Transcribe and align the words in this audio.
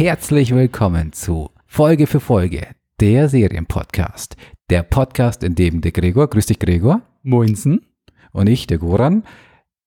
herzlich 0.00 0.54
willkommen 0.54 1.12
zu 1.12 1.50
Folge 1.66 2.06
für 2.06 2.20
Folge, 2.20 2.68
der 3.00 3.28
Serienpodcast. 3.28 4.34
Der 4.70 4.82
Podcast, 4.82 5.44
in 5.44 5.54
dem 5.54 5.82
der 5.82 5.92
Gregor, 5.92 6.30
grüß 6.30 6.46
dich 6.46 6.58
Gregor, 6.58 7.02
Moinsen. 7.22 7.84
und 8.32 8.48
ich, 8.48 8.66
der 8.66 8.78
Goran, 8.78 9.24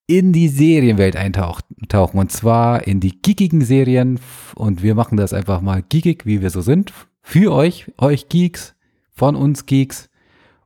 in 0.06 0.32
die 0.32 0.50
Serienwelt 0.50 1.16
eintauchen. 1.16 2.20
Und 2.20 2.32
zwar 2.32 2.86
in 2.86 3.00
die 3.00 3.24
geekigen 3.24 3.62
Serien. 3.62 4.20
Und 4.54 4.84
wir 4.84 4.94
machen 4.94 5.18
das 5.18 5.34
einfach 5.34 5.62
mal 5.62 5.82
geekig, 5.82 6.28
wie 6.28 6.44
wir 6.44 6.52
so 6.52 6.62
sind. 6.62 6.94
Für 7.24 7.52
euch, 7.52 7.92
euch 7.98 8.30
Geeks, 8.30 8.76
von 9.16 9.36
uns 9.36 9.66
Geeks. 9.66 10.12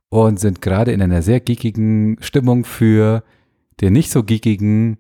Und 0.10 0.42
sind 0.42 0.62
gerade 0.62 0.92
in 0.92 1.02
einer 1.02 1.22
sehr 1.22 1.40
geekigen 1.40 2.18
Stimmung 2.20 2.66
für 2.66 3.24
den 3.80 3.94
nicht 3.94 4.12
so 4.12 4.26
geekigen 4.26 4.98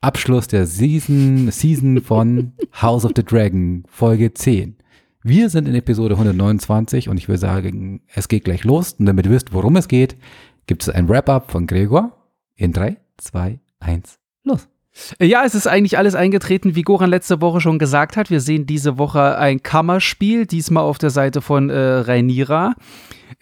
Abschluss 0.00 0.46
der 0.46 0.66
Season, 0.66 1.50
Season 1.50 2.00
von 2.00 2.52
House 2.80 3.04
of 3.04 3.12
the 3.16 3.24
Dragon, 3.24 3.82
Folge 3.88 4.32
10. 4.32 4.76
Wir 5.24 5.50
sind 5.50 5.66
in 5.66 5.74
Episode 5.74 6.14
129 6.14 7.08
und 7.08 7.16
ich 7.16 7.28
will 7.28 7.36
sagen, 7.36 8.02
es 8.14 8.28
geht 8.28 8.44
gleich 8.44 8.62
los. 8.62 8.92
Und 8.92 9.06
damit 9.06 9.26
ihr 9.26 9.32
wisst, 9.32 9.52
worum 9.52 9.74
es 9.74 9.88
geht, 9.88 10.16
gibt 10.66 10.82
es 10.82 10.88
ein 10.88 11.08
Wrap-up 11.08 11.50
von 11.50 11.66
Gregor 11.66 12.12
in 12.54 12.72
3, 12.72 12.96
2, 13.16 13.58
1, 13.80 14.20
los. 14.44 14.68
Ja, 15.20 15.44
es 15.44 15.54
ist 15.54 15.66
eigentlich 15.66 15.96
alles 15.98 16.14
eingetreten, 16.14 16.74
wie 16.74 16.82
Goran 16.82 17.10
letzte 17.10 17.40
Woche 17.40 17.60
schon 17.60 17.78
gesagt 17.78 18.16
hat. 18.16 18.30
Wir 18.30 18.40
sehen 18.40 18.66
diese 18.66 18.98
Woche 18.98 19.38
ein 19.38 19.62
Kammerspiel, 19.62 20.46
diesmal 20.46 20.82
auf 20.82 20.98
der 20.98 21.10
Seite 21.10 21.40
von 21.40 21.70
äh, 21.70 21.78
Rhaenyra. 21.78 22.74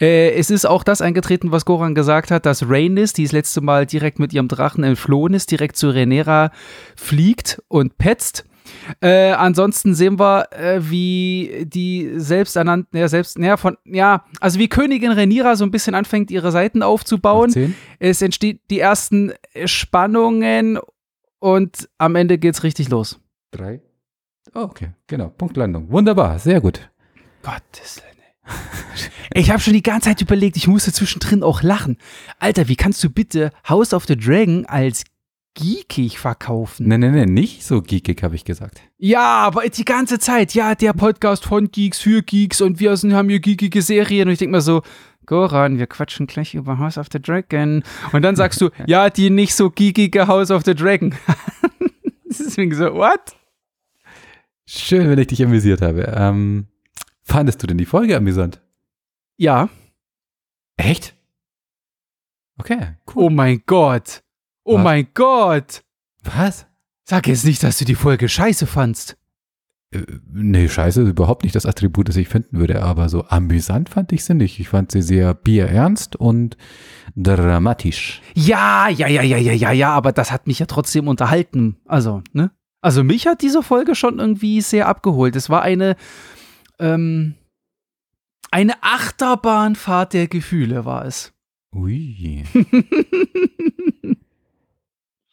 Äh, 0.00 0.32
es 0.32 0.50
ist 0.50 0.66
auch 0.66 0.82
das 0.82 1.00
eingetreten, 1.00 1.52
was 1.52 1.64
Goran 1.64 1.94
gesagt 1.94 2.30
hat, 2.30 2.46
dass 2.46 2.68
Rhaenys, 2.68 3.12
die 3.12 3.24
das 3.24 3.32
letzte 3.32 3.60
Mal 3.60 3.86
direkt 3.86 4.18
mit 4.18 4.32
ihrem 4.32 4.48
Drachen 4.48 4.84
entflohen 4.84 5.34
ist, 5.34 5.50
direkt 5.50 5.76
zu 5.76 5.90
Rhaenyra 5.90 6.50
fliegt 6.96 7.62
und 7.68 7.96
petzt. 7.98 8.44
Äh, 9.00 9.30
ansonsten 9.30 9.94
sehen 9.94 10.18
wir, 10.18 10.52
äh, 10.52 10.80
wie 10.80 11.66
die 11.66 12.10
selbsternannten, 12.16 12.98
ja, 12.98 13.08
selbst, 13.08 13.38
ja, 13.38 13.56
von, 13.56 13.76
ja, 13.84 14.24
also 14.40 14.58
wie 14.58 14.68
Königin 14.68 15.12
Rhaenyra 15.12 15.56
so 15.56 15.64
ein 15.64 15.70
bisschen 15.70 15.94
anfängt, 15.94 16.30
ihre 16.30 16.52
Seiten 16.52 16.82
aufzubauen. 16.82 17.50
Auf 17.50 17.54
10? 17.54 17.74
Es 18.00 18.22
entsteht 18.22 18.60
die 18.70 18.80
ersten 18.80 19.32
Spannungen 19.64 20.78
und 21.38 21.88
am 21.98 22.14
Ende 22.16 22.38
geht's 22.38 22.62
richtig 22.62 22.88
los. 22.88 23.20
3. 23.52 23.80
Oh, 24.54 24.60
okay, 24.60 24.90
genau. 25.06 25.28
Punktlandung. 25.28 25.90
Wunderbar, 25.90 26.38
sehr 26.38 26.60
gut. 26.60 26.90
Gottes 27.42 28.02
Willen. 28.02 28.16
Ich 29.34 29.50
habe 29.50 29.60
schon 29.60 29.74
die 29.74 29.82
ganze 29.82 30.08
Zeit 30.08 30.22
überlegt, 30.22 30.56
ich 30.56 30.68
musste 30.68 30.92
zwischendrin 30.92 31.42
auch 31.42 31.62
lachen. 31.62 31.98
Alter, 32.38 32.68
wie 32.68 32.76
kannst 32.76 33.02
du 33.04 33.10
bitte 33.10 33.50
House 33.68 33.92
of 33.92 34.06
the 34.06 34.16
Dragon 34.16 34.64
als 34.66 35.04
geekig 35.54 36.18
verkaufen? 36.18 36.88
Nee, 36.88 36.96
nee, 36.96 37.10
nee, 37.10 37.26
nicht 37.26 37.64
so 37.64 37.82
geekig, 37.82 38.22
habe 38.22 38.36
ich 38.36 38.44
gesagt. 38.44 38.80
Ja, 38.98 39.38
aber 39.38 39.68
die 39.68 39.84
ganze 39.84 40.18
Zeit, 40.18 40.54
ja, 40.54 40.74
der 40.74 40.92
Podcast 40.92 41.44
von 41.44 41.70
Geeks 41.70 42.00
für 42.00 42.22
Geeks 42.22 42.60
und 42.60 42.78
wir 42.80 42.96
sind, 42.96 43.14
haben 43.14 43.28
hier 43.28 43.40
geekige 43.40 43.82
Serien 43.82 44.28
und 44.28 44.32
ich 44.32 44.38
denk 44.38 44.52
mal 44.52 44.60
so, 44.60 44.82
Goran, 45.26 45.78
wir 45.78 45.86
quatschen 45.86 46.26
gleich 46.26 46.54
über 46.54 46.78
House 46.78 46.96
of 46.98 47.08
the 47.12 47.20
Dragon. 47.20 47.82
Und 48.12 48.22
dann 48.22 48.36
sagst 48.36 48.60
du, 48.60 48.70
ja, 48.86 49.10
die 49.10 49.30
nicht 49.30 49.54
so 49.54 49.70
geekige 49.70 50.26
House 50.28 50.50
of 50.50 50.62
the 50.64 50.74
Dragon. 50.74 51.14
Deswegen 52.28 52.74
so, 52.74 52.94
what? 52.94 53.36
Schön, 54.66 55.08
wenn 55.08 55.18
ich 55.18 55.28
dich 55.28 55.42
amüsiert 55.44 55.82
habe. 55.82 56.12
Ähm, 56.16 56.66
fandest 57.22 57.62
du 57.62 57.66
denn 57.66 57.78
die 57.78 57.86
Folge 57.86 58.16
amüsant? 58.16 58.60
Ja. 59.36 59.68
Echt? 60.76 61.14
Okay, 62.58 62.96
Oh 63.14 63.28
mein 63.30 63.62
Gott. 63.66 64.22
Oh 64.64 64.76
Was? 64.76 64.82
mein 64.84 65.08
Gott. 65.14 65.82
Was? 66.24 66.66
Sag 67.04 67.28
jetzt 67.28 67.44
nicht, 67.44 67.62
dass 67.62 67.78
du 67.78 67.84
die 67.84 67.94
Folge 67.94 68.28
scheiße 68.28 68.66
fandst. 68.66 69.16
Äh, 69.92 70.02
nee, 70.32 70.68
scheiße, 70.68 71.02
überhaupt 71.02 71.44
nicht 71.44 71.54
das 71.54 71.66
Attribut, 71.66 72.08
das 72.08 72.16
ich 72.16 72.28
finden 72.28 72.58
würde, 72.58 72.82
aber 72.82 73.08
so 73.08 73.24
amüsant 73.26 73.88
fand 73.88 74.12
ich 74.12 74.24
sie 74.24 74.34
nicht. 74.34 74.58
Ich 74.58 74.68
fand 74.68 74.90
sie 74.90 75.02
sehr 75.02 75.34
bierernst 75.34 76.16
und 76.16 76.56
dramatisch. 77.14 78.20
Ja, 78.34 78.88
ja, 78.88 79.08
ja, 79.08 79.22
ja, 79.22 79.38
ja, 79.38 79.52
ja, 79.52 79.72
ja, 79.72 79.90
aber 79.90 80.12
das 80.12 80.32
hat 80.32 80.46
mich 80.46 80.58
ja 80.58 80.66
trotzdem 80.66 81.08
unterhalten. 81.08 81.76
Also, 81.86 82.22
ne? 82.32 82.50
Also 82.80 83.02
mich 83.02 83.26
hat 83.26 83.42
diese 83.42 83.62
Folge 83.62 83.94
schon 83.94 84.18
irgendwie 84.18 84.60
sehr 84.60 84.86
abgeholt. 84.86 85.34
Es 85.34 85.50
war 85.50 85.62
eine, 85.62 85.96
ähm, 86.78 87.34
eine 88.50 88.74
Achterbahnfahrt 88.82 90.12
der 90.12 90.28
Gefühle 90.28 90.84
war 90.84 91.04
es. 91.04 91.32
Ui. 91.74 92.44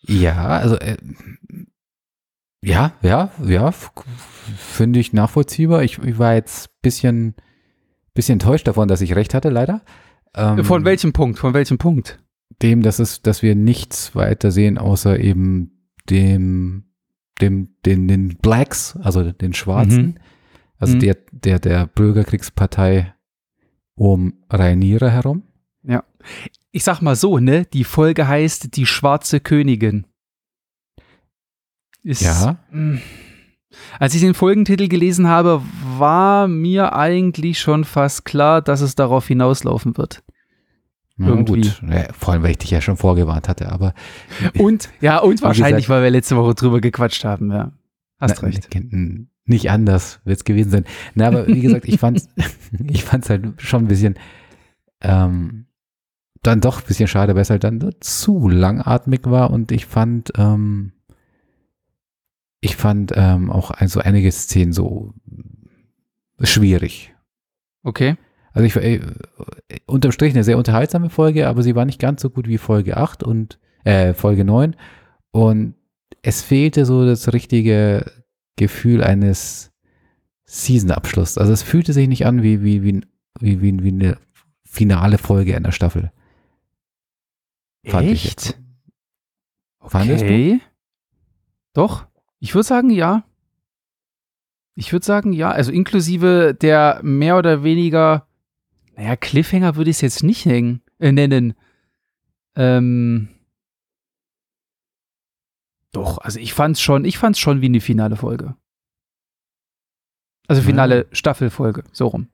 ja, 0.01 0.47
also 0.47 0.75
äh, 0.77 0.97
ja, 2.63 2.93
ja, 3.01 3.31
ja, 3.45 3.71
finde 4.57 4.99
ich 4.99 5.13
nachvollziehbar. 5.13 5.83
Ich, 5.83 5.99
ich 5.99 6.17
war 6.17 6.33
jetzt 6.35 6.81
bisschen, 6.81 7.35
bisschen 8.13 8.33
enttäuscht 8.33 8.67
davon, 8.67 8.87
dass 8.87 9.01
ich 9.01 9.15
recht 9.15 9.33
hatte, 9.33 9.49
leider. 9.49 9.81
Ähm, 10.35 10.63
Von 10.63 10.85
welchem 10.85 11.13
Punkt? 11.13 11.39
Von 11.39 11.53
welchem 11.53 11.77
Punkt? 11.77 12.19
dem, 12.61 12.81
dass 12.83 12.99
es, 12.99 13.21
dass 13.23 13.41
wir 13.41 13.55
nichts 13.55 14.15
weiter 14.15 14.51
sehen, 14.51 14.77
außer 14.77 15.19
eben 15.19 15.89
dem, 16.09 16.85
dem, 17.41 17.75
den, 17.85 18.07
den 18.07 18.37
Blacks, 18.37 18.95
also 19.01 19.31
den 19.31 19.53
Schwarzen, 19.53 20.05
Mhm. 20.05 20.15
also 20.77 20.95
Mhm. 20.95 20.99
der, 20.99 21.17
der, 21.31 21.59
der 21.59 21.87
Bürgerkriegspartei 21.87 23.13
um 23.95 24.33
Rhaenyra 24.51 25.09
herum. 25.09 25.43
Ich 26.71 26.83
sag 26.83 27.01
mal 27.01 27.15
so, 27.15 27.37
ne? 27.39 27.65
Die 27.65 27.83
Folge 27.83 28.27
heißt 28.27 28.75
Die 28.77 28.85
schwarze 28.85 29.39
Königin. 29.39 30.05
Ist, 32.03 32.21
Ja. 32.21 32.57
mh. 32.71 32.99
Als 33.99 34.13
ich 34.13 34.21
den 34.21 34.35
Folgentitel 34.35 34.87
gelesen 34.87 35.27
habe, 35.27 35.61
war 35.97 36.47
mir 36.47 36.93
eigentlich 36.93 37.59
schon 37.59 37.85
fast 37.85 38.23
klar, 38.23 38.61
dass 38.61 38.81
es 38.81 38.93
darauf 38.93 39.27
hinauslaufen 39.27 39.97
wird. 39.97 40.21
Irgendwie. 41.17 41.61
gut. 41.61 41.81
Ja, 41.89 42.05
vor 42.17 42.33
allem, 42.33 42.43
weil 42.43 42.51
ich 42.51 42.57
dich 42.59 42.71
ja 42.71 42.81
schon 42.81 42.97
vorgewarnt 42.97 43.47
hatte, 43.49 43.71
aber 43.71 43.93
Und, 44.59 44.89
ja, 45.01 45.19
und 45.19 45.41
wahrscheinlich, 45.41 45.85
gesagt- 45.85 45.89
weil 45.89 46.03
wir 46.03 46.09
letzte 46.11 46.35
Woche 46.37 46.53
drüber 46.55 46.81
gequatscht 46.81 47.23
haben, 47.23 47.51
ja. 47.51 47.71
Hast 48.19 48.41
Na, 48.41 48.47
recht. 48.47 48.69
Nicht 49.45 49.69
anders 49.71 50.21
wird 50.23 50.37
es 50.37 50.43
gewesen 50.43 50.69
sein. 50.71 50.85
Na, 51.15 51.27
aber 51.27 51.47
wie 51.47 51.59
gesagt, 51.61 51.85
ich 51.85 51.99
fand's, 51.99 52.29
ich 52.87 53.03
fand's 53.03 53.29
halt 53.29 53.59
schon 53.61 53.85
ein 53.85 53.87
bisschen, 53.87 54.15
ähm, 55.01 55.65
dann 56.41 56.61
doch 56.61 56.79
ein 56.81 56.87
bisschen 56.87 57.07
schade, 57.07 57.35
weil 57.35 57.41
es 57.41 57.49
halt 57.49 57.63
dann 57.63 57.93
zu 58.01 58.47
langatmig 58.49 59.21
war 59.25 59.51
und 59.51 59.71
ich 59.71 59.85
fand, 59.85 60.31
ähm, 60.37 60.92
ich 62.63 62.77
fand 62.77 63.11
ähm, 63.15 63.49
auch 63.49 63.71
ein, 63.71 63.89
so 63.89 63.99
einige 63.99 64.31
Szenen 64.31 64.71
so 64.71 65.13
schwierig. 66.39 67.13
Okay. 67.83 68.15
Also 68.53 68.65
ich 68.65 68.75
äh, 68.77 69.01
unterm 69.85 70.13
Strich 70.13 70.33
eine 70.33 70.45
sehr 70.45 70.57
unterhaltsame 70.57 71.09
Folge, 71.09 71.47
aber 71.47 71.61
sie 71.61 71.75
war 71.75 71.83
nicht 71.83 71.99
ganz 71.99 72.21
so 72.21 72.29
gut 72.29 72.47
wie 72.47 72.57
Folge 72.57 72.95
8 72.95 73.21
und 73.23 73.59
äh, 73.83 74.13
Folge 74.13 74.45
9 74.45 74.77
und 75.31 75.75
es 76.21 76.41
fehlte 76.41 76.85
so 76.85 77.05
das 77.05 77.33
richtige 77.33 78.09
Gefühl 78.55 79.03
eines 79.03 79.73
Season-Abschlusses. 80.45 81.37
Also 81.37 81.51
es 81.51 81.63
fühlte 81.63 81.91
sich 81.91 82.07
nicht 82.07 82.25
an 82.25 82.43
wie, 82.43 82.63
wie, 82.63 82.81
wie, 82.83 83.01
wie, 83.41 83.61
wie, 83.61 83.83
wie 83.83 83.89
eine 83.89 84.17
finale 84.63 85.17
Folge 85.17 85.57
einer 85.57 85.73
Staffel. 85.73 86.13
Fand 87.85 88.07
ich 88.07 88.25
Echt? 88.25 88.45
jetzt. 88.45 88.59
Fandest 89.81 90.21
du? 90.21 90.27
Okay. 90.27 90.61
Doch. 91.73 92.07
Ich 92.43 92.53
würde 92.53 92.67
sagen, 92.67 92.89
ja. 92.89 93.23
Ich 94.75 94.91
würde 94.91 95.05
sagen, 95.05 95.31
ja. 95.31 95.49
Also 95.51 95.71
inklusive 95.71 96.53
der 96.53 96.99
mehr 97.01 97.37
oder 97.37 97.63
weniger, 97.63 98.27
naja, 98.97 99.15
Cliffhanger 99.15 99.77
würde 99.77 99.89
ich 99.89 99.95
es 99.95 100.01
jetzt 100.01 100.23
nicht 100.23 100.43
hängen, 100.43 100.81
äh, 100.99 101.13
nennen. 101.13 101.53
Ähm. 102.57 103.29
Doch, 105.93 106.17
also 106.17 106.37
ich 106.37 106.53
fand's 106.53 106.81
schon, 106.81 107.05
ich 107.05 107.17
fand's 107.17 107.39
schon 107.39 107.61
wie 107.61 107.67
eine 107.67 107.79
finale 107.79 108.17
Folge. 108.17 108.57
Also 110.49 110.61
finale 110.63 111.07
Staffelfolge, 111.13 111.85
so 111.93 112.07
rum. 112.07 112.27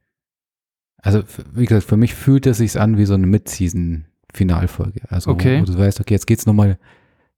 Also 1.03 1.21
wie 1.53 1.67
gesagt, 1.67 1.85
für 1.87 1.97
mich 1.97 2.15
fühlt 2.15 2.47
es 2.47 2.57
sich 2.57 2.79
an 2.79 2.97
wie 2.97 3.05
so 3.05 3.13
eine 3.13 3.27
Mid-Season-Finalfolge. 3.27 5.01
Also 5.09 5.29
Okay. 5.29 5.57
wo, 5.61 5.67
wo 5.67 5.71
du 5.71 5.77
weißt, 5.77 5.99
okay, 5.99 6.15
jetzt 6.15 6.25
geht's 6.25 6.47
nochmal 6.47 6.79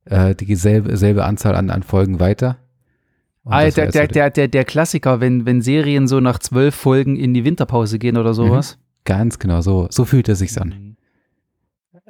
äh, 0.05 0.35
die 0.35 0.55
selbe, 0.55 1.23
Anzahl 1.25 1.55
an, 1.55 1.69
an 1.69 1.83
Folgen 1.83 2.19
weiter. 2.19 2.57
Und 3.43 3.53
Ah, 3.53 3.69
der, 3.69 3.87
der, 3.87 4.07
der, 4.07 4.29
der, 4.29 4.47
der 4.47 4.65
Klassiker, 4.65 5.19
wenn, 5.19 5.45
wenn 5.45 5.61
Serien 5.61 6.07
so 6.07 6.19
nach 6.19 6.37
zwölf 6.39 6.75
Folgen 6.75 7.15
in 7.15 7.33
die 7.33 7.43
Winterpause 7.43 7.97
gehen 7.97 8.17
oder 8.17 8.33
sowas. 8.33 8.77
Ganz 9.03 9.39
genau, 9.39 9.61
so, 9.61 9.87
so 9.89 10.05
fühlt 10.05 10.29
es 10.29 10.39
sich 10.39 10.59
an. 10.61 10.69
Mhm. 10.69 10.95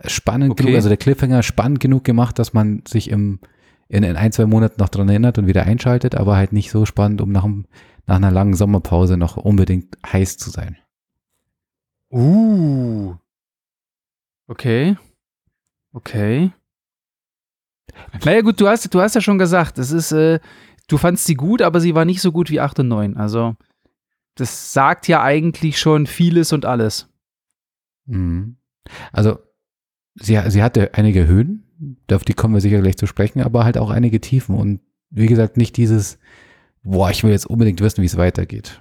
Spannend 0.08 0.52
Okay. 0.52 0.64
genug, 0.64 0.76
also 0.76 0.90
der 0.90 0.98
Cliffhanger 0.98 1.44
spannend 1.44 1.80
genug 1.80 2.04
gemacht, 2.04 2.38
dass 2.38 2.54
man 2.54 2.82
sich 2.88 3.10
im, 3.10 3.40
in, 3.88 4.04
in 4.04 4.16
ein, 4.18 4.32
zwei 4.32 4.46
Monaten 4.46 4.80
noch 4.80 4.90
dran 4.90 5.08
erinnert 5.08 5.38
und 5.38 5.48
wieder 5.48 5.64
einschaltet, 5.64 6.16
aber 6.16 6.36
halt 6.36 6.54
nicht 6.54 6.72
so 6.72 6.86
spannend, 6.86 7.22
um 7.22 7.32
nach, 7.32 7.48
nach 8.08 8.16
einer 8.16 8.32
langen 8.32 8.56
Sommerpause 8.56 9.16
noch 9.16 9.38
unbedingt 9.38 9.98
heiß 10.06 10.38
zu 10.38 10.50
sein. 10.50 10.78
Uh. 12.12 13.16
Okay. 14.48 14.98
Okay. 15.94 16.52
Naja, 18.24 18.42
gut, 18.42 18.60
du 18.60 18.68
hast, 18.68 18.94
du 18.94 19.02
hast 19.02 19.16
ja 19.16 19.22
schon 19.22 19.38
gesagt, 19.38 19.78
es 19.78 19.92
ist, 19.92 20.12
äh, 20.12 20.40
du 20.88 20.98
fandst 20.98 21.26
sie 21.26 21.36
gut, 21.36 21.62
aber 21.62 21.80
sie 21.80 21.96
war 21.96 22.06
nicht 22.06 22.22
so 22.22 22.32
gut 22.32 22.50
wie 22.50 22.60
8 22.60 22.80
und 22.80 22.88
9. 22.88 23.18
Also, 23.18 23.56
das 24.36 24.74
sagt 24.74 25.08
ja 25.08 25.22
eigentlich 25.22 25.80
schon 25.80 26.08
vieles 26.08 26.54
und 26.54 26.66
alles. 26.66 27.10
Mhm. 28.06 28.58
Also, 29.12 29.40
sie, 30.16 30.40
sie 30.48 30.64
hatte 30.64 30.94
einige 30.94 31.28
Höhen, 31.28 31.64
auf 32.12 32.24
die 32.24 32.34
kommen 32.34 32.54
wir 32.54 32.62
sicher 32.62 32.82
gleich 32.82 32.98
zu 32.98 33.08
sprechen, 33.08 33.42
aber 33.42 33.64
halt 33.64 33.78
auch 33.78 33.90
einige 33.90 34.22
Tiefen 34.22 34.56
und 34.56 34.82
wie 35.10 35.28
gesagt, 35.28 35.58
nicht 35.58 35.78
dieses, 35.78 36.20
boah, 36.84 37.10
ich 37.10 37.24
will 37.24 37.32
jetzt 37.32 37.46
unbedingt 37.46 37.82
wissen, 37.82 38.02
wie 38.02 38.08
es 38.08 38.18
weitergeht. 38.18 38.80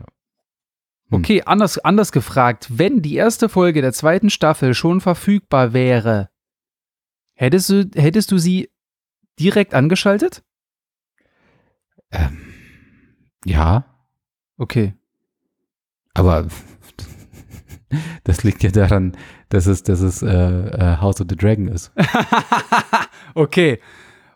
Hm. 1.11 1.19
Okay, 1.19 1.43
anders, 1.45 1.79
anders 1.79 2.12
gefragt, 2.12 2.69
wenn 2.71 3.03
die 3.03 3.15
erste 3.15 3.49
Folge 3.49 3.83
der 3.83 3.93
zweiten 3.93 4.31
Staffel 4.31 4.75
schon 4.75 5.01
verfügbar 5.01 5.73
wäre, 5.73 6.31
hättest 7.35 7.71
du, 7.71 7.91
hättest 7.95 8.31
du 8.31 8.39
sie 8.39 8.71
direkt 9.40 9.75
angeschaltet? 9.75 10.42
Ähm, 12.12 12.38
ja. 13.44 13.84
Okay. 14.58 14.94
Aber 16.14 16.46
das 18.25 18.44
liegt 18.44 18.62
ja 18.62 18.70
daran, 18.70 19.16
dass 19.48 19.66
es, 19.66 19.82
dass 19.82 20.00
es 20.00 20.22
äh, 20.22 20.28
äh 20.28 20.96
House 20.98 21.20
of 21.20 21.26
the 21.28 21.37
Dragon 21.37 21.69
ist. 21.69 21.92
okay. 23.34 23.81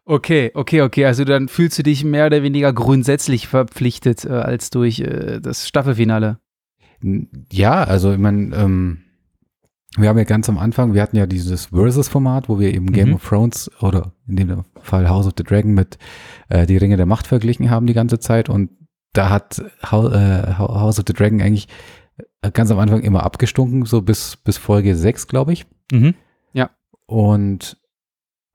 Okay, 0.07 0.51
okay, 0.55 0.83
okay. 0.83 1.07
Also 1.07 1.25
dann 1.25 1.49
fühlst 1.49 1.79
du 1.79 1.83
dich 1.83 2.05
mehr 2.05 2.27
oder 2.27 2.43
weniger 2.43 2.73
grundsätzlich 2.75 3.49
verpflichtet 3.49 4.25
äh, 4.25 4.33
als 4.33 4.69
durch 4.69 5.01
äh, 5.01 5.41
das 5.41 5.67
Staffelfinale. 5.67 6.39
Ja, 7.51 7.85
also 7.85 8.13
ich 8.13 8.19
meine, 8.19 8.55
ähm, 8.55 9.04
wir 9.97 10.09
haben 10.09 10.19
ja 10.19 10.25
ganz 10.25 10.49
am 10.49 10.59
Anfang, 10.59 10.95
wir 10.95 11.03
hatten 11.03 11.17
ja 11.17 11.27
dieses 11.27 11.67
Versus-Format, 11.67 12.49
wo 12.49 12.59
wir 12.59 12.75
eben 12.75 12.93
Game 12.93 13.11
mhm. 13.11 13.15
of 13.15 13.29
Thrones 13.29 13.71
oder 13.81 14.13
in 14.27 14.37
dem 14.37 14.65
Fall 14.81 15.09
House 15.09 15.27
of 15.27 15.35
the 15.37 15.45
Dragon 15.45 15.73
mit 15.73 15.99
äh, 16.49 16.67
die 16.67 16.77
Ringe 16.77 16.97
der 16.97 17.07
Macht 17.07 17.27
verglichen 17.27 17.71
haben 17.71 17.87
die 17.87 17.95
ganze 17.95 18.19
Zeit 18.19 18.49
und 18.49 18.71
da 19.13 19.31
hat 19.31 19.61
äh, 19.61 20.55
House 20.59 20.99
of 20.99 21.05
the 21.07 21.15
Dragon 21.15 21.41
eigentlich 21.41 21.69
äh, 22.43 22.51
ganz 22.51 22.71
am 22.71 22.79
Anfang 22.81 23.03
immer 23.03 23.23
abgestunken, 23.23 23.87
so 23.87 24.03
bis, 24.03 24.37
bis 24.37 24.59
Folge 24.59 24.97
6, 24.97 25.29
glaube 25.29 25.53
ich. 25.53 25.67
Mhm. 25.93 26.15
Ja. 26.53 26.71
Und 27.07 27.77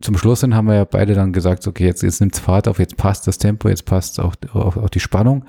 zum 0.01 0.17
Schluss 0.17 0.41
hin 0.41 0.55
haben 0.55 0.67
wir 0.67 0.75
ja 0.75 0.85
beide 0.85 1.13
dann 1.13 1.31
gesagt, 1.31 1.65
okay, 1.67 1.85
jetzt, 1.85 2.03
jetzt 2.03 2.19
nimmt's 2.19 2.39
Fahrt 2.39 2.67
auf, 2.67 2.79
jetzt 2.79 2.97
passt 2.97 3.27
das 3.27 3.37
Tempo, 3.37 3.69
jetzt 3.69 3.85
passt 3.85 4.19
auch, 4.19 4.35
auch, 4.53 4.75
auch 4.75 4.89
die 4.89 4.99
Spannung. 4.99 5.45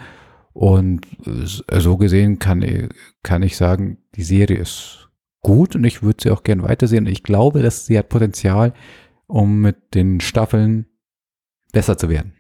Und 0.53 1.07
so 1.25 1.97
gesehen 1.97 2.39
kann, 2.41 2.89
kann 3.23 3.43
ich 3.43 3.57
sagen, 3.57 3.99
die 4.17 4.25
Serie 4.25 4.59
ist 4.59 5.00
gut 5.43 5.75
und 5.75 5.85
ich 5.85 6.03
würde 6.03 6.23
sie 6.23 6.31
auch 6.31 6.43
gern 6.43 6.63
weitersehen. 6.63 7.07
Ich 7.07 7.23
glaube, 7.23 7.63
dass 7.63 7.87
sie 7.87 7.99
hat 7.99 8.09
Potenzial, 8.09 8.73
um 9.27 9.61
mit 9.61 9.95
den 9.95 10.21
Staffeln 10.21 10.87
besser 11.73 11.97
zu 11.97 12.09
werden. 12.09 12.35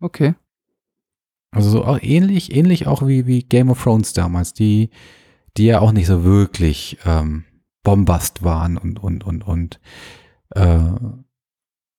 Okay. 0.00 0.34
Also 1.50 1.70
so 1.70 1.84
auch 1.84 2.02
ähnlich, 2.02 2.54
ähnlich 2.54 2.86
auch 2.86 3.06
wie, 3.06 3.26
wie 3.26 3.42
Game 3.42 3.70
of 3.70 3.82
Thrones 3.82 4.12
damals, 4.12 4.52
die, 4.52 4.90
die 5.56 5.64
ja 5.64 5.80
auch 5.80 5.92
nicht 5.92 6.06
so 6.06 6.22
wirklich 6.22 6.98
ähm, 7.06 7.44
Bombast 7.82 8.42
waren 8.42 8.76
und, 8.76 9.02
und, 9.02 9.24
und, 9.24 9.46
und 9.46 9.80
äh, 10.50 10.90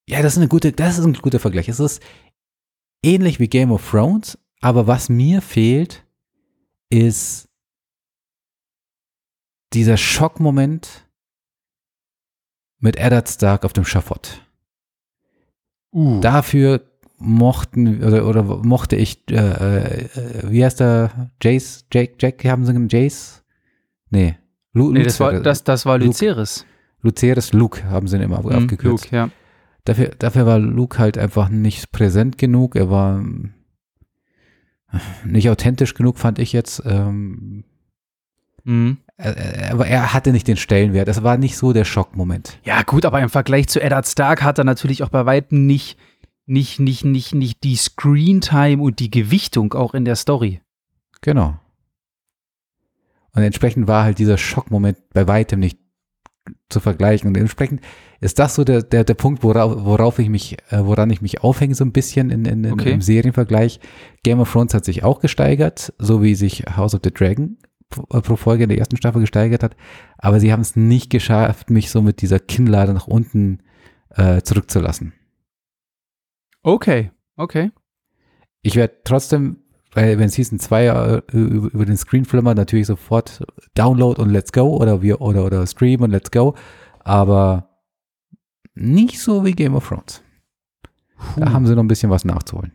ja, 0.10 0.22
das 0.22 0.34
ist 0.34 0.38
eine 0.38 0.48
gute, 0.48 0.72
das 0.72 1.00
ist 1.00 1.06
ein 1.06 1.14
guter 1.14 1.40
Vergleich. 1.40 1.70
Es 1.70 1.80
ist 1.80 2.02
ähnlich 3.04 3.40
wie 3.40 3.48
Game 3.48 3.72
of 3.72 3.90
Thrones, 3.90 4.38
aber 4.62 4.88
was 4.88 5.10
mir 5.10 5.42
fehlt, 5.42 6.06
ist 6.90 7.47
dieser 9.74 9.98
Schockmoment 9.98 11.08
mit 12.80 12.96
Eddard 12.98 13.30
Stark 13.30 13.66
auf 13.66 13.74
dem 13.74 13.86
Schafott. 13.86 14.42
Uh. 15.92 16.20
Dafür 16.22 16.82
mochten 17.18 18.04
oder, 18.04 18.28
oder 18.28 18.44
mochte 18.44 18.96
ich, 18.96 19.24
äh, 19.30 19.36
äh, 19.36 20.10
wie 20.44 20.64
heißt 20.64 20.80
der, 20.80 21.32
Jace, 21.42 21.86
Jake, 21.92 22.16
Jack, 22.20 22.46
haben 22.46 22.66
sie 22.66 22.72
einen 22.72 22.90
Jace? 22.90 23.44
Nee. 24.10 24.36
Lu, 24.74 24.92
nee, 24.92 25.04
das 25.04 25.20
war, 25.20 25.40
das, 25.40 25.64
das 25.64 25.86
war 25.86 25.98
Lucerys. 25.98 26.66
Lucerys 27.02 27.54
Luke 27.54 27.84
haben 27.86 28.08
sie 28.08 28.18
ihn 28.18 28.22
immer 28.24 28.42
mhm, 28.42 28.50
aufgekürzt. 28.50 29.06
Luke, 29.06 29.16
ja. 29.16 29.30
Dafür, 29.86 30.12
dafür 30.20 30.46
war 30.46 30.60
Luke 30.60 31.00
halt 31.00 31.18
einfach 31.18 31.50
nicht 31.50 31.92
präsent 31.92 32.38
genug. 32.38 32.76
Er 32.76 32.90
war 32.90 33.24
nicht 35.26 35.50
authentisch 35.50 35.94
genug, 35.94 36.20
fand 36.20 36.40
ich 36.40 36.54
jetzt. 36.54 36.84
Ähm, 36.86 37.64
mhm. 38.68 38.98
Aber 39.18 39.88
er 39.88 40.14
hatte 40.14 40.32
nicht 40.32 40.48
den 40.48 40.58
Stellenwert. 40.58 41.08
Es 41.08 41.24
war 41.24 41.38
nicht 41.38 41.58
so 41.58 41.74
der 41.74 41.86
Schockmoment. 41.86 42.60
Ja, 42.64 42.84
gut, 42.84 43.04
aber 43.04 43.20
im 43.20 43.30
Vergleich 43.30 43.68
zu 43.68 43.82
Eddard 43.82 44.08
Stark 44.08 44.44
hat 44.44 44.60
er 44.60 44.64
natürlich 44.64 45.02
auch 45.02 45.10
bei 45.10 45.26
Weitem 45.26 45.66
nicht, 45.66 45.98
nicht, 46.46 46.80
nicht, 46.80 47.04
nicht, 47.04 47.34
nicht 47.34 47.64
die 47.64 47.76
Screentime 47.76 48.82
und 48.82 49.00
die 49.00 49.10
Gewichtung 49.10 49.74
auch 49.74 49.96
in 49.96 50.06
der 50.06 50.16
Story. 50.16 50.62
Genau. 51.22 51.60
Und 53.34 53.42
entsprechend 53.42 53.88
war 53.88 54.04
halt 54.04 54.20
dieser 54.20 54.38
Schockmoment 54.38 54.98
bei 55.14 55.28
weitem 55.28 55.60
nicht 55.60 55.80
zu 56.70 56.80
vergleichen. 56.80 57.28
Und 57.28 57.38
entsprechend 57.38 57.82
ist 58.20 58.38
das 58.38 58.54
so 58.54 58.64
der, 58.64 58.84
der, 58.84 59.04
der 59.04 59.14
Punkt, 59.16 59.44
worauf, 59.44 59.84
worauf 59.84 60.20
ich 60.20 60.30
mich, 60.30 60.58
äh, 60.70 60.86
woran 60.86 61.10
ich 61.10 61.22
mich 61.22 61.42
aufhänge, 61.42 61.74
so 61.74 61.84
ein 61.84 61.92
bisschen 61.92 62.30
in, 62.30 62.46
in, 62.46 62.64
in 62.64 62.74
okay. 62.74 62.92
im 62.92 63.02
Serienvergleich. 63.02 63.80
Game 64.24 64.40
of 64.40 64.52
Thrones 64.52 64.76
hat 64.76 64.86
sich 64.86 65.04
auch 65.04 65.20
gesteigert, 65.20 65.94
so 65.98 66.22
wie 66.22 66.36
sich 66.36 66.66
House 66.76 66.94
of 66.94 67.02
the 67.04 67.12
Dragon 67.12 67.58
pro, 67.90 68.36
Folge 68.36 68.64
in 68.64 68.70
der 68.70 68.78
ersten 68.78 68.98
Staffel 68.98 69.22
gesteigert 69.22 69.64
hat. 69.64 69.76
Aber 70.18 70.40
sie 70.40 70.52
haben 70.52 70.62
es 70.62 70.76
nicht 70.76 71.10
geschafft, 71.10 71.70
mich 71.70 71.90
so 71.90 72.02
mit 72.02 72.22
dieser 72.22 72.40
Kinnlade 72.40 72.94
nach 72.94 73.08
unten 73.08 73.60
äh, 74.12 74.42
zurückzulassen. 74.42 75.14
Okay, 76.64 77.12
okay. 77.36 77.72
Ich 78.62 78.76
werde 78.76 78.96
trotzdem 79.04 79.58
weil 79.98 80.20
wenn 80.20 80.30
Season 80.30 80.60
2 80.60 80.86
äh, 80.86 81.22
über 81.34 81.86
den 81.86 81.98
Screen 81.98 82.24
flimmert, 82.24 82.56
natürlich 82.56 82.86
sofort 82.86 83.44
Download 83.74 84.22
und 84.22 84.30
Let's 84.30 84.52
Go 84.52 84.78
oder 84.78 85.02
wir 85.02 85.22
oder 85.22 85.44
oder 85.44 85.66
Stream 85.66 86.02
und 86.02 86.12
Let's 86.12 86.30
Go, 86.30 86.54
aber 87.00 87.70
nicht 88.76 89.20
so 89.20 89.44
wie 89.44 89.54
Game 89.54 89.74
of 89.74 89.88
Thrones. 89.88 90.22
Puh. 91.18 91.40
Da 91.40 91.52
haben 91.52 91.66
sie 91.66 91.74
noch 91.74 91.84
ein 91.84 91.88
bisschen 91.88 92.12
was 92.12 92.26
nachzuholen. 92.26 92.74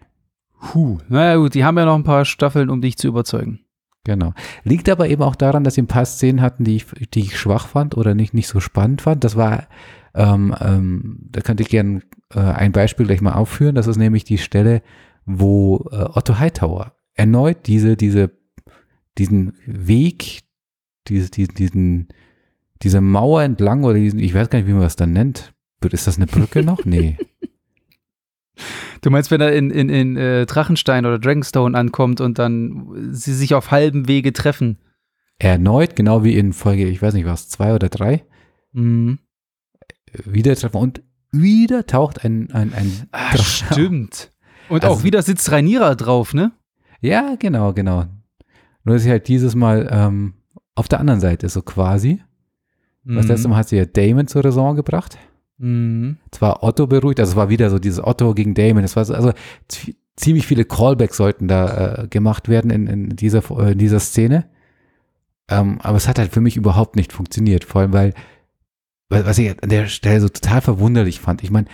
Puh. 0.61 0.99
Naja 1.09 1.37
gut, 1.37 1.55
die 1.55 1.65
haben 1.65 1.79
ja 1.79 1.85
noch 1.85 1.95
ein 1.95 2.03
paar 2.03 2.25
Staffeln, 2.25 2.71
um 2.71 2.81
dich 2.81 2.97
zu 2.97 3.07
überzeugen. 3.07 3.61
Genau. 4.05 4.33
Liegt 4.65 4.89
aber 4.89 5.09
eben 5.09 5.23
auch 5.23 5.37
daran, 5.37 5.63
dass 5.63 5.75
sie 5.75 5.83
ein 5.83 5.89
paar 5.89 6.05
Szenen 6.05 6.41
hatten, 6.41 6.65
die 6.65 6.77
ich, 6.77 6.87
die 7.15 7.21
ich 7.21 7.39
schwach 7.39 7.69
fand 7.69 7.97
oder 7.97 8.15
nicht, 8.15 8.35
nicht 8.35 8.49
so 8.49 8.59
spannend 8.59 9.03
fand. 9.03 9.23
Das 9.23 9.37
war, 9.37 9.69
ähm, 10.15 10.55
ähm, 10.61 11.19
da 11.31 11.41
könnte 11.41 11.63
ich 11.63 11.69
gerne 11.69 12.03
äh, 12.35 12.41
ein 12.41 12.73
Beispiel 12.73 13.07
gleich 13.07 13.21
mal 13.21 13.35
aufführen. 13.35 13.77
Das 13.77 13.87
ist 13.87 13.99
nämlich 13.99 14.25
die 14.25 14.39
Stelle, 14.39 14.83
wo 15.25 15.89
äh, 15.93 16.05
Otto 16.15 16.39
Hightower 16.39 16.95
erneut 17.15 17.67
diese, 17.69 17.97
diese, 17.97 18.33
diesen 19.19 19.55
Weg, 19.67 20.41
diese, 21.07 21.31
diesen, 21.31 21.55
diesen, 21.55 22.09
diese 22.83 23.01
Mauer 23.01 23.43
entlang 23.43 23.85
oder 23.85 23.95
diesen, 23.95 24.19
ich 24.19 24.35
weiß 24.35 24.51
gar 24.51 24.59
nicht, 24.59 24.69
wie 24.69 24.73
man 24.73 24.83
das 24.83 24.97
dann 24.97 25.13
nennt. 25.13 25.55
Ist 25.91 26.07
das 26.07 26.17
eine 26.17 26.27
Brücke 26.27 26.65
noch? 26.65 26.85
Nee. 26.85 27.19
Du 29.01 29.11
meinst, 29.11 29.31
wenn 29.31 29.41
er 29.41 29.53
in, 29.53 29.71
in, 29.71 29.89
in 29.89 30.17
äh, 30.17 30.47
Drachenstein 30.47 31.07
oder 31.07 31.19
Dragonstone 31.19 31.77
ankommt 31.77 32.21
und 32.21 32.39
dann 32.39 33.11
sie 33.13 33.35
sich 33.35 33.55
auf 33.55 33.71
halbem 33.71 34.09
Wege 34.09 34.33
treffen? 34.33 34.79
Erneut, 35.39 35.97
genau 35.97 36.23
wie 36.23 36.37
in 36.37 36.53
Folge, 36.53 36.87
ich 36.87 37.03
weiß 37.03 37.15
nicht, 37.15 37.27
was, 37.27 37.49
zwei 37.49 37.75
oder 37.75 37.89
drei? 37.89 38.25
Mhm. 38.73 39.19
Wieder 40.25 40.55
treffen 40.55 40.77
und 40.77 41.03
wieder 41.33 41.87
taucht 41.87 42.25
ein, 42.25 42.53
ein, 42.53 42.73
ein 42.75 43.09
Ach, 43.11 43.37
Stimmt. 43.43 44.31
Und 44.69 44.85
also, 44.85 44.97
auch 44.97 45.05
wieder 45.05 45.23
sitzt 45.23 45.51
Rhaenyra 45.51 45.95
drauf, 45.95 46.35
ne? 46.35 46.53
Ja, 47.01 47.35
genau, 47.39 47.73
genau. 47.73 48.05
Nur 48.85 48.95
dass 48.95 49.03
sie 49.03 49.11
halt 49.11 49.29
dieses 49.29 49.55
Mal 49.55 49.89
ähm, 49.91 50.35
auf 50.75 50.89
der 50.89 51.01
anderen 51.01 51.21
Seite 51.21 51.49
so 51.49 51.63
quasi. 51.63 52.23
Mhm. 53.05 53.17
Das 53.17 53.27
letzte 53.27 53.49
Mal 53.49 53.57
hat 53.57 53.69
sie 53.69 53.77
ja 53.77 53.85
Damon 53.85 54.29
zur 54.29 54.45
Raison 54.45 54.77
gebracht. 54.77 55.19
Mhm. 55.59 56.19
Zwar 56.31 56.63
Otto 56.63 56.87
beruhigt, 56.87 57.21
also 57.21 57.33
es 57.33 57.37
war 57.37 57.49
wieder 57.49 57.71
so 57.71 57.79
dieses 57.79 58.03
Otto 58.03 58.35
gegen 58.35 58.55
Damon. 58.55 58.85
Es 58.85 58.97
war 58.97 59.05
so, 59.05 59.15
also 59.15 59.33
ziemlich 60.17 60.47
viele 60.47 60.65
Callbacks 60.65 61.17
sollten 61.17 61.49
da 61.49 62.03
äh, 62.03 62.09
gemacht 62.09 62.49
werden 62.49 62.71
in, 62.71 62.87
in, 62.87 63.09
dieser, 63.11 63.43
äh, 63.59 63.73
in 63.73 63.79
dieser 63.79 64.01
Szene. 64.01 64.49
Ähm, 65.49 65.79
aber 65.83 65.97
es 65.97 66.09
hat 66.09 66.19
halt 66.19 66.33
für 66.33 66.41
mich 66.41 66.57
überhaupt 66.57 66.97
nicht 66.97 67.13
funktioniert. 67.13 67.65
Vor 67.65 67.83
allem, 67.83 67.93
weil, 67.93 68.15
was 69.09 69.39
ich 69.39 69.63
an 69.63 69.69
der 69.69 69.87
Stelle 69.87 70.21
so 70.21 70.29
total 70.29 70.61
verwunderlich 70.61 71.21
fand. 71.21 71.43
Ich 71.43 71.51
meine, 71.51 71.67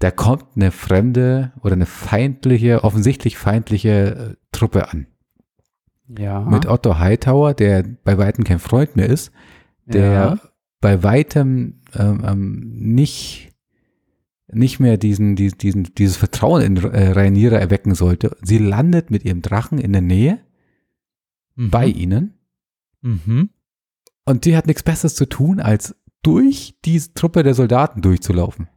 da 0.00 0.10
kommt 0.10 0.44
eine 0.56 0.70
fremde 0.70 1.52
oder 1.62 1.74
eine 1.74 1.86
feindliche, 1.86 2.84
offensichtlich 2.84 3.38
feindliche 3.38 3.90
äh, 3.90 4.36
Truppe 4.52 4.90
an. 4.90 5.06
Ja. 6.08 6.40
Mit 6.40 6.66
Otto 6.66 6.98
Hightower, 6.98 7.54
der 7.54 7.84
bei 8.04 8.18
weitem 8.18 8.44
kein 8.44 8.58
Freund 8.58 8.96
mehr 8.96 9.08
ist, 9.08 9.32
der 9.86 10.12
ja. 10.12 10.38
bei 10.80 11.02
weitem 11.02 11.80
ähm, 11.96 12.22
ähm, 12.26 12.72
nicht 12.74 13.50
nicht 14.46 14.78
mehr 14.78 14.98
diesen, 14.98 15.36
diesen, 15.36 15.94
dieses 15.94 16.16
Vertrauen 16.16 16.62
in 16.62 16.76
äh, 16.76 17.12
Rhaenyra 17.12 17.56
erwecken 17.56 17.94
sollte. 17.94 18.36
Sie 18.42 18.58
landet 18.58 19.10
mit 19.10 19.24
ihrem 19.24 19.42
Drachen 19.42 19.78
in 19.78 19.92
der 19.92 20.02
Nähe 20.02 20.40
mhm. 21.56 21.70
bei 21.70 21.86
ihnen. 21.86 22.34
Mhm. 23.00 23.50
Und 24.24 24.44
die 24.44 24.56
hat 24.56 24.66
nichts 24.66 24.82
Besseres 24.82 25.14
zu 25.14 25.26
tun, 25.26 25.60
als 25.60 25.96
durch 26.22 26.76
diese 26.84 27.14
Truppe 27.14 27.42
der 27.42 27.54
Soldaten 27.54 28.00
durchzulaufen. 28.02 28.68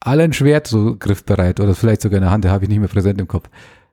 alle 0.00 0.24
ein 0.24 0.32
Schwert 0.32 0.66
so 0.66 0.96
griffbereit 0.96 1.60
oder 1.60 1.74
vielleicht 1.74 2.02
sogar 2.02 2.20
eine 2.20 2.30
Hand, 2.30 2.44
da 2.44 2.50
habe 2.50 2.64
ich 2.64 2.68
nicht 2.68 2.80
mehr 2.80 2.88
präsent 2.88 3.20
im 3.20 3.28
Kopf. 3.28 3.50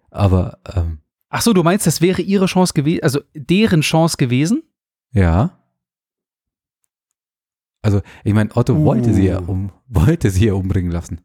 Aber 0.09 0.59
ähm, 0.73 0.99
Ach 1.29 1.41
so, 1.41 1.53
du 1.53 1.63
meinst, 1.63 1.87
das 1.87 2.01
wäre 2.01 2.21
ihre 2.21 2.45
Chance 2.45 2.73
gewesen, 2.73 3.03
also 3.03 3.21
deren 3.33 3.81
Chance 3.81 4.17
gewesen? 4.17 4.63
ja. 5.11 5.59
Also, 7.83 8.01
ich 8.23 8.33
meine, 8.33 8.49
Otto 8.55 8.73
Uh. 8.73 8.85
wollte 8.85 9.13
sie 9.13 9.27
ja 9.27 9.37
um, 9.39 9.71
wollte 9.87 10.31
sie 10.31 10.47
ja 10.47 10.53
umbringen 10.53 10.91
lassen. 10.91 11.21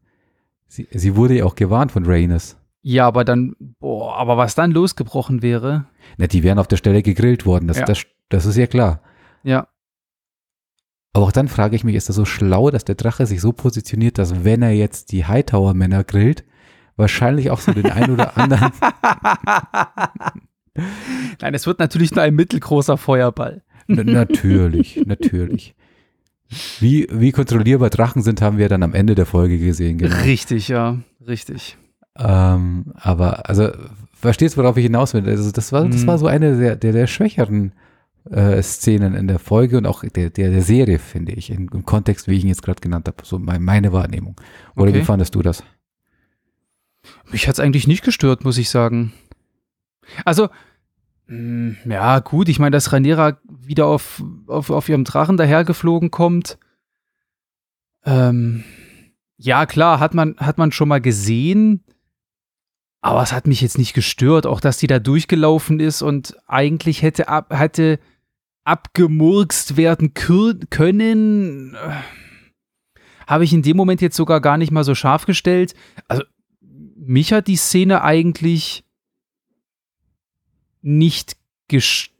Sie, 0.67 0.87
sie 0.91 1.15
wurde 1.15 1.35
ja 1.37 1.45
auch 1.45 1.55
gewarnt 1.55 1.91
von 1.91 2.05
Rhaenys. 2.05 2.57
Ja, 2.83 3.07
aber 3.07 3.25
dann, 3.25 3.55
boah, 3.79 4.15
aber 4.17 4.37
was 4.37 4.53
dann 4.55 4.69
losgebrochen 4.71 5.41
wäre, 5.41 5.87
Na, 6.17 6.27
die 6.27 6.43
wären 6.43 6.59
auf 6.59 6.67
der 6.67 6.77
Stelle 6.77 7.01
gegrillt 7.01 7.45
worden, 7.47 7.67
das, 7.67 7.79
Ja. 7.79 7.85
das, 7.85 8.03
das 8.29 8.45
ist 8.45 8.55
ja 8.57 8.67
klar. 8.67 9.01
ja. 9.43 9.67
Aber 11.11 11.25
auch 11.25 11.31
dann 11.31 11.47
frage 11.47 11.75
ich 11.75 11.83
mich, 11.83 11.95
ist 11.95 12.07
das 12.07 12.15
so 12.15 12.23
schlau, 12.23 12.69
dass 12.69 12.85
der 12.85 12.93
Drache 12.93 13.25
sich 13.25 13.41
so 13.41 13.51
positioniert, 13.51 14.19
dass 14.19 14.43
wenn 14.45 14.61
er 14.61 14.71
jetzt 14.73 15.11
die 15.11 15.25
Hightower-Männer 15.25 16.03
grillt, 16.03 16.45
wahrscheinlich 16.97 17.49
auch 17.49 17.59
so 17.59 17.71
den 17.73 17.87
ein 17.87 18.11
oder 18.11 18.37
anderen. 18.37 18.71
Nein, 21.41 21.53
es 21.55 21.65
wird 21.65 21.79
natürlich 21.79 22.11
nur 22.13 22.23
ein 22.23 22.35
mittelgroßer 22.35 22.95
Feuerball. 22.97 23.63
Natürlich, 23.87 25.01
natürlich. 25.05 25.75
Wie, 26.79 27.07
wie 27.11 27.31
kontrollierbar 27.31 27.89
Drachen 27.89 28.21
sind, 28.23 28.41
haben 28.41 28.57
wir 28.57 28.69
dann 28.69 28.81
am 28.83 28.93
Ende 28.93 29.13
der 29.15 29.25
Folge 29.27 29.57
gesehen, 29.59 29.97
genau. 29.99 30.15
Richtig, 30.23 30.67
ja, 30.67 30.97
richtig. 31.27 31.77
Ähm, 32.17 32.91
aber, 32.95 33.47
also, 33.47 33.69
verstehst 34.13 34.57
du, 34.57 34.61
worauf 34.61 34.75
ich 34.77 34.83
hinaus 34.83 35.13
will? 35.13 35.27
Also, 35.29 35.51
das 35.51 35.71
war, 35.71 35.87
das 35.87 36.01
Mhm. 36.03 36.07
war 36.07 36.17
so 36.17 36.27
eine 36.27 36.57
der, 36.57 36.75
der, 36.75 36.91
der 36.91 37.07
schwächeren 37.07 37.73
äh, 38.31 38.61
Szenen 38.63 39.13
in 39.13 39.27
der 39.27 39.39
Folge 39.39 39.77
und 39.77 39.85
auch 39.85 40.03
der, 40.03 40.29
der, 40.31 40.49
der 40.49 40.61
Serie, 40.61 40.99
finde 40.99 41.33
ich, 41.33 41.51
in, 41.51 41.67
im 41.71 41.85
Kontext, 41.85 42.27
wie 42.27 42.35
ich 42.35 42.43
ihn 42.43 42.49
jetzt 42.49 42.63
gerade 42.63 42.81
genannt 42.81 43.07
habe. 43.07 43.17
So 43.23 43.37
mein, 43.39 43.63
meine 43.63 43.93
Wahrnehmung. 43.93 44.35
Oder 44.75 44.89
Okay. 44.89 45.01
wie 45.01 45.05
fandest 45.05 45.35
du 45.35 45.41
das? 45.41 45.63
Mich 47.31 47.47
hat's 47.47 47.59
eigentlich 47.59 47.87
nicht 47.87 48.03
gestört, 48.03 48.43
muss 48.43 48.57
ich 48.57 48.69
sagen. 48.69 49.13
Also, 50.25 50.49
ja, 51.29 52.19
gut, 52.19 52.49
ich 52.49 52.57
meine, 52.57 52.71
dass 52.71 52.91
Rhaenyra 52.91 53.37
wieder 53.47 53.85
auf, 53.85 54.23
auf, 54.47 54.71
auf 54.71 54.89
ihrem 54.89 55.03
Drachen 55.03 55.37
dahergeflogen 55.37 56.09
kommt. 56.09 56.57
Ähm, 58.03 58.63
ja, 59.37 59.67
klar, 59.67 59.99
hat 59.99 60.15
man, 60.15 60.35
hat 60.37 60.57
man 60.57 60.71
schon 60.71 60.89
mal 60.89 61.01
gesehen. 61.01 61.83
Aber 63.01 63.21
es 63.21 63.31
hat 63.31 63.47
mich 63.47 63.61
jetzt 63.61 63.77
nicht 63.77 63.93
gestört, 63.93 64.45
auch 64.47 64.59
dass 64.59 64.77
die 64.77 64.87
da 64.87 64.99
durchgelaufen 64.99 65.79
ist 65.79 66.01
und 66.01 66.35
eigentlich 66.47 67.01
hätte, 67.01 67.29
ab, 67.29 67.53
hätte 67.57 67.99
abgemurkst 68.65 69.77
werden 69.77 70.13
können. 70.13 71.77
Habe 73.27 73.43
ich 73.43 73.53
in 73.53 73.61
dem 73.61 73.77
Moment 73.77 74.01
jetzt 74.01 74.17
sogar 74.17 74.41
gar 74.41 74.57
nicht 74.57 74.71
mal 74.71 74.83
so 74.83 74.95
scharf 74.95 75.25
gestellt. 75.25 75.75
Also, 76.07 76.23
mich 76.95 77.31
hat 77.31 77.47
die 77.47 77.55
Szene 77.55 78.03
eigentlich 78.03 78.83
nicht 80.81 81.37
gestört, 81.67 82.13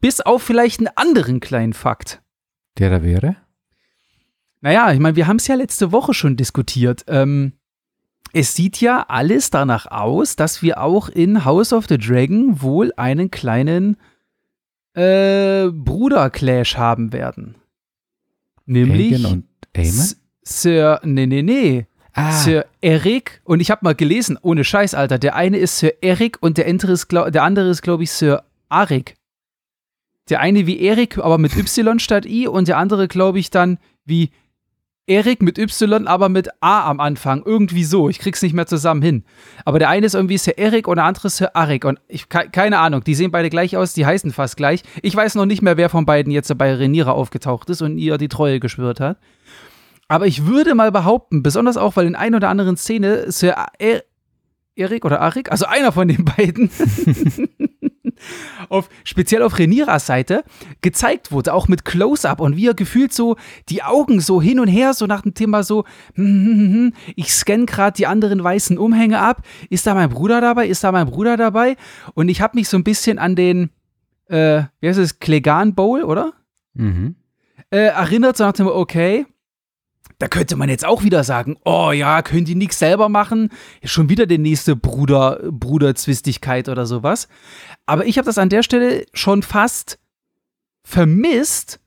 bis 0.00 0.20
auf 0.20 0.42
vielleicht 0.42 0.80
einen 0.80 0.96
anderen 0.96 1.40
kleinen 1.40 1.72
Fakt. 1.72 2.22
Der 2.78 2.90
da 2.90 3.02
wäre? 3.02 3.36
Naja, 4.60 4.92
ich 4.92 4.98
meine, 4.98 5.16
wir 5.16 5.26
haben 5.26 5.36
es 5.36 5.46
ja 5.46 5.54
letzte 5.54 5.92
Woche 5.92 6.14
schon 6.14 6.36
diskutiert. 6.36 7.04
Ähm, 7.06 7.52
es 8.32 8.54
sieht 8.54 8.80
ja 8.80 9.04
alles 9.08 9.50
danach 9.50 9.86
aus, 9.86 10.36
dass 10.36 10.62
wir 10.62 10.80
auch 10.80 11.08
in 11.08 11.44
House 11.44 11.72
of 11.72 11.86
the 11.88 11.98
Dragon 11.98 12.60
wohl 12.62 12.92
einen 12.96 13.30
kleinen 13.30 13.96
äh, 14.94 15.68
Bruder-Clash 15.68 16.76
haben 16.76 17.12
werden. 17.12 17.56
Nämlich 18.66 19.12
Aegon 19.14 19.32
und 19.32 19.44
Aemon? 19.76 20.14
Sir, 20.42 21.00
nee, 21.04 21.26
nee, 21.26 21.42
nee. 21.42 21.86
Ah, 22.14 22.30
Sir 22.30 22.64
Eric, 22.80 23.40
und 23.44 23.60
ich 23.60 23.70
habe 23.70 23.80
mal 23.82 23.94
gelesen, 23.94 24.38
ohne 24.40 24.62
Scheiß, 24.64 24.94
Alter, 24.94 25.18
der 25.18 25.34
eine 25.34 25.58
ist 25.58 25.78
Sir 25.78 25.94
Eric 26.00 26.38
und 26.40 26.58
der 26.58 26.66
andere 26.68 26.92
ist, 26.92 27.08
glaub, 27.08 27.30
der 27.32 27.42
andere 27.42 27.68
ist, 27.68 27.82
glaube 27.82 28.04
ich, 28.04 28.12
Sir 28.12 28.44
Arik. 28.68 29.16
Der 30.30 30.40
eine 30.40 30.66
wie 30.66 30.80
Erik, 30.80 31.18
aber 31.18 31.38
mit 31.38 31.56
Y 31.56 31.98
statt 31.98 32.24
I 32.24 32.46
und 32.46 32.68
der 32.68 32.78
andere, 32.78 33.08
glaube 33.08 33.38
ich, 33.40 33.50
dann 33.50 33.78
wie 34.04 34.30
Erik 35.06 35.42
mit 35.42 35.58
Y, 35.58 36.06
aber 36.06 36.30
mit 36.30 36.48
A 36.62 36.88
am 36.88 36.98
Anfang. 36.98 37.42
Irgendwie 37.44 37.84
so. 37.84 38.08
Ich 38.08 38.18
krieg's 38.20 38.40
nicht 38.40 38.54
mehr 38.54 38.66
zusammen 38.66 39.02
hin. 39.02 39.24
Aber 39.66 39.78
der 39.78 39.90
eine 39.90 40.06
ist 40.06 40.14
irgendwie 40.14 40.38
Sir 40.38 40.56
Erik 40.56 40.88
und 40.88 40.96
der 40.96 41.04
andere 41.04 41.26
ist 41.26 41.36
Sir 41.36 41.54
Arik. 41.54 41.84
Und 41.84 42.00
ich, 42.08 42.30
ke- 42.30 42.48
keine 42.50 42.78
Ahnung, 42.78 43.04
die 43.04 43.14
sehen 43.14 43.30
beide 43.30 43.50
gleich 43.50 43.76
aus, 43.76 43.92
die 43.92 44.06
heißen 44.06 44.32
fast 44.32 44.56
gleich. 44.56 44.82
Ich 45.02 45.14
weiß 45.14 45.34
noch 45.34 45.44
nicht 45.44 45.60
mehr, 45.60 45.76
wer 45.76 45.90
von 45.90 46.06
beiden 46.06 46.32
jetzt 46.32 46.56
bei 46.56 46.72
Reniera 46.72 47.10
aufgetaucht 47.10 47.68
ist 47.68 47.82
und 47.82 47.98
ihr 47.98 48.16
die 48.16 48.28
Treue 48.28 48.60
geschwört 48.60 48.98
hat. 49.00 49.18
Aber 50.08 50.26
ich 50.26 50.46
würde 50.46 50.74
mal 50.74 50.92
behaupten, 50.92 51.42
besonders 51.42 51.76
auch, 51.76 51.96
weil 51.96 52.06
in 52.06 52.16
einer 52.16 52.38
oder 52.38 52.48
anderen 52.48 52.76
Szene 52.76 53.30
Sir 53.30 53.54
er 53.78 54.04
Erik 54.76 55.04
oder 55.04 55.20
Arik, 55.20 55.50
also 55.50 55.66
einer 55.66 55.92
von 55.92 56.08
den 56.08 56.24
beiden, 56.24 56.70
auf, 58.68 58.88
speziell 59.04 59.42
auf 59.42 59.58
Reniras 59.58 60.06
Seite 60.06 60.44
gezeigt 60.80 61.32
wurde, 61.32 61.54
auch 61.54 61.68
mit 61.68 61.84
Close-Up 61.84 62.40
und 62.40 62.56
wie 62.56 62.66
er 62.66 62.74
gefühlt 62.74 63.12
so 63.12 63.36
die 63.68 63.82
Augen 63.82 64.20
so 64.20 64.42
hin 64.42 64.58
und 64.58 64.68
her, 64.68 64.94
so 64.94 65.06
nach 65.06 65.22
dem 65.22 65.34
Thema 65.34 65.62
so, 65.62 65.84
hm, 66.14 66.26
hm, 66.26 66.46
hm, 66.46 66.72
hm, 66.72 66.92
ich 67.14 67.32
scanne 67.32 67.66
gerade 67.66 67.96
die 67.96 68.06
anderen 68.06 68.42
weißen 68.42 68.76
Umhänge 68.76 69.20
ab, 69.20 69.42
ist 69.70 69.86
da 69.86 69.94
mein 69.94 70.10
Bruder 70.10 70.40
dabei, 70.40 70.66
ist 70.66 70.82
da 70.82 70.90
mein 70.90 71.06
Bruder 71.06 71.36
dabei? 71.36 71.76
Und 72.14 72.28
ich 72.28 72.40
habe 72.40 72.56
mich 72.56 72.68
so 72.68 72.76
ein 72.76 72.84
bisschen 72.84 73.18
an 73.18 73.36
den, 73.36 73.70
äh, 74.26 74.64
wie 74.80 74.88
heißt 74.88 74.98
es, 74.98 75.20
Klegan 75.20 75.74
Bowl, 75.74 76.02
oder? 76.02 76.32
mhm. 76.74 77.14
äh, 77.70 77.86
erinnert, 77.86 78.36
so 78.36 78.44
nach 78.44 78.52
dem, 78.52 78.66
okay, 78.66 79.26
da 80.18 80.28
könnte 80.28 80.56
man 80.56 80.68
jetzt 80.68 80.84
auch 80.84 81.02
wieder 81.02 81.24
sagen, 81.24 81.56
oh 81.64 81.90
ja, 81.92 82.22
können 82.22 82.44
die 82.44 82.54
nichts 82.54 82.78
selber 82.78 83.08
machen? 83.08 83.50
Schon 83.82 84.08
wieder 84.08 84.26
die 84.26 84.38
nächste 84.38 84.76
Bruder, 84.76 85.40
Bruderzwistigkeit 85.50 86.68
oder 86.68 86.86
sowas. 86.86 87.28
Aber 87.86 88.06
ich 88.06 88.18
habe 88.18 88.26
das 88.26 88.38
an 88.38 88.48
der 88.48 88.62
Stelle 88.62 89.04
schon 89.12 89.42
fast 89.42 89.98
vermisst, 90.84 91.80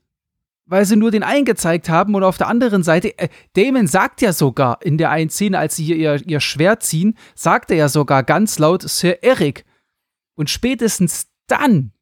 weil 0.66 0.84
sie 0.84 0.96
nur 0.96 1.10
den 1.10 1.22
einen 1.22 1.46
gezeigt 1.46 1.88
haben 1.88 2.14
und 2.14 2.22
auf 2.22 2.36
der 2.36 2.48
anderen 2.48 2.82
Seite, 2.82 3.18
äh, 3.18 3.28
Damon 3.54 3.86
sagt 3.86 4.20
ja 4.20 4.32
sogar 4.32 4.82
in 4.82 4.98
der 4.98 5.10
einen 5.10 5.30
Szene, 5.30 5.58
als 5.58 5.76
sie 5.76 5.84
hier 5.84 5.96
ihr, 5.96 6.26
ihr 6.26 6.40
Schwert 6.40 6.82
ziehen, 6.82 7.16
sagt 7.34 7.70
er 7.70 7.78
ja 7.78 7.88
sogar 7.88 8.22
ganz 8.22 8.58
laut 8.58 8.82
Sir 8.82 9.22
Eric. 9.22 9.64
Und 10.34 10.50
spätestens 10.50 11.28
dann 11.46 11.92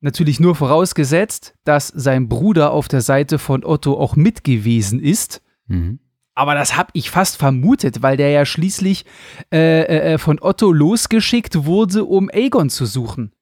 Natürlich 0.00 0.40
nur 0.40 0.54
vorausgesetzt, 0.54 1.54
dass 1.64 1.88
sein 1.88 2.28
Bruder 2.28 2.72
auf 2.72 2.88
der 2.88 3.02
Seite 3.02 3.38
von 3.38 3.64
Otto 3.64 3.98
auch 3.98 4.16
mit 4.16 4.44
gewesen 4.44 4.98
ist. 4.98 5.42
Mhm. 5.66 5.98
Aber 6.34 6.54
das 6.54 6.76
habe 6.76 6.90
ich 6.94 7.10
fast 7.10 7.36
vermutet, 7.36 8.00
weil 8.02 8.16
der 8.16 8.30
ja 8.30 8.46
schließlich 8.46 9.04
äh, 9.52 10.14
äh, 10.14 10.18
von 10.18 10.38
Otto 10.40 10.72
losgeschickt 10.72 11.66
wurde, 11.66 12.04
um 12.06 12.30
Aegon 12.32 12.70
zu 12.70 12.86
suchen. 12.86 13.32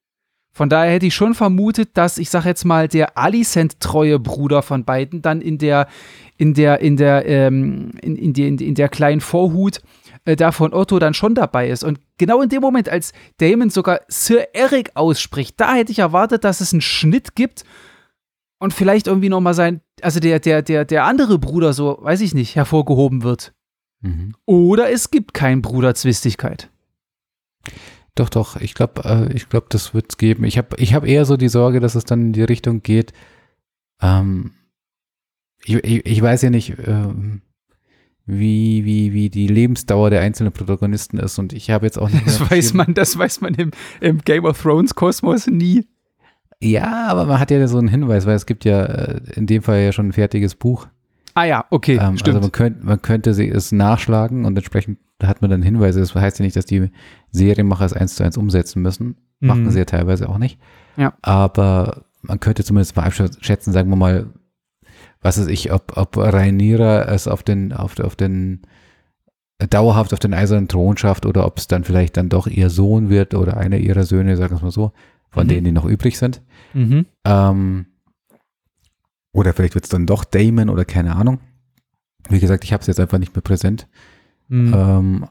Von 0.51 0.67
daher 0.67 0.91
hätte 0.91 1.05
ich 1.05 1.15
schon 1.15 1.35
vermutet, 1.35 1.91
dass, 1.93 2.17
ich 2.17 2.29
sag 2.29 2.43
jetzt 2.43 2.65
mal, 2.65 2.89
der 2.89 3.17
Alicent-treue 3.17 4.19
Bruder 4.19 4.61
von 4.61 4.83
beiden 4.83 5.21
dann 5.21 5.39
in 5.39 5.57
der, 5.57 5.87
in 6.35 6.53
der, 6.53 6.81
in 6.81 6.97
der, 6.97 7.25
ähm, 7.25 7.91
in, 8.01 8.17
in, 8.17 8.33
die, 8.33 8.47
in, 8.47 8.57
in 8.57 8.75
der 8.75 8.89
kleinen 8.89 9.21
Vorhut 9.21 9.79
äh, 10.25 10.35
da 10.35 10.51
von 10.51 10.73
Otto 10.73 10.99
dann 10.99 11.13
schon 11.13 11.35
dabei 11.35 11.69
ist. 11.69 11.83
Und 11.83 11.99
genau 12.17 12.41
in 12.41 12.49
dem 12.49 12.61
Moment, 12.61 12.89
als 12.89 13.13
Damon 13.37 13.69
sogar 13.69 14.01
Sir 14.07 14.47
Eric 14.53 14.91
ausspricht, 14.95 15.59
da 15.59 15.73
hätte 15.73 15.91
ich 15.91 15.99
erwartet, 15.99 16.43
dass 16.43 16.61
es 16.61 16.73
einen 16.73 16.81
Schnitt 16.81 17.35
gibt 17.35 17.63
und 18.59 18.73
vielleicht 18.73 19.07
irgendwie 19.07 19.29
nochmal 19.29 19.53
sein, 19.53 19.81
also 20.01 20.19
der, 20.19 20.39
der, 20.39 20.61
der, 20.61 20.85
der 20.85 21.05
andere 21.05 21.39
Bruder 21.39 21.73
so, 21.73 21.97
weiß 22.01 22.21
ich 22.21 22.33
nicht, 22.33 22.55
hervorgehoben 22.55 23.23
wird. 23.23 23.53
Mhm. 24.01 24.35
Oder 24.45 24.91
es 24.91 25.11
gibt 25.11 25.33
keinen 25.33 25.61
Bruderzwistigkeit. 25.61 26.69
Doch, 28.15 28.29
doch, 28.29 28.57
ich 28.57 28.73
glaube, 28.73 29.03
äh, 29.05 29.33
ich 29.33 29.49
glaube, 29.49 29.67
das 29.69 29.93
wird 29.93 30.07
es 30.09 30.17
geben. 30.17 30.43
Ich 30.43 30.57
habe 30.57 30.75
ich 30.77 30.93
hab 30.93 31.05
eher 31.05 31.25
so 31.25 31.37
die 31.37 31.49
Sorge, 31.49 31.79
dass 31.79 31.95
es 31.95 32.03
dann 32.03 32.27
in 32.27 32.33
die 32.33 32.43
Richtung 32.43 32.83
geht. 32.83 33.13
Ähm, 34.01 34.51
ich, 35.63 35.75
ich, 35.75 36.05
ich 36.05 36.21
weiß 36.21 36.41
ja 36.41 36.49
nicht, 36.49 36.75
ähm, 36.85 37.41
wie, 38.29 38.85
wie, 38.85 39.13
wie 39.13 39.29
die 39.29 39.47
Lebensdauer 39.47 40.09
der 40.09 40.21
einzelnen 40.21 40.51
Protagonisten 40.53 41.17
ist 41.17 41.39
und 41.39 41.53
ich 41.53 41.69
habe 41.71 41.85
jetzt 41.85 41.97
auch 41.97 42.09
nicht 42.09 42.25
Das 42.27 42.49
weiß 42.51 42.73
man, 42.73 42.93
das 42.93 43.17
weiß 43.17 43.41
man 43.41 43.53
im, 43.55 43.71
im 44.01 44.19
Game 44.19 44.45
of 44.45 44.61
Thrones 44.61 44.95
Kosmos 44.95 45.47
nie. 45.47 45.87
Ja, 46.61 47.07
aber 47.07 47.25
man 47.25 47.39
hat 47.39 47.51
ja 47.51 47.65
so 47.67 47.77
einen 47.77 47.87
Hinweis, 47.87 48.25
weil 48.25 48.35
es 48.35 48.45
gibt 48.45 48.65
ja 48.65 48.83
äh, 48.83 49.21
in 49.35 49.47
dem 49.47 49.61
Fall 49.63 49.79
ja 49.79 49.91
schon 49.93 50.09
ein 50.09 50.13
fertiges 50.13 50.55
Buch. 50.55 50.87
Ah 51.33 51.45
ja, 51.45 51.65
okay, 51.69 51.97
Ähm, 52.01 52.17
stimmt. 52.17 52.35
also 52.35 52.41
man 52.41 52.51
könnte, 52.51 52.85
man 52.85 53.01
könnte 53.01 53.33
sie 53.33 53.47
es 53.47 53.71
nachschlagen 53.71 54.45
und 54.45 54.57
entsprechend 54.57 54.99
hat 55.23 55.41
man 55.41 55.49
dann 55.51 55.61
Hinweise. 55.61 55.99
Das 56.01 56.13
heißt 56.13 56.39
ja 56.39 56.43
nicht, 56.45 56.55
dass 56.55 56.65
die 56.65 56.89
Serienmacher 57.31 57.85
es 57.85 57.93
eins 57.93 58.15
zu 58.15 58.23
eins 58.23 58.35
umsetzen 58.37 58.81
müssen. 58.81 59.15
Machen 59.39 59.63
Mhm. 59.63 59.69
sie 59.71 59.79
ja 59.79 59.85
teilweise 59.85 60.27
auch 60.27 60.37
nicht. 60.37 60.59
Ja. 60.97 61.13
Aber 61.21 62.03
man 62.21 62.41
könnte 62.41 62.65
zumindest 62.65 62.97
mal 62.97 63.03
abschätzen, 63.03 63.71
sagen 63.71 63.89
wir 63.89 63.95
mal, 63.95 64.27
was 65.21 65.39
weiß 65.39 65.47
ich, 65.47 65.71
ob, 65.71 65.97
ob 65.97 66.17
Rhaenyra 66.17 67.03
es 67.05 67.27
auf 67.27 67.43
den, 67.43 67.73
auf, 67.73 67.99
auf 67.99 68.15
den 68.15 68.61
dauerhaft 69.69 70.13
auf 70.13 70.19
den 70.19 70.33
eisernen 70.33 70.69
Thron 70.69 70.95
schafft 70.97 71.25
oder 71.25 71.45
ob 71.45 71.57
es 71.57 71.67
dann 71.67 71.83
vielleicht 71.83 72.15
dann 72.15 72.29
doch 72.29 72.47
ihr 72.47 72.69
Sohn 72.69 73.09
wird 73.09 73.33
oder 73.33 73.57
einer 73.57 73.77
ihrer 73.77 74.03
Söhne, 74.03 74.37
sagen 74.37 74.51
wir 74.51 74.57
es 74.57 74.61
mal 74.63 74.71
so, 74.71 74.93
von 75.29 75.45
Mhm. 75.45 75.49
denen, 75.49 75.65
die 75.65 75.71
noch 75.73 75.85
übrig 75.85 76.17
sind. 76.17 76.41
mhm. 76.73 77.05
Ähm, 77.25 77.85
oder 79.31 79.53
vielleicht 79.53 79.75
wird 79.75 79.85
es 79.85 79.89
dann 79.89 80.05
doch 80.07 80.23
Damon 80.23 80.69
oder 80.69 80.85
keine 80.85 81.15
Ahnung. 81.15 81.39
Wie 82.29 82.39
gesagt, 82.39 82.63
ich 82.63 82.73
habe 82.73 82.81
es 82.81 82.87
jetzt 82.87 82.99
einfach 82.99 83.19
nicht 83.19 83.35
mehr 83.35 83.41
präsent. 83.43 83.87
Mhm. 84.47 84.73
Ähm, 84.75 85.25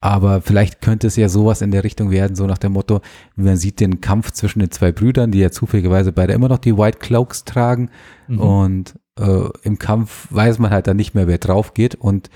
aber 0.00 0.40
vielleicht 0.40 0.80
könnte 0.80 1.06
es 1.08 1.16
ja 1.16 1.28
sowas 1.28 1.60
in 1.62 1.70
der 1.70 1.82
Richtung 1.84 2.10
werden, 2.10 2.36
so 2.36 2.46
nach 2.46 2.58
dem 2.58 2.72
Motto, 2.72 3.00
man 3.36 3.56
sieht 3.56 3.80
den 3.80 4.00
Kampf 4.00 4.30
zwischen 4.32 4.60
den 4.60 4.70
zwei 4.70 4.92
Brüdern, 4.92 5.30
die 5.30 5.38
ja 5.40 5.50
zufälligerweise 5.50 6.12
beide 6.12 6.32
immer 6.34 6.48
noch 6.48 6.58
die 6.58 6.76
White 6.76 6.98
Cloaks 6.98 7.44
tragen. 7.44 7.90
Mhm. 8.28 8.40
Und 8.40 8.94
äh, 9.18 9.48
im 9.62 9.78
Kampf 9.78 10.26
weiß 10.30 10.58
man 10.58 10.70
halt 10.70 10.86
dann 10.86 10.96
nicht 10.96 11.14
mehr, 11.14 11.26
wer 11.28 11.38
drauf 11.38 11.74
geht. 11.74 11.94
Und 11.94 12.30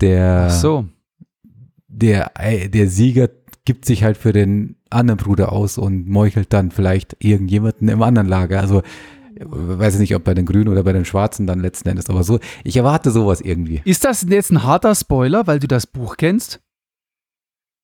der, 0.00 0.50
so. 0.50 0.86
der, 1.88 2.32
äh, 2.38 2.68
der 2.68 2.88
Sieger 2.88 3.28
gibt 3.64 3.84
sich 3.84 4.02
halt 4.04 4.16
für 4.16 4.32
den 4.32 4.76
anderen 4.90 5.18
Bruder 5.18 5.52
aus 5.52 5.78
und 5.78 6.08
meuchelt 6.08 6.52
dann 6.52 6.70
vielleicht 6.70 7.16
irgendjemanden 7.20 7.88
im 7.88 8.02
anderen 8.02 8.26
Lager. 8.28 8.60
Also 8.60 8.80
äh, 8.80 9.44
weiß 9.46 9.94
ich 9.94 10.00
nicht, 10.00 10.14
ob 10.16 10.24
bei 10.24 10.34
den 10.34 10.46
Grünen 10.46 10.68
oder 10.68 10.82
bei 10.82 10.92
den 10.92 11.04
Schwarzen 11.04 11.46
dann 11.46 11.60
letzten 11.60 11.88
Endes, 11.88 12.10
aber 12.10 12.24
so, 12.24 12.40
ich 12.64 12.76
erwarte 12.76 13.10
sowas 13.10 13.40
irgendwie. 13.40 13.80
Ist 13.84 14.04
das 14.04 14.26
jetzt 14.28 14.50
ein 14.50 14.62
harter 14.64 14.94
Spoiler, 14.94 15.46
weil 15.46 15.60
du 15.60 15.68
das 15.68 15.86
Buch 15.86 16.16
kennst? 16.16 16.60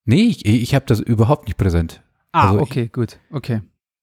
Nee, 0.04 0.23
ich, 0.25 0.47
ich 0.47 0.75
habe 0.75 0.87
das 0.87 1.00
überhaupt 1.00 1.47
nicht 1.47 1.57
präsent. 1.59 2.02
Ah, 2.33 2.49
Also 2.49 2.57
ich- 2.57 2.62
okay, 2.62 2.88
gut, 2.88 3.18
okay. 3.30 3.61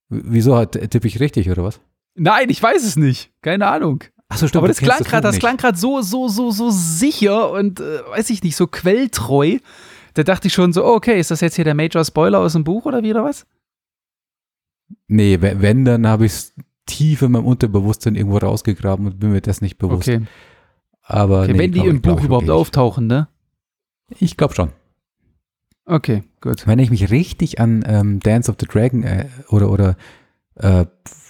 Wieso 0.10 0.56
hat 0.56 0.74
tippe 0.92 1.08
ich 1.08 1.20
richtig 1.20 1.50
oder 1.50 1.64
was? 1.64 1.82
Nein, 2.16 2.50
ich 2.50 2.62
weiß 2.62 2.86
es 2.86 2.96
nicht. 2.96 3.32
Keine 3.42 3.68
Ahnung. 3.68 4.04
Achso, 4.36 4.48
stimmt. 4.48 4.60
Aber 4.60 4.68
das 4.68 4.78
klang 4.78 5.00
gerade, 5.04 5.22
das 5.28 5.40
klang 5.40 5.58
gerade 5.58 5.78
so, 5.78 6.02
so, 6.02 6.28
so, 6.28 6.52
so 6.52 6.70
sicher 6.72 7.52
und 7.52 7.80
äh, 7.80 8.00
weiß 8.10 8.30
ich 8.30 8.44
nicht, 8.44 8.56
so 8.56 8.68
quelltreu. 8.68 9.58
Da 10.14 10.24
dachte 10.24 10.48
ich 10.48 10.54
schon 10.54 10.72
so, 10.74 10.86
okay, 10.86 11.20
ist 11.20 11.32
das 11.32 11.42
jetzt 11.42 11.56
hier 11.56 11.66
der 11.66 11.74
Major 11.76 12.04
Spoiler 12.06 12.40
aus 12.40 12.54
dem 12.54 12.64
Buch 12.64 12.86
oder 12.86 13.04
wie 13.04 13.12
oder 13.12 13.24
was? 13.26 13.46
Nee, 15.08 15.42
we- 15.42 15.62
wenn, 15.62 15.84
dann 15.86 16.08
habe 16.08 16.26
ich 16.26 16.32
es 16.32 16.54
tief 16.86 17.22
in 17.22 17.32
meinem 17.32 17.46
Unterbewusstsein 17.46 18.16
irgendwo 18.16 18.38
rausgegraben 18.38 19.08
und 19.08 19.20
bin 19.20 19.32
mir 19.32 19.42
das 19.42 19.62
nicht 19.62 19.78
bewusst. 19.78 20.08
Okay, 20.08 20.22
Aber 21.02 21.42
okay 21.44 21.54
nee, 21.54 21.60
wenn 21.60 21.72
die 21.72 21.80
glaub 21.80 21.88
im 21.90 22.02
glaub 22.02 22.18
Buch 22.18 22.24
überhaupt 22.26 22.44
wirklich 22.48 22.60
auftauchen, 22.60 23.08
ne? 23.08 23.28
Ich 24.20 24.38
glaube 24.38 24.54
schon. 24.54 24.70
Okay, 25.86 26.24
gut. 26.42 26.66
Wenn 26.68 26.80
ich 26.80 26.90
mich 26.92 27.10
richtig 27.12 27.60
an 27.60 27.84
ähm, 27.88 28.20
Dance 28.20 28.50
of 28.52 28.58
the 28.60 28.68
Dragon 28.68 29.04
äh, 29.04 29.28
oder, 29.50 29.70
oder 29.72 29.98
äh, 30.56 30.86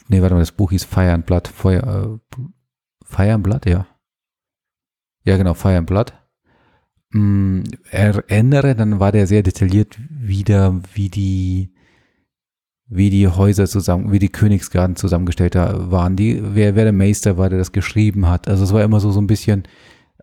nee, 0.07 0.21
warte 0.21 0.33
mal, 0.35 0.39
das 0.41 0.51
Buch 0.51 0.71
hieß 0.71 0.83
Fire 0.83 1.11
and 1.13 1.25
Blood. 1.25 1.47
Feuer, 1.47 2.19
äh, 2.37 2.41
Fire 3.05 3.33
and 3.33 3.43
Blood, 3.43 3.65
ja. 3.65 3.87
Ja, 5.23 5.37
genau, 5.37 5.53
Fire 5.53 5.77
and 5.77 5.87
Blood. 5.87 6.13
Mm, 7.11 7.61
erinnere, 7.91 8.75
dann 8.75 8.99
war 8.99 9.11
der 9.11 9.27
sehr 9.27 9.43
detailliert 9.43 9.97
wieder, 10.09 10.81
wie 10.93 11.09
die, 11.09 11.71
wie 12.87 13.09
die 13.09 13.27
Häuser 13.27 13.67
zusammen, 13.67 14.11
wie 14.11 14.19
die 14.19 14.29
Königsgarten 14.29 14.95
zusammengestellt 14.95 15.55
waren, 15.55 16.15
die, 16.15 16.41
wer, 16.43 16.75
wer 16.75 16.83
der 16.83 16.93
Meister 16.93 17.37
war, 17.37 17.49
der 17.49 17.59
das 17.59 17.71
geschrieben 17.71 18.27
hat. 18.27 18.47
Also 18.47 18.63
es 18.63 18.73
war 18.73 18.83
immer 18.83 18.99
so, 18.99 19.11
so 19.11 19.21
ein 19.21 19.27
bisschen, 19.27 19.63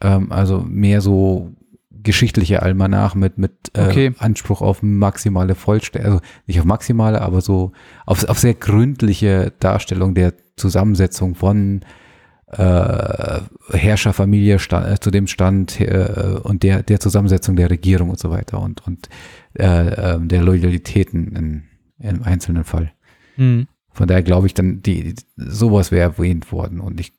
ähm, 0.01 0.31
also 0.31 0.61
mehr 0.61 1.01
so 1.01 1.53
geschichtliche 1.91 2.62
Almanach 2.62 3.15
mit, 3.15 3.39
mit 3.39 3.53
äh, 3.75 3.87
Okay. 3.87 4.15
Anspruch 4.19 4.61
auf 4.61 4.83
maximale 4.83 5.55
Vollständigkeit, 5.55 6.12
also 6.12 6.25
nicht 6.47 6.59
auf 6.59 6.67
maximale, 6.67 7.23
aber 7.23 7.41
so 7.41 7.73
auf, 8.07 8.29
auf 8.29 8.39
sehr 8.39 8.55
gründliche 8.55 9.53
Darstellung 9.61 10.15
der 10.15 10.35
Zusammensetzung 10.57 11.35
von 11.35 11.81
äh, 12.52 13.40
Herrscherfamilie 13.71 14.59
sta- 14.59 14.92
äh, 14.92 15.00
zu 15.00 15.11
dem 15.11 15.26
Stand 15.26 15.80
äh, 15.80 16.38
und 16.42 16.62
der, 16.62 16.82
der 16.82 17.00
Zusammensetzung 17.00 17.56
der 17.56 17.71
Regierung 17.71 18.11
und 18.11 18.18
so 18.18 18.30
weiter 18.30 18.61
und, 18.61 18.87
und 18.87 19.09
äh, 19.54 20.14
ähm, 20.14 20.28
der 20.28 20.42
Loyalitäten 20.42 21.35
in, 21.35 21.62
im 21.99 22.23
einzelnen 22.23 22.64
Fall. 22.64 22.92
Hm. 23.37 23.66
Von 23.90 24.07
daher 24.07 24.22
glaube 24.22 24.46
ich 24.46 24.55
dann, 24.55 24.83
die, 24.83 25.14
sowas 25.37 25.92
wäre 25.92 26.12
erwähnt 26.12 26.53
worden. 26.53 26.81
Und 26.81 27.00
ich 27.00 27.12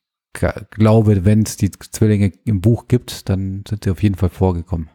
glaube, 0.72 1.26
wenn 1.26 1.44
es 1.44 1.58
die 1.58 1.72
Zwillinge 1.72 2.32
im 2.46 2.62
Buch 2.62 2.88
gibt, 2.88 3.30
dann 3.30 3.64
sind 3.68 3.84
sie 3.84 3.92
auf 3.92 4.02
jeden 4.02 4.16
Fall 4.16 4.30
vorgekommen. 4.30 4.90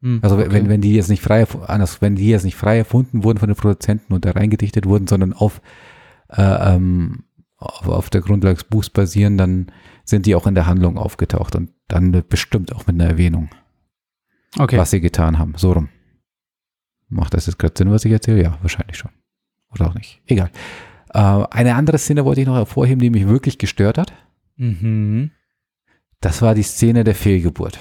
Hm. 0.00 0.20
Also 0.22 0.36
okay. 0.36 0.48
wenn, 0.50 0.68
wenn 0.68 0.80
die 0.80 0.94
jetzt 0.94 1.10
nicht 1.10 1.22
frei, 1.22 1.46
anders, 1.66 2.00
wenn 2.00 2.16
die 2.16 2.28
jetzt 2.28 2.44
nicht 2.44 2.56
frei 2.56 2.78
erfunden 2.78 3.24
wurden 3.24 3.38
von 3.38 3.48
den 3.48 3.56
Produzenten 3.56 4.12
und 4.12 4.24
da 4.24 4.30
reingedichtet 4.30 4.86
wurden, 4.86 5.06
sondern 5.06 5.32
auf, 5.32 5.60
äh, 6.30 6.74
ähm, 6.74 7.24
auf, 7.58 7.86
auf 7.88 8.10
der 8.10 8.20
Grundlage 8.22 8.54
des 8.54 8.64
Buchs 8.64 8.88
basieren, 8.90 9.36
dann 9.36 9.70
sind 10.04 10.26
die 10.26 10.34
auch 10.34 10.46
in 10.46 10.54
der 10.54 10.66
Handlung 10.66 10.96
aufgetaucht 10.96 11.54
und 11.56 11.70
dann 11.88 12.22
bestimmt 12.28 12.72
auch 12.74 12.86
mit 12.86 12.94
einer 13.00 13.10
Erwähnung, 13.10 13.50
okay. 14.58 14.78
was 14.78 14.90
sie 14.90 15.00
getan 15.00 15.38
haben. 15.38 15.54
So 15.56 15.72
rum. 15.72 15.88
Macht 17.08 17.34
das 17.34 17.46
jetzt 17.46 17.58
gerade 17.58 17.74
Sinn, 17.76 17.90
was 17.90 18.04
ich 18.04 18.12
erzähle? 18.12 18.42
Ja, 18.42 18.58
wahrscheinlich 18.62 18.96
schon. 18.98 19.10
Oder 19.72 19.88
auch 19.88 19.94
nicht. 19.94 20.20
Egal. 20.26 20.50
Äh, 21.12 21.18
eine 21.18 21.74
andere 21.74 21.98
Szene 21.98 22.24
wollte 22.24 22.40
ich 22.42 22.46
noch 22.46 22.56
hervorheben, 22.56 23.00
die 23.00 23.10
mich 23.10 23.26
wirklich 23.26 23.58
gestört 23.58 23.98
hat. 23.98 24.12
Mhm. 24.56 25.30
Das 26.20 26.42
war 26.42 26.54
die 26.54 26.62
Szene 26.62 27.04
der 27.04 27.14
Fehlgeburt. 27.14 27.78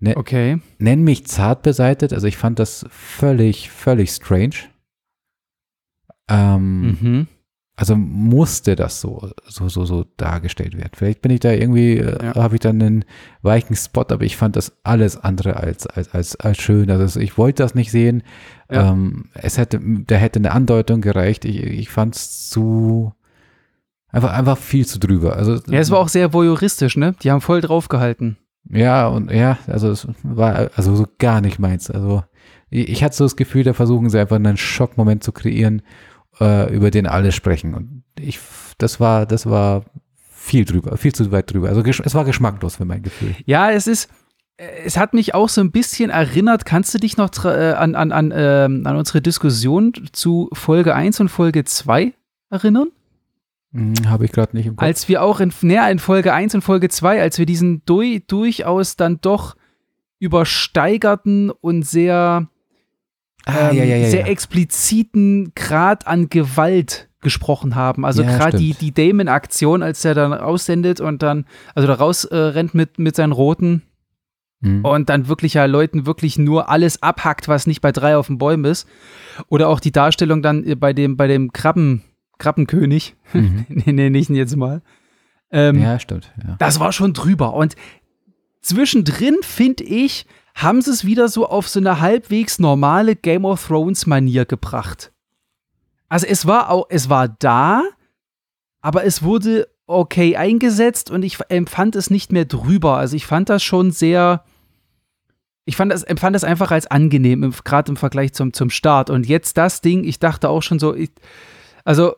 Ne, 0.00 0.16
Okay. 0.16 0.58
nenn 0.78 1.02
mich 1.04 1.26
zart 1.26 1.62
beseitet, 1.62 2.12
also 2.12 2.26
ich 2.26 2.36
fand 2.36 2.58
das 2.58 2.84
völlig, 2.90 3.70
völlig 3.70 4.10
strange. 4.10 4.54
Ähm, 6.28 6.98
Mhm. 7.00 7.28
Also 7.76 7.96
musste 7.96 8.76
das 8.76 9.00
so, 9.00 9.30
so, 9.48 9.68
so, 9.68 9.84
so 9.84 10.04
dargestellt 10.16 10.76
werden. 10.76 10.92
Vielleicht 10.94 11.22
bin 11.22 11.32
ich 11.32 11.40
da 11.40 11.50
irgendwie, 11.50 11.98
äh, 11.98 12.24
Ja. 12.24 12.34
habe 12.36 12.54
ich 12.54 12.60
dann 12.60 12.80
einen 12.80 13.04
weichen 13.42 13.74
Spot, 13.74 14.02
aber 14.08 14.22
ich 14.22 14.36
fand 14.36 14.54
das 14.54 14.76
alles 14.84 15.16
andere 15.16 15.56
als, 15.56 15.86
als, 15.88 16.14
als, 16.14 16.36
als 16.36 16.58
schön. 16.58 16.88
Also 16.90 17.18
ich 17.18 17.36
wollte 17.36 17.64
das 17.64 17.74
nicht 17.74 17.90
sehen. 17.90 18.22
Ja. 18.70 18.92
Ähm, 18.92 19.24
es 19.34 19.58
hätte, 19.58 19.80
da 20.06 20.14
hätte 20.14 20.38
eine 20.38 20.52
Andeutung 20.52 21.00
gereicht. 21.00 21.44
Ich, 21.44 21.64
ich 21.64 21.88
fand 21.90 22.14
es 22.14 22.48
zu, 22.48 23.12
einfach, 24.08 24.32
einfach 24.32 24.56
viel 24.56 24.86
zu 24.86 25.00
drüber. 25.00 25.34
Also, 25.36 25.54
Ja, 25.68 25.80
es 25.80 25.90
war 25.90 25.98
auch 25.98 26.08
sehr 26.08 26.32
voyeuristisch, 26.32 26.96
ne? 26.96 27.16
Die 27.22 27.32
haben 27.32 27.40
voll 27.40 27.60
draufgehalten. 27.60 28.36
Ja, 28.70 29.08
und 29.08 29.32
ja, 29.32 29.58
also 29.66 29.90
es 29.90 30.06
war 30.22 30.70
also 30.76 30.94
so 30.94 31.06
gar 31.18 31.40
nicht 31.40 31.58
meins. 31.58 31.90
Also 31.90 32.22
ich, 32.70 32.88
ich 32.88 33.04
hatte 33.04 33.16
so 33.16 33.24
das 33.24 33.34
Gefühl, 33.36 33.64
da 33.64 33.72
versuchen 33.72 34.08
sie 34.10 34.20
einfach 34.20 34.36
einen 34.36 34.56
Schockmoment 34.56 35.24
zu 35.24 35.32
kreieren, 35.32 35.82
äh, 36.40 36.74
über 36.74 36.90
den 36.90 37.06
alle 37.06 37.32
sprechen. 37.32 37.74
Und 37.74 38.02
ich, 38.18 38.38
das 38.78 39.00
war, 39.00 39.26
das 39.26 39.46
war 39.46 39.84
viel 40.30 40.64
drüber, 40.64 40.96
viel 40.96 41.14
zu 41.14 41.30
weit 41.32 41.52
drüber. 41.52 41.68
Also 41.68 41.82
es 41.82 42.14
war 42.14 42.24
geschmacklos 42.24 42.76
für 42.76 42.84
mein 42.84 43.02
Gefühl. 43.02 43.34
Ja, 43.46 43.70
es 43.70 43.86
ist, 43.86 44.10
äh, 44.56 44.66
es 44.84 44.96
hat 44.96 45.14
mich 45.14 45.34
auch 45.34 45.48
so 45.48 45.60
ein 45.60 45.70
bisschen 45.70 46.10
erinnert, 46.10 46.64
kannst 46.64 46.94
du 46.94 46.98
dich 46.98 47.16
noch 47.16 47.30
äh, 47.44 47.72
an, 47.72 47.94
an, 47.94 48.12
an, 48.12 48.32
ähm, 48.34 48.86
an 48.86 48.96
unsere 48.96 49.20
Diskussion 49.22 49.92
zu 50.12 50.50
Folge 50.52 50.94
1 50.94 51.20
und 51.20 51.28
Folge 51.28 51.64
2 51.64 52.12
erinnern? 52.50 52.88
Hm, 53.72 53.94
Habe 54.06 54.24
ich 54.24 54.32
gerade 54.32 54.56
nicht 54.56 54.66
im 54.66 54.76
Kopf. 54.76 54.86
Als 54.86 55.08
wir 55.08 55.22
auch 55.22 55.40
in, 55.40 55.52
näher 55.62 55.90
in 55.90 55.98
Folge 55.98 56.32
1 56.32 56.54
und 56.54 56.62
Folge 56.62 56.88
2, 56.88 57.20
als 57.20 57.38
wir 57.38 57.46
diesen 57.46 57.82
du 57.84 58.02
durchaus 58.20 58.96
dann 58.96 59.20
doch 59.20 59.56
übersteigerten 60.20 61.50
und 61.50 61.82
sehr, 61.82 62.48
ah, 63.46 63.70
ähm, 63.70 63.76
ja, 63.76 63.84
ja, 63.84 63.96
ja, 63.96 64.08
sehr 64.10 64.20
ja. 64.20 64.26
expliziten 64.26 65.52
Grad 65.54 66.06
an 66.06 66.28
Gewalt 66.28 67.08
gesprochen 67.20 67.74
haben. 67.74 68.04
Also 68.04 68.22
Ja, 68.22 68.36
gerade 68.36 68.58
die, 68.58 68.74
die 68.74 68.92
Damon-Aktion, 68.92 69.82
als 69.82 70.04
er 70.04 70.14
dann 70.14 70.32
raussendet 70.32 71.00
und 71.00 71.22
dann, 71.22 71.46
also 71.74 71.86
da 71.88 71.94
raus 71.94 72.24
äh, 72.24 72.36
rennt 72.36 72.74
mit, 72.74 72.98
mit 72.98 73.16
seinen 73.16 73.32
Roten 73.32 73.82
Hm. 74.62 74.82
und 74.84 75.10
dann 75.10 75.28
wirklich 75.28 75.54
ja 75.54 75.66
Leuten 75.66 76.06
wirklich 76.06 76.38
nur 76.38 76.70
alles 76.70 77.02
abhackt, 77.02 77.48
was 77.48 77.66
nicht 77.66 77.82
bei 77.82 77.92
drei 77.92 78.16
auf 78.16 78.28
den 78.28 78.38
Bäumen 78.38 78.64
ist. 78.64 78.88
Oder 79.48 79.68
auch 79.68 79.78
die 79.78 79.92
Darstellung 79.92 80.40
dann 80.42 80.64
äh, 80.64 80.74
bei 80.74 80.92
dem, 80.94 81.16
bei 81.18 81.26
dem 81.26 81.52
Krabben, 81.52 82.02
Krabbenkönig, 82.38 83.14
Mhm. 83.34 83.66
nenne 83.68 84.16
ich 84.18 84.30
ihn 84.30 84.36
jetzt 84.36 84.56
mal. 84.56 84.80
Ähm, 85.50 85.82
Ja, 85.82 85.98
stimmt. 85.98 86.32
Ja. 86.46 86.56
Das 86.58 86.80
war 86.80 86.92
schon 86.92 87.12
drüber. 87.12 87.52
Und 87.54 87.74
zwischendrin, 88.62 89.36
finde 89.42 89.84
ich, 89.84 90.24
haben 90.54 90.80
sie 90.80 90.92
es 90.92 91.04
wieder 91.04 91.28
so 91.28 91.48
auf 91.48 91.68
so 91.68 91.80
eine 91.80 92.00
halbwegs 92.00 92.58
normale 92.58 93.16
Game 93.16 93.44
of 93.44 93.66
Thrones-Manier 93.66 94.44
gebracht. 94.44 95.12
Also 96.08 96.26
es 96.26 96.46
war 96.46 96.70
auch, 96.70 96.86
es 96.90 97.10
war 97.10 97.28
da, 97.28 97.82
aber 98.80 99.04
es 99.04 99.22
wurde 99.22 99.68
okay 99.86 100.36
eingesetzt 100.36 101.10
und 101.10 101.24
ich 101.24 101.38
empfand 101.48 101.96
es 101.96 102.08
nicht 102.08 102.32
mehr 102.32 102.44
drüber. 102.44 102.96
Also 102.96 103.16
ich 103.16 103.26
fand 103.26 103.48
das 103.48 103.62
schon 103.62 103.90
sehr. 103.90 104.44
Ich 105.66 105.76
fand 105.76 105.90
das, 105.90 106.02
empfand 106.02 106.36
das 106.36 106.44
einfach 106.44 106.70
als 106.70 106.86
angenehm, 106.86 107.52
gerade 107.64 107.90
im 107.90 107.96
Vergleich 107.96 108.34
zum, 108.34 108.52
zum 108.52 108.70
Start. 108.70 109.08
Und 109.10 109.26
jetzt 109.26 109.56
das 109.56 109.80
Ding, 109.80 110.04
ich 110.04 110.18
dachte 110.18 110.50
auch 110.50 110.62
schon 110.62 110.78
so, 110.78 110.94
ich, 110.94 111.10
also 111.84 112.14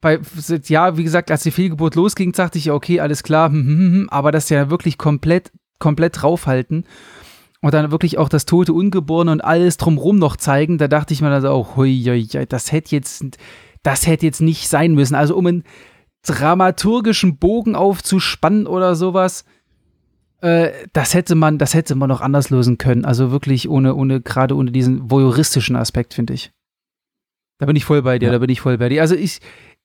bei, 0.00 0.18
ja, 0.64 0.96
wie 0.96 1.04
gesagt, 1.04 1.30
als 1.30 1.44
die 1.44 1.52
Fehlgeburt 1.52 1.94
losging, 1.94 2.32
dachte 2.32 2.58
ich, 2.58 2.72
okay, 2.72 2.98
alles 2.98 3.22
klar, 3.22 3.50
hm, 3.50 3.66
hm, 3.66 3.78
hm, 3.78 4.08
aber 4.10 4.32
das 4.32 4.48
ja 4.48 4.68
wirklich 4.68 4.98
komplett, 4.98 5.52
komplett 5.78 6.20
draufhalten 6.20 6.84
und 7.62 7.72
dann 7.72 7.90
wirklich 7.90 8.18
auch 8.18 8.28
das 8.28 8.44
tote 8.44 8.74
Ungeborene 8.74 9.30
und 9.32 9.40
alles 9.42 9.76
drumrum 9.78 10.18
noch 10.18 10.36
zeigen, 10.36 10.78
da 10.78 10.88
dachte 10.88 11.14
ich 11.14 11.22
mir 11.22 11.30
dann 11.30 11.46
auch, 11.46 11.76
hui, 11.76 12.02
hui, 12.04 12.26
hui, 12.26 12.46
das 12.46 12.72
hätte 12.72 12.94
jetzt, 12.94 13.24
das 13.82 14.06
hätte 14.06 14.26
jetzt 14.26 14.40
nicht 14.40 14.68
sein 14.68 14.94
müssen. 14.94 15.14
Also 15.14 15.36
um 15.36 15.46
einen 15.46 15.64
dramaturgischen 16.22 17.38
Bogen 17.38 17.74
aufzuspannen 17.76 18.66
oder 18.66 18.96
sowas, 18.96 19.44
äh, 20.40 20.72
das 20.92 21.14
hätte 21.14 21.36
man, 21.36 21.58
das 21.58 21.72
hätte 21.74 21.94
man 21.94 22.08
noch 22.08 22.20
anders 22.20 22.50
lösen 22.50 22.78
können. 22.78 23.04
Also 23.04 23.30
wirklich 23.30 23.68
ohne, 23.68 23.94
ohne, 23.94 24.20
gerade 24.20 24.56
ohne 24.56 24.72
diesen 24.72 25.10
voyeuristischen 25.10 25.76
Aspekt, 25.76 26.14
finde 26.14 26.34
ich. 26.34 26.50
Da 27.58 27.66
bin 27.66 27.76
ich 27.76 27.84
voll 27.84 28.02
bei 28.02 28.18
dir, 28.18 28.26
Ja. 28.26 28.32
da 28.32 28.38
bin 28.38 28.50
ich 28.50 28.60
voll 28.60 28.76
bei 28.76 28.88
dir. 28.88 29.02
Also 29.02 29.14
ich, 29.14 29.38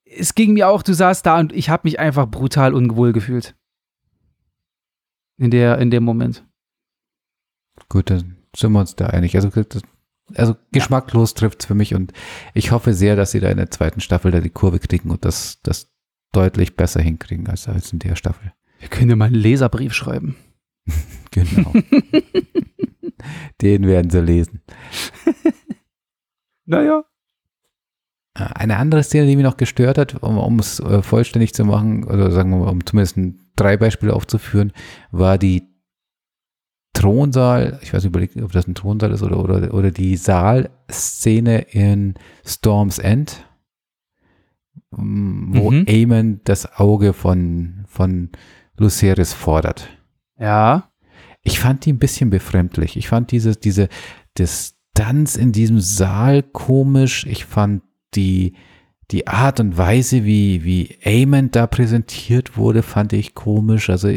es 0.04 0.34
ging 0.34 0.54
mir 0.54 0.68
auch, 0.68 0.82
du 0.82 0.94
saßt 0.94 1.24
da 1.24 1.40
und 1.40 1.54
ich 1.54 1.70
habe 1.70 1.82
mich 1.84 2.00
einfach 2.00 2.28
brutal 2.28 2.74
unwohl 2.74 3.14
gefühlt. 3.14 3.56
In, 5.38 5.52
der, 5.52 5.78
in 5.78 5.92
dem 5.92 6.04
Moment. 6.04 6.44
Gut, 7.90 8.10
dann 8.10 8.38
sind 8.56 8.72
wir 8.72 8.80
uns 8.80 8.96
da 8.96 9.08
einig. 9.08 9.36
Also, 9.36 9.50
das, 9.50 9.82
also 10.36 10.56
geschmacklos 10.72 11.32
ja. 11.32 11.38
trifft 11.38 11.62
es 11.62 11.66
für 11.66 11.76
mich 11.76 11.96
und 11.96 12.14
ich 12.54 12.72
hoffe 12.72 12.94
sehr, 12.94 13.16
dass 13.16 13.32
sie 13.32 13.40
da 13.40 13.50
in 13.50 13.58
der 13.58 13.72
zweiten 13.72 14.02
Staffel 14.02 14.32
da 14.32 14.40
die 14.40 14.50
Kurve 14.50 14.80
kriegen 14.80 15.10
und 15.10 15.24
das, 15.26 15.62
das 15.64 15.92
deutlich 16.32 16.76
besser 16.76 17.02
hinkriegen 17.02 17.48
als, 17.48 17.68
als 17.68 17.94
in 17.94 18.00
der 18.00 18.16
Staffel. 18.16 18.54
Wir 18.80 18.90
können 18.90 19.10
ja 19.10 19.16
mal 19.16 19.26
einen 19.26 19.36
Leserbrief 19.36 19.94
schreiben. 19.94 20.36
genau. 21.32 21.74
Den 23.62 23.88
werden 23.88 24.10
sie 24.10 24.22
lesen. 24.22 24.62
naja. 26.66 27.04
Eine 28.34 28.78
andere 28.78 29.02
Szene, 29.02 29.26
die 29.26 29.36
mich 29.36 29.46
noch 29.46 29.58
gestört 29.58 29.98
hat, 29.98 30.22
um, 30.22 30.38
um 30.38 30.60
es 30.60 30.80
äh, 30.80 31.02
vollständig 31.02 31.56
zu 31.56 31.66
machen, 31.66 32.04
oder 32.04 32.30
sagen 32.32 32.52
wir 32.52 32.58
mal, 32.58 32.70
um 32.70 32.86
zumindest 32.86 33.18
drei 33.56 33.78
Beispiele 33.78 34.14
aufzuführen, 34.14 34.74
war 35.10 35.40
die 35.40 35.64
Thronsaal, 36.98 37.80
ich 37.82 37.94
weiß 37.94 38.04
nicht, 38.04 38.44
ob 38.44 38.52
das 38.52 38.68
ein 38.68 38.76
Thronsaal 38.76 39.12
ist 39.12 39.22
oder, 39.22 39.40
oder, 39.40 39.74
oder 39.74 39.92
die 39.92 40.18
Saalszene 40.18 41.60
in 41.72 42.16
Storm's 42.46 42.98
End, 42.98 43.46
wo 44.90 45.72
mhm. 45.72 45.86
Aemon 45.88 46.42
das 46.44 46.80
Auge 46.80 47.14
von, 47.14 47.86
von 47.88 48.30
Lucerys 48.78 49.34
fordert. 49.34 49.90
Ja. 50.40 50.90
Ich 51.44 51.60
fand 51.60 51.86
die 51.86 51.94
ein 51.94 52.00
bisschen 52.00 52.30
befremdlich. 52.30 52.98
Ich 52.98 53.08
fand 53.08 53.32
diese, 53.32 53.56
diese 53.56 53.90
Distanz 54.38 55.36
in 55.36 55.52
diesem 55.52 55.80
Saal 55.80 56.42
komisch. 56.44 57.26
Ich 57.28 57.46
fand 57.46 57.84
die, 58.16 58.54
die 59.12 59.28
Art 59.28 59.60
und 59.62 59.78
Weise, 59.78 60.26
wie, 60.26 60.66
wie 60.66 60.98
Aemon 61.04 61.50
da 61.52 61.66
präsentiert 61.66 62.58
wurde, 62.58 62.84
fand 62.84 63.14
ich 63.14 63.36
komisch. 63.36 63.90
Also 63.90 64.10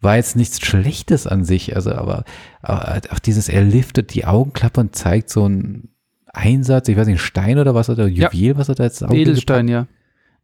war 0.00 0.16
jetzt 0.16 0.34
nichts 0.34 0.64
Schlechtes 0.64 1.26
an 1.26 1.44
sich. 1.44 1.76
Also, 1.76 1.92
aber, 1.92 2.24
aber 2.62 3.00
auch 3.10 3.18
dieses, 3.18 3.50
er 3.50 3.62
liftet 3.62 4.14
die 4.14 4.24
Augenklappe 4.24 4.80
und 4.80 4.96
zeigt 4.96 5.28
so 5.28 5.44
einen 5.44 5.90
Einsatz, 6.32 6.88
ich 6.88 6.96
weiß 6.96 7.06
nicht, 7.06 7.20
Stein 7.20 7.58
oder 7.58 7.74
was 7.74 7.90
oder 7.90 8.06
Juwel, 8.06 8.30
ja. 8.32 8.56
was 8.56 8.68
er 8.70 8.76
da 8.76 8.84
jetzt 8.84 9.02
Edelstein, 9.02 9.68
ja. 9.68 9.86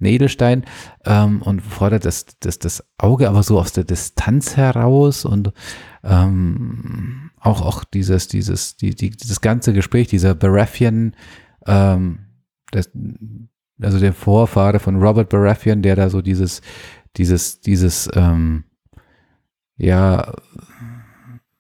Edelstein 0.01 0.65
ähm, 1.07 1.41
und 1.41 1.61
fordert 1.61 2.05
das, 2.05 2.27
das, 2.41 2.59
das 2.59 2.85
Auge 2.99 3.29
aber 3.31 3.43
so 3.43 3.59
aus 3.59 3.73
der 3.73 3.85
Distanz 3.85 4.57
heraus 4.57 5.25
und 5.25 5.53
ähm, 6.05 7.31
auch, 7.41 7.63
auch 7.63 7.85
dieses, 7.85 8.29
dieses, 8.29 8.77
die, 8.77 8.95
die, 8.95 9.11
dieses 9.11 9.41
ganze 9.41 9.73
Gespräch, 9.73 10.09
dieser 10.09 10.35
Baratheon, 10.35 11.15
ähm, 11.67 12.19
das, 12.73 12.91
also 13.81 13.99
der 13.99 14.13
Vorfahre 14.13 14.79
von 14.79 15.03
Robert 15.03 15.29
Baratheon, 15.29 15.83
der 15.83 15.97
da 15.97 16.09
so 16.09 16.23
dieses, 16.23 16.63
dieses, 17.17 17.61
dieses, 17.61 18.09
ähm, 18.15 18.65
ja, 19.77 20.33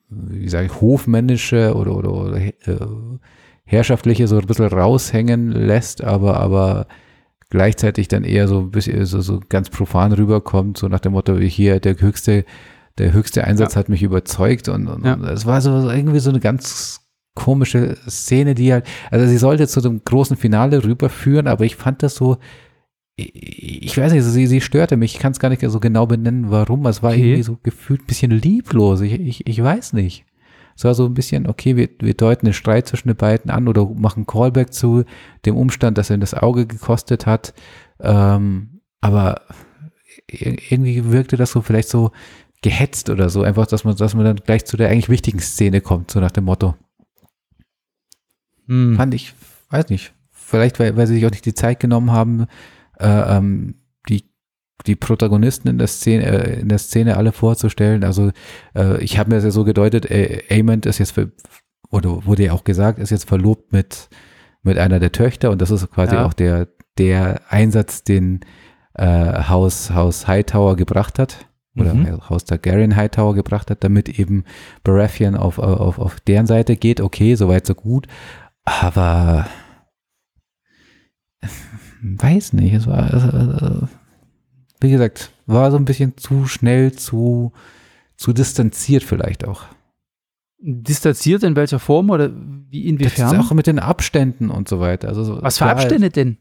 wie 0.08 0.48
sage 0.48 0.66
ich, 0.66 0.80
hofmännische 0.80 1.74
oder, 1.74 1.94
oder, 1.94 2.12
oder 2.12 2.36
äh, 2.38 2.52
herrschaftliche 3.64 4.28
so 4.28 4.38
ein 4.38 4.46
bisschen 4.46 4.66
raushängen 4.66 5.50
lässt, 5.50 6.02
aber, 6.02 6.38
aber 6.38 6.86
gleichzeitig 7.50 8.08
dann 8.08 8.24
eher 8.24 8.48
so 8.48 8.60
ein 8.60 8.70
bisschen 8.70 9.04
so, 9.04 9.20
so 9.20 9.40
ganz 9.48 9.70
profan 9.70 10.12
rüberkommt, 10.12 10.78
so 10.78 10.88
nach 10.88 11.00
dem 11.00 11.12
Motto, 11.12 11.38
wie 11.40 11.48
hier 11.48 11.80
der 11.80 12.00
höchste, 12.00 12.44
der 12.98 13.12
höchste 13.12 13.44
Einsatz 13.44 13.74
ja. 13.74 13.80
hat 13.80 13.88
mich 13.88 14.02
überzeugt 14.02 14.68
und, 14.68 14.86
und, 14.86 15.04
ja. 15.04 15.14
und 15.14 15.24
es 15.24 15.46
war 15.46 15.60
so, 15.60 15.80
so 15.80 15.90
irgendwie 15.90 16.20
so 16.20 16.30
eine 16.30 16.40
ganz 16.40 17.05
komische 17.36 17.96
Szene, 18.08 18.56
die 18.56 18.72
halt, 18.72 18.84
also 19.12 19.26
sie 19.26 19.38
sollte 19.38 19.68
zu 19.68 19.80
dem 19.80 20.02
großen 20.02 20.36
Finale 20.36 20.82
rüberführen, 20.82 21.46
aber 21.46 21.64
ich 21.64 21.76
fand 21.76 22.02
das 22.02 22.16
so, 22.16 22.38
ich 23.16 23.96
weiß 23.96 24.12
nicht, 24.12 24.24
sie, 24.24 24.46
sie 24.46 24.60
störte 24.60 24.96
mich, 24.96 25.14
ich 25.14 25.20
kann 25.20 25.32
es 25.32 25.38
gar 25.38 25.48
nicht 25.48 25.62
so 25.62 25.78
genau 25.78 26.06
benennen, 26.06 26.50
warum, 26.50 26.84
es 26.86 27.02
war 27.02 27.12
okay. 27.12 27.20
irgendwie 27.20 27.42
so 27.44 27.58
gefühlt 27.62 28.02
ein 28.02 28.06
bisschen 28.06 28.30
lieblos, 28.32 29.00
ich, 29.00 29.12
ich, 29.20 29.46
ich 29.46 29.62
weiß 29.62 29.92
nicht. 29.92 30.24
Es 30.76 30.84
war 30.84 30.94
so 30.94 31.06
ein 31.06 31.14
bisschen, 31.14 31.46
okay, 31.46 31.76
wir, 31.76 31.88
wir 32.00 32.12
deuten 32.12 32.44
den 32.44 32.52
Streit 32.52 32.86
zwischen 32.86 33.08
den 33.08 33.16
beiden 33.16 33.50
an 33.50 33.66
oder 33.66 33.86
machen 33.86 34.26
Callback 34.26 34.74
zu 34.74 35.04
dem 35.46 35.56
Umstand, 35.56 35.96
dass 35.96 36.10
er 36.10 36.18
das 36.18 36.34
Auge 36.34 36.66
gekostet 36.66 37.24
hat. 37.24 37.54
Ähm, 37.98 38.82
aber 39.00 39.40
irgendwie 40.28 41.10
wirkte 41.10 41.38
das 41.38 41.52
so 41.52 41.62
vielleicht 41.62 41.88
so 41.88 42.10
gehetzt 42.62 43.10
oder 43.10 43.30
so, 43.30 43.42
einfach, 43.42 43.66
dass 43.66 43.84
man, 43.84 43.96
dass 43.96 44.14
man 44.14 44.24
dann 44.24 44.36
gleich 44.36 44.64
zu 44.64 44.76
der 44.76 44.90
eigentlich 44.90 45.08
wichtigen 45.08 45.38
Szene 45.38 45.80
kommt, 45.80 46.10
so 46.10 46.20
nach 46.20 46.30
dem 46.30 46.44
Motto. 46.44 46.74
Hm. 48.66 48.96
Fand 48.96 49.14
ich, 49.14 49.34
weiß 49.70 49.88
nicht, 49.88 50.12
vielleicht, 50.30 50.78
weil, 50.78 50.96
weil 50.96 51.06
sie 51.06 51.14
sich 51.14 51.26
auch 51.26 51.30
nicht 51.30 51.46
die 51.46 51.54
Zeit 51.54 51.80
genommen 51.80 52.12
haben, 52.12 52.46
äh, 52.98 53.36
ähm, 53.36 53.74
die 54.86 54.96
Protagonisten 54.96 55.68
in 55.68 55.78
der 55.78 55.86
Szene, 55.86 56.24
äh, 56.24 56.60
in 56.60 56.68
der 56.68 56.78
Szene 56.78 57.16
alle 57.16 57.32
vorzustellen. 57.32 58.04
Also 58.04 58.30
äh, 58.74 59.02
ich 59.02 59.18
habe 59.18 59.30
mir 59.30 59.36
das 59.36 59.44
ja 59.44 59.50
so 59.50 59.64
gedeutet, 59.64 60.10
äh, 60.10 60.42
Amond 60.50 60.86
ist 60.86 60.98
jetzt, 60.98 61.12
für, 61.12 61.32
oder 61.90 62.24
wurde 62.26 62.44
ja 62.44 62.52
auch 62.52 62.64
gesagt, 62.64 62.98
ist 62.98 63.10
jetzt 63.10 63.28
verlobt 63.28 63.72
mit, 63.72 64.08
mit 64.62 64.78
einer 64.78 65.00
der 65.00 65.12
Töchter 65.12 65.50
und 65.50 65.60
das 65.62 65.70
ist 65.70 65.90
quasi 65.90 66.14
ja. 66.14 66.26
auch 66.26 66.32
der, 66.32 66.68
der 66.98 67.40
Einsatz, 67.48 68.04
den 68.04 68.40
äh, 68.94 69.44
Haus, 69.48 69.90
Haus 69.90 70.26
Hightower 70.26 70.76
gebracht 70.76 71.18
hat. 71.18 71.46
Oder 71.78 71.92
mhm. 71.92 72.30
Haus 72.30 72.46
Targaryen 72.46 72.96
Hightower 72.96 73.34
gebracht 73.34 73.70
hat, 73.70 73.84
damit 73.84 74.18
eben 74.18 74.44
Baratheon 74.82 75.36
auf, 75.36 75.58
auf, 75.58 75.98
auf 75.98 76.20
deren 76.20 76.46
Seite 76.46 76.74
geht. 76.74 77.02
Okay, 77.02 77.34
soweit 77.34 77.66
so 77.66 77.74
gut. 77.74 78.06
Aber 78.66 79.46
weiß 82.02 82.52
nicht, 82.52 82.74
es 82.74 82.86
war, 82.86 83.12
also, 83.12 83.88
wie 84.80 84.90
gesagt, 84.90 85.32
war 85.46 85.70
so 85.70 85.76
ein 85.76 85.84
bisschen 85.84 86.16
zu 86.16 86.46
schnell, 86.46 86.92
zu, 86.92 87.52
zu 88.16 88.32
distanziert 88.32 89.02
vielleicht 89.02 89.46
auch. 89.46 89.62
Distanziert 90.58 91.42
in 91.42 91.54
welcher 91.54 91.78
Form 91.78 92.10
oder 92.10 92.30
wie 92.34 92.86
inwiefern? 92.86 93.30
Das 93.30 93.38
ist 93.38 93.50
auch 93.50 93.54
mit 93.54 93.66
den 93.66 93.78
Abständen 93.78 94.50
und 94.50 94.68
so 94.68 94.80
weiter. 94.80 95.08
Also, 95.08 95.42
Was 95.42 95.58
für 95.58 95.66
Abstände 95.66 96.10
denn? 96.10 96.38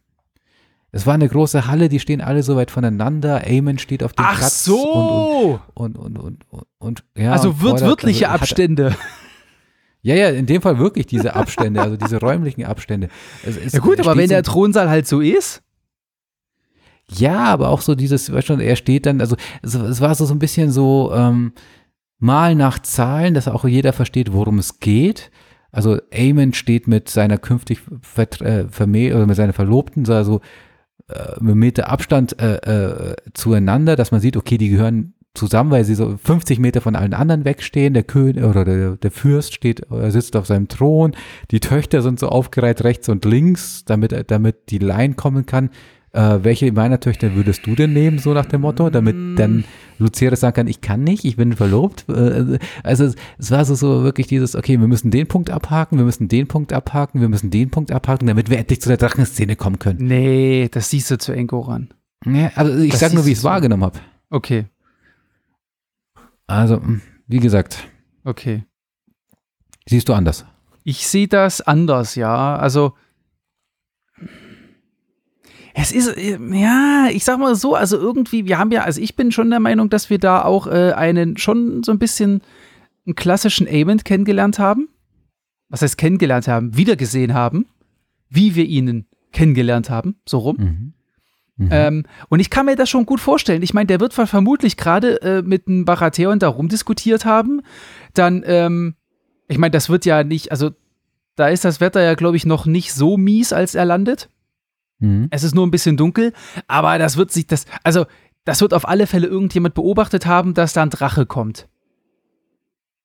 Es 0.91 1.05
war 1.05 1.13
eine 1.13 1.27
große 1.27 1.67
Halle, 1.67 1.89
die 1.89 1.99
stehen 1.99 2.21
alle 2.21 2.41
so 2.41 2.55
weit 2.55 2.71
voneinander. 2.71 3.45
Eamon 3.45 3.77
steht 3.77 4.01
auf 4.01 4.13
dem 4.13 4.25
Ach 4.25 4.37
Platz. 4.37 4.63
so! 4.63 5.59
Und, 5.73 5.97
und, 5.97 6.17
und, 6.17 6.45
und, 6.49 6.65
und 6.79 7.03
ja. 7.17 7.33
Also 7.33 7.61
wird, 7.61 7.81
wirkliche 7.81 8.29
also, 8.29 8.41
Abstände. 8.41 8.91
Hat, 8.91 8.99
ja, 10.05 10.13
ja, 10.13 10.29
in 10.29 10.45
dem 10.45 10.61
Fall 10.61 10.77
wirklich 10.77 11.07
diese 11.07 11.33
Abstände, 11.35 11.81
also 11.81 11.97
diese 11.97 12.19
räumlichen 12.19 12.63
Abstände. 12.63 13.09
Es, 13.43 13.73
ja 13.73 13.79
gut, 13.79 13.99
aber 13.99 14.15
wenn 14.15 14.29
der 14.29 14.43
Thronsaal 14.43 14.87
halt 14.87 15.07
so 15.07 15.19
ist. 15.19 15.63
Ja, 17.09 17.45
aber 17.45 17.69
auch 17.69 17.81
so 17.81 17.95
dieses, 17.95 18.31
weißt 18.31 18.49
du, 18.49 18.53
er 18.53 18.75
steht 18.75 19.07
dann, 19.07 19.19
also 19.19 19.35
es, 19.63 19.73
es 19.73 20.01
war 20.01 20.13
so, 20.13 20.25
so 20.25 20.35
ein 20.35 20.39
bisschen 20.39 20.69
so 20.69 21.11
ähm, 21.11 21.53
mal 22.19 22.53
nach 22.53 22.77
Zahlen, 22.77 23.33
dass 23.33 23.47
auch 23.47 23.65
jeder 23.65 23.93
versteht, 23.93 24.31
worum 24.31 24.59
es 24.59 24.79
geht. 24.79 25.31
Also 25.71 25.97
Eamon 26.11 26.53
steht 26.53 26.87
mit 26.87 27.09
seiner 27.09 27.39
künftig 27.39 27.79
äh, 28.15 28.65
oder 29.11 29.25
mit 29.25 29.35
seiner 29.35 29.53
Verlobten, 29.53 30.07
also 30.07 30.39
äh, 31.07 31.33
mit 31.39 31.55
Meter 31.55 31.89
Abstand 31.89 32.39
äh, 32.39 32.57
äh, 32.57 33.15
zueinander, 33.33 33.95
dass 33.95 34.11
man 34.11 34.21
sieht, 34.21 34.37
okay, 34.37 34.59
die 34.59 34.69
gehören 34.69 35.14
zusammen, 35.35 35.71
weil 35.71 35.85
sie 35.85 35.95
so 35.95 36.17
50 36.17 36.59
Meter 36.59 36.81
von 36.81 36.95
allen 36.95 37.13
anderen 37.13 37.45
wegstehen. 37.45 37.93
Der 37.93 38.03
König 38.03 38.43
oder 38.43 38.65
der, 38.65 38.97
der 38.97 39.11
Fürst 39.11 39.53
steht, 39.53 39.81
er 39.91 40.11
sitzt 40.11 40.35
auf 40.35 40.45
seinem 40.45 40.67
Thron. 40.67 41.15
Die 41.51 41.59
Töchter 41.59 42.01
sind 42.01 42.19
so 42.19 42.29
aufgereiht 42.29 42.83
rechts 42.83 43.09
und 43.09 43.25
links, 43.25 43.85
damit, 43.85 44.31
damit 44.31 44.69
die 44.69 44.79
Line 44.79 45.13
kommen 45.13 45.45
kann 45.45 45.69
äh, 46.15 46.43
welche 46.43 46.71
meiner 46.71 46.99
Töchter 46.99 47.35
würdest 47.35 47.67
du 47.67 47.75
denn 47.75 47.93
nehmen, 47.93 48.19
so 48.19 48.33
nach 48.33 48.45
dem 48.45 48.61
Motto, 48.61 48.89
damit 48.89 49.15
dann 49.37 49.65
Lucia 49.99 50.33
sagen 50.35 50.55
kann, 50.55 50.67
ich 50.67 50.81
kann 50.81 51.03
nicht, 51.03 51.25
ich 51.25 51.35
bin 51.35 51.53
verlobt. 51.53 52.05
Äh, 52.07 52.57
also 52.83 53.11
es 53.37 53.51
war 53.51 53.65
so, 53.65 53.75
so 53.75 54.03
wirklich 54.03 54.27
dieses, 54.27 54.55
okay, 54.55 54.79
wir 54.79 54.87
müssen 54.87 55.11
den 55.11 55.27
Punkt 55.27 55.49
abhaken, 55.49 55.97
wir 55.97 56.05
müssen 56.05 56.27
den 56.27 56.47
Punkt 56.47 56.71
abhaken, 56.71 57.19
wir 57.21 57.29
müssen 57.29 57.51
den 57.51 57.69
Punkt 57.69 57.91
abhaken, 57.91 58.27
damit 58.27 58.49
wir 58.49 58.57
endlich 58.57 58.81
zu 58.81 58.89
der 58.89 58.97
Drachenszene 58.97 59.55
kommen 59.55 59.79
können. 59.79 59.99
Nee, 60.01 60.69
das 60.71 60.89
siehst 60.89 61.11
du 61.11 61.17
zu 61.17 61.33
Enko 61.33 61.59
ran. 61.59 61.89
Ja, 62.25 62.51
also 62.55 62.77
ich 62.81 62.91
das 62.91 63.01
sag 63.01 63.13
nur, 63.13 63.25
wie 63.25 63.33
ich 63.33 63.39
es 63.39 63.43
wahrgenommen 63.43 63.83
habe. 63.83 63.99
Okay. 64.29 64.65
Also, 66.47 66.81
wie 67.27 67.39
gesagt. 67.39 67.87
Okay. 68.23 68.65
Siehst 69.87 70.09
du 70.09 70.13
anders? 70.13 70.45
Ich 70.83 71.07
sehe 71.07 71.27
das 71.27 71.61
anders, 71.61 72.15
ja. 72.15 72.55
Also 72.55 72.93
es 75.77 75.91
ist, 75.91 76.07
äh, 76.17 76.39
ja, 76.53 77.09
ich 77.11 77.25
sag 77.25 77.37
mal 77.37 77.53
so, 77.55 77.75
also 77.75 77.97
irgendwie, 77.97 78.47
wir 78.47 78.57
haben 78.57 78.71
ja, 78.71 78.83
also 78.83 79.01
ich 79.01 79.15
bin 79.15 79.31
schon 79.31 79.49
der 79.49 79.59
Meinung, 79.59 79.89
dass 79.89 80.09
wir 80.09 80.19
da 80.19 80.43
auch 80.43 80.67
äh, 80.67 80.93
einen 80.93 81.37
schon 81.37 81.83
so 81.83 81.91
ein 81.91 81.99
bisschen 81.99 82.41
einen 83.05 83.15
klassischen 83.15 83.67
Amond 83.67 84.05
kennengelernt 84.05 84.57
haben. 84.57 84.87
Was 85.67 85.81
heißt 85.81 85.97
kennengelernt 85.97 86.47
haben? 86.47 86.77
Wiedergesehen 86.77 87.33
haben, 87.33 87.65
wie 88.29 88.55
wir 88.55 88.65
ihn 88.65 89.05
kennengelernt 89.33 89.89
haben, 89.89 90.15
so 90.25 90.37
rum. 90.39 90.57
Mhm. 90.57 90.93
Mhm. 91.57 91.69
Ähm, 91.71 92.03
und 92.29 92.39
ich 92.39 92.49
kann 92.49 92.65
mir 92.65 92.75
das 92.75 92.89
schon 92.89 93.05
gut 93.05 93.19
vorstellen. 93.19 93.63
Ich 93.63 93.73
meine, 93.73 93.87
der 93.87 93.99
wird 93.99 94.13
vermutlich 94.13 94.75
gerade 94.77 95.21
äh, 95.21 95.41
mit 95.41 95.67
einem 95.67 95.85
Baratheon 95.85 96.39
da 96.39 96.49
rumdiskutiert 96.49 97.25
haben. 97.25 97.61
Dann, 98.13 98.43
ähm, 98.45 98.95
ich 99.47 99.57
meine, 99.57 99.71
das 99.71 99.89
wird 99.89 100.05
ja 100.05 100.23
nicht, 100.23 100.51
also 100.51 100.71
da 101.35 101.47
ist 101.47 101.65
das 101.65 101.79
Wetter 101.79 102.01
ja, 102.01 102.15
glaube 102.15 102.37
ich, 102.37 102.45
noch 102.45 102.65
nicht 102.65 102.93
so 102.93 103.17
mies, 103.17 103.53
als 103.53 103.75
er 103.75 103.85
landet. 103.85 104.29
Mhm. 104.99 105.27
Es 105.31 105.43
ist 105.43 105.55
nur 105.55 105.65
ein 105.65 105.71
bisschen 105.71 105.97
dunkel, 105.97 106.33
aber 106.67 106.97
das 106.97 107.17
wird 107.17 107.31
sich, 107.31 107.47
das, 107.47 107.65
also, 107.83 108.05
das 108.43 108.61
wird 108.61 108.73
auf 108.73 108.87
alle 108.87 109.07
Fälle 109.07 109.27
irgendjemand 109.27 109.75
beobachtet 109.75 110.25
haben, 110.25 110.53
dass 110.53 110.73
da 110.73 110.83
ein 110.83 110.89
Drache 110.89 111.25
kommt. 111.25 111.67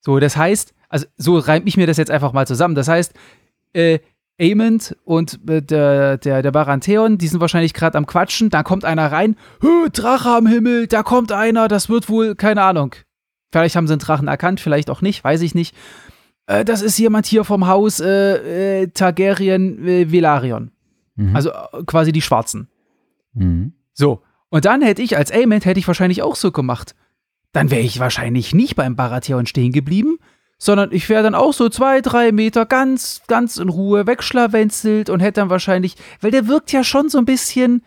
So, 0.00 0.18
das 0.18 0.36
heißt, 0.36 0.74
also 0.88 1.06
so 1.16 1.38
reimt 1.38 1.68
ich 1.68 1.76
mir 1.76 1.86
das 1.86 1.96
jetzt 1.96 2.10
einfach 2.10 2.32
mal 2.32 2.46
zusammen. 2.46 2.74
Das 2.74 2.88
heißt, 2.88 3.14
äh, 3.72 4.00
Amond 4.40 4.96
und 5.04 5.38
äh, 5.48 5.62
der, 5.62 6.16
der, 6.16 6.42
der 6.42 6.50
Barantheon, 6.50 7.18
die 7.18 7.28
sind 7.28 7.40
wahrscheinlich 7.40 7.74
gerade 7.74 7.98
am 7.98 8.06
Quatschen. 8.06 8.50
Da 8.50 8.62
kommt 8.62 8.84
einer 8.84 9.12
rein. 9.12 9.36
Drache 9.92 10.30
am 10.30 10.46
Himmel, 10.46 10.86
da 10.86 11.02
kommt 11.02 11.32
einer. 11.32 11.68
Das 11.68 11.88
wird 11.88 12.08
wohl, 12.08 12.34
keine 12.34 12.62
Ahnung. 12.62 12.94
Vielleicht 13.52 13.76
haben 13.76 13.86
sie 13.86 13.94
einen 13.94 14.00
Drachen 14.00 14.28
erkannt, 14.28 14.60
vielleicht 14.60 14.90
auch 14.90 15.02
nicht, 15.02 15.24
weiß 15.24 15.42
ich 15.42 15.54
nicht. 15.54 15.74
Äh, 16.46 16.64
das 16.64 16.82
ist 16.82 16.98
jemand 16.98 17.26
hier 17.26 17.44
vom 17.44 17.66
Haus 17.66 18.00
äh, 18.00 18.82
äh 18.82 18.86
Targaryen 18.88 19.86
äh, 19.86 20.10
Velaryon. 20.10 20.70
Mhm. 21.16 21.36
Also 21.36 21.50
äh, 21.50 21.84
quasi 21.86 22.12
die 22.12 22.22
Schwarzen. 22.22 22.68
Mhm. 23.34 23.74
So. 23.92 24.22
Und 24.48 24.64
dann 24.64 24.82
hätte 24.82 25.02
ich 25.02 25.16
als 25.16 25.30
Amond 25.32 25.64
hätte 25.64 25.78
ich 25.78 25.86
wahrscheinlich 25.86 26.22
auch 26.22 26.36
so 26.36 26.50
gemacht. 26.50 26.94
Dann 27.52 27.70
wäre 27.70 27.82
ich 27.82 27.98
wahrscheinlich 27.98 28.54
nicht 28.54 28.76
beim 28.76 28.96
Baratheon 28.96 29.46
stehen 29.46 29.72
geblieben, 29.72 30.18
sondern 30.62 30.92
ich 30.92 31.08
wäre 31.08 31.22
dann 31.22 31.34
auch 31.34 31.54
so 31.54 31.70
zwei, 31.70 32.02
drei 32.02 32.32
Meter 32.32 32.66
ganz, 32.66 33.22
ganz 33.26 33.56
in 33.56 33.70
Ruhe 33.70 34.06
wegschlawenzelt 34.06 35.08
und 35.08 35.20
hätte 35.20 35.40
dann 35.40 35.48
wahrscheinlich, 35.48 35.96
weil 36.20 36.30
der 36.30 36.48
wirkt 36.48 36.70
ja 36.70 36.84
schon 36.84 37.08
so 37.08 37.16
ein 37.16 37.24
bisschen, 37.24 37.82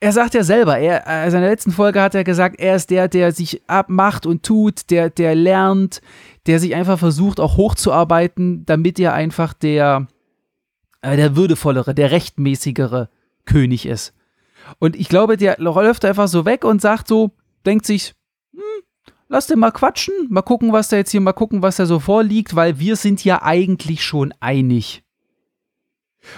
er 0.00 0.10
sagt 0.10 0.34
ja 0.34 0.42
selber, 0.42 0.78
er, 0.78 1.06
also 1.06 1.36
in 1.36 1.42
der 1.42 1.52
letzten 1.52 1.70
Folge 1.70 2.02
hat 2.02 2.16
er 2.16 2.24
gesagt, 2.24 2.58
er 2.58 2.74
ist 2.74 2.90
der, 2.90 3.06
der 3.06 3.30
sich 3.30 3.62
abmacht 3.68 4.26
und 4.26 4.42
tut, 4.42 4.90
der, 4.90 5.08
der 5.08 5.36
lernt, 5.36 6.02
der 6.46 6.58
sich 6.58 6.74
einfach 6.74 6.98
versucht, 6.98 7.38
auch 7.38 7.56
hochzuarbeiten, 7.56 8.66
damit 8.66 8.98
er 8.98 9.14
einfach 9.14 9.52
der, 9.52 10.08
äh, 11.00 11.16
der 11.16 11.36
würdevollere, 11.36 11.94
der 11.94 12.10
rechtmäßigere 12.10 13.08
König 13.44 13.86
ist. 13.86 14.14
Und 14.80 14.96
ich 14.96 15.08
glaube, 15.08 15.36
der 15.36 15.54
läuft 15.58 16.04
einfach 16.04 16.26
so 16.26 16.44
weg 16.44 16.64
und 16.64 16.82
sagt 16.82 17.06
so, 17.06 17.30
denkt 17.64 17.86
sich, 17.86 18.14
lass 19.32 19.46
den 19.46 19.58
mal 19.58 19.72
quatschen, 19.72 20.14
mal 20.28 20.42
gucken, 20.42 20.72
was 20.72 20.88
da 20.88 20.98
jetzt 20.98 21.10
hier, 21.10 21.20
mal 21.22 21.32
gucken, 21.32 21.62
was 21.62 21.76
da 21.76 21.86
so 21.86 21.98
vorliegt, 21.98 22.54
weil 22.54 22.78
wir 22.78 22.96
sind 22.96 23.24
ja 23.24 23.42
eigentlich 23.42 24.04
schon 24.04 24.34
einig. 24.40 25.02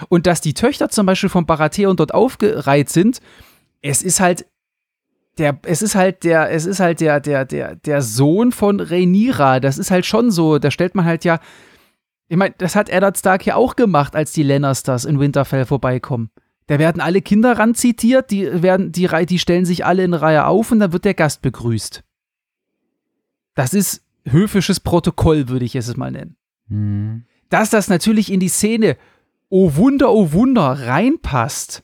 Und 0.07 0.25
dass 0.25 0.39
die 0.39 0.53
Töchter 0.53 0.89
zum 0.89 1.05
Beispiel 1.05 1.29
von 1.29 1.45
Baratheon 1.45 1.97
dort 1.97 2.13
aufgereiht 2.13 2.89
sind, 2.89 3.19
es 3.81 4.01
ist 4.01 4.21
halt 4.21 4.47
der, 5.37 5.59
es 5.63 5.81
ist 5.81 5.95
halt 5.95 6.23
der, 6.23 6.49
es 6.49 6.65
ist 6.65 6.79
halt 6.79 7.01
der, 7.01 7.19
der, 7.19 7.43
der, 7.43 7.75
der 7.75 8.01
Sohn 8.01 8.53
von 8.53 8.79
Rhaenyra. 8.79 9.59
Das 9.59 9.77
ist 9.77 9.91
halt 9.91 10.05
schon 10.05 10.31
so. 10.31 10.57
Da 10.57 10.71
stellt 10.71 10.95
man 10.95 11.03
halt 11.03 11.25
ja, 11.25 11.39
ich 12.29 12.37
meine, 12.37 12.55
das 12.57 12.77
hat 12.77 12.87
Eddard 12.87 13.17
Stark 13.17 13.45
ja 13.45 13.55
auch 13.55 13.75
gemacht, 13.75 14.15
als 14.15 14.31
die 14.31 14.43
Lannisters 14.43 15.03
in 15.03 15.19
Winterfell 15.19 15.65
vorbeikommen. 15.65 16.31
Da 16.67 16.79
werden 16.79 17.01
alle 17.01 17.21
Kinder 17.21 17.59
ranzitiert, 17.59 18.31
die 18.31 18.63
werden, 18.63 18.93
die, 18.93 19.09
die 19.25 19.39
stellen 19.39 19.65
sich 19.65 19.85
alle 19.85 20.05
in 20.05 20.13
Reihe 20.13 20.47
auf 20.47 20.71
und 20.71 20.79
dann 20.79 20.93
wird 20.93 21.03
der 21.03 21.13
Gast 21.13 21.41
begrüßt. 21.41 22.04
Das 23.55 23.73
ist 23.73 24.03
höfisches 24.25 24.79
Protokoll, 24.79 25.47
würde 25.47 25.65
ich 25.65 25.75
es 25.75 25.95
mal 25.97 26.11
nennen. 26.11 26.35
Mhm. 26.67 27.25
Dass 27.49 27.69
das 27.69 27.87
natürlich 27.87 28.31
in 28.31 28.39
die 28.39 28.49
Szene, 28.49 28.97
oh 29.49 29.75
Wunder, 29.75 30.11
oh 30.11 30.31
Wunder, 30.33 30.87
reinpasst, 30.87 31.83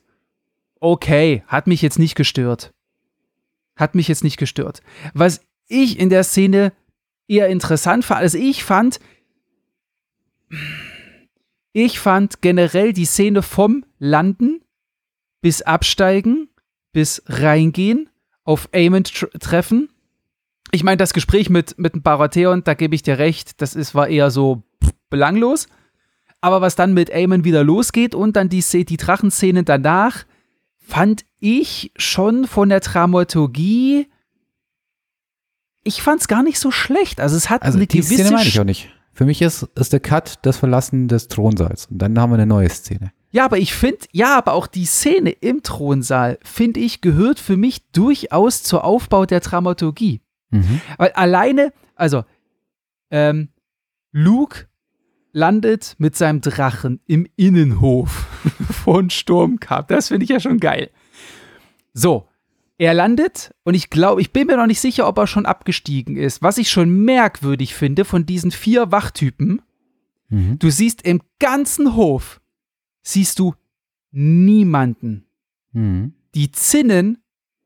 okay, 0.79 1.43
hat 1.47 1.67
mich 1.67 1.81
jetzt 1.81 1.99
nicht 1.99 2.15
gestört. 2.15 2.73
Hat 3.75 3.95
mich 3.95 4.07
jetzt 4.07 4.23
nicht 4.23 4.37
gestört. 4.37 4.81
Was 5.13 5.41
ich 5.67 5.97
in 5.97 6.09
der 6.09 6.23
Szene 6.23 6.73
eher 7.27 7.47
interessant 7.47 8.03
fand, 8.03 8.21
also 8.21 8.37
ich 8.37 8.63
fand, 8.63 8.99
ich 11.71 11.99
fand 11.99 12.41
generell 12.41 12.91
die 12.91 13.05
Szene 13.05 13.41
vom 13.41 13.85
Landen 13.97 14.61
bis 15.41 15.61
Absteigen, 15.61 16.49
bis 16.91 17.23
Reingehen, 17.27 18.09
auf 18.43 18.67
Amon 18.73 19.03
treffen 19.03 19.90
ich 20.71 20.83
meine, 20.83 20.97
das 20.97 21.13
Gespräch 21.13 21.49
mit, 21.49 21.77
mit 21.77 21.93
dem 21.93 22.01
Baratheon, 22.01 22.63
da 22.63 22.73
gebe 22.73 22.95
ich 22.95 23.03
dir 23.03 23.17
recht, 23.17 23.61
das 23.61 23.75
ist, 23.75 23.93
war 23.93 24.07
eher 24.07 24.31
so 24.31 24.63
belanglos. 25.09 25.67
Aber 26.39 26.61
was 26.61 26.75
dann 26.75 26.93
mit 26.93 27.13
Aemon 27.13 27.43
wieder 27.43 27.63
losgeht 27.63 28.15
und 28.15 28.35
dann 28.35 28.49
die, 28.49 28.63
die 28.85 28.97
Drachenszenen 28.97 29.65
danach, 29.65 30.25
fand 30.79 31.25
ich 31.39 31.91
schon 31.95 32.47
von 32.47 32.69
der 32.69 32.79
Dramaturgie. 32.79 34.07
Ich 35.83 36.01
fand 36.01 36.21
es 36.21 36.27
gar 36.27 36.41
nicht 36.41 36.59
so 36.59 36.71
schlecht. 36.71 37.19
Also 37.19 37.37
es 37.37 37.49
hat 37.49 37.61
also 37.61 37.77
eine 37.77 37.87
die 37.87 37.99
gewisse 37.99 38.15
Szene 38.15 38.31
meine 38.31 38.47
ich 38.47 38.59
auch 38.59 38.65
nicht. 38.65 38.89
Für 39.13 39.25
mich 39.25 39.41
ist, 39.41 39.63
ist 39.75 39.93
der 39.93 39.99
Cut 39.99 40.39
das 40.43 40.57
Verlassen 40.57 41.07
des 41.07 41.27
Thronsaals. 41.27 41.87
Und 41.87 41.99
dann 41.99 42.17
haben 42.19 42.31
wir 42.31 42.35
eine 42.35 42.47
neue 42.47 42.69
Szene. 42.69 43.11
Ja, 43.31 43.45
aber 43.45 43.59
ich 43.59 43.73
finde, 43.73 43.99
ja, 44.11 44.37
aber 44.37 44.53
auch 44.53 44.67
die 44.67 44.85
Szene 44.85 45.31
im 45.31 45.63
Thronsaal, 45.63 46.39
finde 46.43 46.79
ich, 46.79 47.01
gehört 47.01 47.39
für 47.39 47.55
mich 47.55 47.83
durchaus 47.91 48.63
zur 48.63 48.83
Aufbau 48.83 49.25
der 49.25 49.41
Dramaturgie. 49.41 50.21
Mhm. 50.51 50.81
Weil 50.97 51.11
alleine, 51.11 51.73
also, 51.95 52.23
ähm, 53.09 53.49
Luke 54.11 54.67
landet 55.33 55.95
mit 55.97 56.15
seinem 56.15 56.41
Drachen 56.41 56.99
im 57.07 57.27
Innenhof 57.35 58.27
von 58.71 59.09
Sturmcup. 59.09 59.87
Das 59.87 60.09
finde 60.09 60.25
ich 60.25 60.29
ja 60.29 60.39
schon 60.39 60.59
geil. 60.59 60.91
So, 61.93 62.27
er 62.77 62.93
landet 62.93 63.53
und 63.63 63.75
ich 63.75 63.89
glaube, 63.89 64.21
ich 64.21 64.31
bin 64.33 64.47
mir 64.47 64.57
noch 64.57 64.67
nicht 64.67 64.81
sicher, 64.81 65.07
ob 65.07 65.17
er 65.17 65.27
schon 65.27 65.45
abgestiegen 65.45 66.17
ist. 66.17 66.41
Was 66.41 66.57
ich 66.57 66.69
schon 66.69 67.03
merkwürdig 67.05 67.75
finde 67.75 68.05
von 68.05 68.25
diesen 68.25 68.51
vier 68.51 68.91
Wachtypen, 68.91 69.61
mhm. 70.29 70.59
du 70.59 70.69
siehst 70.69 71.03
im 71.03 71.21
ganzen 71.39 71.95
Hof, 71.95 72.41
siehst 73.03 73.39
du 73.39 73.53
niemanden. 74.11 75.25
Mhm. 75.73 76.13
Die 76.35 76.51
Zinnen 76.51 77.19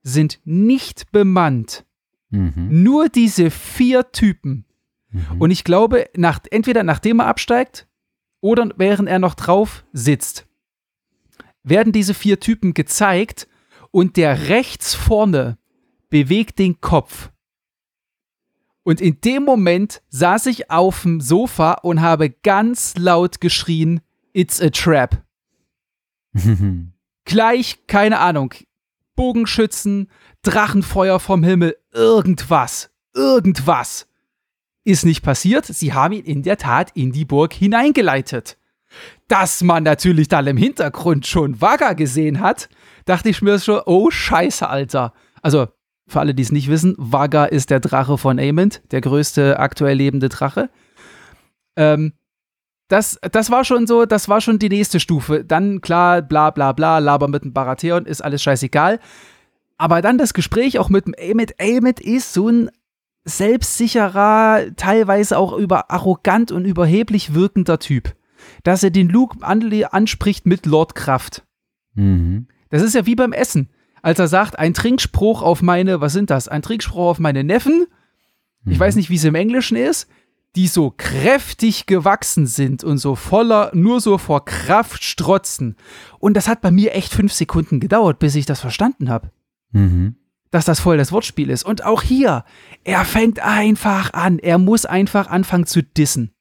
sind 0.04 0.40
nicht 0.44 1.12
bemannt. 1.12 1.86
Mhm. 2.30 2.84
Nur 2.84 3.10
diese 3.10 3.52
vier 3.52 4.12
Typen. 4.12 4.66
Mhm. 5.10 5.42
Und 5.42 5.52
ich 5.52 5.64
glaube, 5.64 6.10
nach, 6.16 6.40
entweder 6.52 6.84
nachdem 6.84 7.20
er 7.20 7.28
absteigt 7.28 7.88
oder 8.42 8.70
während 8.78 9.10
er 9.10 9.20
noch 9.20 9.36
drauf 9.36 9.86
sitzt, 9.94 10.48
werden 11.64 11.94
diese 11.94 12.14
vier 12.14 12.40
Typen 12.40 12.74
gezeigt 12.74 13.48
und 13.92 14.18
der 14.18 14.50
rechts 14.50 14.94
vorne 14.94 15.58
bewegt 16.10 16.60
den 16.60 16.80
Kopf. 16.82 17.32
Und 18.84 19.02
in 19.02 19.20
dem 19.22 19.44
Moment 19.44 20.04
saß 20.10 20.46
ich 20.46 20.70
auf 20.70 21.02
dem 21.02 21.20
Sofa 21.20 21.74
und 21.82 22.02
habe 22.02 22.30
ganz 22.30 22.96
laut 22.98 23.42
geschrien, 23.42 24.02
It's 24.32 24.62
a 24.62 24.70
trap. 24.70 25.24
Gleich, 27.26 27.88
keine 27.88 28.20
Ahnung, 28.20 28.54
Bogenschützen, 29.16 30.10
Drachenfeuer 30.42 31.20
vom 31.20 31.44
Himmel, 31.44 31.76
irgendwas, 31.92 32.92
irgendwas 33.14 34.08
ist 34.86 35.04
nicht 35.04 35.24
passiert. 35.24 35.66
Sie 35.66 35.94
haben 35.94 36.14
ihn 36.14 36.24
in 36.24 36.44
der 36.44 36.58
Tat 36.58 36.92
in 36.94 37.12
die 37.12 37.26
Burg 37.26 37.54
hineingeleitet. 37.54 38.58
Dass 39.28 39.62
man 39.62 39.84
natürlich 39.84 40.28
dann 40.30 40.48
im 40.48 40.58
Hintergrund 40.58 41.28
schon 41.28 41.60
Vaga 41.60 41.94
gesehen 41.94 42.40
hat, 42.40 42.70
dachte 43.06 43.30
ich 43.30 43.42
mir 43.42 43.60
schon, 43.60 43.82
oh 43.86 44.10
Scheiße, 44.12 44.70
Alter. 44.70 45.14
Also, 45.42 45.68
für 46.08 46.20
alle, 46.20 46.36
die 46.36 46.44
es 46.44 46.52
nicht 46.52 46.70
wissen, 46.70 46.96
Vaga 46.98 47.46
ist 47.46 47.72
der 47.72 47.80
Drache 47.80 48.18
von 48.18 48.40
Aemond, 48.40 48.84
der 48.92 49.02
größte 49.02 49.60
aktuell 49.60 49.98
lebende 49.98 50.30
Drache. 50.30 50.70
Ähm, 51.76 52.14
das, 52.88 53.20
das 53.32 53.50
war 53.50 53.66
schon 53.66 53.88
so, 53.88 54.06
das 54.06 54.30
war 54.30 54.42
schon 54.42 54.60
die 54.60 54.70
nächste 54.70 55.00
Stufe. 55.00 55.44
Dann 55.44 55.82
klar, 55.82 56.22
bla 56.22 56.52
bla 56.52 56.72
bla, 56.72 57.00
Laber 57.00 57.28
mit 57.28 57.44
dem 57.44 57.54
Baratheon, 57.54 58.06
ist 58.06 58.22
alles 58.22 58.44
scheißegal. 58.44 59.00
Aber 59.78 60.02
dann 60.02 60.18
das 60.18 60.34
Gespräch 60.34 60.80
auch 60.80 60.90
mit 60.90 61.08
dem 61.08 61.16
Amit. 61.20 61.56
Amit 61.60 62.00
ist 62.00 62.34
so 62.34 62.50
ein 62.50 62.70
selbstsicherer, 63.26 64.76
teilweise 64.76 65.38
auch 65.38 65.54
über 65.54 65.90
arrogant 65.90 66.52
und 66.52 66.66
überheblich 66.66 67.34
wirkender 67.34 67.80
Typ. 67.80 68.16
Dass 68.64 68.84
er 68.84 68.92
den 68.92 69.10
Luke 69.10 69.40
anspricht 69.44 70.46
mit 70.46 70.68
Lordkraft. 70.68 71.44
Mhm. 71.96 72.48
Das 72.70 72.84
ist 72.84 72.94
ja 72.94 73.08
wie 73.08 73.16
beim 73.16 73.34
Essen. 73.34 73.70
Als 74.04 74.20
er 74.20 74.28
sagt, 74.28 74.60
ein 74.60 74.76
Trinkspruch 74.76 75.42
auf 75.42 75.64
meine, 75.64 76.00
was 76.00 76.14
sind 76.14 76.30
das? 76.30 76.48
Ein 76.48 76.62
Trinkspruch 76.62 77.10
auf 77.10 77.20
meine 77.20 77.44
Neffen. 77.44 77.88
Mhm. 78.64 78.72
Ich 78.72 78.80
weiß 78.80 78.96
nicht, 78.96 79.10
wie 79.10 79.16
es 79.16 79.24
im 79.24 79.34
Englischen 79.34 79.76
ist 79.76 80.08
die 80.56 80.68
so 80.68 80.94
kräftig 80.96 81.86
gewachsen 81.86 82.48
sind 82.48 82.84
und 82.84 82.98
so 82.98 83.16
voller, 83.16 83.72
nur 83.74 84.00
so 84.00 84.18
vor 84.18 84.46
Kraft 84.46 85.04
strotzen. 85.04 85.76
Und 86.20 86.36
das 86.36 86.48
hat 86.48 86.62
bei 86.62 86.72
mir 86.72 86.96
echt 86.96 87.14
fünf 87.14 87.34
Sekunden 87.34 87.80
gedauert, 87.80 88.20
bis 88.20 88.36
ich 88.36 88.46
das 88.46 88.62
verstanden 88.62 89.10
habe. 89.10 89.32
Mhm. 89.72 90.16
Dass 90.52 90.66
das 90.66 90.80
voll 90.80 90.98
das 90.98 91.12
Wortspiel 91.12 91.50
ist. 91.50 91.66
Und 91.66 91.84
auch 91.84 92.02
hier, 92.02 92.46
er 92.86 93.04
fängt 93.04 93.40
einfach 93.40 94.14
an. 94.14 94.40
Er 94.40 94.58
muss 94.58 94.86
einfach 94.86 95.28
anfangen 95.28 95.66
zu 95.66 95.84
dissen. 95.84 96.32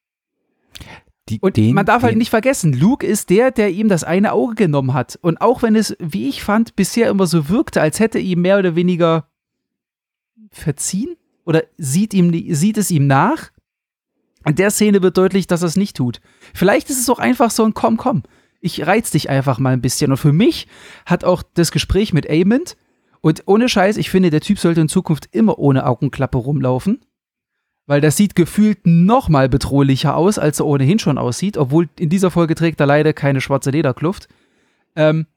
Die, 1.27 1.39
und 1.39 1.57
den, 1.57 1.73
man 1.73 1.87
darf 1.87 2.03
halt 2.03 2.17
nicht 2.17 2.29
vergessen, 2.29 2.71
Luke 2.71 3.05
ist 3.05 3.31
der, 3.31 3.49
der 3.49 3.71
ihm 3.71 3.89
das 3.89 4.03
eine 4.03 4.31
Auge 4.31 4.53
genommen 4.53 4.93
hat. 4.93 5.17
Und 5.21 5.41
auch 5.41 5.63
wenn 5.63 5.75
es, 5.75 5.97
wie 5.99 6.29
ich 6.29 6.43
fand, 6.43 6.75
bisher 6.75 7.09
immer 7.09 7.25
so 7.25 7.49
wirkte, 7.49 7.81
als 7.81 7.99
hätte 7.99 8.19
ihm 8.19 8.41
mehr 8.41 8.59
oder 8.59 8.75
weniger 8.75 9.27
verziehen 10.51 11.17
oder 11.43 11.63
sieht, 11.77 12.13
ihm, 12.13 12.31
sieht 12.53 12.77
es 12.77 12.91
ihm 12.91 13.07
nach, 13.07 13.49
in 14.45 14.55
der 14.55 14.71
Szene 14.71 15.01
wird 15.01 15.17
deutlich, 15.17 15.47
dass 15.47 15.61
er 15.63 15.67
es 15.67 15.75
nicht 15.75 15.97
tut. 15.97 16.21
Vielleicht 16.53 16.89
ist 16.89 16.99
es 16.99 17.09
auch 17.09 17.19
einfach 17.19 17.51
so 17.51 17.63
ein 17.65 17.73
Komm, 17.73 17.97
komm. 17.97 18.23
Ich 18.61 18.85
reiz 18.87 19.11
dich 19.11 19.29
einfach 19.29 19.59
mal 19.59 19.73
ein 19.73 19.81
bisschen. 19.81 20.11
Und 20.11 20.17
für 20.17 20.33
mich 20.33 20.67
hat 21.05 21.23
auch 21.23 21.43
das 21.53 21.71
Gespräch 21.71 22.13
mit 22.13 22.29
Amond 22.29 22.77
und 23.21 23.43
ohne 23.47 23.69
Scheiß, 23.69 23.97
ich 23.97 24.09
finde, 24.09 24.29
der 24.29 24.41
Typ 24.41 24.59
sollte 24.59 24.81
in 24.81 24.89
Zukunft 24.89 25.29
immer 25.31 25.57
ohne 25.59 25.85
Augenklappe 25.85 26.37
rumlaufen. 26.37 27.01
weil 27.87 28.01
das 28.01 28.17
sieht 28.17 28.35
gefühlt 28.35 28.79
noch 28.85 29.29
mal 29.29 29.47
bedrohlicher 29.49 30.15
aus, 30.15 30.39
als 30.39 30.59
er 30.59 30.65
ohnehin 30.65 30.99
schon 30.99 31.17
aussieht, 31.17 31.57
obwohl 31.57 31.87
in 31.99 32.09
dieser 32.09 32.31
Folge 32.31 32.55
trägt 32.55 32.79
er 32.79 32.87
leider 32.87 33.13
keine 33.13 33.41
schwarze 33.41 33.69
Lederkluft. 33.71 34.27
Ähm, 34.95 35.27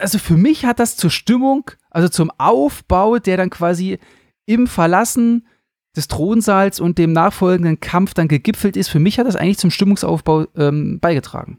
also 0.00 0.18
für 0.18 0.36
mich 0.36 0.64
hat 0.64 0.80
das 0.80 0.96
zur 0.96 1.10
Stimmung, 1.10 1.70
also 1.90 2.08
zum 2.08 2.30
Aufbau, 2.38 3.18
der 3.18 3.36
dann 3.36 3.50
quasi 3.50 3.98
im 4.46 4.66
Verlassen 4.66 5.46
des 5.96 6.08
Thronsaals 6.08 6.78
und 6.78 6.98
dem 6.98 7.12
nachfolgenden 7.12 7.80
Kampf 7.80 8.14
dann 8.14 8.28
gegipfelt 8.28 8.76
ist, 8.76 8.88
für 8.88 8.98
mich 9.00 9.18
hat 9.18 9.26
das 9.26 9.36
eigentlich 9.36 9.58
zum 9.58 9.70
Stimmungsaufbau 9.70 10.46
ähm, 10.56 11.00
beigetragen, 11.00 11.58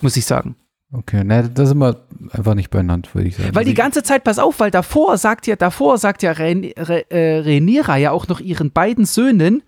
muss 0.00 0.16
ich 0.16 0.24
sagen. 0.24 0.56
Okay, 0.92 1.24
ne, 1.24 1.50
da 1.52 1.66
sind 1.66 1.78
wir 1.78 2.06
einfach 2.30 2.54
nicht 2.54 2.70
benannt, 2.70 3.12
würde 3.14 3.28
ich 3.28 3.36
sagen. 3.36 3.54
Weil 3.54 3.64
die 3.64 3.74
ganze 3.74 4.04
Zeit, 4.04 4.22
pass 4.22 4.38
auf, 4.38 4.60
weil 4.60 4.70
davor 4.70 5.18
sagt 5.18 5.48
ja, 5.48 5.56
davor 5.56 5.98
sagt 5.98 6.22
ja 6.22 6.30
Ren, 6.32 6.64
Re, 6.76 7.10
äh, 7.10 7.40
Rhaenyra 7.40 7.96
ja 7.96 8.12
auch 8.12 8.28
noch 8.28 8.38
ihren 8.38 8.70
beiden 8.70 9.04
Söhnen, 9.04 9.64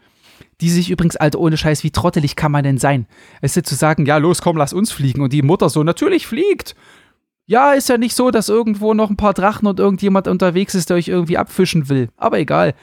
die 0.60 0.70
sich 0.70 0.88
übrigens, 0.88 1.16
Alter, 1.16 1.40
ohne 1.40 1.56
Scheiß, 1.56 1.82
wie 1.82 1.90
trottelig 1.90 2.36
kann 2.36 2.52
man 2.52 2.62
denn 2.62 2.78
sein? 2.78 3.06
Es 3.42 3.56
ist 3.56 3.66
zu 3.66 3.74
sagen, 3.74 4.06
ja, 4.06 4.18
los, 4.18 4.40
komm, 4.40 4.56
lass 4.56 4.72
uns 4.72 4.92
fliegen. 4.92 5.20
Und 5.20 5.32
die 5.32 5.42
Mutter 5.42 5.68
so, 5.68 5.82
natürlich 5.82 6.26
fliegt. 6.26 6.76
Ja, 7.46 7.72
ist 7.72 7.88
ja 7.88 7.98
nicht 7.98 8.14
so, 8.14 8.30
dass 8.30 8.48
irgendwo 8.48 8.94
noch 8.94 9.10
ein 9.10 9.16
paar 9.16 9.34
Drachen 9.34 9.66
und 9.66 9.78
irgendjemand 9.78 10.28
unterwegs 10.28 10.74
ist, 10.74 10.90
der 10.90 10.96
euch 10.96 11.08
irgendwie 11.08 11.38
abfischen 11.38 11.88
will. 11.88 12.08
Aber 12.16 12.38
egal. 12.38 12.74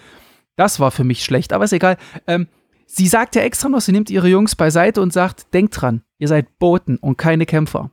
Das 0.55 0.79
war 0.79 0.91
für 0.91 1.03
mich 1.03 1.23
schlecht, 1.23 1.53
aber 1.53 1.65
ist 1.65 1.73
egal. 1.73 1.97
Ähm, 2.27 2.47
sie 2.85 3.07
sagt 3.07 3.35
ja 3.35 3.41
extra 3.41 3.69
noch, 3.69 3.81
sie 3.81 3.91
nimmt 3.91 4.09
ihre 4.09 4.27
Jungs 4.27 4.55
beiseite 4.55 5.01
und 5.01 5.13
sagt, 5.13 5.53
denkt 5.53 5.79
dran, 5.81 6.03
ihr 6.19 6.27
seid 6.27 6.59
Boten 6.59 6.97
und 6.97 7.17
keine 7.17 7.45
Kämpfer. 7.45 7.89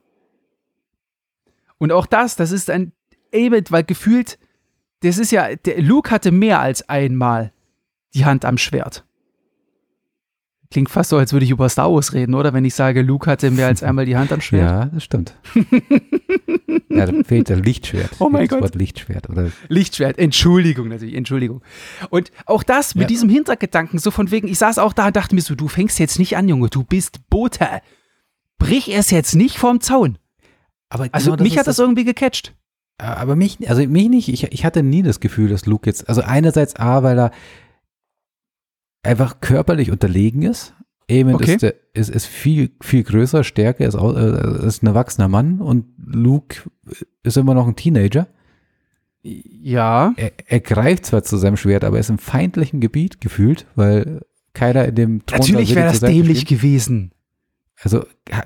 Und 1.79 1.93
auch 1.93 2.07
das, 2.07 2.37
das 2.37 2.53
ist 2.53 2.69
ein 2.69 2.93
Abel, 3.35 3.65
weil 3.71 3.85
gefühlt, 3.85 4.39
das 5.03 5.17
ist 5.17 5.33
ja, 5.33 5.55
der 5.57 5.81
Luke 5.81 6.11
hatte 6.11 6.31
mehr 6.31 6.61
als 6.61 6.87
einmal 6.89 7.53
die 8.13 8.27
Hand 8.27 8.45
am 8.45 8.59
Schwert. 8.59 9.05
Klingt 10.71 10.91
fast 10.91 11.11
so, 11.11 11.17
als 11.17 11.33
würde 11.33 11.45
ich 11.45 11.51
über 11.51 11.69
Star 11.69 11.93
Wars 11.93 12.13
reden, 12.13 12.35
oder? 12.35 12.53
Wenn 12.53 12.65
ich 12.65 12.75
sage, 12.75 13.03
Luke 13.03 13.29
hatte 13.29 13.51
mehr 13.51 13.67
als 13.67 13.83
einmal 13.83 14.05
die 14.05 14.17
Hand 14.17 14.33
am 14.33 14.41
Schwert. 14.41 14.71
Ja, 14.71 14.85
das 14.87 15.03
stimmt. 15.03 15.35
ja, 16.89 17.07
da 17.07 17.23
fehlt 17.25 17.51
das 17.51 17.61
Lichtschwert. 17.61 18.11
Oh 18.19 18.29
mein 18.29 18.43
das 18.43 18.51
Gott. 18.51 18.63
Wort 18.63 18.75
Lichtschwert, 18.75 19.29
oder? 19.31 19.51
Lichtschwert, 19.69 20.19
Entschuldigung 20.19 20.89
natürlich, 20.89 21.15
Entschuldigung. 21.15 21.63
Und 22.11 22.31
auch 22.47 22.63
das 22.63 22.95
mit 22.95 23.03
Ja. 23.03 23.09
diesem 23.09 23.29
Hintergedanken, 23.29 23.99
so 23.99 24.11
von 24.11 24.31
wegen, 24.31 24.49
ich 24.49 24.59
saß 24.59 24.79
auch 24.79 24.93
da 24.93 25.09
und 25.09 25.17
dachte 25.17 25.35
mir 25.35 25.41
so, 25.41 25.55
du 25.55 25.69
fängst 25.69 25.99
jetzt 25.99 26.19
nicht 26.19 26.37
an, 26.37 26.49
Junge, 26.49 26.69
du 26.69 26.85
bist 26.85 27.29
Bote. 27.31 27.67
Brich 28.59 28.89
es 28.95 29.11
jetzt 29.11 29.35
nicht 29.35 29.57
vom 29.59 29.81
Zaun. 29.81 30.19
Aber 30.91 31.09
Also 31.13 31.33
genau 31.33 31.43
mich 31.45 31.57
hat 31.59 31.67
das 31.67 31.79
irgendwie 31.79 32.05
gecatcht. 32.05 32.55
Aber 32.99 33.35
mich, 33.37 33.69
also 33.71 33.87
mich 33.87 34.09
nicht. 34.11 34.29
Ich, 34.29 34.45
ich 34.45 34.65
hatte 34.65 34.83
nie 34.83 35.03
das 35.03 35.21
Gefühl, 35.21 35.49
dass 35.49 35.65
Luke 35.65 35.89
jetzt, 35.89 36.09
also 36.09 36.21
einerseits 36.21 36.77
A, 36.77 37.03
weil 37.03 37.19
er 37.19 37.31
einfach 39.03 39.41
körperlich 39.41 39.91
unterlegen 39.91 40.43
ist. 40.43 40.75
Eamon 41.11 41.35
Okay. 41.35 41.53
ist, 41.55 41.63
der, 41.63 41.75
ist, 41.95 42.09
ist 42.11 42.27
viel, 42.27 42.71
viel 42.81 43.03
größer, 43.03 43.45
stärker, 43.45 43.87
ist, 43.87 43.97
au- 43.97 44.15
äh, 44.15 44.67
ist 44.67 44.83
ein 44.83 44.87
erwachsener 44.87 45.29
Mann 45.29 45.61
und 45.61 45.85
Luke 46.05 46.57
ist 47.23 47.37
immer 47.37 47.55
noch 47.55 47.67
ein 47.67 47.77
Teenager. 47.77 48.27
Ja. 49.23 50.15
Er, 50.17 50.33
er 50.47 50.61
greift 50.61 51.07
zwar 51.07 51.23
zu 51.23 51.37
seinem 51.37 51.57
Schwert, 51.57 51.85
aber 51.85 51.97
er 51.97 52.01
ist 52.01 52.11
im 52.11 52.19
feindlichen 52.19 52.81
Gebiet 52.81 53.21
gefühlt, 53.21 53.67
weil 53.75 54.23
keiner 54.55 54.87
in 54.87 54.95
dem 54.95 55.27
Thron 55.27 55.41
Natürlich 55.41 55.75
wäre 55.75 55.89
das 55.89 56.01
dämlich 56.01 56.47
gewesen. 56.47 57.13
Also, 57.83 58.05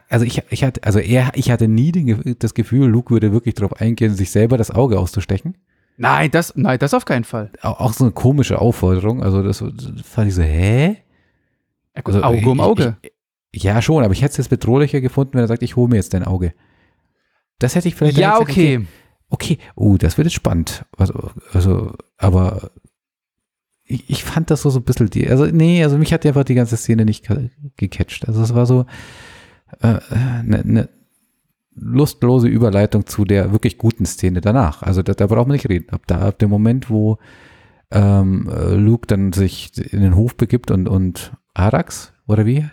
also 0.09 0.25
ich, 0.25 0.43
ich 0.51 0.63
hatte, 0.65 0.83
also 0.85 0.99
er, 1.01 1.33
ich 1.35 1.51
hatte 1.51 1.67
nie 1.69 1.93
den, 1.93 2.37
das 2.39 2.55
Gefühl, 2.55 2.87
Luke 2.89 3.13
würde 3.13 3.33
wirklich 3.33 3.55
darauf 3.55 3.81
eingehen, 3.81 4.15
sich 4.15 4.31
selber 4.31 4.57
das 4.59 4.71
Auge 4.71 4.99
auszustechen. 4.99 5.57
Nein, 5.97 6.31
das, 6.33 6.53
nein, 6.57 6.79
das 6.79 6.93
auf 6.95 7.05
keinen 7.05 7.25
Fall. 7.25 7.51
Auch, 7.63 7.79
auch 7.81 7.93
so 7.93 8.05
eine 8.05 8.13
komische 8.13 8.61
Aufforderung. 8.61 9.23
Also 9.23 9.43
das, 9.43 9.59
das 9.59 9.93
fand 10.05 10.29
ich 10.29 10.35
so, 10.35 10.43
hä? 10.43 10.97
Ja, 11.97 12.03
gut, 12.03 12.15
Also, 12.15 12.25
Auge 12.27 12.49
um 12.51 12.59
ich- 12.59 12.63
Auge. 12.65 12.97
Ich, 13.53 13.63
ja, 13.63 13.81
schon, 13.81 14.03
aber 14.03 14.13
ich 14.13 14.23
hätte 14.23 14.33
es 14.33 14.37
jetzt 14.39 14.49
bedrohlicher 14.49 15.01
gefunden, 15.01 15.35
wenn 15.35 15.41
er 15.45 15.47
sagt, 15.49 15.63
ich 15.63 15.77
hole 15.77 15.89
mir 15.89 15.97
jetzt 15.97 16.13
dein 16.13 16.25
Auge. 16.25 16.55
Das 17.61 17.75
hätte 17.77 17.87
ich 17.89 17.95
vielleicht. 17.95 18.19
ja, 18.19 18.33
gesagt, 18.33 18.51
okay. 18.51 18.87
Okay, 19.31 19.59
oh, 19.77 19.97
das 19.97 20.17
wird 20.19 20.27
jetzt 20.27 20.35
spannend. 20.35 20.85
Also, 20.97 21.31
also 21.53 21.93
aber 22.19 22.71
ich, 23.85 24.09
ich 24.11 24.25
fand 24.25 24.51
das 24.51 24.63
so, 24.63 24.71
so 24.71 24.81
ein 24.81 24.85
bisschen 24.85 25.09
die, 25.11 25.29
also 25.29 25.47
nee, 25.47 25.83
also 25.85 25.99
mich 25.99 26.13
hat 26.13 26.25
einfach 26.27 26.45
die 26.45 26.55
ganze 26.55 26.77
Szene 26.77 27.05
nicht 27.05 27.27
ge- 27.29 27.51
gecatcht. 27.77 28.27
Also 28.29 28.43
es 28.43 28.55
war 28.55 28.67
so 28.67 28.87
eine 29.81 30.01
äh, 30.11 30.43
ne, 30.43 30.63
ne 30.65 30.89
lustlose 31.77 32.47
Überleitung 32.49 33.07
zu 33.07 33.25
der 33.25 33.51
wirklich 33.53 33.79
guten 33.79 34.07
Szene 34.07 34.41
danach. 34.41 34.83
Also 34.83 35.03
da, 35.03 35.15
da 35.15 35.27
braucht 35.27 35.49
man 35.49 35.55
nicht 35.57 35.69
reden. 35.69 35.91
Ab 35.91 36.03
da, 36.07 36.21
ab 36.29 36.39
dem 36.39 36.51
Moment, 36.51 36.89
wo 36.91 37.19
ähm, 37.91 38.49
äh, 38.49 38.75
Luke 38.75 39.07
dann 39.07 39.33
sich 39.33 39.77
in 39.93 40.01
den 40.01 40.15
Hof 40.17 40.37
begibt 40.37 40.71
und, 40.71 40.89
und 40.89 41.33
Arax, 41.55 42.13
oder 42.27 42.47
wie? 42.47 42.69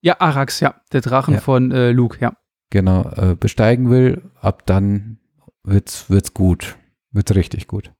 Ja, 0.00 0.20
Arax, 0.20 0.60
ja. 0.60 0.80
Der 0.92 1.00
Drachen 1.00 1.34
Ja. 1.34 1.40
von 1.40 1.70
äh, 1.72 1.90
Luke, 1.90 2.18
ja. 2.20 2.36
Genau, 2.70 3.08
äh, 3.10 3.34
besteigen 3.34 3.90
will, 3.90 4.30
ab 4.40 4.66
dann 4.66 5.18
wird's, 5.64 6.08
wird's 6.10 6.34
gut. 6.34 6.76
Wird's 7.10 7.34
richtig 7.34 7.66
gut. 7.66 7.92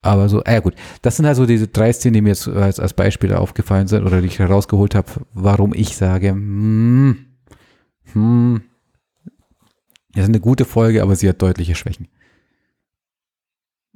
Aber 0.00 0.28
so, 0.28 0.42
ah 0.44 0.52
ja 0.52 0.60
gut, 0.60 0.74
das 1.02 1.16
sind 1.16 1.26
also 1.26 1.44
diese 1.44 1.66
drei 1.68 1.92
Szenen, 1.92 2.14
die 2.14 2.20
mir 2.22 2.28
jetzt 2.28 2.46
als, 2.48 2.78
als 2.78 2.94
Beispiele 2.94 3.38
aufgefallen 3.40 3.88
sind 3.88 4.06
oder 4.06 4.20
die 4.20 4.28
ich 4.28 4.38
herausgeholt 4.38 4.94
habe, 4.94 5.26
warum 5.34 5.74
ich 5.74 5.96
sage, 5.96 6.30
hm, 6.30 7.26
hm, 8.12 8.62
das 10.12 10.22
ist 10.22 10.28
eine 10.28 10.40
gute 10.40 10.64
Folge, 10.64 11.02
aber 11.02 11.16
sie 11.16 11.28
hat 11.28 11.42
deutliche 11.42 11.74
Schwächen. 11.74 12.08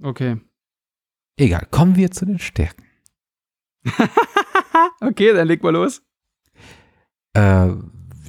Okay. 0.03 0.41
Egal, 1.37 1.67
kommen 1.71 1.95
wir 1.97 2.11
zu 2.11 2.27
den 2.27 2.41
Stärken. 2.41 2.85
okay, 5.01 5.33
dann 5.33 5.49
leg 5.49 5.63
mal 5.63 5.71
los. 5.71 6.03
Äh, 7.35 7.69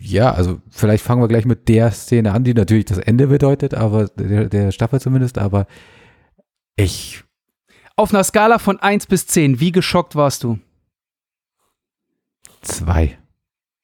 ja, 0.01 0.31
also 0.31 0.61
vielleicht 0.69 1.03
fangen 1.03 1.21
wir 1.21 1.27
gleich 1.27 1.45
mit 1.45 1.67
der 1.69 1.91
Szene 1.91 2.33
an, 2.33 2.43
die 2.43 2.53
natürlich 2.53 2.85
das 2.85 2.97
Ende 2.97 3.27
bedeutet, 3.27 3.73
aber 3.73 4.07
der, 4.09 4.49
der 4.49 4.71
Staffel 4.71 4.99
zumindest, 4.99 5.37
aber 5.37 5.67
ich 6.75 7.23
Auf 7.95 8.13
einer 8.13 8.23
Skala 8.23 8.59
von 8.59 8.79
1 8.79 9.07
bis 9.07 9.27
10, 9.27 9.59
wie 9.59 9.71
geschockt 9.71 10.15
warst 10.15 10.43
du? 10.43 10.59
zwei. 12.61 13.17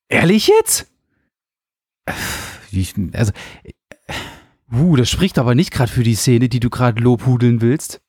Ehrlich 0.07 0.47
jetzt? 0.47 0.87
Also 3.13 3.33
Uh, 4.71 4.95
das 4.95 5.09
spricht 5.09 5.39
aber 5.39 5.55
nicht 5.55 5.71
gerade 5.71 5.91
für 5.91 6.03
die 6.03 6.15
Szene, 6.15 6.47
die 6.47 6.59
du 6.59 6.69
gerade 6.69 7.01
lobhudeln 7.01 7.61
willst. 7.61 8.01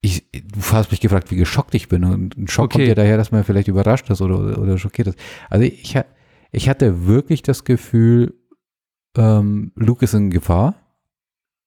Ich, 0.00 0.24
du 0.32 0.60
hast 0.72 0.90
mich 0.90 1.00
gefragt, 1.00 1.30
wie 1.30 1.36
geschockt 1.36 1.74
ich 1.74 1.88
bin. 1.88 2.04
Und 2.04 2.36
ein 2.36 2.48
Schock 2.48 2.66
Okay. 2.66 2.78
kommt 2.78 2.88
ja 2.88 2.94
daher, 2.94 3.16
dass 3.16 3.32
man 3.32 3.44
vielleicht 3.44 3.68
überrascht 3.68 4.08
ist 4.10 4.20
oder, 4.22 4.58
oder 4.58 4.78
schockiert 4.78 5.08
ist. 5.08 5.18
Also 5.50 5.64
ich, 5.64 5.98
ich 6.52 6.68
hatte 6.68 7.06
wirklich 7.06 7.42
das 7.42 7.64
Gefühl, 7.64 8.34
ähm, 9.16 9.72
Luke 9.74 10.04
ist 10.04 10.14
in 10.14 10.30
Gefahr. 10.30 10.74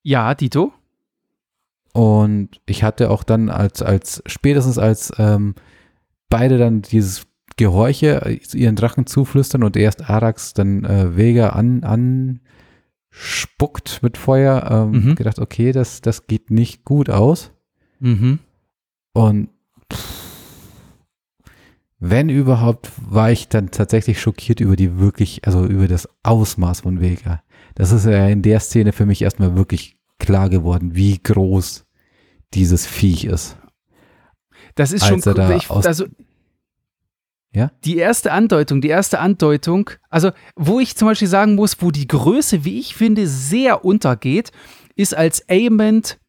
Ja, 0.03 0.33
Dito? 0.33 0.71
Und 1.93 2.61
ich 2.65 2.83
hatte 2.83 3.09
auch 3.09 3.23
dann 3.23 3.49
als, 3.49 3.81
als 3.81 4.23
spätestens 4.25 4.77
als 4.77 5.11
ähm, 5.17 5.55
beide 6.29 6.57
dann 6.57 6.81
dieses 6.83 7.27
Gehorche 7.57 8.21
äh, 8.25 8.39
ihren 8.57 8.77
Drachen 8.77 9.05
zuflüstern 9.07 9.63
und 9.63 9.75
erst 9.75 10.09
Arax 10.09 10.53
dann 10.53 10.85
äh, 10.85 11.17
Vega 11.17 11.49
an, 11.49 11.83
anspuckt 11.83 12.39
mit 14.01 14.17
Feuer, 14.17 14.69
ähm, 14.71 14.91
Mhm. 15.09 15.15
gedacht, 15.15 15.39
okay, 15.39 15.73
das, 15.73 15.99
das 16.01 16.27
geht 16.27 16.49
nicht 16.49 16.85
gut 16.85 17.09
aus. 17.09 17.51
Mhm. 18.01 18.39
Und 19.13 19.49
wenn 21.99 22.30
überhaupt, 22.30 22.91
war 22.97 23.32
ich 23.32 23.47
dann 23.47 23.69
tatsächlich 23.69 24.19
schockiert 24.19 24.59
über 24.59 24.76
die 24.76 24.97
wirklich, 24.97 25.45
also 25.45 25.65
über 25.65 25.88
das 25.88 26.09
Ausmaß 26.23 26.82
von 26.82 26.99
Vega. 26.99 27.43
Das 27.76 27.91
ist 27.91 28.05
ja 28.05 28.28
in 28.28 28.41
der 28.41 28.59
Szene 28.59 28.91
für 28.91 29.05
mich 29.05 29.21
erstmal 29.21 29.55
wirklich 29.55 29.97
klar 30.17 30.49
geworden, 30.49 30.95
wie 30.95 31.19
groß 31.21 31.86
dieses 32.53 32.88
Viech 32.88 33.26
ist. 33.26 33.55
Das 34.76 34.91
ist 34.91 35.03
Als 35.03 35.23
schon 35.23 35.36
da 35.36 35.55
ich, 35.55 35.69
also 35.69 36.05
Ja? 37.53 37.71
die 37.84 37.97
erste 37.97 38.32
Andeutung, 38.32 38.82
die 38.82 38.89
erste 38.89 39.19
Andeutung, 39.19 39.91
also 40.09 40.32
wo 40.55 40.80
ich 40.80 40.95
zum 40.95 41.07
Beispiel 41.07 41.28
sagen 41.28 41.55
muss, 41.55 41.82
wo 41.82 41.91
die 41.91 42.07
Größe, 42.07 42.65
wie 42.65 42.80
ich 42.80 42.95
finde, 42.95 43.28
sehr 43.28 43.86
untergeht, 43.86 44.51
ist 44.95 45.15
als 45.15 45.47
Amond 45.49 46.19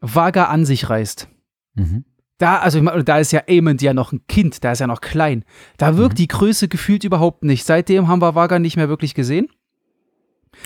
Vaga 0.00 0.44
an 0.46 0.64
sich 0.64 0.88
reißt. 0.88 1.28
Mhm. 1.74 2.04
Da, 2.38 2.58
also 2.58 2.80
da 2.80 3.18
ist 3.18 3.32
ja 3.32 3.42
Amond 3.48 3.82
ja 3.82 3.92
noch 3.94 4.12
ein 4.12 4.20
Kind, 4.28 4.62
da 4.62 4.70
ist 4.72 4.78
ja 4.78 4.86
noch 4.86 5.00
klein. 5.00 5.44
Da 5.76 5.96
wirkt 5.96 6.14
Mhm. 6.14 6.18
die 6.18 6.28
Größe 6.28 6.68
gefühlt 6.68 7.02
überhaupt 7.02 7.42
nicht. 7.42 7.64
Seitdem 7.64 8.06
haben 8.06 8.22
wir 8.22 8.34
Vaga 8.36 8.58
nicht 8.60 8.76
mehr 8.76 8.88
wirklich 8.88 9.14
gesehen. 9.14 9.48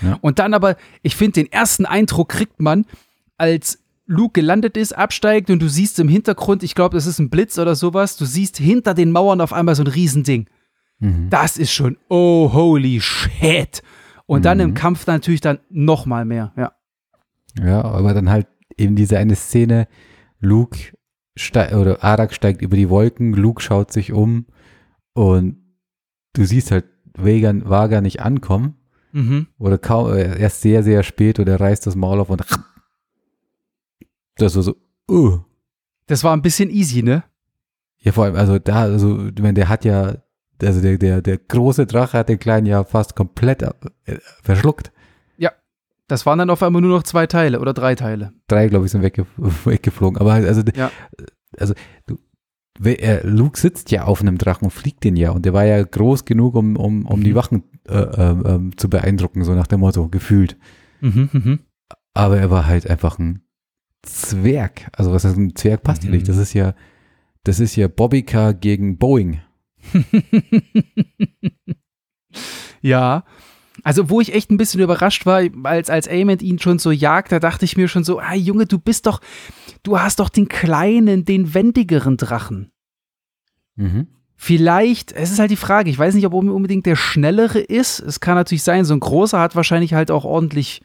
Ja. 0.03 0.19
Und 0.21 0.39
dann 0.39 0.55
aber, 0.55 0.77
ich 1.03 1.17
finde, 1.17 1.33
den 1.43 1.51
ersten 1.53 1.87
Eindruck 1.87 2.29
kriegt 2.31 2.61
man, 2.61 2.85
als 3.39 3.79
Luke 4.07 4.33
gelandet 4.41 4.77
ist, 4.77 4.93
absteigt 4.97 5.49
und 5.51 5.61
du 5.61 5.69
siehst 5.69 5.99
im 5.99 6.09
Hintergrund, 6.09 6.63
ich 6.63 6.75
glaube, 6.75 6.95
das 6.97 7.07
ist 7.07 7.19
ein 7.19 7.31
Blitz 7.31 7.59
oder 7.59 7.75
sowas, 7.75 8.17
du 8.17 8.25
siehst 8.27 8.59
hinter 8.59 8.93
den 8.95 9.11
Mauern 9.11 9.41
auf 9.41 9.53
einmal 9.53 9.75
so 9.75 9.83
ein 9.83 9.87
Riesending. 9.87 10.49
Mhm. 10.99 11.31
Das 11.31 11.57
ist 11.57 11.73
schon, 11.73 11.97
oh, 12.09 12.53
holy 12.53 13.01
shit. 13.01 13.83
Und 14.27 14.45
dann 14.45 14.61
im 14.61 14.71
Mhm. 14.71 14.75
Kampf 14.75 15.05
dann 15.07 15.17
natürlich 15.17 15.41
dann 15.41 15.59
noch 15.71 16.05
mal 16.07 16.25
mehr, 16.27 16.53
ja. 16.57 16.73
Ja, 17.63 17.83
aber 17.83 18.13
dann 18.15 18.29
halt 18.31 18.47
eben 18.83 18.97
diese 18.97 19.19
eine 19.19 19.37
Szene, 19.37 19.89
Luke 20.41 20.79
steig, 21.37 21.73
oder 21.75 22.03
Arak 22.05 22.35
steigt 22.35 22.61
über 22.63 22.77
die 22.77 22.91
Wolken, 22.91 23.33
Luke 23.33 23.63
schaut 23.63 23.93
sich 23.93 24.13
um 24.13 24.47
und 25.15 25.57
du 26.35 26.45
siehst 26.45 26.71
halt 26.71 26.85
Vagan, 27.15 27.69
Vaga 27.69 28.01
nicht 28.01 28.21
ankommen 28.21 28.75
Mhm. 29.15 29.47
oder 29.59 29.77
kaum, 29.77 30.13
äh, 30.15 30.39
erst 30.41 30.63
sehr, 30.63 30.83
sehr 30.83 31.03
spät 31.03 31.39
oder 31.39 31.61
reißt 31.61 31.87
das 31.87 31.97
Maul 31.97 32.21
auf 32.21 32.31
und 32.31 32.43
das 34.37 34.57
war 34.57 34.63
so, 34.63 34.75
uh. 35.11 35.41
Das 36.07 36.25
war 36.25 36.35
ein 36.35 36.43
bisschen 36.43 36.71
easy, 36.71 37.03
ne? 37.03 37.23
Ja, 37.99 38.13
vor 38.13 38.25
allem, 38.25 38.37
also 38.37 38.59
da, 38.59 38.83
also, 38.83 39.27
ich 39.27 39.41
meine, 39.43 39.55
der 39.55 39.69
hat 39.69 39.85
ja, 39.85 40.17
also 40.63 40.81
der, 40.81 40.97
der, 40.99 41.23
der 41.23 41.39
große 41.39 41.87
Drache 41.87 42.19
hat 42.19 42.29
den 42.29 42.39
kleinen 42.39 42.67
ja 42.67 42.85
fast 42.85 43.15
komplett 43.15 43.63
äh, 43.63 43.71
verschluckt. 44.43 44.93
Das 46.09 46.27
waren 46.27 46.39
dann 46.39 46.51
auf 46.51 46.63
einmal 46.63 46.83
nur 46.83 46.91
noch 46.97 47.05
zwei 47.05 47.27
Teile 47.27 47.61
oder 47.61 47.73
drei 47.73 47.95
Teile. 47.95 48.33
Drei, 48.49 48.69
glaube 48.69 48.87
ich, 48.87 48.93
sind 48.93 49.03
wegge 49.03 49.27
weggeflogen. 49.65 50.21
Aber 50.21 50.33
halt, 50.33 50.47
also, 50.47 50.63
Ja. 50.75 50.91
also 51.59 51.75
du, 52.07 52.19
er, 52.85 53.25
Luke 53.25 53.59
sitzt 53.59 53.91
ja 53.91 54.05
auf 54.05 54.21
einem 54.21 54.39
Drachen 54.39 54.65
und 54.65 54.71
fliegt 54.73 55.05
den 55.05 55.17
ja. 55.17 55.31
Und 55.31 55.45
der 55.47 55.53
war 55.53 55.65
ja 55.65 55.83
groß 55.83 56.25
genug, 56.25 56.55
um, 56.55 56.77
um, 56.77 57.07
um 57.07 57.23
die 57.23 57.31
Mhm. 57.33 57.35
Wachen 57.37 57.63
äh, 57.89 57.97
ähm, 57.97 58.43
ähm, 58.47 58.77
zu 58.77 58.89
beeindrucken, 58.91 59.45
so 59.45 59.55
nach 59.55 59.67
dem 59.67 59.81
Motto, 59.81 60.09
gefühlt. 60.09 60.57
Mhm, 61.01 61.29
mhm. 61.33 61.61
Aber 62.15 62.39
er 62.39 62.51
war 62.51 62.67
halt 62.67 62.89
einfach 62.89 63.19
ein 63.19 63.43
Zwerg. 64.03 64.89
Also 64.93 65.13
was 65.13 65.25
heißt 65.25 65.37
ein 65.37 65.55
Zwerg 65.57 65.83
passt 65.83 66.05
Mhm. 66.05 66.11
nicht. 66.11 66.29
Das 66.29 66.37
ist 66.37 66.53
ja, 66.53 66.75
das 67.45 67.61
ist 67.61 67.77
ja 67.77 67.89
Bobbycar 67.89 68.55
gegen 68.55 68.99
Boeing. 68.99 69.41
ja. 72.81 73.25
Also, 73.85 74.11
wo 74.11 74.21
ich 74.21 74.35
echt 74.35 74.51
ein 74.51 74.59
bisschen 74.59 74.81
überrascht 74.81 75.27
war, 75.27 75.43
als, 75.65 75.91
als 75.91 76.09
Ament 76.09 76.43
ihn 76.43 76.59
schon 76.59 76.79
so 76.79 76.91
jagt, 76.91 77.33
da 77.33 77.41
dachte 77.41 77.65
ich 77.65 77.77
mir 77.77 77.89
schon 77.89 78.05
so, 78.05 78.19
ah 78.21 78.35
Junge, 78.35 78.67
du 78.67 78.79
bist 78.79 79.07
doch, 79.07 79.21
du 79.83 79.99
hast 79.99 80.21
doch 80.21 80.29
den 80.29 80.49
kleinen, 80.49 81.25
den 81.25 81.55
wendigeren 81.55 82.17
Drachen. 82.17 82.71
Mhm. 83.77 84.09
Vielleicht, 84.37 85.13
es 85.13 85.31
ist 85.31 85.39
halt 85.39 85.51
die 85.51 85.57
Frage, 85.57 85.89
ich 85.89 85.99
weiß 85.99 86.15
nicht, 86.15 86.27
ob 86.27 86.35
unbedingt 86.35 86.85
der 86.85 86.97
schnellere 86.97 87.61
ist. 87.61 88.01
Es 88.01 88.21
kann 88.21 88.35
natürlich 88.35 88.65
sein, 88.65 88.85
so 88.85 88.93
ein 88.93 89.01
großer 89.01 89.39
hat 89.39 89.57
wahrscheinlich 89.57 89.95
halt 89.95 90.11
auch 90.11 90.25
ordentlich 90.25 90.83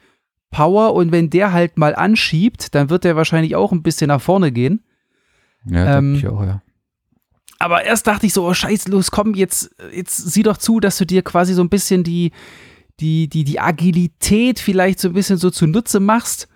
Power 0.50 0.94
und 0.94 1.12
wenn 1.12 1.28
der 1.28 1.52
halt 1.52 1.76
mal 1.76 1.94
anschiebt, 1.94 2.74
dann 2.74 2.88
wird 2.88 3.04
der 3.04 3.16
wahrscheinlich 3.16 3.56
auch 3.56 3.72
ein 3.72 3.82
bisschen 3.82 4.08
nach 4.08 4.22
vorne 4.22 4.52
gehen. 4.52 4.84
Ja, 5.64 5.98
Ähm, 5.98 6.14
ich 6.14 6.26
auch, 6.26 6.42
ja. 6.42 6.62
Aber 7.58 7.82
erst 7.84 8.06
dachte 8.06 8.26
ich 8.26 8.32
so, 8.32 8.46
oh 8.46 8.54
scheiße, 8.54 8.90
los, 8.90 9.10
komm, 9.10 9.34
jetzt, 9.34 9.74
jetzt 9.92 10.16
sieh 10.16 10.44
doch 10.44 10.56
zu, 10.56 10.78
dass 10.78 10.96
du 10.96 11.04
dir 11.04 11.22
quasi 11.22 11.54
so 11.54 11.62
ein 11.62 11.68
bisschen 11.68 12.04
die, 12.04 12.30
die, 13.00 13.28
die, 13.28 13.44
die 13.44 13.60
Agilität 13.60 14.58
vielleicht 14.58 14.98
so 15.00 15.08
ein 15.08 15.14
bisschen 15.14 15.36
so 15.38 15.50
zunutze 15.50 16.00
machst, 16.00 16.48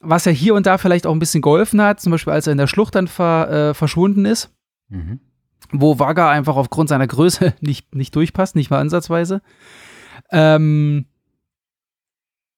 was 0.00 0.24
ja 0.24 0.32
hier 0.32 0.54
und 0.54 0.66
da 0.66 0.78
vielleicht 0.78 1.06
auch 1.06 1.12
ein 1.12 1.18
bisschen 1.18 1.42
geholfen 1.42 1.80
hat, 1.82 2.00
zum 2.00 2.12
Beispiel 2.12 2.32
als 2.32 2.46
er 2.46 2.52
in 2.52 2.58
der 2.58 2.66
Schlucht 2.66 2.94
dann 2.94 3.08
ver, 3.08 3.50
äh, 3.70 3.74
verschwunden 3.74 4.24
ist, 4.24 4.52
Mhm. 4.90 5.20
wo 5.70 5.98
Wagga 5.98 6.30
einfach 6.30 6.56
aufgrund 6.56 6.88
seiner 6.88 7.06
Größe 7.06 7.54
nicht, 7.60 7.94
nicht 7.94 8.14
durchpasst, 8.16 8.56
nicht 8.56 8.70
mal 8.70 8.80
ansatzweise. 8.80 9.42
Ähm, 10.30 11.06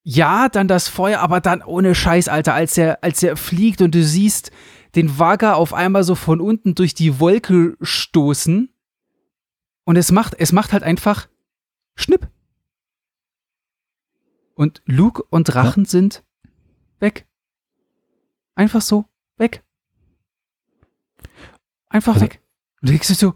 ja, 0.03 0.49
dann 0.49 0.67
das 0.67 0.87
Feuer, 0.87 1.19
aber 1.19 1.41
dann 1.41 1.61
ohne 1.61 1.93
Scheiß, 1.93 2.27
Alter, 2.27 2.53
als 2.53 2.77
er, 2.77 3.03
als 3.03 3.21
er 3.21 3.37
fliegt 3.37 3.81
und 3.81 3.93
du 3.93 4.03
siehst 4.03 4.51
den 4.95 5.19
Wagga 5.19 5.53
auf 5.53 5.73
einmal 5.73 6.03
so 6.03 6.15
von 6.15 6.41
unten 6.41 6.73
durch 6.75 6.93
die 6.95 7.19
Wolke 7.19 7.77
stoßen 7.81 8.69
und 9.85 9.95
es 9.95 10.11
macht, 10.11 10.35
es 10.39 10.51
macht 10.51 10.73
halt 10.73 10.83
einfach 10.83 11.27
Schnipp. 11.95 12.27
Und 14.55 14.81
Luke 14.85 15.23
und 15.29 15.45
Drachen 15.45 15.85
sind 15.85 16.23
weg. 16.99 17.25
Einfach 18.55 18.81
so 18.81 19.05
weg. 19.37 19.63
Einfach 21.89 22.13
Also- 22.15 22.25
weg. 22.25 22.41
Und 22.81 22.89
du 22.89 22.93
denkst 22.93 23.07
dir 23.09 23.15
so, 23.15 23.35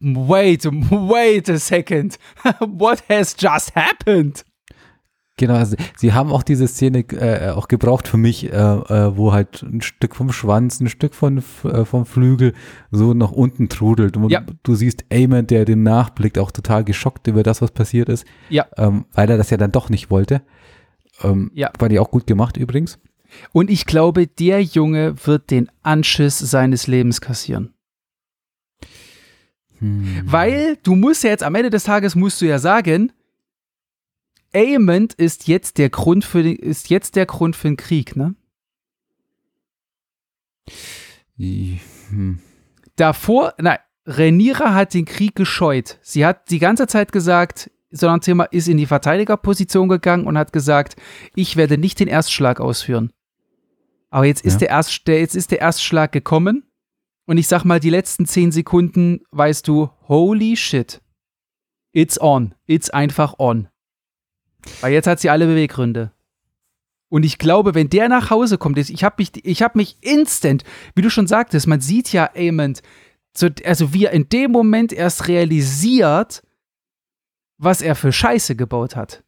wait, 0.00 0.64
wait 0.64 1.48
a 1.50 1.58
second. 1.58 2.18
What 2.60 3.08
has 3.08 3.34
just 3.38 3.74
happened? 3.74 4.44
Genau, 5.40 5.54
also 5.54 5.74
sie 5.96 6.12
haben 6.12 6.30
auch 6.32 6.42
diese 6.42 6.68
Szene 6.68 6.98
äh, 7.12 7.48
auch 7.52 7.66
gebraucht 7.66 8.06
für 8.08 8.18
mich, 8.18 8.44
äh, 8.44 8.56
äh, 8.56 9.16
wo 9.16 9.32
halt 9.32 9.62
ein 9.62 9.80
Stück 9.80 10.14
vom 10.14 10.32
Schwanz, 10.32 10.80
ein 10.80 10.90
Stück 10.90 11.14
von, 11.14 11.38
äh, 11.64 11.86
vom 11.86 12.04
Flügel 12.04 12.52
so 12.90 13.14
nach 13.14 13.32
unten 13.32 13.70
trudelt. 13.70 14.18
Und 14.18 14.28
Ja. 14.28 14.42
du 14.62 14.74
siehst 14.74 15.06
Eamon, 15.08 15.46
der 15.46 15.64
dem 15.64 15.82
nachblickt, 15.82 16.38
auch 16.38 16.50
total 16.50 16.84
geschockt 16.84 17.26
über 17.26 17.42
das, 17.42 17.62
was 17.62 17.70
passiert 17.70 18.10
ist, 18.10 18.26
Ja. 18.50 18.66
ähm, 18.76 19.06
weil 19.14 19.30
er 19.30 19.38
das 19.38 19.48
ja 19.48 19.56
dann 19.56 19.72
doch 19.72 19.88
nicht 19.88 20.10
wollte. 20.10 20.42
Ähm, 21.22 21.50
Ja. 21.54 21.70
Fand 21.78 21.90
ich 21.94 21.98
auch 22.00 22.10
gut 22.10 22.26
gemacht 22.26 22.58
übrigens. 22.58 22.98
Und 23.52 23.70
ich 23.70 23.86
glaube, 23.86 24.26
der 24.26 24.60
Junge 24.62 25.14
wird 25.24 25.50
den 25.50 25.70
Anschiss 25.82 26.38
seines 26.38 26.86
Lebens 26.86 27.22
kassieren. 27.22 27.72
Hm. 29.78 30.04
Weil 30.26 30.76
du 30.82 30.94
musst 30.96 31.24
ja 31.24 31.30
jetzt 31.30 31.42
am 31.42 31.54
Ende 31.54 31.70
des 31.70 31.84
Tages 31.84 32.14
musst 32.14 32.42
du 32.42 32.46
ja 32.46 32.58
sagen, 32.58 33.12
Aemond 34.54 35.14
ist 35.14 35.46
jetzt 35.48 35.78
der 35.78 35.90
Grund 35.90 36.24
für 36.24 36.42
den, 36.42 36.56
ist 36.56 36.90
jetzt 36.90 37.16
der 37.16 37.26
Grund 37.26 37.56
für 37.56 37.68
den 37.68 37.76
Krieg, 37.76 38.16
ne? 38.16 38.34
Hm. 41.38 42.38
Davor, 42.96 43.54
nein, 43.58 43.78
Rhaenyra 44.06 44.74
hat 44.74 44.94
den 44.94 45.04
Krieg 45.04 45.34
gescheut. 45.34 45.98
Sie 46.02 46.26
hat 46.26 46.50
die 46.50 46.58
ganze 46.58 46.86
Zeit 46.86 47.12
gesagt, 47.12 47.70
so 47.90 48.08
ein 48.08 48.20
Thema 48.20 48.44
ist 48.44 48.68
in 48.68 48.76
die 48.76 48.86
Verteidigerposition 48.86 49.88
gegangen 49.88 50.26
und 50.26 50.36
hat 50.38 50.52
gesagt, 50.52 50.96
ich 51.34 51.56
werde 51.56 51.78
nicht 51.78 51.98
den 52.00 52.08
Erstschlag 52.08 52.60
ausführen. 52.60 53.12
Aber 54.10 54.24
jetzt 54.26 54.44
ist, 54.44 54.54
Ja. 54.54 54.58
der, 54.60 54.68
Erst, 54.70 55.06
der, 55.06 55.20
jetzt 55.20 55.36
ist 55.36 55.50
der 55.50 55.60
Erstschlag 55.60 56.12
gekommen 56.12 56.64
und 57.26 57.38
ich 57.38 57.46
sag 57.48 57.64
mal, 57.64 57.80
die 57.80 57.90
letzten 57.90 58.26
zehn 58.26 58.52
Sekunden 58.52 59.20
weißt 59.30 59.66
du, 59.66 59.90
holy 60.08 60.56
shit. 60.56 61.00
It's 61.92 62.20
on. 62.20 62.54
It's 62.66 62.90
einfach 62.90 63.34
on. 63.38 63.68
Weil 64.80 64.92
jetzt 64.92 65.06
hat 65.06 65.20
sie 65.20 65.30
alle 65.30 65.46
Beweggründe. 65.46 66.12
Und 67.08 67.24
ich 67.24 67.38
glaube, 67.38 67.74
wenn 67.74 67.90
der 67.90 68.08
nach 68.08 68.30
Hause 68.30 68.56
kommt, 68.56 68.78
ich 68.78 69.04
habe 69.04 69.16
mich, 69.18 69.44
ich 69.44 69.62
habe 69.62 69.78
mich 69.78 69.96
instant, 70.00 70.62
wie 70.94 71.02
du 71.02 71.10
schon 71.10 71.26
sagtest, 71.26 71.66
man 71.66 71.80
sieht 71.80 72.12
ja 72.12 72.30
Amond, 72.36 72.82
so, 73.36 73.48
also 73.64 73.92
wie 73.92 74.06
er 74.06 74.12
in 74.12 74.28
dem 74.28 74.52
Moment 74.52 74.92
erst 74.92 75.28
realisiert, 75.28 76.42
was 77.58 77.82
er 77.82 77.94
für 77.94 78.12
Scheiße 78.12 78.56
gebaut 78.56 78.96
hat. 78.96 79.24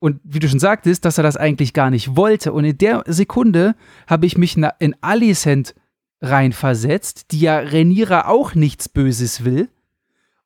Und 0.00 0.20
wie 0.24 0.40
du 0.40 0.48
schon 0.48 0.58
sagtest, 0.58 1.04
dass 1.04 1.16
er 1.16 1.22
das 1.22 1.36
eigentlich 1.36 1.74
gar 1.74 1.90
nicht 1.90 2.16
wollte. 2.16 2.52
Und 2.52 2.64
in 2.64 2.76
der 2.76 3.04
Sekunde 3.06 3.76
habe 4.08 4.26
ich 4.26 4.36
mich 4.36 4.56
in 4.56 4.96
Alicent 5.00 5.76
reinversetzt, 6.20 7.30
die 7.30 7.40
ja 7.40 7.58
Renira 7.58 8.26
auch 8.26 8.56
nichts 8.56 8.88
Böses 8.88 9.44
will. 9.44 9.68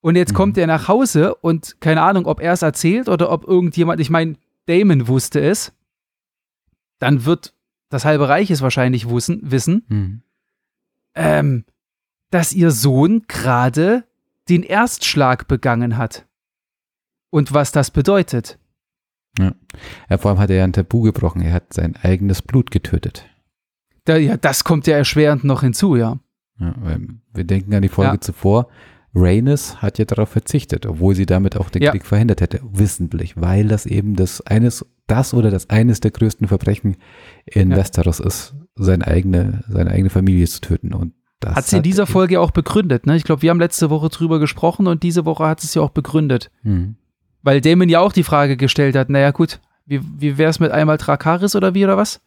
Und 0.06 0.14
jetzt 0.14 0.30
Mhm. 0.32 0.36
kommt 0.36 0.58
er 0.58 0.68
nach 0.68 0.86
Hause 0.86 1.34
und 1.34 1.80
keine 1.80 2.00
Ahnung, 2.02 2.26
ob 2.26 2.38
er 2.40 2.52
es 2.52 2.62
erzählt 2.62 3.08
oder 3.08 3.28
ob 3.32 3.44
irgendjemand, 3.48 3.98
ich 4.00 4.08
meine, 4.08 4.36
Damon 4.66 5.08
wusste 5.08 5.40
es. 5.40 5.72
Dann 7.00 7.24
wird 7.24 7.54
das 7.88 8.04
halbe 8.04 8.28
Reich 8.28 8.52
es 8.52 8.62
wahrscheinlich 8.62 9.10
wissen, 9.10 9.40
wissen 9.42 9.84
Hm. 9.88 10.22
ähm, 11.16 11.64
dass 12.30 12.52
ihr 12.52 12.70
Sohn 12.70 13.24
gerade 13.26 14.04
den 14.48 14.62
Erstschlag 14.62 15.48
begangen 15.48 15.96
hat. 15.96 16.24
Und 17.30 17.52
was 17.52 17.72
das 17.72 17.90
bedeutet. 17.90 18.58
Ja, 19.38 19.52
vor 20.18 20.30
allem 20.30 20.38
hat 20.38 20.50
er 20.50 20.56
ja 20.56 20.64
ein 20.64 20.72
Tabu 20.72 21.02
gebrochen. 21.02 21.42
Er 21.42 21.52
hat 21.52 21.72
sein 21.72 21.96
eigenes 21.96 22.42
Blut 22.42 22.70
getötet. 22.70 23.26
Da, 24.04 24.16
ja, 24.16 24.36
das 24.36 24.62
kommt 24.62 24.86
ja 24.86 24.96
erschwerend 24.96 25.42
noch 25.42 25.62
hinzu, 25.62 25.96
ja. 25.96 26.18
Ja, 26.60 26.74
wir 27.34 27.44
denken 27.44 27.74
an 27.74 27.82
die 27.82 27.88
Folge 27.88 28.12
Ja. 28.14 28.20
zuvor. 28.20 28.68
Rhaenys 29.16 29.76
hat 29.76 29.98
ja 29.98 30.04
darauf 30.04 30.28
verzichtet, 30.28 30.84
obwohl 30.84 31.14
sie 31.14 31.24
damit 31.26 31.56
auch 31.56 31.70
den 31.70 31.82
Ja. 31.82 31.90
Krieg 31.92 32.04
verhindert 32.04 32.42
hätte, 32.42 32.60
wissentlich, 32.70 33.40
weil 33.40 33.66
das 33.66 33.86
eben 33.86 34.14
das 34.14 34.42
eines, 34.42 34.84
das 35.06 35.32
oder 35.32 35.50
das 35.50 35.70
eines 35.70 36.00
der 36.00 36.10
größten 36.10 36.46
Verbrechen 36.48 36.96
in 37.46 37.70
Ja. 37.70 37.78
Westeros 37.78 38.20
ist, 38.20 38.54
seine 38.74 39.06
eigene, 39.06 39.64
seine 39.68 39.90
eigene 39.90 40.10
Familie 40.10 40.46
zu 40.46 40.60
töten. 40.60 40.92
Und 40.92 41.14
das 41.40 41.54
Hat 41.54 41.64
sie 41.64 41.78
in 41.78 41.82
dieser 41.82 42.06
Folge 42.06 42.40
auch 42.40 42.50
begründet, 42.50 43.06
ne? 43.06 43.16
Ich 43.16 43.24
glaube, 43.24 43.42
wir 43.42 43.50
haben 43.50 43.60
letzte 43.60 43.88
Woche 43.90 44.08
drüber 44.10 44.38
gesprochen 44.38 44.86
und 44.86 45.02
diese 45.02 45.24
Woche 45.24 45.46
hat 45.46 45.60
sie 45.60 45.66
es 45.66 45.74
ja 45.74 45.82
auch 45.82 45.90
begründet. 45.90 46.50
Hm. 46.62 46.96
Weil 47.42 47.60
Damon 47.60 47.88
ja 47.88 48.00
auch 48.00 48.12
die 48.12 48.22
Frage 48.22 48.56
gestellt 48.56 48.96
hat, 48.96 49.08
naja 49.08 49.30
gut, 49.30 49.60
wie, 49.86 50.00
wie 50.18 50.36
wäre 50.36 50.50
es 50.50 50.60
mit 50.60 50.72
einmal 50.72 50.98
Drakaris 50.98 51.54
oder 51.56 51.74
wie 51.74 51.84
oder 51.84 51.96
was? 51.96 52.20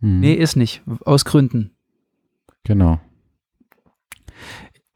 Hm. 0.00 0.20
Nee, 0.20 0.34
ist 0.34 0.56
nicht. 0.56 0.82
Aus 1.04 1.24
Gründen. 1.24 1.70
Genau. 2.64 3.00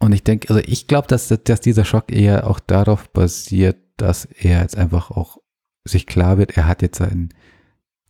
Und 0.03 0.13
ich 0.13 0.25
denke, 0.25 0.49
also 0.51 0.61
ich 0.67 0.89
glaube, 0.89 1.07
dass, 1.07 1.29
dass 1.29 1.61
dieser 1.61 1.85
Schock 1.85 2.11
eher 2.11 2.49
auch 2.51 2.59
darauf 2.59 3.09
basiert, 3.11 3.77
dass 3.97 4.25
er 4.25 4.61
jetzt 4.63 4.77
einfach 4.77 5.11
auch 5.13 5.39
sich 5.85 6.07
klar 6.07 6.39
wird, 6.39 6.57
er 6.57 6.67
hat 6.67 6.83
jetzt 6.83 6.99
seinen 6.99 7.33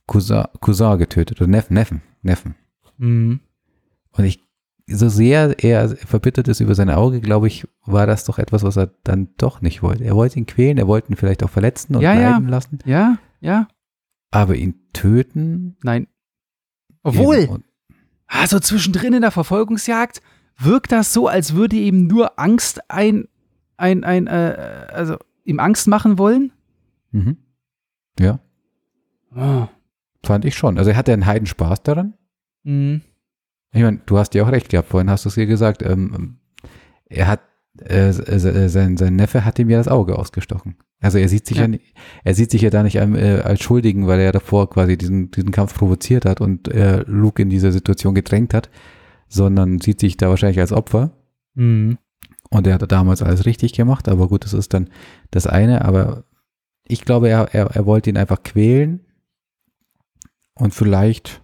Cousin, 0.07 0.45
Cousin 0.61 0.97
getötet 0.99 1.39
oder 1.41 1.49
Neffen, 1.51 1.75
Neffen, 1.75 2.03
Neffen. 2.23 2.55
Mhm. 2.97 3.41
Und 4.13 4.25
ich, 4.25 4.41
so 4.87 5.11
sehr 5.11 5.63
er 5.63 5.91
verbittert 5.91 6.49
ist 6.49 6.61
über 6.61 6.75
sein 6.75 6.89
Auge, 6.89 7.21
glaube 7.21 7.47
ich, 7.47 7.69
war 7.85 8.07
das 8.07 8.25
doch 8.25 8.39
etwas, 8.39 8.63
was 8.63 8.77
er 8.79 8.87
dann 9.05 9.29
doch 9.37 9.61
nicht 9.61 9.83
wollte. 9.83 10.05
Er 10.05 10.17
wollte 10.17 10.39
ihn 10.39 10.47
quälen, 10.47 10.79
er 10.79 10.87
wollte 10.89 11.13
ihn 11.13 11.17
vielleicht 11.17 11.43
auch 11.43 11.51
verletzen 11.51 11.95
und 11.97 12.01
Ja, 12.03 12.15
ja. 12.15 12.31
leiden 12.33 12.49
lassen, 12.49 12.79
Ja, 12.87 13.19
ja, 13.41 13.69
aber 14.31 14.55
ihn 14.55 14.81
töten. 14.95 15.77
nein. 15.83 16.07
Obwohl, 17.03 17.61
Also 18.27 18.61
zwischendrin 18.61 19.13
in 19.13 19.21
der 19.23 19.31
Verfolgungsjagd 19.31 20.23
wirkt 20.65 20.93
das 20.93 21.13
so, 21.13 21.29
als 21.29 21.55
würde 21.55 21.77
ihm 21.77 22.07
nur 22.07 22.39
Angst 22.39 22.81
ein, 22.91 23.29
ein, 23.77 24.05
ein, 24.05 24.27
äh, 24.27 24.87
also 24.93 25.17
ihm 25.45 25.59
Angst 25.61 25.89
machen 25.89 26.19
wollen? 26.19 26.53
Mhm. 27.11 27.37
Ja, 28.19 28.39
Oh. 29.35 29.67
fand 30.25 30.45
ich 30.45 30.55
schon. 30.57 30.77
Also 30.79 30.91
er 30.91 30.97
hatte 30.97 31.13
einen 31.13 31.25
Heidenspaß 31.27 31.83
daran. 31.83 32.15
Mhm. 32.65 33.01
Ich 33.73 33.81
meine, 33.83 34.01
du 34.05 34.19
hast 34.19 34.35
ja 34.35 34.45
auch 34.45 34.53
recht 34.53 34.69
gehabt, 34.69 34.89
vorhin 34.89 35.09
hast 35.09 35.25
du 35.25 35.31
es 35.31 35.35
hier 35.35 35.47
gesagt. 35.47 35.83
Ähm, 35.83 36.37
er 37.07 37.27
hat, 37.29 37.41
äh, 37.81 38.09
äh, 38.11 38.69
sein, 38.69 38.99
sein 38.99 39.17
Neffe 39.17 39.47
hat 39.47 39.59
ihm 39.59 39.71
ja 39.71 39.79
das 39.79 39.89
Auge 39.89 40.19
ausgestochen. 40.19 40.77
Also 41.01 41.17
er 41.19 41.29
sieht 41.31 41.47
sich 41.47 41.57
ja, 41.57 41.63
Ja. 41.63 41.69
nicht, 41.69 41.95
er 42.25 42.35
sieht 42.35 42.51
sich 42.51 42.61
ja 42.61 42.69
da 42.71 42.83
nicht 42.83 42.97
äh, 42.97 43.41
als 43.43 43.63
Schuldigen, 43.63 44.07
weil 44.07 44.19
er 44.19 44.27
ja 44.27 44.33
davor 44.33 44.69
quasi 44.69 44.99
diesen, 44.99 45.31
diesen 45.31 45.51
Kampf 45.51 45.75
provoziert 45.75 46.27
hat 46.27 46.43
und 46.43 46.69
äh, 46.69 47.03
Luke 47.07 47.41
in 47.41 47.49
diese 47.49 47.73
Situation 47.73 48.15
gedrängt 48.15 48.53
hat, 48.53 48.69
sondern 49.33 49.81
sieht 49.81 50.01
sich 50.01 50.17
da 50.17 50.29
wahrscheinlich 50.29 50.61
als 50.61 50.73
Opfer. 50.73 51.11
Mhm. 51.55 51.99
Und 52.51 52.67
er 52.67 52.75
hat 52.75 52.93
damals 52.93 53.23
alles 53.23 53.47
richtig 53.47 53.73
gemacht, 53.73 54.09
aber 54.09 54.29
gut, 54.29 54.45
das 54.45 54.53
ist 54.53 54.75
dann 54.75 54.91
das 55.31 55.47
eine. 55.47 55.85
Aber 55.85 56.25
ich 56.87 57.05
glaube, 57.05 57.29
er, 57.29 57.55
er, 57.55 57.67
er 57.67 57.87
wollte 57.87 58.11
ihn 58.11 58.19
einfach 58.19 58.43
quälen 58.43 59.01
und 60.55 60.75
vielleicht, 60.75 61.41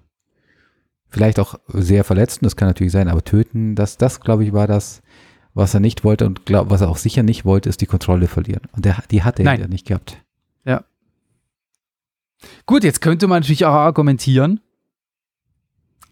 vielleicht 1.09 1.41
auch 1.41 1.55
sehr 1.69 2.05
verletzen, 2.05 2.45
das 2.45 2.57
kann 2.57 2.69
natürlich 2.69 2.93
sein, 2.93 3.09
aber 3.09 3.25
töten, 3.25 3.75
das, 3.75 3.97
das 3.97 4.21
glaube 4.21 4.45
ich, 4.45 4.53
war 4.53 4.67
das, 4.67 5.03
was 5.55 5.73
er 5.73 5.81
nicht 5.81 6.05
wollte 6.05 6.27
und 6.27 6.45
glaub, 6.45 6.69
was 6.69 6.83
er 6.83 6.91
auch 6.91 6.99
sicher 6.99 7.23
nicht 7.23 7.47
wollte, 7.47 7.71
ist 7.71 7.81
die 7.81 7.87
Kontrolle 7.87 8.29
verlieren. 8.29 8.63
Und 8.73 8.85
der, 8.85 9.03
die 9.11 9.23
hat 9.23 9.39
er 9.39 9.47
Nein. 9.47 9.61
ja 9.61 9.67
nicht 9.67 9.87
gehabt. 9.87 10.23
Gut, 12.67 12.85
jetzt 12.85 13.01
könnte 13.01 13.27
man 13.27 13.41
natürlich 13.41 13.65
auch 13.65 13.73
argumentieren, 13.73 14.61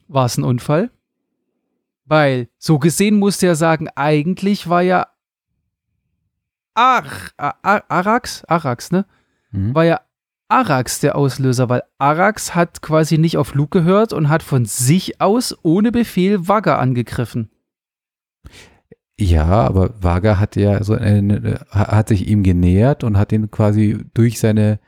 war 0.08 0.26
es 0.26 0.36
ein 0.36 0.44
Unfall? 0.44 0.90
Weil, 2.06 2.48
so 2.58 2.78
gesehen 2.78 3.18
musste 3.18 3.46
er 3.46 3.56
sagen, 3.56 3.88
eigentlich 3.94 4.68
war 4.68 4.82
ja 4.82 5.08
Ar 6.74 7.04
Ar 7.36 7.84
Arax, 7.88 8.44
Arax, 8.44 8.92
ne? 8.92 9.06
Mhm. 9.50 9.74
War 9.74 9.84
ja 9.84 10.00
Arax 10.48 11.00
der 11.00 11.16
Auslöser, 11.16 11.68
weil 11.68 11.82
Arax 11.98 12.54
hat 12.54 12.80
quasi 12.80 13.18
nicht 13.18 13.36
auf 13.36 13.54
Luke 13.54 13.80
gehört 13.80 14.12
und 14.12 14.28
hat 14.28 14.42
von 14.42 14.64
sich 14.64 15.20
aus 15.20 15.56
ohne 15.62 15.90
Befehl 15.90 16.48
Wagga 16.48 16.78
angegriffen. 16.78 17.50
Ja, 19.18 19.46
aber 19.46 20.02
Vaga 20.02 20.38
hat 20.38 20.56
ja 20.56 20.82
so 20.84 20.92
eine, 20.94 21.60
hat 21.70 22.08
sich 22.08 22.28
ihm 22.28 22.42
genähert 22.42 23.02
und 23.02 23.16
hat 23.16 23.32
ihn 23.32 23.50
quasi 23.50 23.98
durch 24.12 24.38
seine, 24.38 24.78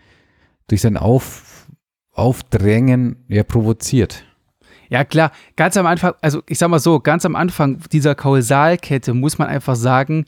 durch 0.66 0.82
sein 0.82 0.98
Auf, 0.98 1.66
Aufdrängen 2.12 3.24
ja 3.28 3.42
provoziert. 3.42 4.24
Ja, 4.90 5.04
klar, 5.04 5.32
ganz 5.56 5.76
am 5.76 5.86
Anfang, 5.86 6.14
also 6.22 6.42
ich 6.48 6.58
sag 6.58 6.68
mal 6.68 6.78
so, 6.78 7.00
ganz 7.00 7.24
am 7.26 7.36
Anfang 7.36 7.78
dieser 7.92 8.14
Kausalkette 8.14 9.12
muss 9.14 9.38
man 9.38 9.48
einfach 9.48 9.76
sagen, 9.76 10.24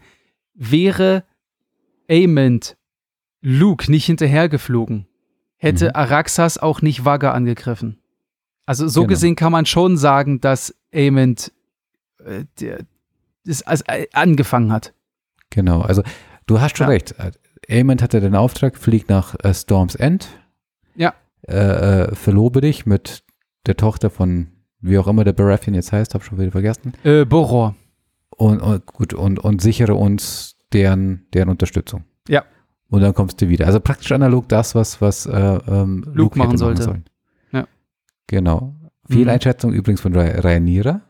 wäre 0.55 1.25
Amond 2.11 2.77
Luke 3.41 3.91
nicht 3.91 4.05
hinterhergeflogen, 4.07 5.07
hätte 5.57 5.87
Mhm. 5.87 5.91
Araxas 5.95 6.59
auch 6.59 6.83
nicht 6.83 7.05
Wagga 7.05 7.33
angegriffen. 7.33 7.99
Also 8.67 8.87
so 8.89 9.01
Genau. 9.03 9.09
gesehen 9.09 9.37
kann 9.37 9.53
man 9.53 9.65
schon 9.67 9.97
sagen, 9.97 10.41
dass 10.41 10.75
Amond 10.95 11.53
äh, 12.25 12.45
der, 12.61 12.81
das 13.47 13.63
äh, 13.63 14.07
angefangen 14.13 14.73
hat. 14.73 14.93
Genau, 15.49 15.81
also 15.81 16.03
du 16.47 16.61
hast 16.61 16.77
schon 16.77 16.87
Ja. 16.89 16.91
recht. 16.93 17.15
Amond 17.71 18.03
hatte 18.03 18.21
den 18.21 18.35
Auftrag, 18.37 18.77
flieg 18.77 19.09
nach 19.09 19.35
äh, 19.43 19.55
Storm's 19.55 19.95
End. 19.95 20.29
Ja. 20.97 21.15
Äh, 21.49 21.55
äh, 22.11 22.15
verlobe 22.15 22.61
dich 22.61 22.85
mit 22.85 23.23
der 23.67 23.77
Tochter 23.77 24.11
von, 24.11 24.49
wie 24.81 24.99
auch 24.99 25.07
immer 25.07 25.25
der 25.25 25.33
Baratheon 25.33 25.75
jetzt 25.75 25.93
heißt, 25.93 26.15
hab 26.15 26.25
schon 26.25 26.39
wieder 26.39 26.53
vergessen. 26.53 26.93
Äh, 27.05 27.25
Boror. 27.25 27.77
Und, 28.37 28.61
und 28.61 28.87
gut, 28.87 29.13
und, 29.13 29.39
und 29.39 29.61
sichere 29.61 29.95
uns 29.95 30.57
deren, 30.73 31.27
deren 31.35 31.49
Unterstützung. 31.51 32.05
Ja. 32.29 32.45
Und 32.89 33.03
dann 33.03 33.15
kommst 33.15 33.41
du 33.41 33.49
wieder. 33.49 33.67
Also 33.67 33.81
praktisch 33.81 34.11
analog 34.13 34.49
das, 34.49 34.75
was, 34.75 35.01
was 35.01 35.27
äh, 35.27 35.31
ähm, 35.69 36.05
Luke, 36.13 36.39
machen 36.39 36.51
hätte 36.51 36.59
sollte. 36.59 36.83
sollen. 36.83 37.05
Ja. 37.53 37.67
Genau. 38.27 38.75
Mhm. 39.09 39.13
Fehleinschätzung 39.15 39.73
übrigens 39.73 40.01
von 40.01 40.15
Rha- 40.15 40.41
Rhaenyra. 40.41 41.03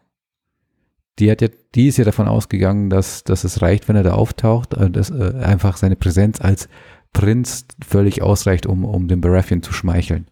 Die 1.18 1.30
hat 1.30 1.42
ja, 1.42 1.48
die 1.74 1.88
ist 1.88 1.98
ja 1.98 2.04
davon 2.04 2.28
ausgegangen, 2.28 2.90
dass, 2.90 3.24
dass 3.24 3.44
es 3.44 3.62
reicht, 3.62 3.88
wenn 3.88 3.96
er 3.96 4.02
da 4.02 4.12
auftaucht, 4.14 4.74
äh, 4.74 4.90
dass 4.90 5.10
äh, 5.10 5.34
einfach 5.42 5.76
seine 5.76 5.96
Präsenz 5.96 6.40
als 6.40 6.68
Prinz 7.12 7.66
völlig 7.86 8.22
ausreicht, 8.22 8.66
um, 8.66 8.84
um 8.84 9.06
dem 9.08 9.20
Baratheon 9.20 9.62
zu 9.62 9.72
schmeicheln. 9.72 10.26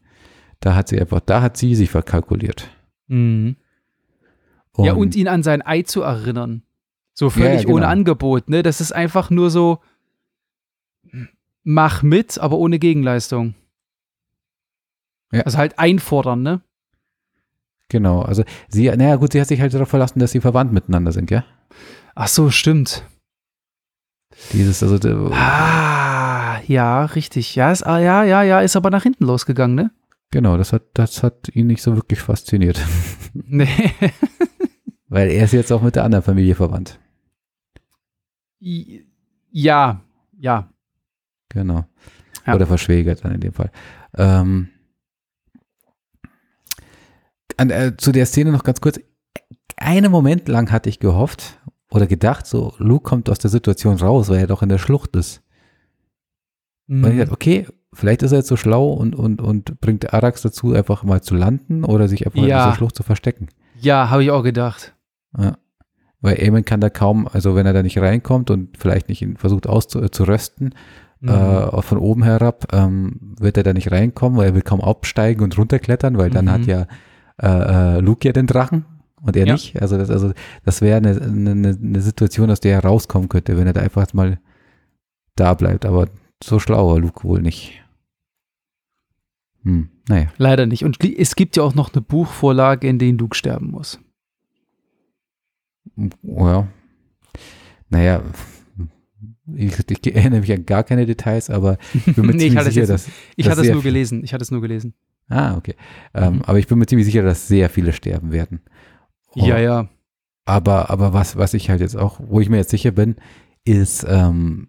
Da 0.61 0.75
hat 0.75 0.89
sie 0.89 1.01
einfach, 1.01 1.21
da 1.21 1.41
hat 1.43 1.57
sie 1.57 1.75
sich 1.75 1.91
verkalkuliert. 1.91 2.69
Mhm. 3.07 3.57
ja, 4.77 4.93
und 4.93 5.17
ihn 5.17 5.29
an 5.29 5.43
sein 5.43 5.63
Ei 5.65 5.83
zu 5.83 6.03
erinnern. 6.03 6.63
So 7.15 7.31
völlig 7.31 7.49
Ja, 7.49 7.55
ja, 7.55 7.63
genau. 7.63 7.75
ohne 7.77 7.89
Angebot, 7.89 8.49
ne? 8.49 8.63
Das 8.63 8.81
ist 8.81 8.93
einfach 8.93 9.31
nur 9.31 9.51
so, 9.51 9.81
mach 11.65 12.03
mit, 12.03 12.39
aber 12.39 12.59
ohne 12.59 12.79
Gegenleistung. 12.79 13.55
Ja. 15.33 15.43
Also 15.43 15.59
halt 15.59 15.79
einfordern, 15.79 16.43
ne? 16.43 16.61
Genau, 17.89 18.23
also 18.23 18.45
sie, 18.69 18.89
naja 18.89 19.17
gut, 19.17 19.33
sie 19.33 19.41
hat 19.41 19.49
sich 19.49 19.61
halt 19.61 19.73
darauf 19.75 19.89
verlassen, 19.89 20.19
dass 20.21 20.33
sie 20.33 20.41
verwandt 20.41 20.73
miteinander 20.73 21.13
sind, 21.13 21.27
gell? 21.27 21.45
Ach 22.15 22.29
so, 22.29 22.51
stimmt. 22.51 23.05
Dieses, 24.53 24.83
also, 24.83 25.31
Ah, 25.33 26.61
ja, 26.67 27.05
richtig. 27.07 27.55
Ja, 27.57 27.73
ist, 27.73 27.83
ah, 27.87 27.99
ja, 27.99 28.25
ja, 28.25 28.43
ja, 28.43 28.61
ist 28.61 28.77
aber 28.77 28.91
nach 28.91 29.03
hinten 29.03 29.25
losgegangen, 29.25 29.75
ne? 29.75 29.91
Genau, 30.31 30.57
das 30.57 30.73
hat, 30.73 30.83
das 30.95 31.23
hat 31.23 31.49
ihn 31.55 31.67
nicht 31.67 31.83
so 31.83 31.97
wirklich 31.97 32.21
fasziniert. 32.21 32.81
Nee. 33.35 33.69
Weil 35.09 35.31
er 35.31 35.45
ist 35.45 35.53
jetzt 35.53 35.71
auch 35.71 35.83
mit 35.83 35.97
der 35.97 36.05
anderen 36.05 36.25
Familie 36.25 36.55
verwandt. 36.55 36.99
ja, 38.59 40.03
ja. 40.39 40.73
Genau. 41.49 41.85
Ja. 42.47 42.55
Oder 42.55 42.67
verschwägert 42.67 43.25
dann 43.25 43.35
in 43.35 43.41
dem 43.41 43.53
Fall. 43.53 43.71
Ähm, 44.17 44.69
an, 47.57 47.71
äh, 47.71 47.97
zu 47.97 48.13
der 48.13 48.27
Szene 48.27 48.53
noch 48.53 48.65
ganz 48.65 48.81
kurz. 48.81 48.99
Einen 49.77 50.11
Moment 50.11 50.49
lang 50.49 50.73
hatte 50.73 50.89
ich 50.89 50.99
gehofft 50.99 51.61
oder 51.91 52.07
gedacht, 52.07 52.47
so, 52.47 52.75
Luke 52.79 53.09
kommt 53.09 53.31
aus 53.31 53.39
der 53.39 53.51
Situation 53.51 53.97
raus, 53.97 54.29
weil 54.29 54.41
er 54.41 54.47
doch 54.47 54.63
in 54.63 54.69
der 54.69 54.79
Schlucht 54.79 55.15
ist. 55.17 55.43
Und 56.89 57.05
ich 57.07 57.13
Mhm. 57.15 57.19
dachte, 57.19 57.33
okay, 57.33 57.67
vielleicht 57.93 58.23
ist 58.23 58.33
er 58.33 58.39
jetzt 58.39 58.49
so 58.49 58.57
schlau 58.57 58.89
und, 58.93 59.15
und, 59.15 59.41
und 59.43 59.81
bringt 59.81 60.13
Arax 60.15 60.43
dazu, 60.43 60.73
einfach 60.73 61.03
mal 61.05 61.21
zu 61.23 61.35
landen 61.35 61.85
oder 61.85 62.09
sich 62.09 62.27
einfach 62.27 62.39
in 62.39 62.49
Ja. 62.49 62.65
dieser 62.65 62.77
Schlucht 62.77 62.97
zu 62.97 63.03
verstecken. 63.03 63.49
Ja, 63.81 64.11
habe 64.11 64.25
ich 64.25 64.31
auch 64.31 64.43
gedacht. 64.43 64.95
Ja. 65.39 65.57
Weil 66.21 66.41
Eamon 66.43 66.65
kann 66.65 66.81
da 66.81 66.91
kaum, 66.91 67.29
also 67.31 67.55
wenn 67.55 67.67
er 67.67 67.73
da 67.73 67.83
nicht 67.83 67.99
reinkommt 67.99 68.51
und 68.51 68.77
vielleicht 68.77 69.09
nicht 69.09 69.25
versucht 69.37 69.67
auszu, 69.69 70.01
äh, 70.01 70.09
Mhm. 71.21 71.29
äh, 71.29 71.83
von 71.83 71.99
oben 71.99 72.23
herab, 72.23 72.67
ähm, 72.73 73.35
wird 73.41 73.57
er 73.57 73.63
da 73.65 73.73
nicht 73.73 73.91
reinkommen, 73.91 74.39
weil 74.39 74.47
er 74.49 74.55
will 74.55 74.63
kaum 74.63 74.81
absteigen 74.81 75.43
und 75.43 75.57
runterklettern, 75.59 76.17
weil 76.17 76.31
dann 76.31 76.45
Mhm. 76.47 76.51
hat 76.51 76.67
ja 76.67 76.87
äh, 77.41 77.97
äh, 77.97 78.01
Luke 78.01 78.27
ja 78.27 78.33
den 78.33 78.47
Drachen 78.49 78.85
und 79.23 79.37
er 79.37 79.47
Ja. 79.47 79.53
nicht. 79.53 79.81
Also 79.81 79.97
das, 79.99 80.11
also 80.11 80.33
das 80.65 80.81
wäre 80.81 80.97
eine, 80.97 81.11
eine, 81.21 81.51
eine 81.81 82.01
Situation, 82.01 82.51
aus 82.51 82.59
der 82.61 82.75
er 82.75 82.85
rauskommen 82.85 83.29
könnte, 83.29 83.57
wenn 83.57 83.67
er 83.69 83.73
da 83.73 83.81
einfach 83.81 84.13
mal 84.13 84.39
da 85.37 85.55
bleibt. 85.55 85.87
Aber 85.87 86.09
so 86.43 86.59
schlau 86.59 86.89
war 86.93 86.99
Luke 86.99 87.25
wohl 87.25 87.43
nicht. 87.43 87.83
Hm, 89.65 89.89
naja. 90.09 90.29
Leider 90.39 90.67
nicht. 90.67 90.85
Und 90.85 91.03
es 91.05 91.35
gibt 91.37 91.57
ja 91.57 91.63
auch 91.63 91.75
noch 91.75 91.93
eine 91.93 92.01
Buchvorlage, 92.03 92.89
in 92.89 92.99
der 92.99 93.13
Luke 93.13 93.37
sterben 93.37 93.71
muss. 93.71 93.99
Ja. 96.23 96.69
Naja, 97.91 98.23
ich, 99.55 99.79
ich 99.91 100.15
erinnere 100.15 100.41
mich 100.41 100.53
an 100.53 100.67
gar 100.67 100.85
keine 100.85 101.07
Details, 101.07 101.51
aber 101.51 101.79
ich 101.93 102.15
bin 102.15 102.15
mir 102.27 102.35
Nee, 102.35 102.45
ich 102.47 102.53
ziemlich 102.53 102.75
sicher, 102.75 102.87
dass. 102.87 103.09
Ich 103.37 103.49
hatte 103.49 103.63
es 103.63 103.71
nur 103.73 103.83
gelesen. 103.83 104.23
Ich 104.23 104.33
hatte 104.33 104.43
es 104.43 104.51
nur 104.51 104.61
gelesen. 104.61 104.95
Ah, 105.29 105.57
okay. 105.57 105.75
Ähm, 106.15 106.37
Mhm. 106.37 106.43
aber 106.43 106.59
ich 106.59 106.67
bin 106.69 106.79
mir 106.79 106.87
ziemlich 106.87 107.07
sicher, 107.07 107.23
dass 107.23 107.49
sehr 107.49 107.69
viele 107.69 107.93
sterben 107.93 108.31
werden. 108.33 108.61
Oh, 109.35 109.45
Ja, 109.45 109.59
ja. 109.59 109.89
Aber, 110.45 110.89
aber 110.89 111.13
was, 111.13 111.37
was 111.37 111.53
ich 111.53 111.69
halt 111.69 111.81
jetzt 111.81 111.97
auch, 111.97 112.21
wo 112.25 112.41
ich 112.41 112.49
mir 112.49 112.57
jetzt 112.57 112.71
sicher 112.71 112.91
bin, 112.93 113.17
ist, 113.65 114.07
ähm, 114.09 114.69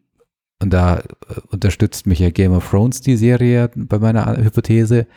und 0.62 0.72
da 0.72 1.00
äh, 1.00 1.04
unterstützt 1.50 2.06
mich 2.06 2.20
ja 2.20 2.30
Game 2.30 2.54
of 2.54 2.70
Thrones 2.70 3.02
die 3.02 3.18
Serie 3.18 3.72
bei 3.76 4.00
meiner 4.00 4.38
Hypothese, 4.38 5.08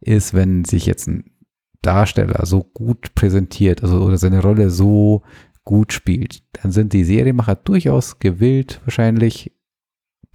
ist, 0.00 0.34
wenn 0.34 0.64
sich 0.64 0.86
jetzt 0.86 1.08
ein 1.08 1.30
Darsteller 1.82 2.44
so 2.46 2.62
gut 2.62 3.14
präsentiert, 3.14 3.82
also 3.82 4.02
oder 4.02 4.18
seine 4.18 4.42
Rolle 4.42 4.70
so 4.70 5.22
gut 5.64 5.92
spielt, 5.92 6.42
dann 6.52 6.72
sind 6.72 6.92
die 6.92 7.04
Serienmacher 7.04 7.54
durchaus 7.54 8.18
gewillt, 8.18 8.80
wahrscheinlich 8.84 9.52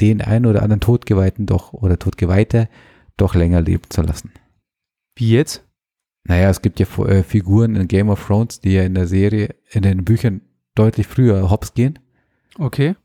den 0.01 0.21
einen 0.21 0.45
oder 0.45 0.61
anderen 0.61 0.81
Todgeweihten 0.81 1.45
doch 1.45 1.73
oder 1.73 1.97
Todgeweihte 1.99 2.69
doch 3.17 3.35
länger 3.35 3.61
leben 3.61 3.89
zu 3.89 4.01
lassen. 4.01 4.31
Wie 5.15 5.31
jetzt? 5.31 5.63
Naja, 6.27 6.49
es 6.49 6.61
gibt 6.61 6.79
ja 6.79 6.87
äh, 7.05 7.23
Figuren 7.23 7.75
in 7.75 7.87
Game 7.87 8.09
of 8.09 8.25
Thrones, 8.25 8.59
die 8.59 8.73
ja 8.73 8.83
in 8.83 8.95
der 8.95 9.07
Serie, 9.07 9.55
in 9.69 9.83
den 9.83 10.03
Büchern 10.03 10.41
deutlich 10.73 11.07
früher 11.07 11.49
hops 11.49 11.73
gehen. 11.73 11.99
Okay. 12.57 12.95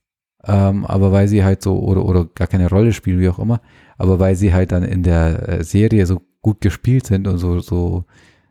Ähm, 0.44 0.86
aber 0.86 1.12
weil 1.12 1.28
sie 1.28 1.44
halt 1.44 1.62
so, 1.62 1.78
oder, 1.80 2.04
oder 2.04 2.24
gar 2.34 2.48
keine 2.48 2.68
Rolle 2.70 2.92
spielen, 2.92 3.20
wie 3.20 3.28
auch 3.28 3.38
immer, 3.38 3.60
aber 3.98 4.18
weil 4.18 4.36
sie 4.36 4.52
halt 4.54 4.72
dann 4.72 4.82
in 4.84 5.02
der 5.02 5.48
äh, 5.48 5.64
Serie 5.64 6.06
so 6.06 6.22
gut 6.40 6.60
gespielt 6.62 7.06
sind 7.06 7.28
und 7.28 7.36
so, 7.38 7.60
so 7.60 8.04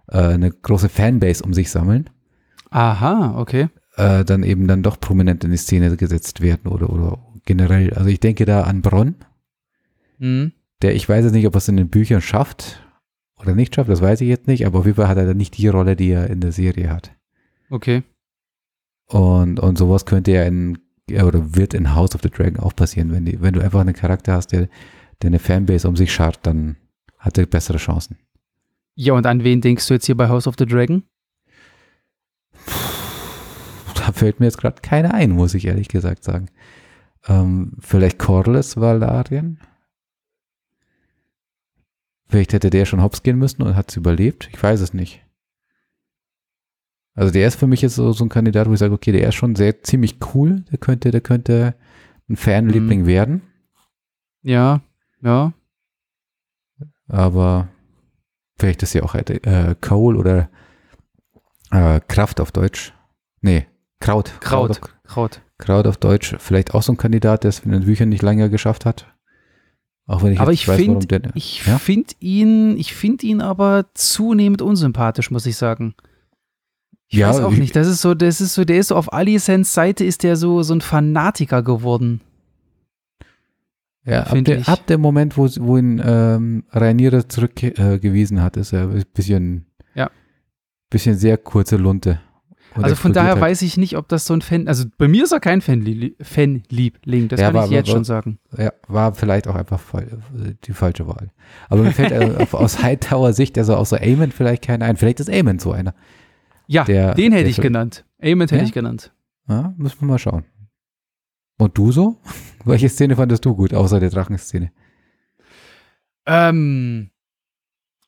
äh, 0.08 0.18
eine 0.20 0.52
große 0.52 0.90
Fanbase 0.90 1.44
um 1.44 1.54
sich 1.54 1.72
sammeln, 1.72 2.10
Aha, 2.70 3.40
okay. 3.40 3.70
äh, 3.98 4.24
dann 4.24 4.44
eben 4.44 4.68
dann 4.68 4.84
doch 4.84 5.00
prominent 5.00 5.44
in 5.44 5.50
die 5.52 5.58
Szene 5.58 5.98
gesetzt 5.98 6.42
werden 6.42 6.72
oder, 6.72 6.92
oder 6.92 7.18
generell. 7.46 7.92
Also 7.96 8.10
ich 8.10 8.20
denke 8.20 8.46
da 8.46 8.62
an 8.64 8.82
Bronn, 8.82 9.16
Mhm. 10.20 10.52
der 10.82 10.94
ich 10.96 11.08
weiß 11.10 11.24
jetzt 11.24 11.34
nicht, 11.34 11.48
ob 11.48 11.56
er 11.56 11.60
es 11.60 11.68
in 11.70 11.78
den 11.78 11.90
Büchern 11.90 12.22
schafft 12.22 12.86
oder 13.40 13.56
nicht 13.56 13.74
schafft, 13.74 13.90
das 13.90 14.02
weiß 14.02 14.22
ich 14.22 14.28
jetzt 14.28 14.48
nicht, 14.48 14.68
aber 14.68 14.80
auf 14.80 14.86
jeden 14.86 14.98
Fall 14.98 15.08
hat 15.08 15.18
er 15.18 15.26
dann 15.26 15.38
nicht 15.38 15.58
die 15.58 15.70
Rolle, 15.70 15.96
die 15.96 16.10
er 16.12 16.30
in 16.30 16.42
der 16.42 16.52
Serie 16.52 16.92
hat. 16.92 17.12
Okay. 17.72 18.04
Und, 19.08 19.60
und 19.60 19.78
sowas 19.78 20.06
könnte 20.06 20.32
ja 20.32 20.44
in, 20.44 20.78
oder 21.12 21.56
wird 21.56 21.74
in 21.74 21.94
House 21.94 22.16
of 22.16 22.22
the 22.22 22.30
Dragon 22.30 22.60
auch 22.60 22.76
passieren. 22.76 23.12
Wenn, 23.12 23.26
die, 23.26 23.42
wenn 23.42 23.54
du 23.54 23.62
einfach 23.62 23.82
einen 23.82 23.94
Charakter 23.94 24.34
hast, 24.34 24.48
der, 24.48 24.70
der 25.22 25.28
eine 25.28 25.40
Fanbase 25.40 25.88
um 25.88 25.96
sich 25.96 26.14
schart, 26.14 26.40
dann 26.44 26.78
hat 27.18 27.38
er 27.38 27.46
bessere 27.46 27.78
Chancen. 27.78 28.18
Ja, 28.96 29.14
und 29.14 29.26
an 29.26 29.44
wen 29.44 29.62
denkst 29.62 29.88
du 29.88 29.94
jetzt 29.94 30.06
hier 30.06 30.18
bei 30.18 30.30
House 30.30 30.48
of 30.48 30.56
the 30.58 30.66
Dragon? 30.66 31.04
Da 33.96 34.12
fällt 34.12 34.40
mir 34.40 34.48
jetzt 34.48 34.58
gerade 34.58 34.82
keiner 34.82 35.14
ein, 35.14 35.32
muss 35.32 35.54
ich 35.54 35.66
ehrlich 35.66 35.88
gesagt 35.88 36.24
sagen. 36.24 36.50
Ähm, 37.28 37.74
vielleicht 37.80 38.18
Corlys 38.18 38.78
Valarien? 38.78 39.60
Vielleicht 42.28 42.54
hätte 42.54 42.70
der 42.70 42.86
schon 42.86 43.02
hops 43.02 43.24
gehen 43.24 43.38
müssen 43.38 43.64
und 43.64 43.76
hat 43.76 43.90
es 43.90 43.98
überlebt. 43.98 44.50
Ich 44.54 44.62
weiß 44.62 44.82
es 44.82 44.94
nicht. 44.94 45.24
Also 47.20 47.34
der 47.34 47.48
ist 47.48 47.60
für 47.60 47.68
mich 47.68 47.82
jetzt 47.82 47.96
so, 47.96 48.14
so 48.14 48.24
ein 48.24 48.30
Kandidat, 48.30 48.70
wo 48.70 48.74
ich 48.74 48.80
sage, 48.80 48.94
okay, 48.94 49.12
der 49.12 49.28
ist 49.28 49.36
schon 49.36 49.56
sehr 49.58 49.84
ziemlich 49.84 50.18
cool. 50.34 50.64
Der 50.72 50.78
könnte, 50.78 51.12
der 51.12 51.20
könnte 51.20 51.76
ein 52.30 52.38
Fanliebling 52.38 53.06
werden. 53.06 53.42
Ja, 54.42 54.80
ja. 55.22 55.52
Aber 57.10 57.68
vielleicht 58.58 58.84
ist 58.84 58.94
ja 58.94 59.04
auch 59.04 59.16
äh, 59.16 59.76
Cole 59.82 60.18
oder 60.18 60.50
äh, 61.72 62.00
Kraft 62.08 62.40
auf 62.40 62.52
Deutsch. 62.54 62.94
Nee, 63.42 63.66
Kraut. 64.00 64.32
Kraut. 64.40 64.80
Kraut. 65.04 65.42
Kraut 65.58 65.88
auf 65.88 65.98
Deutsch. 65.98 66.36
Vielleicht 66.40 66.74
auch 66.74 66.84
so 66.84 66.94
ein 66.94 66.98
Kandidat, 66.98 67.44
der 67.44 67.50
es 67.50 67.60
in 67.60 67.72
den 67.72 67.84
Büchern 67.84 68.08
nicht 68.08 68.22
lange 68.22 68.50
geschafft 68.50 68.86
hat. 68.86 69.14
Auch 70.06 70.24
wenn 70.24 70.32
ich 70.32 70.40
Aber 70.40 70.54
ich 70.54 70.66
weiß, 70.68 70.78
find- 70.78 70.88
warum 70.96 71.08
der. 71.08 71.22
Ich 71.36 71.66
Ja? 71.66 71.78
finde 71.80 72.14
ihn, 72.22 72.78
ich 72.78 72.94
finde 72.94 73.26
ihn 73.28 73.42
aber 73.42 73.88
zunehmend 73.94 74.62
unsympathisch, 74.62 75.32
muss 75.32 75.46
ich 75.46 75.58
sagen. 75.58 75.96
Ich 77.12 77.18
Ja, 77.18 77.30
weiß 77.30 77.40
auch 77.42 77.52
ich- 77.52 77.60
nicht. 77.60 77.76
Das 77.76 77.88
ist 77.88 78.02
so, 78.02 78.14
das 78.14 78.40
ist 78.40 78.54
so, 78.54 78.64
der 78.66 78.78
ist 78.80 78.88
so 78.90 78.96
auf 78.96 79.12
Alicents 79.12 79.74
Seite 79.74 80.06
ist 80.06 80.22
der 80.24 80.36
so, 80.36 80.62
so 80.64 80.74
ein 80.76 80.82
Fanatiker 80.82 81.64
geworden. 81.64 82.22
Ja, 84.06 84.24
ab, 84.24 84.38
der, 84.44 84.68
ab 84.68 84.88
dem 84.88 85.02
Moment, 85.02 85.38
wo, 85.38 85.48
wo 85.60 85.78
ihn 85.78 86.02
ähm, 86.04 86.64
Rhaenyra 86.72 87.28
zurückgewiesen 87.28 88.38
äh, 88.38 88.42
hat, 88.42 88.58
ist 88.58 88.74
er 88.74 88.84
ein 88.90 89.04
bisschen, 89.14 89.66
Ja. 89.94 90.10
bisschen 90.90 91.18
sehr 91.18 91.38
kurze 91.38 91.76
Lunte. 91.78 92.20
Also 92.76 92.96
von 92.96 93.14
daher 93.14 93.32
halt. 93.34 93.42
weiß 93.42 93.64
ich 93.64 93.78
nicht, 93.78 93.98
ob 93.98 94.08
das 94.08 94.26
so 94.28 94.34
ein 94.36 94.42
Fan, 94.42 94.68
also 94.68 94.86
bei 94.98 95.08
mir 95.08 95.24
ist 95.24 95.32
er 95.32 95.40
kein 95.40 95.60
Fanli 95.62 96.16
Fanliebling, 96.22 97.28
das 97.28 97.40
Ja, 97.40 97.48
kann 97.48 97.56
aber- 97.58 97.66
ich 97.66 97.72
jetzt 97.72 97.88
aber- 97.90 97.98
schon 97.98 98.04
sagen. 98.04 98.40
Ja, 98.58 98.72
war 98.88 99.14
vielleicht 99.16 99.48
auch 99.48 99.56
einfach 99.56 99.80
fall- 99.80 100.20
die 100.66 100.74
falsche 100.74 101.08
Wahl. 101.08 101.32
Aber 101.68 101.82
mir 101.82 101.92
fällt 101.92 102.12
äh, 102.12 102.46
aus 102.52 102.82
Hightower 102.82 103.34
Sicht, 103.34 103.58
also 103.58 103.76
außer 103.76 104.00
Aemon 104.02 104.32
vielleicht 104.32 104.64
keiner 104.64 104.86
ein. 104.86 104.98
Vielleicht 104.98 105.20
ist 105.20 105.30
Aemon 105.30 105.58
so 105.60 105.72
einer. 105.72 105.94
Ja, 106.72 106.84
der- 106.84 107.16
den 107.16 107.32
hätte 107.34 107.50
ich 107.50 107.56
Film- 107.56 107.64
genannt. 107.64 108.06
Hätte 108.20 108.56
Ja? 108.56 108.64
ich 108.64 108.72
genannt. 108.74 109.12
Ja, 109.48 109.74
müssen 109.78 110.02
wir 110.02 110.08
mal 110.08 110.20
schauen. 110.20 110.46
Und 111.58 111.78
du 111.78 111.92
so? 111.92 112.18
Welche 112.66 112.88
Szene 112.90 113.16
fandest 113.16 113.44
du 113.46 113.56
gut, 113.56 113.74
außer 113.74 114.00
der 114.00 114.10
Drachenszene? 114.12 114.72
Ähm. 116.26 117.10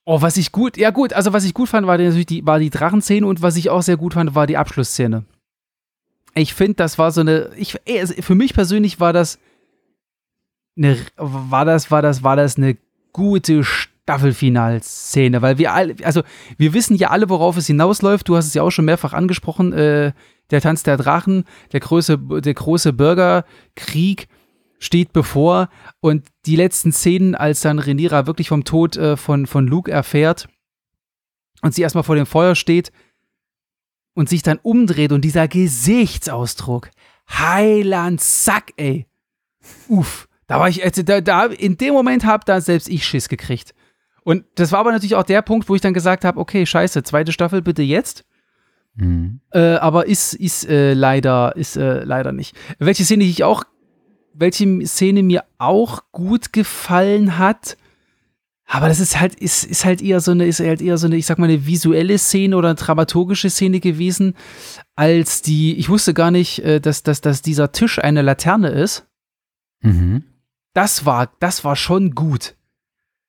Oh, 0.04 0.22
was 0.22 0.36
ich 0.38 0.52
gut, 0.52 0.78
ja 0.78 0.90
gut, 0.90 1.14
also 1.14 1.32
was 1.32 1.44
ich 1.44 1.54
gut 1.54 1.70
fand, 1.70 1.86
war 1.88 1.98
die- 1.98 2.06
natürlich 2.06 2.26
die, 2.26 2.46
war 2.46 2.58
die 2.60 2.70
Drachenszene 2.72 3.26
und 3.26 3.42
was 3.42 3.56
ich 3.56 3.70
auch 3.70 3.82
sehr 3.84 3.98
gut 3.98 4.14
fand, 4.16 4.34
war 4.36 4.48
die 4.48 4.58
Abschlussszene. 4.58 5.26
Ich 6.34 6.54
finde, 6.54 6.76
das 6.76 6.98
war 6.98 7.12
so 7.12 7.22
eine, 7.22 7.52
ich, 7.56 7.78
also 7.88 8.14
für 8.22 8.36
mich 8.36 8.54
persönlich 8.54 9.00
war 9.00 9.14
das 9.14 9.38
eine, 10.76 10.98
war 11.18 11.66
das, 11.66 11.92
war 11.92 12.02
das, 12.02 12.24
war 12.24 12.36
das 12.36 12.58
eine 12.58 12.78
gute 13.14 13.64
Staffelfinalszene, 14.12 15.42
weil 15.42 15.58
wir 15.58 15.74
alle, 15.74 15.96
also 16.04 16.24
wir 16.58 16.74
wissen 16.74 16.96
ja 16.98 17.10
alle, 17.10 17.30
worauf 17.30 17.56
es 17.56 17.68
hinausläuft. 17.68 18.28
Du 18.28 18.36
hast 18.36 18.48
es 18.48 18.54
ja 18.54 18.62
auch 18.62 18.72
schon 18.72 18.86
mehrfach 18.86 19.14
angesprochen, 19.14 19.72
äh, 19.72 20.12
der 20.50 20.62
Tanz 20.62 20.84
der 20.84 20.98
Drachen, 20.98 21.46
der 21.72 21.80
große, 21.80 22.18
der 22.18 22.54
große 22.54 22.92
Bürgerkrieg 22.92 24.28
steht 24.80 25.14
bevor 25.14 25.70
und 26.02 26.28
die 26.46 26.58
letzten 26.58 26.92
Szenen, 26.92 27.36
als 27.36 27.62
dann 27.62 27.80
Rhaenyra 27.80 28.28
wirklich 28.28 28.50
vom 28.50 28.66
Tod 28.66 28.98
äh, 28.98 29.16
von, 29.16 29.46
von 29.46 29.66
Luke 29.66 29.90
erfährt 29.90 30.50
und 31.62 31.74
sie 31.74 31.84
erstmal 31.84 32.04
vor 32.04 32.16
dem 32.16 32.26
Feuer 32.26 32.56
steht 32.56 32.92
und 34.14 34.28
sich 34.28 34.42
dann 34.42 34.60
umdreht 34.62 35.14
und 35.14 35.24
dieser 35.24 35.48
Gesichtsausdruck, 35.48 36.90
Heiland, 37.30 38.20
Sack, 38.20 38.74
ey. 38.76 39.06
Uff, 39.88 40.28
da 40.48 40.60
war 40.60 40.68
ich, 40.68 40.84
also 40.84 41.02
da, 41.04 41.22
da, 41.22 41.46
in 41.46 41.78
dem 41.78 41.94
Moment 41.94 42.26
hab 42.26 42.44
da 42.44 42.60
selbst 42.60 42.90
ich 42.90 43.06
Schiss 43.06 43.30
gekriegt. 43.30 43.74
Und 44.24 44.46
das 44.56 44.72
war 44.72 44.80
aber 44.80 44.92
natürlich 44.92 45.16
auch 45.16 45.24
der 45.24 45.42
Punkt, 45.42 45.68
wo 45.68 45.76
ich 45.76 45.82
dann 45.82 45.94
gesagt 45.94 46.26
habe, 46.26 46.40
okay, 46.40 46.66
scheiße, 46.66 47.04
zweite 47.04 47.32
Staffel 47.32 47.62
bitte 47.62 47.82
jetzt. 47.82 48.26
Mhm. 48.96 49.40
Äh, 49.52 49.76
aber 49.76 50.08
ist, 50.08 50.34
ist 50.34 50.68
äh, 50.68 50.94
leider, 50.94 51.56
ist 51.56 51.78
äh, 51.78 52.04
leider 52.04 52.32
nicht. 52.32 52.56
Welche 52.78 53.04
Szene 53.04 53.24
ich 53.24 53.44
auch, 53.44 53.64
welche 54.34 54.86
Szene 54.86 55.24
mir 55.24 55.44
auch 55.58 56.04
gut 56.12 56.54
gefallen 56.54 57.38
hat, 57.38 57.78
aber 58.74 58.88
das 58.88 59.02
ist 59.02 59.20
halt, 59.20 59.36
ist, 59.36 59.66
ist 59.66 59.84
halt 59.84 60.02
eher 60.02 60.22
so 60.22 60.32
eine, 60.32 60.46
ist 60.46 60.62
halt 60.62 60.82
eher 60.82 60.98
so 60.98 61.08
eine, 61.08 61.18
ich 61.18 61.26
sag 61.26 61.38
mal, 61.38 61.50
eine 61.50 61.66
visuelle 61.66 62.18
Szene 62.18 62.56
oder 62.56 62.70
eine 62.70 62.76
dramaturgische 62.76 63.50
Szene 63.50 63.82
gewesen, 63.82 64.34
als 64.96 65.42
die, 65.42 65.76
ich 65.76 65.90
wusste 65.90 66.14
gar 66.14 66.32
nicht, 66.32 66.60
äh, 66.60 66.80
dass, 66.80 67.04
dass, 67.04 67.20
dass 67.20 67.42
dieser 67.42 67.74
Tisch 67.74 68.00
eine 68.00 68.22
Laterne 68.22 68.70
ist. 68.70 69.08
Mhm. 69.82 70.24
Das 70.74 71.06
war, 71.06 71.34
das 71.40 71.66
war 71.66 71.76
schon 71.76 72.16
gut. 72.16 72.56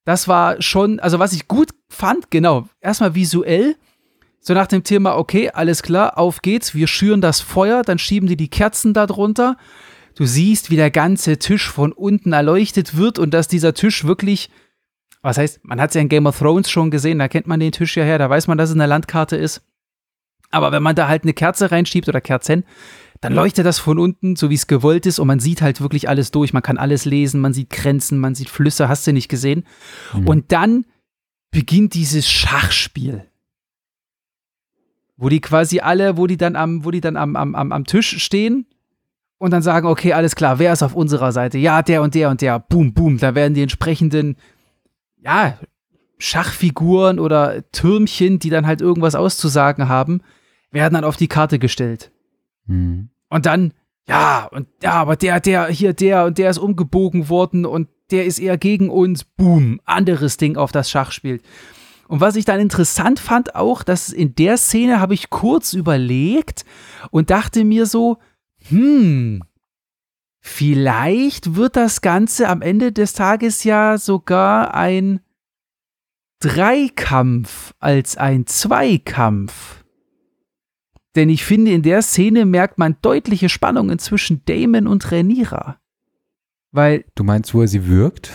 Das 0.04 0.26
war 0.26 0.60
schon, 0.60 0.98
also 1.00 1.18
was 1.18 1.32
ich 1.32 1.48
gut 1.48 1.70
fand, 1.88 2.30
genau, 2.30 2.68
erstmal 2.80 3.14
visuell, 3.14 3.76
so 4.40 4.54
nach 4.54 4.66
dem 4.66 4.82
Thema, 4.82 5.16
okay, 5.16 5.50
alles 5.50 5.82
klar, 5.82 6.18
auf 6.18 6.42
geht's, 6.42 6.74
wir 6.74 6.88
schüren 6.88 7.20
das 7.20 7.40
Feuer, 7.40 7.82
dann 7.82 7.98
schieben 7.98 8.28
die 8.28 8.36
die 8.36 8.50
Kerzen 8.50 8.92
da 8.92 9.06
drunter. 9.06 9.56
Du 10.16 10.26
siehst, 10.26 10.68
wie 10.68 10.76
der 10.76 10.90
ganze 10.90 11.38
Tisch 11.38 11.70
von 11.70 11.92
unten 11.92 12.32
erleuchtet 12.32 12.96
wird 12.96 13.20
und 13.20 13.32
dass 13.32 13.46
dieser 13.46 13.72
Tisch 13.72 14.04
wirklich, 14.04 14.50
was 15.22 15.38
heißt, 15.38 15.60
man 15.62 15.80
hat 15.80 15.90
es 15.90 15.94
ja 15.94 16.00
in 16.00 16.08
Game 16.08 16.26
of 16.26 16.38
Thrones 16.38 16.68
schon 16.68 16.90
gesehen, 16.90 17.20
da 17.20 17.28
kennt 17.28 17.46
man 17.46 17.60
den 17.60 17.70
Tisch 17.70 17.96
ja 17.96 18.02
her, 18.02 18.18
da 18.18 18.28
weiß 18.28 18.48
man, 18.48 18.58
dass 18.58 18.70
es 18.70 18.74
eine 18.74 18.86
Landkarte 18.86 19.36
ist. 19.36 19.62
Aber 20.50 20.72
wenn 20.72 20.82
man 20.82 20.96
da 20.96 21.06
halt 21.06 21.22
eine 21.22 21.34
Kerze 21.34 21.70
reinschiebt 21.70 22.08
oder 22.08 22.20
Kerzen, 22.20 22.64
dann 23.22 23.34
leuchtet 23.34 23.64
das 23.64 23.78
von 23.78 24.00
unten, 24.00 24.34
so 24.34 24.50
wie 24.50 24.56
es 24.56 24.66
gewollt 24.66 25.06
ist, 25.06 25.20
und 25.20 25.28
man 25.28 25.38
sieht 25.38 25.62
halt 25.62 25.80
wirklich 25.80 26.08
alles 26.08 26.32
durch. 26.32 26.52
Man 26.52 26.62
kann 26.62 26.76
alles 26.76 27.04
lesen, 27.04 27.40
man 27.40 27.54
sieht 27.54 27.70
Grenzen, 27.70 28.18
man 28.18 28.34
sieht 28.34 28.50
Flüsse, 28.50 28.88
hast 28.88 29.06
du 29.06 29.12
nicht 29.12 29.28
gesehen. 29.28 29.64
Mhm. 30.12 30.26
Und 30.26 30.50
dann 30.50 30.84
beginnt 31.52 31.94
dieses 31.94 32.28
Schachspiel. 32.28 33.24
Wo 35.16 35.28
die 35.28 35.40
quasi 35.40 35.78
alle, 35.78 36.16
wo 36.16 36.26
die 36.26 36.36
dann 36.36 36.56
am, 36.56 36.84
wo 36.84 36.90
die 36.90 37.00
dann 37.00 37.16
am, 37.16 37.36
am, 37.36 37.54
am, 37.54 37.84
Tisch 37.84 38.20
stehen 38.20 38.66
und 39.38 39.52
dann 39.52 39.62
sagen, 39.62 39.86
okay, 39.86 40.14
alles 40.14 40.34
klar, 40.34 40.58
wer 40.58 40.72
ist 40.72 40.82
auf 40.82 40.96
unserer 40.96 41.30
Seite? 41.30 41.58
Ja, 41.58 41.82
der 41.82 42.02
und 42.02 42.16
der 42.16 42.28
und 42.28 42.40
der. 42.40 42.58
Boom, 42.58 42.92
boom. 42.92 43.18
Da 43.18 43.36
werden 43.36 43.54
die 43.54 43.62
entsprechenden, 43.62 44.34
ja, 45.22 45.58
Schachfiguren 46.18 47.20
oder 47.20 47.70
Türmchen, 47.70 48.40
die 48.40 48.50
dann 48.50 48.66
halt 48.66 48.80
irgendwas 48.80 49.14
auszusagen 49.14 49.88
haben, 49.88 50.22
werden 50.72 50.94
dann 50.94 51.04
auf 51.04 51.16
die 51.16 51.28
Karte 51.28 51.60
gestellt. 51.60 52.10
Mhm. 52.66 53.11
Und 53.32 53.46
dann, 53.46 53.72
ja, 54.06 54.46
und 54.52 54.68
ja, 54.82 54.92
aber 54.92 55.16
der, 55.16 55.40
der, 55.40 55.68
hier, 55.68 55.94
der 55.94 56.26
und 56.26 56.36
der 56.36 56.50
ist 56.50 56.58
umgebogen 56.58 57.30
worden 57.30 57.64
und 57.64 57.88
der 58.10 58.26
ist 58.26 58.38
eher 58.38 58.58
gegen 58.58 58.90
uns. 58.90 59.24
Boom, 59.24 59.80
anderes 59.86 60.36
Ding 60.36 60.58
auf 60.58 60.70
das 60.70 60.90
Schachspiel. 60.90 61.40
Und 62.08 62.20
was 62.20 62.36
ich 62.36 62.44
dann 62.44 62.60
interessant 62.60 63.20
fand 63.20 63.54
auch, 63.54 63.82
dass 63.82 64.10
in 64.10 64.34
der 64.34 64.58
Szene 64.58 65.00
habe 65.00 65.14
ich 65.14 65.30
kurz 65.30 65.72
überlegt 65.72 66.66
und 67.10 67.30
dachte 67.30 67.64
mir 67.64 67.86
so, 67.86 68.18
hm, 68.68 69.42
vielleicht 70.40 71.54
wird 71.54 71.76
das 71.76 72.02
Ganze 72.02 72.50
am 72.50 72.60
Ende 72.60 72.92
des 72.92 73.14
Tages 73.14 73.64
ja 73.64 73.96
sogar 73.96 74.74
ein 74.74 75.20
Dreikampf 76.40 77.72
als 77.78 78.18
ein 78.18 78.46
Zweikampf. 78.46 79.81
Denn 81.14 81.28
ich 81.28 81.44
finde, 81.44 81.72
in 81.72 81.82
der 81.82 82.00
Szene 82.02 82.46
merkt 82.46 82.78
man 82.78 82.96
deutliche 83.02 83.48
Spannungen 83.48 83.98
zwischen 83.98 84.42
Damon 84.46 84.86
und 84.86 85.10
Rhaenyra. 85.12 85.78
Weil, 86.70 87.04
Du 87.14 87.22
meinst, 87.24 87.52
wo 87.52 87.60
er 87.60 87.68
sie 87.68 87.86
wirkt? 87.86 88.30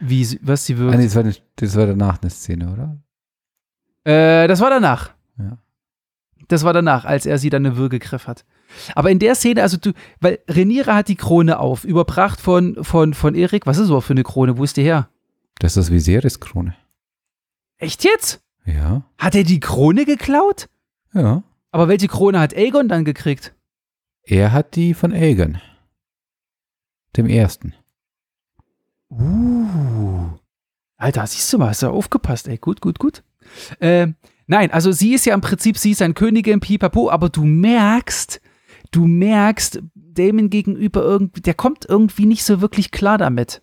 wie, 0.00 0.24
sie- 0.24 0.38
was 0.42 0.66
sie 0.66 0.74
Ah, 0.74 0.78
wirkt. 0.78 0.98
nee, 0.98 1.04
das, 1.04 1.14
war, 1.14 1.24
eine- 1.24 1.34
das 1.56 1.74
war 1.76 1.86
danach 1.86 2.20
eine 2.20 2.30
Szene, 2.30 2.70
oder? 2.72 2.98
Äh, 4.04 4.46
das 4.46 4.60
war 4.60 4.70
danach. 4.70 5.10
Ja. 5.38 5.58
Das 6.48 6.64
war 6.64 6.72
danach, 6.72 7.04
als 7.04 7.26
er 7.26 7.38
sie 7.38 7.50
dann 7.50 7.64
eine 7.66 7.76
Würgegriff 7.76 8.26
hat. 8.26 8.44
Aber 8.94 9.10
in 9.10 9.18
der 9.18 9.34
Szene, 9.34 9.62
also 9.62 9.76
du, 9.78 9.92
weil 10.20 10.38
Rhaenyra 10.48 10.94
hat 10.94 11.08
die 11.08 11.16
Krone 11.16 11.58
auf, 11.58 11.84
überbracht 11.84 12.40
von, 12.40 12.82
von, 12.84 13.14
von 13.14 13.34
Erik. 13.34 13.66
Was 13.66 13.76
ist 13.76 13.82
das 13.82 13.88
überhaupt 13.88 14.06
für 14.06 14.12
eine 14.12 14.22
Krone? 14.24 14.56
Wo 14.58 14.64
ist 14.64 14.76
die 14.76 14.82
her? 14.82 15.08
Das 15.58 15.76
ist 15.76 15.90
Viserys 15.90 16.40
Krone. 16.40 16.74
Echt 17.78 18.04
jetzt? 18.04 18.40
Ja. 18.66 19.02
Hat 19.18 19.34
er 19.34 19.44
die 19.44 19.60
Krone 19.60 20.04
geklaut? 20.04 20.68
Ja. 21.14 21.42
Aber 21.70 21.88
welche 21.88 22.08
Krone 22.08 22.40
hat 22.40 22.54
Aegon 22.54 22.88
dann 22.88 23.04
gekriegt? 23.04 23.54
Er 24.22 24.52
hat 24.52 24.76
die 24.76 24.94
von 24.94 25.12
Aegon. 25.12 25.60
Dem 27.16 27.26
ersten. 27.26 27.74
Uh. 29.10 30.28
Alter, 30.96 31.26
siehst 31.26 31.52
du 31.52 31.58
mal, 31.58 31.68
hast 31.68 31.82
du 31.82 31.88
aufgepasst, 31.88 32.48
ey. 32.48 32.58
Gut, 32.58 32.80
gut, 32.80 32.98
gut. 32.98 33.22
Ähm, 33.80 34.16
nein, 34.46 34.70
also 34.70 34.92
sie 34.92 35.14
ist 35.14 35.24
ja 35.26 35.34
im 35.34 35.40
Prinzip, 35.40 35.78
sie 35.78 35.92
ist 35.92 36.02
ein 36.02 36.14
Königin, 36.14 36.60
pipapo, 36.60 37.10
aber 37.10 37.28
du 37.28 37.44
merkst, 37.44 38.40
du 38.90 39.06
merkst, 39.06 39.82
Damon 39.94 40.50
gegenüber 40.50 41.02
irgendwie, 41.02 41.40
der 41.40 41.54
kommt 41.54 41.86
irgendwie 41.88 42.26
nicht 42.26 42.44
so 42.44 42.60
wirklich 42.60 42.90
klar 42.90 43.16
damit. 43.16 43.62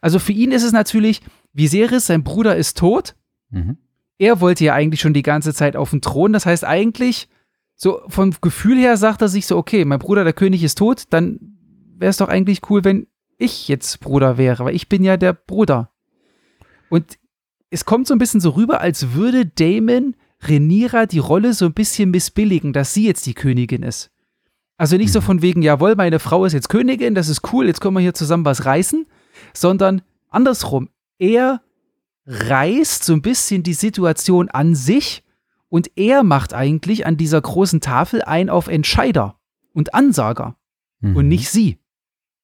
Also 0.00 0.18
für 0.18 0.32
ihn 0.32 0.52
ist 0.52 0.62
es 0.62 0.72
natürlich, 0.72 1.20
Viserys, 1.52 2.06
sein 2.06 2.24
Bruder 2.24 2.56
ist 2.56 2.78
tot. 2.78 3.14
Mhm. 3.50 3.76
Er 4.22 4.40
wollte 4.40 4.64
ja 4.64 4.74
eigentlich 4.74 5.00
schon 5.00 5.14
die 5.14 5.24
ganze 5.24 5.52
Zeit 5.52 5.74
auf 5.74 5.90
den 5.90 6.00
Thron. 6.00 6.32
Das 6.32 6.46
heißt 6.46 6.64
eigentlich, 6.64 7.28
so 7.74 8.02
vom 8.06 8.32
Gefühl 8.40 8.78
her 8.78 8.96
sagt 8.96 9.20
er 9.20 9.26
sich 9.26 9.48
so, 9.48 9.56
okay, 9.56 9.84
mein 9.84 9.98
Bruder, 9.98 10.22
der 10.22 10.32
König 10.32 10.62
ist 10.62 10.78
tot, 10.78 11.06
dann 11.10 11.40
wäre 11.98 12.10
es 12.10 12.18
doch 12.18 12.28
eigentlich 12.28 12.70
cool, 12.70 12.84
wenn 12.84 13.08
ich 13.36 13.66
jetzt 13.66 13.98
Bruder 13.98 14.38
wäre, 14.38 14.64
weil 14.64 14.76
ich 14.76 14.88
bin 14.88 15.02
ja 15.02 15.16
der 15.16 15.32
Bruder. 15.32 15.90
Und 16.88 17.18
es 17.70 17.84
kommt 17.84 18.06
so 18.06 18.14
ein 18.14 18.18
bisschen 18.18 18.40
so 18.40 18.50
rüber, 18.50 18.80
als 18.80 19.14
würde 19.14 19.44
Damon 19.44 20.14
Renira 20.40 21.06
die 21.06 21.18
Rolle 21.18 21.52
so 21.52 21.64
ein 21.64 21.72
bisschen 21.74 22.12
missbilligen, 22.12 22.72
dass 22.72 22.94
sie 22.94 23.04
jetzt 23.04 23.26
die 23.26 23.34
Königin 23.34 23.82
ist. 23.82 24.12
Also 24.76 24.96
nicht 24.98 25.10
so 25.10 25.18
Mhm. 25.18 25.24
von 25.24 25.42
wegen, 25.42 25.62
jawohl, 25.62 25.96
meine 25.96 26.20
Frau 26.20 26.44
ist 26.44 26.52
jetzt 26.52 26.68
Königin, 26.68 27.16
das 27.16 27.28
ist 27.28 27.52
cool, 27.52 27.66
jetzt 27.66 27.80
können 27.80 27.96
wir 27.96 28.00
hier 28.00 28.14
zusammen 28.14 28.44
was 28.44 28.66
reißen, 28.66 29.04
sondern 29.52 30.02
andersrum. 30.28 30.90
Er 31.18 31.60
reißt 32.26 33.04
so 33.04 33.12
ein 33.12 33.22
bisschen 33.22 33.62
die 33.62 33.74
Situation 33.74 34.48
an 34.48 34.74
sich 34.74 35.24
und 35.68 35.90
er 35.96 36.22
macht 36.22 36.54
eigentlich 36.54 37.06
an 37.06 37.16
dieser 37.16 37.40
großen 37.40 37.80
Tafel 37.80 38.22
ein 38.22 38.50
auf 38.50 38.68
Entscheider 38.68 39.36
und 39.72 39.94
Ansager 39.94 40.56
Mhm. 41.02 41.16
und 41.16 41.28
nicht 41.28 41.50
sie. 41.50 41.78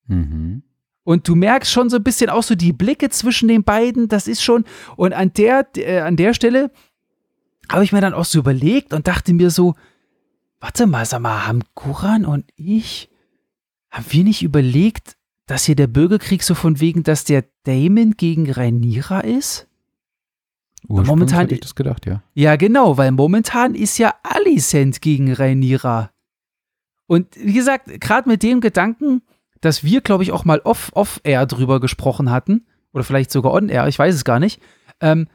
Mhm. 0.09 0.63
Und 1.05 1.27
du 1.27 1.37
merkst 1.37 1.71
schon 1.73 1.89
so 1.89 1.97
ein 1.97 2.03
bisschen 2.03 2.29
auch 2.29 2.43
so 2.43 2.55
die 2.55 2.73
Blicke 2.73 3.09
zwischen 3.09 3.49
den 3.49 3.65
beiden, 3.65 4.09
das 4.09 4.29
ist 4.29 4.43
schon, 4.43 4.65
und 4.97 5.15
an 5.15 5.33
der, 5.33 5.67
äh, 5.77 6.01
an 6.01 6.17
der 6.17 6.35
Stelle 6.35 6.71
habe 7.71 7.85
ich 7.85 7.93
mir 7.93 8.01
dann 8.01 8.15
auch 8.15 8.25
so 8.25 8.41
überlegt 8.41 8.93
und 8.93 9.07
dachte 9.07 9.33
mir 9.33 9.51
so, 9.51 9.75
warte 10.61 10.87
mal, 10.87 11.07
sag 11.07 11.21
mal, 11.21 11.47
haben 11.47 11.63
Guran 11.75 12.25
und 12.27 12.45
ich, 12.57 13.11
haben 13.91 14.07
wir 14.11 14.25
nicht 14.25 14.43
überlegt, 14.43 15.17
dass 15.47 15.65
hier 15.65 15.77
der 15.77 15.87
Bürgerkrieg 15.87 16.43
so 16.43 16.55
von 16.55 16.81
wegen, 16.81 17.05
dass 17.05 17.25
der 17.25 17.45
Damon 17.63 18.15
gegen 18.17 18.51
Rhaenyra 18.51 19.21
ist? 19.21 19.68
Momentan- 20.87 21.41
hätte 21.41 21.55
ich 21.55 21.61
das 21.61 21.75
gedacht, 21.75 22.07
ja. 22.07 22.23
Ja, 22.35 22.57
genau, 22.57 22.97
weil 22.97 23.11
momentan 23.13 23.75
ist 23.75 23.99
ja 23.99 24.15
Alicent 24.23 25.01
gegen 25.01 25.33
Rhaenyra. 25.33 26.11
Und 27.07 27.27
wie 27.37 27.55
gesagt, 27.55 28.01
gerade 28.01 28.29
mit 28.29 28.43
dem 28.43 28.61
Gedanken, 28.61 29.23
dass 29.61 29.83
wir, 29.83 30.01
glaube 30.03 30.23
ich, 30.23 30.33
auch 30.33 30.45
mal 30.45 30.61
off- 30.61 30.91
off-air 30.95 31.47
drüber 31.47 31.81
gesprochen 31.81 32.31
hatten, 32.31 32.67
oder 32.93 33.05
vielleicht 33.05 33.31
sogar 33.31 33.53
on-air, 33.53 33.87
ich 33.89 33.99
weiß 33.99 34.15
es 34.15 34.25
gar 34.25 34.39
nicht, 34.41 34.61
ähm, 35.01 35.27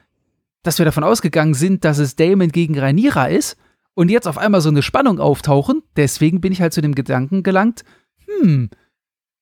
dass 0.64 0.78
wir 0.78 0.86
davon 0.86 1.04
ausgegangen 1.04 1.54
sind, 1.54 1.84
dass 1.84 1.98
es 1.98 2.16
Damon 2.16 2.50
gegen 2.50 2.78
Rhaenyra 2.80 3.26
ist 3.28 3.58
und 3.96 4.10
jetzt 4.10 4.28
auf 4.28 4.38
einmal 4.38 4.62
so 4.62 4.70
eine 4.70 4.82
Spannung 4.82 5.20
auftauchen. 5.20 5.82
Deswegen 5.98 6.42
bin 6.42 6.52
ich 6.54 6.62
halt 6.62 6.74
zu 6.74 6.82
dem 6.82 6.96
Gedanken 6.96 7.44
gelangt, 7.44 7.84
hm, 8.42 8.70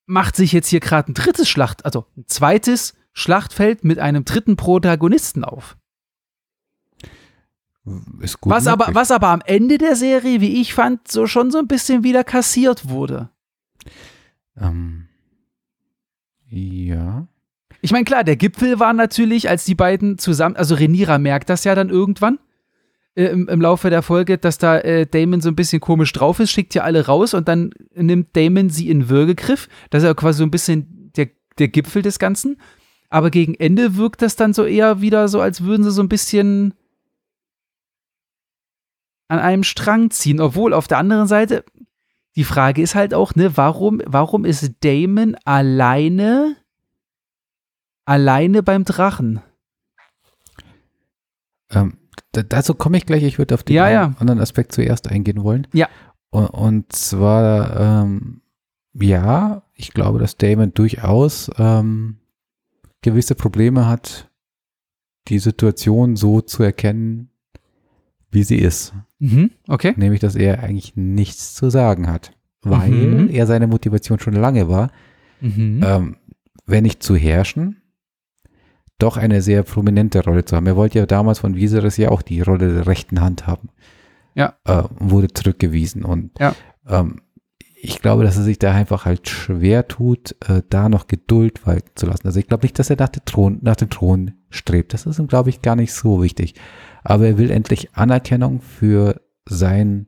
macht 0.08 0.36
sich 0.36 0.52
jetzt 0.52 0.68
hier 0.68 0.80
gerade 0.80 1.12
ein 1.12 1.14
drittes 1.14 1.48
Schlacht, 1.48 1.86
also 1.86 2.06
ein 2.18 2.26
zweites 2.28 2.96
Schlachtfeld 3.14 3.84
mit 3.84 4.00
einem 4.00 4.26
dritten 4.26 4.56
Protagonisten 4.56 5.44
auf. 5.44 5.78
Ist 8.20 8.40
gut. 8.42 8.54
Was 8.54 8.68
aber, 8.68 8.86
möglich. 8.86 8.96
was 8.96 9.12
aber 9.12 9.30
am 9.30 9.42
Ende 9.46 9.78
der 9.78 9.96
Serie, 9.96 10.40
wie 10.40 10.62
ich 10.62 10.74
fand, 10.74 11.08
so 11.08 11.26
schon 11.26 11.50
so 11.52 11.58
ein 11.58 11.68
bisschen 11.68 12.04
wieder 12.04 12.24
kassiert 12.24 12.90
wurde. 12.90 13.30
Ähm, 14.56 15.08
ja. 16.48 17.28
Ich 17.82 17.92
meine, 17.92 18.06
klar, 18.06 18.24
der 18.24 18.36
Gipfel 18.36 18.80
war 18.80 18.94
natürlich, 18.94 19.50
als 19.50 19.66
die 19.66 19.74
beiden 19.74 20.20
zusammen, 20.20 20.56
also 20.56 20.76
Renira 20.76 21.18
merkt 21.18 21.50
das 21.50 21.64
ja 21.64 21.74
dann 21.74 21.90
irgendwann 21.90 22.38
äh, 23.16 23.26
im, 23.26 23.48
im 23.50 23.62
Laufe 23.62 23.90
der 23.90 24.04
Folge, 24.04 24.38
dass 24.38 24.60
da 24.60 24.78
äh, 24.80 25.08
Damon 25.08 25.42
so 25.42 25.50
ein 25.50 25.56
bisschen 25.56 25.80
komisch 25.80 26.14
drauf 26.14 26.40
ist, 26.40 26.52
schickt 26.52 26.76
ja 26.76 26.84
alle 26.84 27.08
raus 27.08 27.34
und 27.34 27.48
dann 27.48 27.72
nimmt 27.96 28.36
Damon 28.36 28.70
sie 28.70 28.90
in 28.90 29.10
Würgegriff. 29.10 29.68
Das 29.90 30.04
ist 30.04 30.08
ja 30.08 30.14
quasi 30.14 30.40
so 30.40 30.44
ein 30.44 30.52
bisschen 30.52 31.12
der, 31.16 31.30
der 31.58 31.70
Gipfel 31.70 32.04
des 32.04 32.20
Ganzen. 32.20 32.58
Aber 33.10 33.32
gegen 33.32 33.56
Ende 33.56 33.98
wirkt 33.98 34.22
das 34.22 34.36
dann 34.36 34.54
so 34.54 34.64
eher 34.64 35.02
wieder 35.02 35.28
so, 35.28 35.42
als 35.42 35.64
würden 35.64 35.84
sie 35.84 35.92
so 35.92 36.02
ein 36.02 36.10
bisschen 36.10 36.74
an 39.32 39.40
einem 39.40 39.64
Strang 39.64 40.12
ziehen. 40.12 40.42
Obwohl 40.42 40.74
auf 40.74 40.88
der 40.90 40.98
anderen 40.98 41.26
Seite, 41.26 41.64
die 42.36 42.44
Frage 42.44 42.82
ist 42.82 42.96
halt 42.96 43.14
auch, 43.14 43.34
ne, 43.34 43.56
warum, 43.56 44.02
warum 44.06 44.44
ist 44.44 44.70
Damon 44.82 45.36
alleine, 45.46 46.58
alleine 48.04 48.62
beim 48.62 48.84
Drachen? 48.84 49.42
Ähm, 51.70 51.98
da, 52.34 52.44
dazu 52.44 52.74
komme 52.76 52.98
ich 52.98 53.06
gleich. 53.06 53.24
Ich 53.24 53.38
würde 53.38 53.54
auf 53.56 53.64
den 53.64 53.78
Ja, 53.78 53.90
ja. 53.90 54.14
anderen 54.20 54.42
Aspekt 54.42 54.74
zuerst 54.74 55.08
eingehen 55.10 55.44
wollen. 55.44 55.66
Ja. 55.72 55.88
Und, 56.30 56.48
und 56.48 56.94
zwar, 56.94 58.04
ähm, 58.04 58.42
ja, 58.94 59.64
ich 59.74 59.94
glaube, 59.94 60.20
dass 60.20 60.36
Damon 60.36 60.74
durchaus 60.74 61.50
ähm, 61.58 62.18
gewisse 63.02 63.36
Probleme 63.36 63.88
hat, 63.88 64.30
die 65.30 65.40
Situation 65.40 66.18
so 66.18 66.42
zu 66.42 66.64
erkennen, 66.64 67.30
wie 68.30 68.44
sie 68.44 68.58
ist. 68.58 68.94
Mhm, 69.24 69.52
okay. 69.68 69.94
Nämlich, 69.98 70.20
dass 70.20 70.36
er 70.36 70.64
eigentlich 70.64 70.96
nichts 70.96 71.54
zu 71.54 71.70
sagen 71.70 72.08
hat, 72.08 72.32
weil 72.64 72.90
Mhm. 72.90 73.30
er 73.30 73.46
seine 73.46 73.68
Motivation 73.68 74.20
schon 74.20 74.34
lange 74.34 74.68
war, 74.68 74.92
Mhm. 75.42 75.82
ähm, 75.86 76.16
wenn 76.66 76.84
nicht 76.84 77.04
zu 77.04 77.16
herrschen, 77.16 77.78
doch 78.98 79.18
eine 79.18 79.42
sehr 79.42 79.64
prominente 79.64 80.24
Rolle 80.24 80.44
zu 80.46 80.56
haben. 80.56 80.66
Er 80.68 80.76
wollte 80.76 81.00
ja 81.00 81.06
damals 81.06 81.40
von 81.40 81.56
Viserys 81.56 81.98
ja 81.98 82.10
auch 82.10 82.22
die 82.24 82.42
Rolle 82.42 82.74
der 82.74 82.88
rechten 82.88 83.22
Hand 83.22 83.46
haben. 83.48 83.70
Ja. 84.36 84.56
Äh, 84.66 84.84
wurde 85.00 85.28
zurückgewiesen 85.30 86.04
und 86.04 86.32
Ja. 86.40 86.56
ähm, 86.88 87.22
ich 87.84 88.00
glaube, 88.02 88.24
dass 88.24 88.38
er 88.38 88.44
sich 88.44 88.60
da 88.60 88.72
einfach 88.74 89.06
halt 89.06 89.28
schwer 89.28 89.88
tut, 89.88 90.36
äh, 90.48 90.62
da 90.70 90.88
noch 90.90 91.08
Geduld 91.08 91.66
walten 91.68 91.92
zu 91.96 92.06
lassen. 92.06 92.28
Also 92.28 92.40
ich 92.40 92.48
glaube 92.48 92.64
nicht, 92.64 92.78
dass 92.80 92.90
er 92.90 92.96
nach, 92.98 93.10
Thron, 93.26 93.60
nach 93.62 93.76
dem 93.76 93.90
Thron 93.90 94.32
strebt. 94.52 94.94
Das 94.94 95.06
ist 95.06 95.20
ihm, 95.20 95.28
glaube 95.28 95.50
ich, 95.50 95.62
gar 95.62 95.76
nicht 95.76 95.94
so 95.94 96.22
wichtig. 96.24 96.56
Aber 97.04 97.26
er 97.26 97.38
will 97.38 97.50
endlich 97.52 97.94
Anerkennung 97.96 98.62
für 98.62 99.22
sein, 99.48 100.08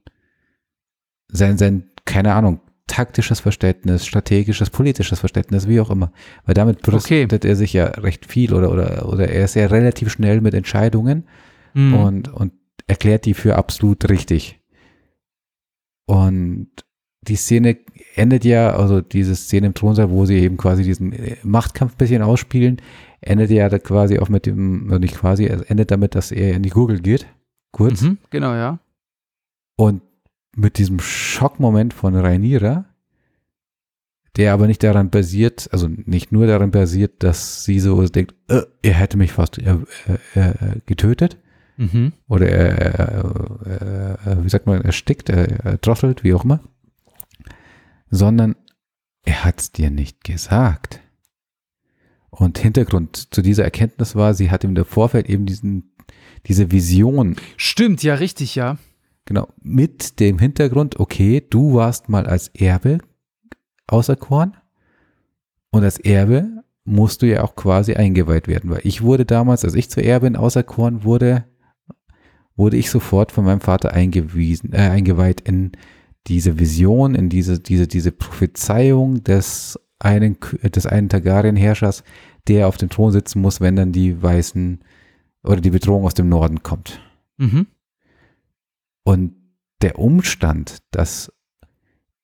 sein, 1.28 1.58
sein, 1.58 1.90
keine 2.06 2.34
Ahnung, 2.34 2.60
taktisches 2.86 3.40
Verständnis, 3.40 4.06
strategisches, 4.06 4.70
politisches 4.70 5.20
Verständnis, 5.20 5.68
wie 5.68 5.80
auch 5.80 5.90
immer. 5.90 6.12
Weil 6.46 6.54
damit 6.54 6.88
Okay. 6.88 7.26
brüstet 7.26 7.46
er 7.46 7.56
sich 7.56 7.74
ja 7.74 7.86
recht 7.86 8.26
viel 8.26 8.54
oder, 8.54 8.72
oder, 8.72 9.08
oder 9.10 9.30
er 9.30 9.46
ist 9.46 9.56
ja 9.56 9.66
relativ 9.68 10.12
schnell 10.12 10.42
mit 10.42 10.54
Entscheidungen 10.54 11.28
Mhm. 11.76 11.94
und, 11.96 12.28
und 12.32 12.54
erklärt 12.86 13.26
die 13.26 13.34
für 13.34 13.56
absolut 13.56 14.08
richtig. 14.10 14.60
Und 16.06 16.70
die 17.22 17.36
Szene 17.36 17.78
endet 18.16 18.44
ja, 18.46 18.76
also 18.76 19.02
diese 19.02 19.36
Szene 19.36 19.68
im 19.68 19.74
Thronsaal, 19.74 20.12
wo 20.12 20.26
sie 20.26 20.36
eben 20.38 20.58
quasi 20.58 20.84
diesen 20.84 21.14
äh, 21.14 21.38
Machtkampf 21.44 21.94
ein 21.94 21.98
bisschen 21.98 22.22
ausspielen, 22.22 22.82
endet 23.28 23.52
ja 23.52 23.70
da 23.70 23.80
quasi 23.80 24.20
auch 24.20 24.30
mit 24.30 24.46
dem, 24.46 24.86
also 24.88 25.00
nicht 25.00 25.16
quasi, 25.16 25.46
es 25.46 25.62
endet 25.64 25.92
damit, 25.92 26.16
dass 26.16 26.32
er 26.32 26.54
in 26.54 26.64
die 26.64 26.70
Gurgel 26.70 27.00
geht, 27.00 27.28
kurz. 27.72 28.02
Mhm, 28.02 28.18
genau, 28.30 28.54
ja. 28.54 28.80
Und 29.76 30.02
mit 30.56 30.78
diesem 30.78 31.00
Schockmoment 31.00 31.94
von 31.94 32.16
Rhaenyra, 32.16 32.86
der 34.36 34.54
aber 34.54 34.68
nicht 34.68 34.84
daran 34.84 35.10
basiert, 35.10 35.70
also 35.72 35.88
nicht 35.88 36.32
nur 36.32 36.48
daran 36.48 36.72
basiert, 36.72 37.24
dass 37.24 37.64
sie 37.64 37.80
so 37.80 38.04
denkt, 38.08 38.36
äh, 38.48 38.62
er 38.82 38.94
hätte 38.94 39.18
mich 39.18 39.32
fast 39.32 39.58
äh, 39.60 39.78
äh, 40.36 40.40
äh, 40.40 40.80
getötet 40.86 41.38
Mhm. 41.76 42.14
oder 42.28 42.50
er, 42.50 43.24
äh, 43.66 44.32
äh, 44.32 44.44
wie 44.44 44.50
sagt 44.50 44.68
man, 44.68 44.84
erstickt, 44.84 45.30
er, 45.30 45.66
er 45.66 45.78
drosselt, 45.78 46.24
wie 46.24 46.34
auch 46.36 46.44
immer, 46.44 46.60
sondern 48.12 48.56
er 49.24 49.44
hat 49.44 49.60
es 49.60 49.72
dir 49.72 49.90
nicht 49.90 50.24
gesagt. 50.24 51.00
Und 52.36 52.58
Hintergrund 52.58 53.28
zu 53.32 53.44
dieser 53.44 53.64
Erkenntnis 53.64 54.16
war, 54.16 54.34
sie 54.34 54.50
hat 54.50 54.64
im 54.64 54.76
Vorfeld 54.86 55.30
eben 55.30 55.46
diesen, 55.46 55.94
diese 56.48 56.72
Vision 56.72 57.36
Stimmt, 57.58 58.02
ja, 58.02 58.16
richtig, 58.16 58.56
ja. 58.56 58.78
Genau, 59.26 59.48
mit 59.62 60.20
dem 60.20 60.40
Hintergrund, 60.40 61.00
okay, 61.00 61.46
du 61.48 61.76
warst 61.76 62.10
mal 62.10 62.26
als 62.26 62.48
Erbe 62.50 62.98
auserkoren 63.86 64.58
und 65.70 65.84
als 65.84 66.00
Erbe 66.00 66.64
musst 66.86 67.22
du 67.22 67.28
ja 67.28 67.44
auch 67.44 67.56
quasi 67.56 67.94
eingeweiht 67.94 68.48
werden, 68.48 68.72
weil 68.72 68.82
ich 68.84 69.04
wurde 69.04 69.26
damals, 69.26 69.64
als 69.64 69.76
ich 69.76 69.92
zur 69.92 70.04
Erbin 70.04 70.36
auserkoren 70.36 71.04
wurde, 71.04 71.46
wurde 72.56 72.78
ich 72.78 72.90
sofort 72.90 73.32
von 73.32 73.46
meinem 73.46 73.62
Vater 73.62 73.94
eingewiesen, 73.94 74.74
äh, 74.74 74.90
eingeweiht 74.90 75.42
in 75.42 75.74
diese 76.26 76.58
Vision, 76.58 77.14
in 77.14 77.30
diese, 77.30 77.60
diese, 77.60 77.88
diese 77.88 78.12
Prophezeiung 78.12 79.24
des 79.24 79.80
einen, 80.04 80.38
des 80.64 80.86
einen 80.86 81.10
Targaryen-Herrschers, 81.10 82.04
der 82.48 82.68
auf 82.68 82.78
dem 82.78 82.90
Thron 82.90 83.12
sitzen 83.12 83.42
muss, 83.42 83.62
wenn 83.62 83.76
dann 83.76 83.92
die 83.92 84.22
weißen 84.22 84.84
oder 85.44 85.62
die 85.62 85.70
Bedrohung 85.70 86.06
aus 86.06 86.14
dem 86.14 86.30
Norden 86.30 86.62
kommt. 86.64 87.02
Mhm. 87.38 87.68
Und 89.04 89.36
der 89.82 90.00
Umstand, 90.00 90.80
dass 90.92 91.32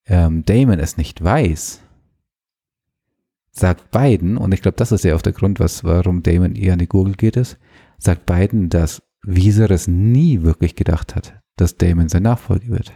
ähm, 0.06 0.46
Damon 0.46 0.80
es 0.80 0.98
nicht 0.98 1.24
weiß, 1.24 1.82
sagt 3.52 3.92
Biden, 3.92 4.38
und 4.38 4.54
ich 4.54 4.62
glaube, 4.62 4.78
das 4.78 4.92
ist 4.92 5.04
ja 5.04 5.16
auch 5.16 5.22
der 5.22 5.34
Grund, 5.34 5.60
was, 5.60 5.84
warum 5.84 6.24
Damon 6.24 6.56
eher 6.56 6.74
an 6.74 6.80
die 6.80 6.88
Gurgel 6.88 7.16
geht, 7.16 7.36
ist, 7.36 7.58
sagt 7.98 8.26
Biden, 8.26 8.70
dass 8.70 9.02
Viserys 9.24 9.88
nie 9.88 10.42
wirklich 10.44 10.76
gedacht 10.76 11.16
hat, 11.16 11.42
dass 11.58 11.76
Damon 11.76 12.08
sein 12.08 12.24
Nachfolger 12.24 12.70
wird. 12.70 12.94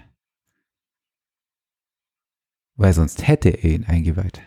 Weil 2.75 2.93
sonst 2.93 3.27
hätte 3.27 3.49
er 3.49 3.71
ihn 3.71 3.85
eingeweiht. 3.85 4.41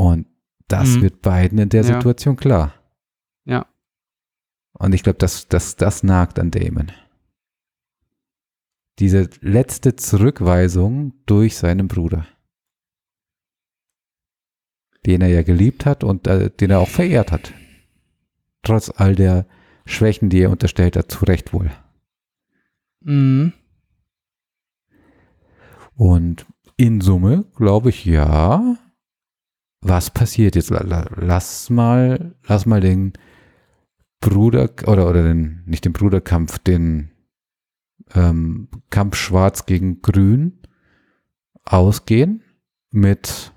Und 0.00 0.26
das 0.66 0.96
Mhm. 0.96 1.02
wird 1.02 1.20
Biden 1.20 1.58
in 1.58 1.68
der 1.68 1.82
Ja. 1.82 1.94
Situation 1.94 2.36
klar. 2.36 2.72
Ja. 3.44 3.66
Und 4.72 4.94
ich 4.94 5.02
glaube, 5.02 5.18
das, 5.18 5.46
das, 5.48 5.76
das 5.76 6.02
nagt 6.02 6.38
an 6.38 6.50
Damon. 6.50 6.90
Diese 8.98 9.28
letzte 9.42 9.96
Zurückweisung 9.96 11.12
durch 11.26 11.58
seinen 11.58 11.86
Bruder. 11.86 12.26
Den 15.04 15.20
er 15.20 15.28
ja 15.28 15.42
geliebt 15.42 15.84
hat 15.84 16.02
und 16.02 16.26
äh, 16.26 16.48
den 16.50 16.70
er 16.70 16.80
auch 16.80 16.88
verehrt 16.88 17.30
hat. 17.30 17.52
Trotz 18.62 18.90
all 18.90 19.14
der 19.14 19.46
Schwächen, 19.84 20.30
die 20.30 20.40
er 20.40 20.50
unterstellt 20.50 20.96
hat, 20.96 21.10
zu 21.12 21.26
Recht 21.26 21.52
wohl. 21.52 21.70
Mhm. 23.00 23.52
Und 25.94 26.46
in 26.78 27.02
Summe 27.02 27.44
glaube 27.54 27.90
ich, 27.90 28.06
ja. 28.06 28.78
Was 29.82 30.10
passiert 30.10 30.56
jetzt? 30.56 30.70
La- 30.70 30.82
la- 30.82 31.08
Lass 31.16 31.70
mal, 31.70 32.34
lass 32.46 32.66
mal 32.66 32.80
den 32.80 33.12
Bruder 34.20 34.68
oder 34.86 35.08
oder 35.08 35.22
den 35.22 35.62
nicht 35.66 35.84
den 35.84 35.92
Bruderkampf, 35.94 36.58
den 36.58 37.10
ähm, 38.14 38.68
Kampf 38.90 39.16
Schwarz 39.16 39.64
gegen 39.66 40.02
Grün 40.02 40.58
ausgehen 41.64 42.42
mit, 42.90 43.52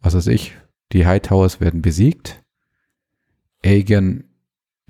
was 0.00 0.14
weiß 0.14 0.28
ich, 0.28 0.54
die 0.92 1.06
Hightowers 1.06 1.60
werden 1.60 1.82
besiegt. 1.82 2.44
Aegon 3.64 4.24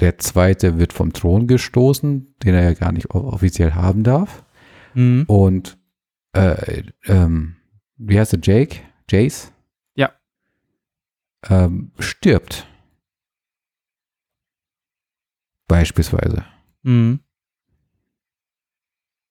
der 0.00 0.18
Zweite 0.18 0.78
wird 0.78 0.92
vom 0.92 1.12
Thron 1.12 1.46
gestoßen, 1.46 2.34
den 2.44 2.54
er 2.54 2.62
ja 2.64 2.74
gar 2.74 2.92
nicht 2.92 3.10
offiziell 3.10 3.72
haben 3.72 4.04
darf. 4.04 4.44
Mhm. 4.94 5.24
Und 5.26 5.78
äh, 6.34 6.82
ähm, 7.06 7.56
wie 7.96 8.18
heißt 8.18 8.34
er, 8.34 8.40
Jake? 8.42 8.80
Jace? 9.10 9.52
Ähm, 11.44 11.92
stirbt. 11.98 12.66
Beispielsweise. 15.68 16.44
Mhm. 16.82 17.20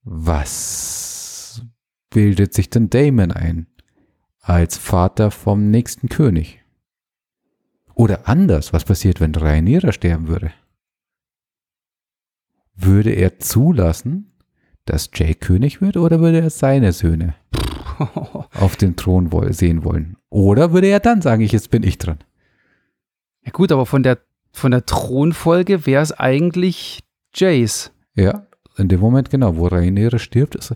Was 0.04 1.62
bildet 2.10 2.54
sich 2.54 2.70
denn 2.70 2.90
Damon 2.90 3.32
ein? 3.32 3.68
Als 4.40 4.78
Vater 4.78 5.32
vom 5.32 5.70
nächsten 5.70 6.08
König? 6.08 6.64
Oder 7.94 8.30
anders, 8.30 8.72
was 8.72 8.86
passiert, 8.86 9.20
wenn 9.20 9.34
Rhaenyra 9.34 9.92
sterben 9.92 10.28
würde? 10.28 10.54
Würde 12.76 13.12
er 13.12 13.40
zulassen, 13.40 14.32
dass 14.86 15.10
Jake 15.14 15.40
König 15.40 15.82
wird 15.82 15.98
oder 15.98 16.20
würde 16.20 16.42
er 16.42 16.50
seine 16.50 16.94
Söhne 16.94 17.36
auf 18.54 18.76
den 18.78 18.96
Thron 18.96 19.32
sehen 19.52 19.84
wollen? 19.84 20.17
Oder 20.30 20.74
würde 20.74 20.88
er 20.88 21.00
dann 21.00 21.22
sagen, 21.22 21.42
ich, 21.42 21.52
jetzt 21.52 21.70
bin 21.72 21.84
ich 21.84 21.98
dran? 21.98 22.20
Ja 23.46 23.52
gut, 23.52 23.72
aber 23.72 23.86
von 23.86 24.04
der, 24.04 24.20
von 24.52 24.72
der 24.72 24.86
Thronfolge 24.86 25.86
wäre 25.86 26.04
es 26.04 26.12
eigentlich 26.12 27.00
Jace. 27.34 27.92
Ja, 28.16 28.48
in 28.78 28.90
dem 28.90 29.00
Moment 29.00 29.30
genau, 29.30 29.56
wo 29.58 29.68
Rhaenyra 29.68 30.20
stirbt, 30.20 30.56
ist, 30.56 30.76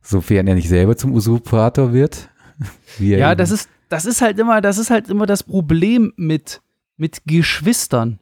sofern 0.00 0.46
er 0.46 0.54
nicht 0.54 0.68
selber 0.68 0.96
zum 0.96 1.12
Usurpator 1.12 1.92
wird. 1.92 2.28
Ja, 3.00 3.34
das 3.34 3.50
ist, 3.50 3.68
das 3.88 4.04
ist 4.04 4.22
halt 4.22 4.38
immer, 4.38 4.60
das 4.60 4.78
ist 4.78 4.90
halt 4.90 5.10
immer 5.10 5.26
das 5.26 5.42
Problem 5.42 6.12
mit, 6.16 6.60
mit 6.96 7.22
Geschwistern. 7.26 8.20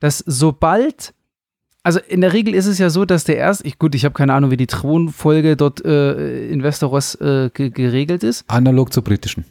Dass 0.00 0.18
sobald, 0.18 1.14
also 1.84 2.00
in 2.08 2.20
der 2.20 2.32
Regel 2.32 2.52
ist 2.54 2.66
es 2.66 2.78
ja 2.78 2.90
so, 2.90 3.04
dass 3.04 3.22
der 3.22 3.36
erst, 3.36 3.64
ich, 3.64 3.78
gut, 3.78 3.94
ich 3.94 4.04
habe 4.04 4.14
keine 4.14 4.32
Ahnung, 4.32 4.50
wie 4.50 4.56
die 4.56 4.66
Thronfolge 4.66 5.56
dort 5.56 5.84
äh, 5.84 6.48
in 6.48 6.64
Westeros 6.64 7.14
äh, 7.20 7.50
ge 7.54 7.70
geregelt 7.70 8.24
ist. 8.24 8.44
analog 8.48 8.92
zur 8.92 9.04
britischen. 9.04 9.44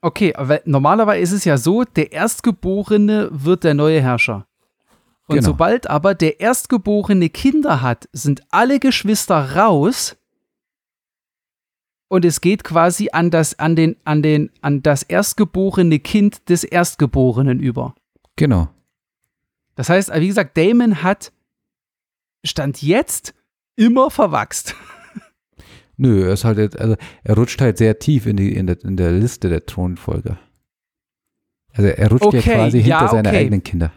Okay, 0.00 0.34
aber 0.34 0.60
normalerweise 0.64 1.22
ist 1.22 1.32
es 1.32 1.44
ja 1.44 1.58
so, 1.58 1.84
der 1.84 2.12
Erstgeborene 2.12 3.28
wird 3.32 3.64
der 3.64 3.74
neue 3.74 4.00
Herrscher. 4.00 4.46
Und 5.26 5.36
Genau. 5.36 5.46
sobald 5.46 5.90
aber 5.90 6.14
der 6.14 6.40
Erstgeborene 6.40 7.28
Kinder 7.28 7.82
hat, 7.82 8.08
sind 8.12 8.42
alle 8.50 8.78
Geschwister 8.78 9.56
raus 9.56 10.16
und 12.08 12.24
es 12.24 12.40
geht 12.40 12.64
quasi 12.64 13.10
an 13.12 13.30
das, 13.30 13.58
an 13.58 13.76
den, 13.76 13.96
an 14.04 14.22
den, 14.22 14.50
an 14.62 14.82
das 14.82 15.02
erstgeborene 15.02 15.98
Kind 15.98 16.48
des 16.48 16.64
Erstgeborenen 16.64 17.60
über. 17.60 17.94
Genau. 18.36 18.68
Das 19.74 19.90
heißt, 19.90 20.12
wie 20.14 20.28
gesagt, 20.28 20.56
Damon 20.56 21.02
hat 21.02 21.32
Stand 22.44 22.82
jetzt 22.82 23.34
immer 23.76 24.10
verwachst. 24.10 24.74
Nö, 25.98 26.26
er 26.26 26.32
ist 26.32 26.44
halt, 26.44 26.58
jetzt- 26.58 26.78
also 26.78 26.96
er 27.24 27.34
rutscht 27.36 27.60
halt 27.60 27.76
sehr 27.76 27.98
tief 27.98 28.24
in, 28.26 28.36
die, 28.36 28.54
in, 28.54 28.66
der, 28.66 28.82
in 28.84 28.96
der 28.96 29.12
Liste 29.12 29.48
der 29.50 29.66
Thronfolger. 29.66 30.38
Also 31.74 31.88
er 31.90 32.08
rutscht 32.10 32.22
ja 32.32 32.38
Okay, 32.40 32.54
quasi 32.54 32.78
hinter 32.82 32.88
ja, 33.02 33.08
seine 33.08 33.28
okay. 33.28 33.38
eigenen 33.38 33.62
Kinder. 33.62 33.92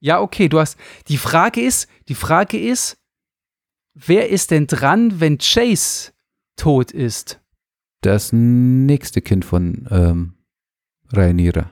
Ja, 0.00 0.20
okay, 0.20 0.48
du 0.48 0.58
hast. 0.60 0.76
Die 1.08 1.16
Frage 1.16 1.60
ist, 1.62 1.88
die 2.08 2.14
Frage 2.14 2.58
ist, 2.60 2.98
wer 3.94 4.28
ist 4.28 4.50
denn 4.50 4.66
dran, 4.66 5.20
wenn 5.20 5.38
Chase 5.38 6.12
tot 6.56 6.90
ist? 6.90 7.40
Das 8.02 8.32
nächste 8.32 9.22
Kind 9.22 9.44
von 9.46 9.88
ähm, 9.90 10.34
Rhaenyra. 11.12 11.70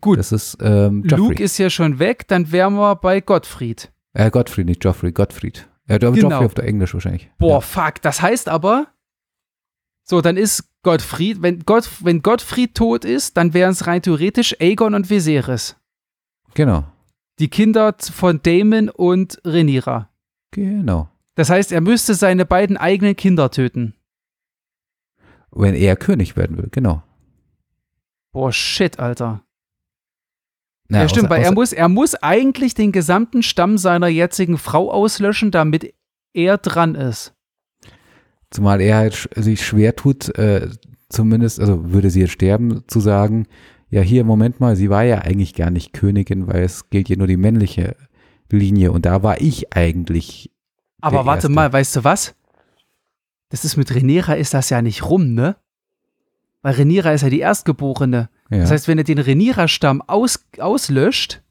Gut, 0.00 0.18
Das 0.18 0.32
ist 0.32 0.56
ähm, 0.60 1.04
Joffrey. 1.04 1.18
Luke 1.28 1.42
ist 1.42 1.56
ja 1.58 1.70
schon 1.70 2.00
weg, 2.00 2.26
dann 2.26 2.50
wären 2.50 2.74
wir 2.74 2.96
bei 2.96 3.20
Gottfried. 3.20 3.92
äh, 4.14 4.28
Gottfried, 4.30 4.66
nicht 4.66 4.82
Joffrey, 4.84 5.12
Gottfried. 5.12 5.68
Ja, 5.88 5.96
Joffrey 5.96 6.20
Genau. 6.20 6.30
Joffrey 6.30 6.46
auf 6.46 6.54
der 6.54 6.64
Englisch 6.64 6.94
wahrscheinlich. 6.94 7.30
Boah, 7.38 7.60
fuck, 7.62 8.00
das 8.02 8.22
heißt 8.22 8.48
aber, 8.48 8.88
so, 10.04 10.20
dann 10.20 10.36
ist 10.36 10.64
Gottfried, 10.82 11.40
wenn, 11.42 11.60
Gott, 11.60 11.88
wenn 12.00 12.22
Gottfried 12.22 12.74
tot 12.74 13.04
ist, 13.04 13.36
dann 13.36 13.54
wären 13.54 13.72
es 13.72 13.86
rein 13.86 14.02
theoretisch 14.02 14.54
Aegon 14.60 14.94
und 14.94 15.08
Viserys. 15.10 15.76
Ja, 16.48 16.52
genau, 16.54 16.84
Die 17.38 17.48
Kinder 17.48 17.94
von 17.98 18.40
Daemon 18.42 18.88
und 18.90 19.40
Rhaenyra. 19.44 20.10
genau. 20.50 21.08
Das 21.36 21.50
heißt, 21.50 21.72
er 21.72 21.80
müsste 21.80 22.14
seine 22.14 22.46
beiden 22.46 22.76
eigenen 22.76 23.16
Kinder 23.16 23.50
töten. 23.50 23.94
Wenn 25.50 25.74
er 25.74 25.96
König 25.96 26.36
werden 26.36 26.56
will, 26.56 26.68
genau. 26.70 27.02
Boah, 28.32 28.52
shit, 28.52 28.98
Alter. 28.98 29.43
Na, 30.94 31.02
ja, 31.02 31.08
stimmt, 31.08 31.26
außer- 31.26 31.30
weil 31.30 31.42
er 31.42 31.48
außer- 31.50 31.54
muss, 31.54 31.72
er 31.72 31.88
muss 31.88 32.14
eigentlich 32.16 32.74
den 32.74 32.92
gesamten 32.92 33.42
Stamm 33.42 33.78
seiner 33.78 34.08
jetzigen 34.08 34.58
Frau 34.58 34.90
auslöschen, 34.90 35.50
damit 35.50 35.92
er 36.32 36.58
dran 36.58 36.94
ist. 36.94 37.34
Zumal 38.50 38.80
er 38.80 38.96
halt 38.98 39.28
sich 39.34 39.64
schwer 39.66 39.96
tut, 39.96 40.36
äh, 40.38 40.68
zumindest, 41.08 41.60
also 41.60 41.92
würde 41.92 42.10
sie 42.10 42.20
jetzt 42.20 42.32
sterben, 42.32 42.82
zu 42.86 43.00
sagen, 43.00 43.46
ja 43.90 44.00
hier, 44.00 44.24
Moment 44.24 44.60
mal, 44.60 44.76
sie 44.76 44.90
war 44.90 45.02
ja 45.04 45.18
eigentlich 45.18 45.54
gar 45.54 45.70
nicht 45.70 45.92
Königin, 45.92 46.46
weil 46.46 46.62
es 46.62 46.88
gilt 46.90 47.08
ja 47.08 47.16
nur 47.16 47.26
die 47.26 47.36
männliche 47.36 47.96
Linie 48.50 48.92
und 48.92 49.06
da 49.06 49.22
war 49.22 49.40
ich 49.40 49.74
eigentlich. 49.76 50.50
Aber 51.00 51.26
warte 51.26 51.46
Erste. 51.46 51.50
mal, 51.50 51.72
weißt 51.72 51.96
du 51.96 52.04
was? 52.04 52.34
Das 53.48 53.64
ist 53.64 53.76
mit 53.76 53.94
Rhaenyra 53.94 54.34
ist 54.34 54.54
das 54.54 54.70
ja 54.70 54.80
nicht 54.82 55.04
rum, 55.08 55.34
ne? 55.34 55.56
Weil 56.62 56.74
Rhaenyra 56.74 57.12
ist 57.12 57.22
ja 57.22 57.30
die 57.30 57.40
Erstgeborene. 57.40 58.28
Ja, 58.50 58.58
Das 58.58 58.70
heißt, 58.70 58.88
wenn 58.88 58.98
er 58.98 59.04
den 59.04 59.18
Rhaenyra-Stamm 59.18 60.02
aus, 60.02 60.44
auslöscht, 60.58 61.42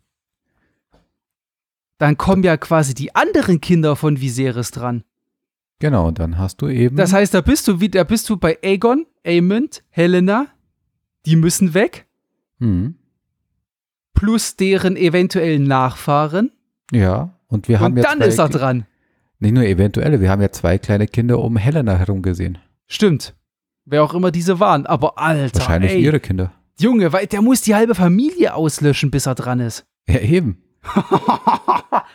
dann 1.97 2.17
kommen 2.17 2.43
ja 2.43 2.57
quasi 2.57 2.93
die 2.93 3.15
anderen 3.15 3.61
Kinder 3.61 3.95
von 3.95 4.19
Viserys 4.19 4.71
dran. 4.71 5.03
genau, 5.79 6.11
dann 6.11 6.37
hast 6.37 6.61
du 6.61 6.67
eben. 6.69 6.95
Das 6.97 7.13
heißt, 7.13 7.33
da 7.33 7.41
bist 7.41 7.67
du 7.67 7.73
da 7.77 8.03
bist 8.03 8.29
du 8.29 8.37
bei 8.37 8.57
Aegon, 8.63 9.05
Aemond, 9.25 9.83
Helena, 9.89 10.47
die 11.25 11.35
müssen 11.35 11.73
weg, 11.73 12.05
Hm, 12.59 12.95
plus 14.13 14.55
deren 14.55 14.95
eventuellen 14.95 15.63
Nachfahren. 15.63 16.51
ja, 16.91 17.33
und 17.47 17.67
wir 17.67 17.79
haben 17.79 17.93
und 17.93 17.97
ja 17.97 18.03
dann 18.03 18.21
ist 18.21 18.39
er 18.39 18.49
dran. 18.49 18.85
Nicht 19.39 19.53
nur 19.53 19.63
eventuelle, 19.63 20.21
wir 20.21 20.29
haben 20.29 20.41
ja 20.41 20.51
zwei 20.51 20.77
kleine 20.77 21.05
Kinder 21.07 21.39
um 21.39 21.57
Helena 21.57 21.95
herum 21.97 22.21
gesehen. 22.21 22.57
Stimmt. 22.87 23.35
Wer 23.85 24.03
auch 24.03 24.13
immer 24.13 24.31
diese 24.31 24.59
waren. 24.61 24.85
Aber 24.85 25.17
Alter, 25.19 25.59
Wahrscheinlich 25.59 25.91
ey, 25.91 26.01
ihre 26.01 26.19
Kinder. 26.21 26.53
Junge, 26.79 27.13
weil 27.13 27.27
der 27.27 27.41
muss 27.41 27.61
die 27.61 27.75
halbe 27.75 27.95
Familie 27.95 28.53
auslöschen, 28.55 29.11
bis 29.11 29.25
er 29.25 29.35
dran 29.35 29.59
ist. 29.59 29.85
Ja, 30.09 30.19
eben. 30.19 30.57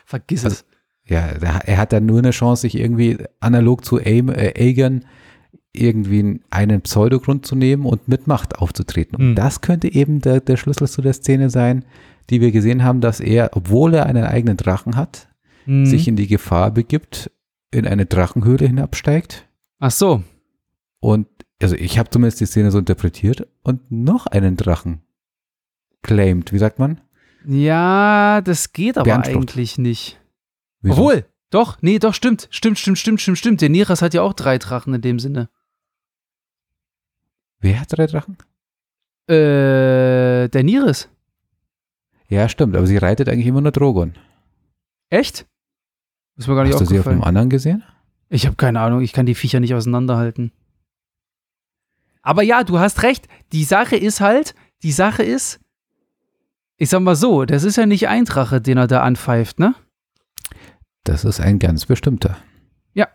Vergiss 0.05 0.45
Also- 0.45 0.57
es. 0.57 0.65
Ja, 1.11 1.21
er 1.21 1.79
hat 1.79 1.95
dann 1.95 2.05
nur 2.05 2.19
eine 2.19 2.33
Chance, 2.33 2.63
sich 2.63 2.75
irgendwie 2.77 3.17
analog 3.41 3.83
zu 3.83 3.97
Aim, 3.99 4.29
äh, 4.29 4.53
Aegon 4.59 5.07
irgendwie 5.73 6.41
einen 6.51 6.83
Pseudogrund 6.83 7.47
zu 7.47 7.57
nehmen 7.57 7.87
und 7.87 8.09
mit 8.09 8.27
Macht 8.27 8.59
aufzutreten. 8.59 9.15
Und 9.17 9.29
Hm. 9.29 9.35
das 9.35 9.63
könnte 9.63 9.91
eben 9.91 10.21
der, 10.21 10.41
der 10.41 10.59
Schlüssel 10.59 10.87
zu 10.87 11.01
der 11.01 11.15
Szene 11.15 11.49
sein, 11.49 11.87
die 12.29 12.43
wir 12.43 12.53
gesehen 12.53 12.85
haben, 12.85 13.01
dass 13.01 13.21
er, 13.21 13.51
obwohl 13.55 13.95
er 13.95 14.05
einen 14.05 14.25
eigenen 14.25 14.59
Drachen 14.59 14.97
hat, 14.97 15.29
Hm. 15.65 15.87
sich 15.87 16.09
in 16.09 16.17
die 16.17 16.27
Gefahr 16.27 16.71
begibt, 16.73 17.31
in 17.71 17.87
eine 17.87 18.05
Drachenhöhle 18.05 18.67
hinabsteigt 18.67 19.47
Ach 19.79 19.91
so. 19.91 20.23
und, 21.01 21.27
also 21.61 21.75
ich 21.75 21.99
habe 21.99 22.11
zumindest 22.11 22.41
die 22.41 22.47
Szene 22.47 22.71
so 22.71 22.79
interpretiert 22.79 23.49
und 23.63 23.91
noch 23.91 24.27
einen 24.27 24.57
Drachen 24.57 25.03
claimed. 26.03 26.53
Wie 26.53 26.59
sagt 26.59 26.79
man? 26.79 27.01
Ja, 27.47 28.41
das 28.43 28.73
geht 28.73 28.99
aber 28.99 29.25
eigentlich 29.25 29.79
nicht. 29.79 30.21
Wieso? 30.81 30.95
Obwohl, 30.95 31.25
doch, 31.51 31.79
nee, 31.81 31.99
doch, 31.99 32.15
stimmt. 32.15 32.49
Stimmt, 32.51 32.79
stimmt, 32.79 32.99
stimmt, 32.99 33.21
stimmt, 33.21 33.39
stimmt. 33.39 33.61
Der 33.61 33.69
Niras 33.69 34.03
hat 34.03 34.15
ja 34.15 34.23
auch 34.23 34.35
drei 34.35 34.59
Drachen 34.59 34.95
in 34.95 35.01
dem 35.01 35.19
Sinne. 35.19 35.49
Wer 37.61 37.81
hat 37.81 37.89
drei 37.91 38.07
Drachen? 38.07 38.37
Äh, 39.29 40.49
der 40.49 40.63
Niris. 40.63 41.09
Ja, 42.29 42.49
stimmt, 42.49 42.77
aber 42.77 42.87
sie 42.87 42.99
reitet 42.99 43.29
eigentlich 43.29 43.47
immer 43.47 43.61
nur 43.61 43.73
Drogon. 43.73 44.15
Echt? 45.11 45.47
Ist 46.37 46.47
mir 46.47 46.55
gar 46.55 46.65
nicht 46.65 46.75
Hast 46.75 46.83
du 46.83 46.87
sie 46.87 47.01
auf 47.01 47.07
einem 47.09 47.25
anderen 47.25 47.51
gesehen? 47.51 47.83
Ich 48.29 48.47
habe 48.47 48.57
keine 48.57 48.81
Ahnung, 48.81 49.01
ich 49.01 49.13
kann 49.13 49.27
die 49.27 49.35
Viecher 49.35 49.61
nicht 49.61 49.75
auseinanderhalten. 49.75 50.53
Aber 52.29 52.43
ja, 52.43 52.63
du 52.63 52.79
hast 52.79 53.05
recht. 53.05 53.27
Die 53.53 53.65
Sache 53.65 53.97
ist 53.97 54.21
halt, 54.21 54.55
die 54.83 54.93
Sache 54.93 55.23
ist, 55.23 55.61
ich 56.77 56.91
sag 56.91 57.01
mal 57.01 57.17
so, 57.17 57.47
das 57.47 57.65
ist 57.65 57.77
ja 57.77 57.87
nicht 57.87 58.09
ein 58.09 58.27
Drache, 58.27 58.61
den 58.61 58.77
er 58.77 58.87
da 58.87 59.01
anpfeift, 59.01 59.59
ne? 59.59 59.75
Das 61.05 61.25
ist 61.25 61.41
ein 61.41 61.59
ganz 61.59 61.87
bestimmter. 61.87 62.37
Ja. 62.93 63.09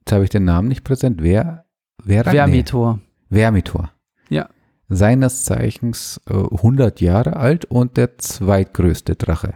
Jetzt 0.00 0.12
habe 0.12 0.24
ich 0.24 0.30
den 0.30 0.46
Namen 0.46 0.68
nicht 0.68 0.84
präsent. 0.84 1.20
Wer? 1.20 1.66
Wer? 2.02 2.24
Vermitor. 2.24 2.98
Vermitor. 3.28 3.92
Ja. 4.30 4.48
Seines 4.88 5.44
Zeichens 5.44 6.18
äh, 6.30 6.32
100 6.32 7.02
Jahre 7.02 7.36
alt 7.36 7.66
und 7.66 7.98
der 7.98 8.16
zweitgrößte 8.16 9.16
Drache 9.16 9.52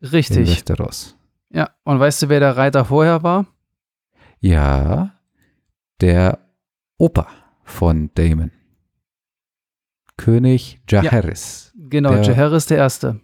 in 0.00 0.08
Richtig. 0.08 0.50
Westeros. 0.50 1.16
Ja. 1.48 1.70
Und 1.84 2.00
weißt 2.00 2.24
du, 2.24 2.28
wer 2.28 2.40
der 2.40 2.58
Reiter 2.58 2.84
vorher 2.84 3.22
war? 3.22 3.46
Ja, 4.40 5.14
der 6.02 6.38
Opa 6.98 7.28
von 7.64 8.10
Damon. 8.14 8.50
König 10.16 10.80
Jaehaerys, 10.88 11.72
Genau, 11.76 12.10
Der- 12.12 12.22
Jaehaerys 12.22 12.66
der 12.66 12.78
Erste. 12.78 13.20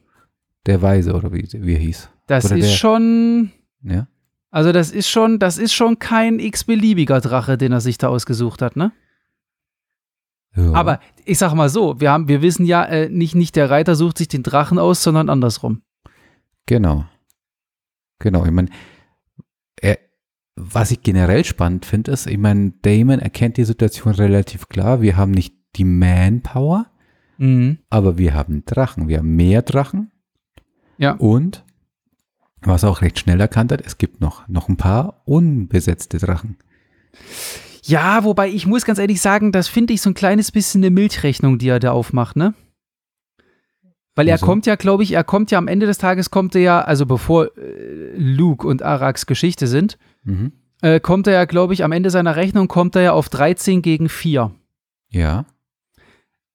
der 0.67 0.83
Weise 0.83 1.15
oder 1.15 1.33
wie, 1.33 1.49
wie 1.53 1.75
er 1.75 1.79
hieß. 1.79 2.11
Das 2.27 2.47
Oder 2.47 2.57
ist 2.57 2.71
der- 2.71 2.77
schon, 2.77 3.53
Ja? 3.83 4.09
also 4.51 4.73
das 4.73 4.91
ist 4.91 5.09
schon, 5.09 5.39
das 5.39 5.57
ist 5.59 5.73
schon 5.73 5.99
kein 5.99 6.39
x-beliebiger 6.41 7.21
Drache, 7.21 7.57
den 7.57 7.73
er 7.73 7.81
sich 7.81 7.97
da 7.99 8.09
ausgesucht 8.09 8.61
hat, 8.63 8.77
ne? 8.77 8.93
ja. 10.57 10.73
Aber 10.73 11.01
ich 11.25 11.39
sag 11.39 11.55
mal 11.55 11.69
so, 11.69 12.01
wir 12.01 12.11
haben, 12.11 12.27
wir 12.29 12.43
wissen 12.43 12.67
ja, 12.67 12.85
äh, 12.85 13.09
nicht, 13.09 13.35
nicht 13.37 13.55
der 13.57 13.71
Reiter 13.71 13.95
sucht 13.95 14.19
sich 14.19 14.29
den 14.29 14.43
Drachen 14.43 14.79
aus, 14.79 15.03
sondern 15.03 15.29
andersrum. 15.29 15.83
Genau. 16.67 17.05
Genau, 18.19 18.45
ich 18.45 18.51
meine, 18.51 18.69
was 20.63 20.91
ich 20.91 21.03
generell 21.03 21.45
spannend 21.45 21.87
finde, 21.87 22.13
ist, 22.13 22.27
ich 22.27 22.39
meine, 22.39 22.73
Damon 22.83 23.19
erkennt 23.19 23.57
die 23.57 23.65
Situation 23.65 24.15
relativ 24.15 24.69
klar. 24.69 25.01
Wir 25.01 25.17
haben 25.17 25.31
nicht 25.33 25.55
die 25.77 25.85
Manpower, 25.85 26.87
Mhm. 27.39 27.79
aber 27.89 28.19
wir 28.19 28.35
haben 28.35 28.65
Drachen. 28.67 29.09
Wir 29.09 29.19
haben 29.19 29.35
mehr 29.37 29.63
Drachen. 29.63 30.11
Ja. 30.99 31.13
Und, 31.13 31.65
was 32.61 32.83
er 32.83 32.91
auch 32.91 33.01
recht 33.01 33.19
schnell 33.19 33.41
erkannt 33.41 33.73
hat, 33.73 33.81
es 33.85 33.97
gibt 33.99 34.21
noch, 34.21 34.47
noch 34.49 34.69
ein 34.69 34.77
paar 34.77 35.23
unbesetzte 35.25 36.19
Drachen. 36.19 36.59
Ja, 37.83 38.25
wobei 38.25 38.49
ich 38.51 38.67
muss 38.67 38.85
ganz 38.85 38.99
ehrlich 38.99 39.21
sagen, 39.23 39.53
das 39.53 39.69
finde 39.69 39.95
ich 39.95 40.03
so 40.03 40.11
ein 40.11 40.15
kleines 40.15 40.53
bisschen 40.53 40.83
eine 40.83 40.91
Milchrechnung, 40.91 41.59
die 41.59 41.69
er 41.69 41.81
da 41.81 41.93
aufmacht, 41.93 42.37
ne? 42.37 42.53
Weil 44.15 44.29
er 44.29 44.35
Wieso? 44.35 44.47
kommt 44.47 44.67
ja, 44.67 44.75
glaube 44.77 45.03
ich, 45.03 45.13
er 45.13 45.25
kommt 45.25 45.51
ja 45.51 45.57
am 45.59 45.69
Ende 45.69 45.87
des 45.87 45.97
Tages, 45.97 46.31
kommt 46.31 46.55
er 46.55 46.61
ja, 46.61 46.81
also 46.83 47.07
bevor 47.07 47.57
äh, 47.57 48.13
Luke 48.17 48.67
und 48.67 48.83
Araks 48.83 49.25
Geschichte 49.25 49.67
sind, 49.67 49.97
Mhm. 50.23 50.53
äh, 50.83 51.01
kommt 51.01 51.27
er 51.27 51.33
ja, 51.35 51.45
glaube 51.45 51.73
ich, 51.75 51.85
am 51.85 51.93
Ende 51.93 52.11
seiner 52.11 52.37
Rechnung 52.37 52.69
kommt 52.69 52.97
er 52.97 53.03
ja 53.03 53.13
auf 53.13 53.29
13 53.29 53.83
gegen 53.83 54.09
4. 54.09 54.55
Ja. 55.09 55.47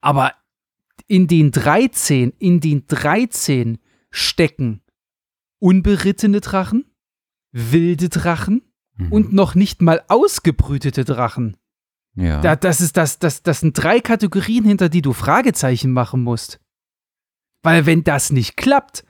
Aber 0.01 0.34
in 1.07 1.28
den 1.28 1.51
13, 1.51 2.34
in 2.39 2.59
den 2.59 2.86
13 2.88 3.78
stecken 4.11 4.82
unberittene 5.59 6.41
Drachen, 6.41 6.86
wilde 7.51 8.09
Drachen 8.09 8.61
Mhm. 8.97 9.11
und 9.11 9.34
noch 9.34 9.55
nicht 9.55 9.82
mal 9.82 10.03
ausgebrütete 10.07 11.03
Drachen. 11.03 11.57
ja. 12.16 12.39
Da, 12.39 12.55
das, 12.55 12.80
ist, 12.80 12.95
das, 12.95 13.20
das, 13.20 13.43
das 13.43 13.59
sind 13.59 13.74
drei 13.74 13.99
Kategorien, 13.99 14.63
hinter 14.63 14.88
die 14.88 15.01
du 15.01 15.11
Fragezeichen 15.11 15.91
machen 15.91 16.24
musst. 16.24 16.61
Weil 17.61 17.86
wenn 17.86 18.05
das 18.05 18.32
nicht 18.32 18.55
klappt, 18.55 19.03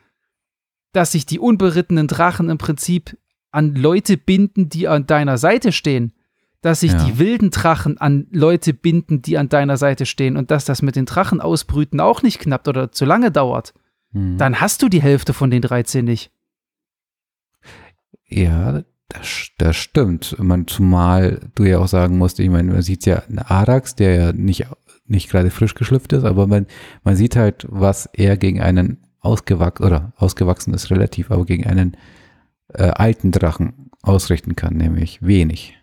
dass 0.91 1.11
sich 1.11 1.27
die 1.27 1.37
unberittenen 1.37 2.07
Drachen 2.07 2.49
im 2.49 2.57
Prinzip 2.57 3.15
an 3.55 3.75
Leute 3.75 4.17
binden, 4.17 4.69
die 4.69 4.87
an 4.87 5.07
deiner 5.07 5.37
Seite 5.37 5.71
stehen, 5.71 6.13
dass 6.61 6.79
sich 6.81 6.91
Ja. 6.93 7.03
die 7.05 7.19
wilden 7.19 7.51
Drachen 7.51 7.97
an 7.99 8.27
Leute 8.31 8.73
binden, 8.73 9.21
die 9.21 9.37
an 9.37 9.49
deiner 9.49 9.77
Seite 9.77 10.05
stehen 10.05 10.35
und 10.37 10.51
dass 10.51 10.65
das 10.65 10.81
mit 10.81 10.95
den 10.95 11.05
Drachen 11.05 11.39
ausbrüten 11.41 11.99
auch 11.99 12.21
nicht 12.23 12.39
knappt 12.39 12.67
oder 12.67 12.91
zu 12.91 13.05
lange 13.05 13.31
dauert, 13.31 13.73
Mhm. 14.13 14.37
dann 14.37 14.59
hast 14.61 14.81
du 14.81 14.89
die 14.89 15.01
Hälfte 15.01 15.33
von 15.33 15.51
den 15.51 15.61
13 15.61 16.05
nicht. 16.05 16.31
Ja, 18.27 18.83
das, 19.09 19.49
das 19.57 19.75
stimmt. 19.75 20.35
Man, 20.39 20.67
zumal 20.67 21.39
du 21.55 21.63
ja 21.63 21.79
auch 21.79 21.87
sagen 21.87 22.17
musst, 22.17 22.39
ich 22.39 22.49
meine, 22.49 22.71
man 22.71 22.81
sieht 22.81 23.05
ja 23.05 23.17
einen 23.27 23.39
Arax, 23.39 23.95
der 23.95 24.15
ja 24.15 24.33
nicht, 24.33 24.65
nicht 25.05 25.29
gerade 25.29 25.51
frisch 25.51 25.75
geschlüpft 25.75 26.13
ist, 26.13 26.23
aber 26.23 26.47
man, 26.47 26.65
man 27.03 27.15
sieht 27.15 27.35
halt, 27.35 27.67
was 27.69 28.07
er 28.13 28.37
gegen 28.37 28.61
einen 28.61 28.97
ausgewachsen, 29.19 29.85
oder 29.85 30.13
ausgewachsen 30.17 30.73
ist 30.73 30.89
relativ, 30.89 31.29
aber 31.31 31.45
gegen 31.45 31.65
einen 31.67 31.95
äh, 32.77 32.91
alten 32.95 33.31
Drachen 33.31 33.89
ausrichten 34.01 34.55
kann, 34.55 34.75
nämlich 34.75 35.21
wenig. 35.21 35.77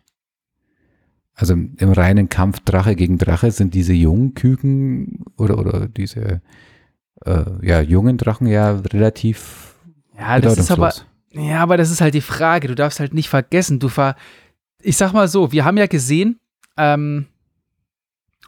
Also 1.34 1.54
im 1.54 1.92
reinen 1.92 2.28
Kampf 2.28 2.60
Drache 2.60 2.94
gegen 2.94 3.18
Drache 3.18 3.50
sind 3.50 3.74
diese 3.74 3.94
jungen 3.94 4.34
Küken 4.34 5.24
oder, 5.36 5.58
oder 5.58 5.88
diese 5.88 6.42
äh, 7.24 7.44
ja, 7.62 7.80
jungen 7.80 8.18
Drachen 8.18 8.46
ja 8.46 8.72
relativ 8.72 9.74
Ja, 10.18 10.40
das 10.40 10.58
ist 10.58 10.70
aber. 10.70 10.92
Ja, 11.30 11.60
aber 11.62 11.78
das 11.78 11.90
ist 11.90 12.02
halt 12.02 12.14
die 12.14 12.20
Frage. 12.20 12.68
Du 12.68 12.74
darfst 12.74 13.00
halt 13.00 13.14
nicht 13.14 13.30
vergessen, 13.30 13.78
du 13.78 13.88
ver. 13.88 14.16
Ich 14.82 14.96
sag 14.96 15.12
mal 15.12 15.28
so, 15.28 15.52
wir 15.52 15.64
haben 15.64 15.78
ja 15.78 15.86
gesehen, 15.86 16.38
ähm, 16.76 17.26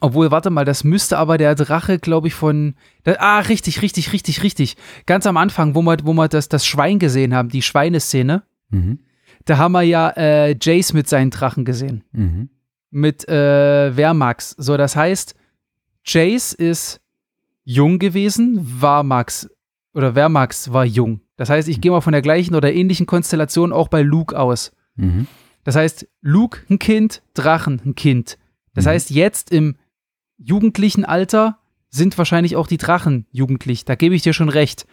obwohl, 0.01 0.31
warte 0.31 0.51
mal, 0.51 0.65
das 0.65 0.85
müsste 0.85 1.17
aber 1.19 1.39
der 1.39 1.55
Drache, 1.55 1.99
glaube 1.99 2.29
ich, 2.29 2.35
von. 2.35 2.75
Da, 3.05 3.15
ah, 3.19 3.39
richtig, 3.41 3.81
richtig, 3.83 4.13
richtig, 4.13 4.43
richtig. 4.43 4.77
Ganz 5.07 5.27
am 5.27 5.37
Anfang, 5.37 5.75
wo 5.75 5.83
wir, 5.83 5.97
wo 6.05 6.13
wir 6.13 6.29
das, 6.29 6.49
das 6.49 6.67
Schwein 6.67 6.99
gesehen 6.99 7.35
haben, 7.35 7.49
die 7.49 7.63
Schweineszene, 7.63 8.43
Mhm. 8.71 8.99
da 9.45 9.59
haben 9.59 9.73
wir 9.73 9.83
ja 9.83 10.11
äh, 10.17 10.57
Jace 10.61 10.93
mit 10.95 11.09
seinen 11.09 11.31
Drachen 11.31 11.65
gesehen. 11.65 12.03
Mhm. 12.13 12.49
Mit 12.91 13.29
äh, 13.29 13.97
Wehrmax. 13.97 14.51
So, 14.59 14.77
das 14.77 14.97
heißt, 14.97 15.35
Jace 16.05 16.53
ist 16.53 17.01
jung 17.65 17.99
gewesen, 17.99 18.59
Warmax 18.81 19.49
oder 19.95 20.15
Wehrmax 20.15 20.73
war 20.73 20.85
jung. 20.85 21.21
Das 21.37 21.51
heißt, 21.51 21.69
ich 21.69 21.81
gehe 21.81 21.91
mal 21.91 22.01
von 22.01 22.13
der 22.13 22.23
gleichen 22.23 22.55
oder 22.55 22.73
ähnlichen 22.73 23.07
Konstellation 23.07 23.73
auch 23.73 23.89
bei 23.89 24.03
Luke 24.03 24.39
aus. 24.39 24.73
Mhm. 24.97 25.27
Das 25.65 25.77
heißt, 25.77 26.07
Luke 26.21 26.61
ein 26.69 26.79
Kind, 26.79 27.23
Drachen 27.35 27.81
ein 27.85 27.95
Kind. 27.95 28.39
Das 28.75 28.85
Mhm. 28.85 28.91
heißt, 28.91 29.11
jetzt 29.11 29.51
im 29.53 29.77
jugendlichen 30.39 31.05
Alter 31.05 31.59
sind 31.91 32.17
wahrscheinlich 32.19 32.57
auch 32.57 32.67
die 32.67 32.77
Drachen 32.77 33.27
jugendlich. 33.31 33.85
Da 33.85 33.95
gebe 33.95 34.15
ich 34.15 34.23
dir 34.23 34.33
schon 34.33 34.49
recht. 34.49 34.87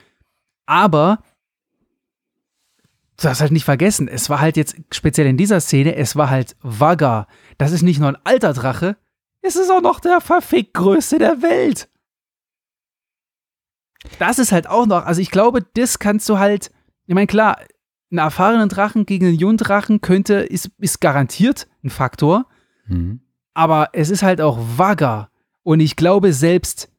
Aber 0.65 1.23
du 3.17 3.23
darfst 3.23 3.41
halt 3.41 3.51
nicht 3.51 3.65
vergessen, 3.65 4.07
es 4.07 4.29
war 4.29 4.39
halt 4.39 4.57
jetzt 4.57 4.75
speziell 4.91 5.27
in 5.27 5.37
dieser 5.37 5.59
Szene, 5.59 5.95
es 5.95 6.15
war 6.15 6.29
halt 6.29 6.55
Vagar. 6.61 7.27
Das 7.57 7.71
ist 7.71 7.81
nicht 7.81 7.99
nur 7.99 8.09
ein 8.09 8.17
alter 8.23 8.53
Drache, 8.53 8.97
es 9.41 9.55
ist 9.55 9.71
auch 9.71 9.81
noch 9.81 9.99
der 9.99 10.21
verfickt 10.21 10.73
größte 10.75 11.17
der 11.19 11.41
Welt. 11.41 11.89
Das 14.19 14.39
ist 14.39 14.51
halt 14.51 14.67
auch 14.67 14.85
noch, 14.85 15.05
also 15.05 15.21
ich 15.21 15.29
glaube, 15.31 15.61
das 15.73 15.99
kannst 15.99 16.27
du 16.29 16.39
halt, 16.39 16.71
ich 17.05 17.13
meine, 17.15 17.27
klar, 17.27 17.57
einen 18.11 18.17
erfahrenen 18.19 18.69
Drachen 18.69 19.05
gegen 19.05 19.27
einen 19.27 19.37
jungen 19.39 19.57
Drachen 19.57 20.01
könnte, 20.01 20.35
ist, 20.35 20.71
ist 20.79 21.01
garantiert 21.01 21.67
ein 21.83 21.89
Faktor, 21.89 22.45
Mhm. 22.87 23.21
aber 23.53 23.89
es 23.93 24.09
ist 24.09 24.23
halt 24.23 24.41
auch 24.41 24.57
Vagar. 24.77 25.30
Und 25.63 25.79
ich 25.79 25.95
glaube, 25.95 26.33
selbst 26.33 26.89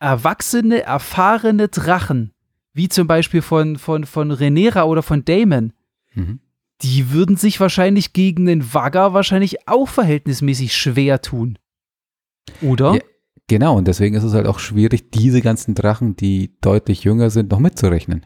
erwachsene, 0.00 0.82
erfahrene 0.82 1.68
Drachen, 1.68 2.32
wie 2.72 2.88
zum 2.88 3.06
Beispiel 3.06 3.42
von, 3.42 3.76
von, 3.78 4.04
von 4.04 4.30
Renera 4.30 4.84
oder 4.84 5.02
von 5.02 5.24
Damon, 5.24 5.72
Mhm. 6.14 6.40
die 6.82 7.10
würden 7.10 7.36
sich 7.36 7.58
wahrscheinlich 7.60 8.12
gegen 8.12 8.46
den 8.46 8.72
Vagar 8.74 9.14
wahrscheinlich 9.14 9.66
auch 9.68 9.88
verhältnismäßig 9.88 10.76
schwer 10.76 11.20
tun. 11.22 11.58
Oder? 12.62 12.94
Ja, 12.94 13.00
Genau, 13.46 13.76
und 13.76 13.86
deswegen 13.88 14.14
ist 14.14 14.22
es 14.24 14.32
halt 14.32 14.46
auch 14.46 14.58
schwierig, 14.58 15.10
diese 15.10 15.42
ganzen 15.42 15.74
Drachen, 15.74 16.16
die 16.16 16.54
deutlich 16.62 17.04
jünger 17.04 17.28
sind, 17.28 17.50
noch 17.50 17.58
mitzurechnen. 17.58 18.24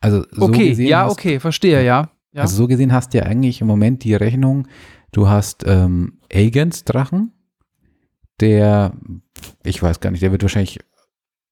Also 0.00 0.24
so 0.30 0.42
okay, 0.46 0.70
gesehen 0.70 0.88
ja, 0.88 1.04
hast- 1.04 1.12
okay, 1.12 1.38
verstehe, 1.40 1.84
ja. 1.84 2.10
Ja. 2.32 2.42
Also 2.42 2.56
so 2.56 2.66
gesehen 2.68 2.92
hast 2.92 3.12
du 3.12 3.18
ja 3.18 3.24
eigentlich 3.24 3.60
im 3.60 3.66
Moment 3.66 4.04
die 4.04 4.14
Rechnung, 4.14 4.66
du 5.12 5.28
hast 5.28 5.64
ähm, 5.66 6.19
Aegons 6.32 6.84
Drachen, 6.84 7.32
der, 8.40 8.92
ich 9.62 9.82
weiß 9.82 10.00
gar 10.00 10.10
nicht, 10.10 10.22
der 10.22 10.32
wird 10.32 10.42
wahrscheinlich 10.42 10.78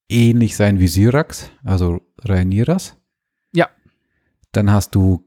ähnlich 0.09 0.55
sein 0.55 0.79
wie 0.79 0.87
Syrax, 0.87 1.51
also 1.63 2.01
Rhaenyras. 2.23 2.97
Ja. 3.53 3.69
Dann 4.51 4.71
hast 4.71 4.95
du 4.95 5.25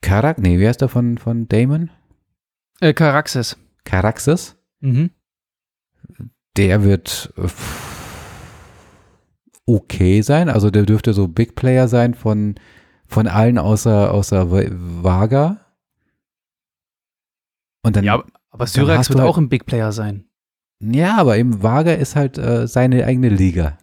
Karak, 0.00 0.38
nee, 0.38 0.58
wer 0.58 0.70
ist 0.70 0.80
der 0.80 0.88
von, 0.88 1.18
von 1.18 1.48
Damon? 1.48 1.90
Äh, 2.80 2.92
Caraxes. 2.92 3.56
Caraxes. 3.84 4.56
Mhm. 4.80 5.10
Der 6.56 6.84
wird 6.84 7.32
okay 9.66 10.20
sein, 10.22 10.48
also 10.48 10.70
der 10.70 10.84
dürfte 10.84 11.14
so 11.14 11.26
Big 11.26 11.56
Player 11.56 11.88
sein 11.88 12.14
von, 12.14 12.54
von 13.06 13.26
allen 13.26 13.58
außer, 13.58 14.12
außer 14.12 14.50
Vaga. 14.50 15.60
Und 17.82 17.96
dann, 17.96 18.04
Ja, 18.04 18.22
aber, 18.54 18.66
Syrax 18.66 19.08
wird 19.08 19.18
du 19.18 19.22
halt- 19.22 19.30
auch 19.30 19.38
ein 19.38 19.48
Big 19.48 19.66
Player 19.66 19.92
sein. 19.92 20.24
ja, 20.80 21.16
aber 21.18 21.36
eben 21.36 21.62
Vaga 21.62 21.92
ist 21.92 22.16
halt 22.16 22.38
äh, 22.38 22.66
seine 22.66 23.04
eigene 23.04 23.28
Liga. 23.28 23.78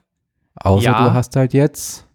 Außer 0.55 0.85
Ja. 0.85 1.07
du 1.07 1.13
hast 1.13 1.35
halt 1.35 1.53
jetzt 1.53 2.07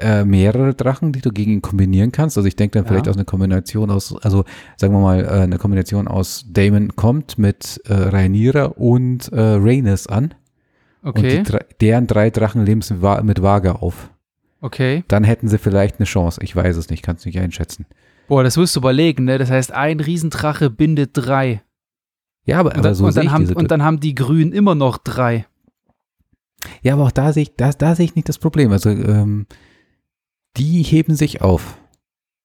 äh, 0.00 0.24
mehrere 0.24 0.74
Drachen, 0.74 1.12
die 1.12 1.20
du 1.20 1.30
gegen 1.32 1.52
ihn 1.52 1.62
kombinieren 1.62 2.12
kannst. 2.12 2.36
Also 2.36 2.46
ich 2.46 2.54
denke 2.54 2.74
dann 2.78 2.84
Ja. 2.84 2.88
vielleicht 2.88 3.08
aus 3.08 3.16
einer 3.16 3.24
Kombination 3.24 3.90
aus, 3.90 4.14
also 4.22 4.44
sagen 4.76 4.92
wir 4.92 5.00
mal, 5.00 5.24
äh, 5.24 5.28
eine 5.28 5.58
Kombination 5.58 6.06
aus 6.06 6.44
Damon 6.48 6.94
kommt 6.94 7.36
mit 7.38 7.80
äh, 7.86 7.94
Rhaenyra 7.94 8.66
und 8.66 9.32
äh, 9.32 9.40
Rhaenys 9.40 10.06
an. 10.06 10.34
Und 11.02 11.10
Okay, 11.18 11.38
die, 11.38 11.42
drei- 11.42 11.64
deren 11.80 12.06
drei 12.06 12.30
Drachen 12.30 12.64
leben 12.64 12.80
mit 13.24 13.42
Vaga 13.42 13.72
auf. 13.72 14.10
okay. 14.60 15.02
Dann 15.08 15.24
hätten 15.24 15.48
sie 15.48 15.58
vielleicht 15.58 15.98
eine 15.98 16.06
Chance. 16.06 16.40
Ich 16.44 16.54
weiß 16.54 16.76
es 16.76 16.90
nicht, 16.90 17.02
kannst 17.02 17.26
nicht 17.26 17.38
einschätzen. 17.40 17.86
Boah, 18.28 18.44
das 18.44 18.56
wirst 18.56 18.76
du 18.76 18.80
überlegen, 18.80 19.24
ne? 19.24 19.38
Das 19.38 19.50
heißt, 19.50 19.72
ein 19.72 20.00
Riesendrache 20.00 20.70
bindet 20.70 21.10
drei. 21.14 21.62
Ja, 22.44 22.60
aber, 22.60 22.70
Und, 22.70 22.76
aber 22.76 22.82
dann, 22.88 22.94
so 22.94 23.06
und, 23.06 23.16
dann 23.16 23.30
haben, 23.32 23.52
und 23.54 23.70
dann 23.70 23.82
haben 23.82 24.00
die 24.00 24.14
Grünen 24.14 24.52
immer 24.52 24.74
noch 24.74 24.98
drei. 24.98 25.46
Ja, 26.82 26.94
aber 26.94 27.04
auch 27.04 27.10
da 27.12 27.32
sehe 27.32 27.44
ich, 27.44 27.56
da, 27.56 27.70
da 27.72 27.94
sehe 27.94 28.04
ich 28.04 28.14
nicht 28.14 28.28
das 28.28 28.38
Problem. 28.38 28.70
Also 28.72 28.90
ähm, 28.90 29.46
die 30.56 30.82
heben 30.82 31.14
sich 31.14 31.40
auf. 31.42 31.78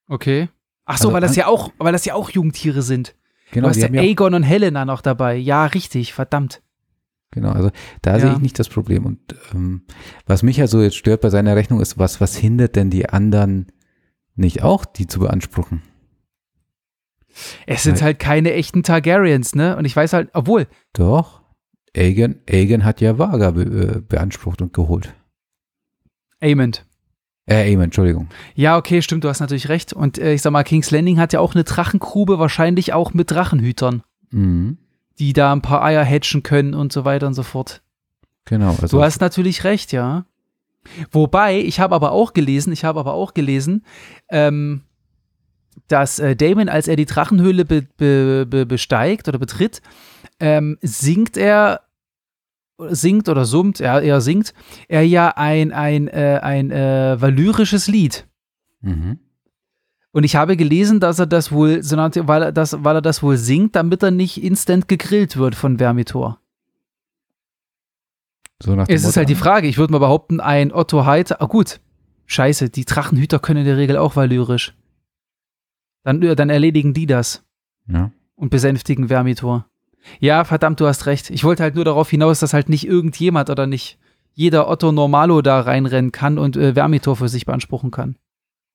Okay. 0.08 0.50
Ach 0.86 0.98
so, 0.98 1.08
Also 1.08 1.14
weil 1.14 1.22
das 1.22 1.36
ja 1.36 1.48
auch, 1.48 1.72
weil 1.78 1.94
das 1.94 2.06
ja 2.06 2.14
auch 2.14 2.30
Jungtiere 2.30 2.82
sind. 2.82 3.16
Genau, 3.52 3.66
du 3.68 3.70
hast 3.70 3.78
ja 3.82 3.90
ja 3.90 4.02
Aegon 4.02 4.34
und 4.34 4.44
Helena 4.44 4.84
noch 4.86 5.02
dabei. 5.02 5.36
Ja, 5.36 5.66
richtig, 5.66 6.14
verdammt. 6.14 6.62
genau, 7.32 7.52
also 7.52 7.70
da 8.02 8.14
Ja. 8.14 8.20
sehe 8.20 8.34
ich 8.34 8.40
nicht 8.40 8.60
das 8.60 8.70
Problem. 8.70 9.06
Und 9.06 9.20
ähm, 9.54 9.84
was 10.26 10.44
mich 10.44 10.60
also 10.62 10.82
jetzt 10.82 10.96
stört 10.98 11.22
bei 11.22 11.30
seiner 11.30 11.56
Rechnung 11.56 11.80
ist, 11.82 11.98
was, 11.98 12.20
was 12.22 12.36
hindert 12.36 12.76
denn 12.76 12.90
die 12.90 13.10
anderen 13.10 13.72
nicht 14.36 14.64
auch, 14.64 14.86
die 14.86 15.08
zu 15.08 15.20
beanspruchen? 15.20 15.82
Es 17.66 17.84
sind 17.84 18.02
halt 18.02 18.20
keine 18.20 18.54
echten 18.54 18.84
Targaryens, 18.84 19.56
ne? 19.56 19.76
Und 19.76 19.86
ich 19.86 19.96
weiß 19.96 20.14
halt, 20.14 20.30
obwohl, 20.34 20.68
Doch, 20.94 21.42
Aegon, 21.96 22.36
Aegon 22.50 22.84
hat 22.86 23.02
ja 23.02 23.18
Vaga 23.18 23.52
be, 23.52 23.62
äh, 23.64 24.02
beansprucht 24.02 24.62
und 24.62 24.74
geholt. 24.74 25.14
Amond. 26.42 26.86
Äh, 27.46 27.72
Aemon, 27.72 27.86
Entschuldigung. 27.86 28.30
Ja, 28.56 28.78
okay, 28.78 29.02
stimmt, 29.02 29.24
du 29.24 29.30
hast 29.30 29.40
natürlich 29.40 29.68
recht. 29.70 29.94
Und 29.94 30.18
äh, 30.18 30.34
ich 30.34 30.42
sag 30.42 30.52
mal, 30.52 30.64
King's 30.64 30.92
Landing 30.92 31.20
hat 31.20 31.34
ja 31.34 31.40
auch 31.40 31.56
eine 31.56 31.64
Drachengrube, 31.64 32.40
wahrscheinlich 32.40 32.94
auch 32.94 33.14
mit 33.14 33.32
Drachenhütern, 33.32 34.04
Mhm. 34.32 34.78
die 35.20 35.34
da 35.34 35.52
ein 35.54 35.62
paar 35.62 35.84
Eier 35.84 36.06
hatchen 36.06 36.44
können 36.44 36.74
und 36.74 36.94
so 36.94 37.04
weiter 37.06 37.28
und 37.28 37.34
so 37.34 37.44
fort. 37.44 37.82
Genau, 38.46 38.76
also 38.82 38.98
Du 38.98 39.04
hast 39.04 39.22
natürlich 39.22 39.64
recht, 39.64 39.92
ja. 39.92 40.26
Wobei, 41.12 41.60
ich 41.60 41.80
habe 41.80 41.96
aber 41.96 42.12
auch 42.12 42.34
gelesen, 42.34 42.74
ich 42.74 42.84
habe 42.84 43.00
aber 43.00 43.14
auch 43.14 43.34
gelesen, 43.34 43.86
ähm, 44.30 44.82
dass 45.88 46.20
äh, 46.20 46.36
Damon, 46.36 46.70
als 46.70 46.88
er 46.88 46.96
die 46.96 47.06
Drachenhöhle 47.06 47.66
be, 47.66 47.84
be, 47.98 48.46
be, 48.48 48.66
besteigt 48.66 49.28
oder 49.28 49.40
betritt, 49.40 49.82
ähm, 50.40 50.78
singt 50.82 51.38
er, 51.38 51.82
singt 52.78 53.30
oder 53.30 53.46
summt, 53.46 53.80
ja, 53.80 54.00
er 54.00 54.22
singt, 54.22 54.54
er 54.88 55.06
ja 55.06 55.30
ein, 55.36 55.72
ein, 55.72 56.08
äh, 56.08 56.40
ein 56.42 56.72
äh, 56.72 57.20
valyrisches 57.20 57.88
Lied. 57.88 58.28
mhm. 58.82 59.20
Und 60.16 60.26
ich 60.26 60.36
habe 60.36 60.56
gelesen, 60.56 61.00
dass 61.00 61.18
er 61.18 61.26
das 61.26 61.52
wohl, 61.52 61.82
weil 61.82 62.44
er 62.44 62.52
das, 62.52 62.84
weil 62.84 62.98
er 62.98 63.02
das 63.02 63.24
wohl 63.24 63.36
singt, 63.36 63.76
damit 63.76 64.04
er 64.04 64.12
nicht 64.12 64.44
instant 64.44 64.88
gegrillt 64.88 65.38
wird 65.38 65.56
von 65.56 65.80
Vermitor. 65.80 66.40
So 68.64 68.76
nach 68.76 68.88
Es 68.90 69.04
ist 69.06 69.18
halt 69.18 69.30
die 69.30 69.34
Motto- 69.36 69.44
Frage, 69.46 69.68
ich 69.68 69.78
würde 69.78 69.92
mal 69.94 70.00
behaupten, 70.00 70.40
ein 70.40 70.72
Otto 70.74 71.06
Heiter, 71.06 71.42
ah 71.42 71.46
gut, 71.46 71.80
scheiße, 72.26 72.70
die 72.70 72.86
Drachenhüter 72.86 73.40
können 73.40 73.60
in 73.62 73.66
der 73.66 73.78
Regel 73.78 73.98
auch 73.98 74.16
valyrisch. 74.16 74.74
Dann, 76.04 76.20
dann 76.22 76.50
erledigen 76.50 76.94
die 76.94 77.06
das 77.06 77.44
Ja. 77.88 78.12
und 78.36 78.50
besänftigen 78.50 79.08
Vermitor. 79.08 79.66
Ja, 80.20 80.44
verdammt, 80.44 80.80
du 80.82 80.88
hast 80.88 81.06
recht. 81.06 81.30
Ich 81.30 81.44
wollte 81.46 81.64
halt 81.64 81.76
nur 81.76 81.86
darauf 81.86 82.10
hinaus, 82.10 82.40
dass 82.40 82.54
halt 82.54 82.68
nicht 82.68 82.86
irgendjemand 82.86 83.50
oder 83.50 83.68
nicht 83.68 83.98
jeder 84.34 84.68
Otto 84.68 84.92
Normalo 84.92 85.42
da 85.42 85.62
reinrennen 85.62 86.12
kann 86.12 86.38
und 86.38 86.58
äh, 86.58 86.74
Vermitor 86.74 87.16
für 87.16 87.30
sich 87.30 87.46
beanspruchen 87.46 87.92
kann. 87.92 88.18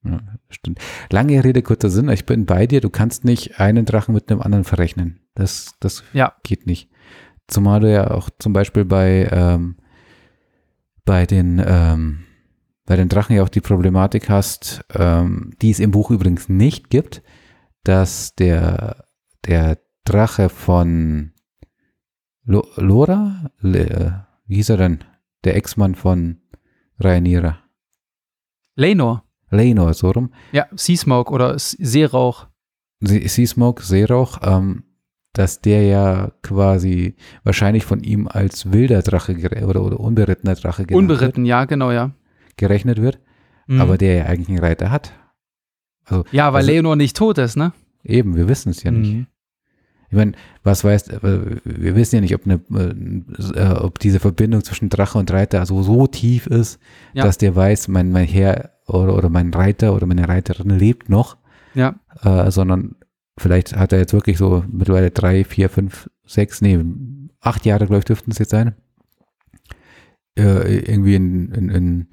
Ja, 0.05 0.21
stimmt. 0.49 0.79
Lange 1.11 1.43
Rede, 1.45 1.61
kurzer 1.63 1.91
Sinn. 1.91 2.09
Ich 2.09 2.25
bin 2.25 2.47
bei 2.47 2.67
dir. 2.67 2.81
Du 2.81 2.89
kannst 2.89 3.25
nicht 3.25 3.59
einen 3.61 3.85
Drachen 3.85 4.15
mit 4.15 4.31
einem 4.31 4.41
anderen 4.41 4.65
verrechnen. 4.65 5.19
Das, 5.35 5.75
das 5.81 6.05
Ja. 6.13 6.35
geht 6.45 6.67
nicht. 6.67 6.89
Zumal 7.49 7.81
du 7.81 7.93
ja 7.93 8.11
auch 8.13 8.31
zum 8.39 8.53
Beispiel 8.53 8.85
bei, 8.85 9.29
ähm, 9.33 9.77
bei 11.09 11.25
den, 11.25 11.63
ähm, 11.67 12.25
bei 12.85 12.97
den 12.97 13.09
Drachen 13.09 13.35
ja 13.35 13.43
auch 13.43 13.49
die 13.49 13.63
Problematik 13.63 14.29
hast, 14.29 14.85
ähm, 14.95 15.53
die 15.63 15.71
es 15.71 15.81
im 15.81 15.91
Buch 15.91 16.11
übrigens 16.11 16.51
nicht 16.51 16.91
gibt, 16.91 17.23
dass 17.83 18.35
der, 18.35 19.07
der 19.47 19.79
Drache 20.05 20.51
von 20.51 21.33
Lo 22.45 22.67
Lora, 22.77 23.51
Le, 23.61 24.27
wie 24.47 24.57
hieß 24.57 24.69
er 24.71 24.77
denn? 24.77 25.05
Der 25.45 25.57
Ex-Mann 25.57 25.95
von 25.95 26.43
Rhaenyra. 26.99 27.59
Lenor. 28.75 29.25
Lenor, 29.51 29.95
so 29.95 30.11
rum. 30.11 30.33
Ja, 30.53 30.67
Sea 30.77 30.97
Smoke 30.97 31.33
oder 31.33 31.59
Seerauch. 31.59 32.49
Se- 33.01 33.29
Sea 33.29 33.47
Smoke, 33.47 33.83
Seerauch, 33.83 34.39
ähm, 34.43 34.85
dass 35.39 35.61
der 35.61 35.85
ja 35.85 36.33
quasi 36.43 37.15
wahrscheinlich 37.45 37.85
von 37.85 38.01
ihm 38.03 38.27
als 38.27 38.73
wilder 38.73 39.03
Drache 39.03 39.37
oder, 39.65 39.83
oder 39.83 40.01
unberittener 40.01 40.55
Drache 40.57 40.85
genannt 40.85 41.11
Unberitten, 41.11 41.45
ja, 41.45 41.65
genau, 41.65 41.93
ja. 41.93 42.07
Wird, 42.07 42.57
gerechnet 42.57 43.01
wird, 43.01 43.21
Mhm. 43.69 43.81
aber 43.81 43.99
der 43.99 44.15
ja 44.17 44.25
eigentlich 44.25 44.49
einen 44.49 44.59
Reiter 44.59 44.91
hat. 44.91 45.13
Also 46.05 46.25
ja, 46.33 46.53
weil 46.53 46.61
also- 46.63 46.73
Leonor 46.73 46.97
nicht 46.97 47.17
tot 47.17 47.39
ist, 47.39 47.57
ne? 47.57 47.73
eben, 48.03 48.35
wir 48.37 48.49
wissen 48.49 48.71
es 48.71 48.83
ja 48.83 48.91
nicht. 48.91 49.13
Mhm. 49.15 49.27
Ich 50.11 50.17
meine, 50.17 50.33
was 50.63 50.83
weiß, 50.85 51.09
äh, 51.09 51.21
wir 51.65 51.95
wissen 51.95 52.15
ja 52.17 52.21
nicht, 52.23 52.35
ob, 52.35 52.47
eine, 52.47 52.61
äh, 53.55 53.75
ob 53.79 53.99
diese 53.99 54.19
Verbindung 54.21 54.65
zwischen 54.65 54.89
Drache 54.89 55.19
und 55.19 55.31
Reiter 55.31 55.67
so, 55.67 55.83
so 55.83 56.07
tief 56.07 56.47
ist, 56.47 56.81
Ja. 57.13 57.25
dass 57.25 57.37
der 57.37 57.55
weiß, 57.55 57.89
mein, 57.89 58.11
mein 58.11 58.27
Herr 58.27 58.71
oder, 58.87 59.15
oder 59.15 59.29
mein 59.29 59.53
Reiter 59.53 59.95
oder 59.95 60.07
meine 60.07 60.27
Reiterin 60.27 60.71
lebt 60.71 61.09
noch. 61.11 61.37
Ja. 61.75 61.95
äh, 62.23 62.51
sondern 62.51 62.97
vielleicht 63.39 63.77
hat 63.77 63.93
er 63.93 63.99
jetzt 63.99 64.13
wirklich 64.13 64.39
so 64.39 64.65
mittlerweile 64.71 65.11
drei, 65.11 65.45
vier, 65.45 65.69
fünf, 65.71 66.11
sechs, 66.27 66.61
nee, 66.61 66.79
acht 67.41 67.65
Jahre, 67.65 67.87
glaube 67.87 68.01
ich, 68.01 68.05
dürften 68.05 68.31
es 68.31 68.39
jetzt 68.39 68.51
sein, 68.51 68.75
äh, 70.39 70.79
irgendwie 70.79 71.15
in, 71.15 71.53
in, 71.53 71.69
in 71.69 72.09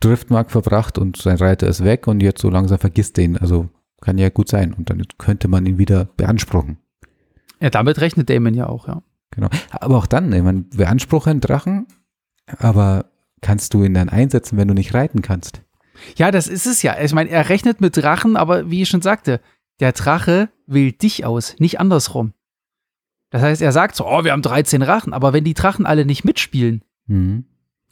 Driftmark 0.00 0.50
verbracht 0.50 0.98
und 0.98 1.16
sein 1.16 1.36
Reiter 1.36 1.66
ist 1.66 1.84
weg 1.84 2.06
und 2.06 2.22
jetzt 2.22 2.40
so 2.40 2.50
langsam 2.50 2.78
vergisst 2.78 3.18
er 3.18 3.24
ihn. 3.24 3.36
Also 3.36 3.68
kann 4.00 4.18
ja 4.18 4.28
gut 4.28 4.48
sein 4.48 4.72
und 4.72 4.90
dann 4.90 5.02
könnte 5.18 5.48
man 5.48 5.66
ihn 5.66 5.78
wieder 5.78 6.06
beanspruchen. 6.16 6.78
Ja, 7.60 7.70
damit 7.70 8.00
rechnet 8.00 8.30
Damon 8.30 8.54
ja 8.54 8.68
auch, 8.68 8.86
ja. 8.86 9.02
Genau. 9.32 9.48
Aber 9.70 9.96
auch 9.96 10.06
dann, 10.06 10.32
ich 10.32 10.42
meine, 10.42 10.62
beanspruche 10.62 11.30
einen 11.30 11.40
Drachen, 11.40 11.86
aber 12.58 13.06
kannst 13.40 13.74
du 13.74 13.84
ihn 13.84 13.94
dann 13.94 14.08
einsetzen, 14.08 14.56
wenn 14.56 14.68
du 14.68 14.74
nicht 14.74 14.94
reiten 14.94 15.22
kannst? 15.22 15.62
Ja, 16.16 16.30
das 16.30 16.46
ist 16.46 16.66
es 16.66 16.82
ja. 16.82 16.96
Ich 17.02 17.12
meine, 17.12 17.30
er 17.30 17.48
rechnet 17.48 17.80
mit 17.80 17.96
Drachen, 17.96 18.36
aber 18.36 18.70
wie 18.70 18.82
ich 18.82 18.88
schon 18.88 19.02
sagte, 19.02 19.40
der 19.80 19.92
Drache 19.92 20.50
wählt 20.66 21.02
dich 21.02 21.24
aus, 21.24 21.56
nicht 21.58 21.80
andersrum. 21.80 22.32
Das 23.30 23.42
heißt, 23.42 23.62
er 23.62 23.72
sagt 23.72 23.94
so, 23.96 24.06
oh, 24.06 24.24
wir 24.24 24.32
haben 24.32 24.42
13 24.42 24.80
Drachen, 24.80 25.12
aber 25.12 25.32
wenn 25.32 25.44
die 25.44 25.54
Drachen 25.54 25.86
alle 25.86 26.04
nicht 26.06 26.24
mitspielen 26.24 26.82
Mhm. 27.06 27.44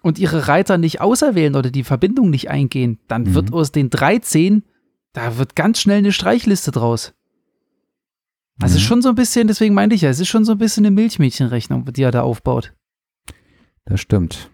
und 0.03 0.19
ihre 0.19 0.49
Reiter 0.49 0.79
nicht 0.79 1.01
auserwählen 1.01 1.55
oder 1.57 1.71
die 1.71 1.85
Verbindung 1.85 2.31
nicht 2.31 2.51
eingehen, 2.51 2.99
dann 3.09 3.23
Mhm. 3.25 3.35
wird 3.35 3.53
aus 3.53 3.73
den 3.73 3.91
13, 3.91 4.63
da 5.13 5.37
wird 5.39 5.55
ganz 5.57 5.81
schnell 5.81 5.99
eine 5.99 6.13
Streichliste 6.13 6.71
draus. 6.71 7.13
Also 8.61 8.75
Mhm. 8.75 8.77
ist 8.79 8.83
schon 8.87 9.03
so 9.03 9.11
ein 9.11 9.15
bisschen, 9.15 9.47
deswegen 9.49 9.75
meinte 9.75 9.95
ich 9.95 10.01
ja, 10.03 10.09
es 10.11 10.21
ist 10.21 10.29
schon 10.29 10.45
so 10.47 10.53
ein 10.53 10.59
bisschen 10.59 10.87
eine 10.87 10.95
Milchmädchenrechnung, 10.95 11.85
die 11.93 12.03
er 12.03 12.11
da 12.11 12.23
aufbaut. 12.23 12.73
Das 13.85 14.01
stimmt. 14.01 14.51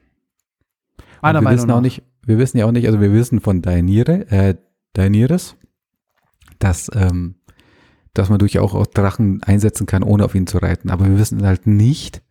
Meiner 1.22 1.40
Meinung 1.40 1.58
wissen 1.58 1.68
nach. 1.68 1.80
nicht, 1.80 2.02
wir 2.26 2.38
wissen 2.38 2.58
ja 2.58 2.66
auch 2.66 2.72
nicht, 2.72 2.86
also 2.86 3.00
wir 3.00 3.12
wissen 3.12 3.40
von 3.40 3.62
Daenyre, 3.62 4.26
äh, 4.30 4.54
Daenerys, 4.94 5.56
dass, 6.62 6.90
ähm, 6.94 7.36
dass 8.14 8.28
man 8.28 8.38
durchaus 8.38 8.74
auch 8.74 8.86
Drachen 8.86 9.42
einsetzen 9.42 9.86
kann, 9.86 10.02
ohne 10.02 10.24
auf 10.24 10.34
ihn 10.34 10.46
zu 10.46 10.58
reiten. 10.58 10.90
Aber 10.90 11.06
wir 11.06 11.18
wissen 11.18 11.44
halt 11.44 11.66
nicht, 11.66 12.22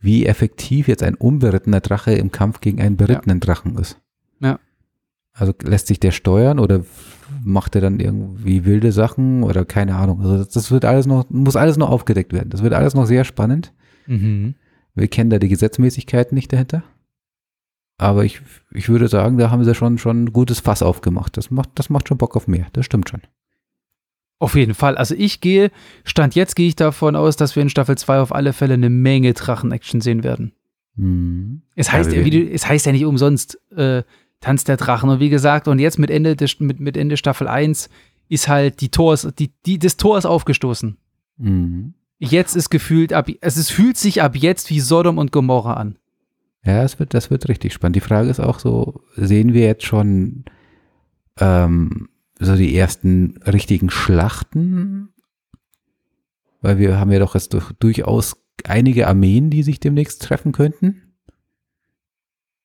wie 0.00 0.26
effektiv 0.26 0.88
jetzt 0.88 1.02
ein 1.02 1.14
unberittener 1.14 1.80
Drache 1.80 2.12
im 2.12 2.30
Kampf 2.30 2.60
gegen 2.60 2.80
einen 2.80 2.96
berittenen 2.96 3.40
Drachen 3.40 3.76
ist. 3.76 3.98
Ja. 4.40 4.58
Also 5.32 5.52
lässt 5.62 5.88
sich 5.88 6.00
der 6.00 6.12
steuern 6.12 6.58
oder 6.58 6.84
macht 7.42 7.74
er 7.74 7.80
dann 7.80 8.00
irgendwie 8.00 8.64
wilde 8.64 8.92
Sachen 8.92 9.42
oder 9.42 9.64
keine 9.64 9.96
Ahnung. 9.96 10.20
Also 10.22 10.44
das 10.44 10.70
wird 10.70 10.84
alles 10.84 11.06
noch, 11.06 11.28
muss 11.28 11.56
alles 11.56 11.76
noch 11.76 11.90
aufgedeckt 11.90 12.32
werden. 12.32 12.50
Das 12.50 12.62
wird 12.62 12.72
alles 12.72 12.94
noch 12.94 13.06
sehr 13.06 13.24
spannend. 13.24 13.72
Mhm. 14.06 14.54
Wir 14.94 15.08
kennen 15.08 15.30
da 15.30 15.38
die 15.38 15.48
Gesetzmäßigkeiten 15.48 16.34
nicht 16.34 16.52
dahinter. 16.52 16.84
Aber 17.98 18.24
ich, 18.24 18.42
ich 18.72 18.88
würde 18.88 19.08
sagen, 19.08 19.38
da 19.38 19.50
haben 19.50 19.64
sie 19.64 19.74
schon, 19.74 19.98
schon 19.98 20.24
ein 20.24 20.32
gutes 20.32 20.60
Fass 20.60 20.82
aufgemacht. 20.82 21.36
Das 21.36 21.50
macht, 21.50 21.70
das 21.74 21.90
macht 21.90 22.08
schon 22.08 22.18
Bock 22.18 22.36
auf 22.36 22.46
mehr. 22.46 22.66
Das 22.72 22.84
stimmt 22.84 23.08
schon. 23.08 23.22
Auf 24.38 24.54
jeden 24.54 24.74
Fall. 24.74 24.96
Also 24.96 25.14
ich 25.16 25.40
gehe, 25.40 25.70
Stand 26.04 26.34
jetzt 26.34 26.56
gehe 26.56 26.68
ich 26.68 26.76
davon 26.76 27.16
aus, 27.16 27.36
dass 27.36 27.56
wir 27.56 27.62
in 27.62 27.70
Staffel 27.70 27.96
2 27.96 28.20
auf 28.20 28.34
alle 28.34 28.52
Fälle 28.52 28.74
eine 28.74 28.90
Menge 28.90 29.32
Drachen-Action 29.32 30.00
sehen 30.00 30.24
werden. 30.24 30.52
Mhm. 30.96 31.62
Es 31.74 31.90
heißt, 31.90 32.12
Ja, 32.12 32.20
ja, 32.20 32.28
du, 32.28 32.50
es 32.50 32.68
heißt 32.68 32.84
ja 32.86 32.92
nicht 32.92 33.06
umsonst 33.06 33.58
äh, 33.74 34.02
Tanz 34.40 34.64
der 34.64 34.76
Drachen. 34.76 35.08
Und 35.08 35.20
wie 35.20 35.30
gesagt, 35.30 35.68
und 35.68 35.78
jetzt 35.78 35.98
mit 35.98 36.10
Ende, 36.10 36.36
des, 36.36 36.60
mit, 36.60 36.80
mit 36.80 36.96
Ende 36.96 37.16
Staffel 37.16 37.48
1 37.48 37.88
ist 38.28 38.48
halt 38.48 38.80
die 38.80 38.90
Tors, 38.90 39.28
die, 39.38 39.52
die, 39.64 39.78
das 39.78 39.96
Tor 39.96 40.18
ist 40.18 40.26
aufgestoßen. 40.26 40.96
Mhm. 41.38 41.94
Jetzt 42.18 42.56
ist 42.56 42.70
gefühlt, 42.70 43.12
ab, 43.12 43.28
es 43.40 43.56
ist, 43.56 43.70
fühlt 43.70 43.96
sich 43.96 44.22
ab 44.22 44.36
jetzt 44.36 44.70
wie 44.70 44.80
Sodom 44.80 45.18
und 45.18 45.32
Gomorra 45.32 45.74
an. 45.74 45.98
Ja, 46.64 46.82
es 46.82 46.98
wird, 46.98 47.14
das 47.14 47.30
wird 47.30 47.48
richtig 47.48 47.72
spannend. 47.72 47.96
Die 47.96 48.00
Frage 48.00 48.28
ist 48.28 48.40
auch 48.40 48.58
so, 48.58 49.02
sehen 49.14 49.52
wir 49.52 49.62
jetzt 49.62 49.84
schon 49.84 50.44
ähm, 51.38 52.08
so 52.38 52.56
die 52.56 52.76
ersten 52.76 53.38
richtigen 53.46 53.90
Schlachten? 53.90 55.08
Weil 56.60 56.78
wir 56.78 56.98
haben 56.98 57.12
ja 57.12 57.18
doch 57.18 57.34
jetzt 57.34 57.54
durch, 57.54 57.72
durchaus 57.78 58.36
einige 58.64 59.06
Armeen, 59.06 59.50
die 59.50 59.62
sich 59.62 59.80
demnächst 59.80 60.22
treffen 60.22 60.52
könnten. 60.52 61.02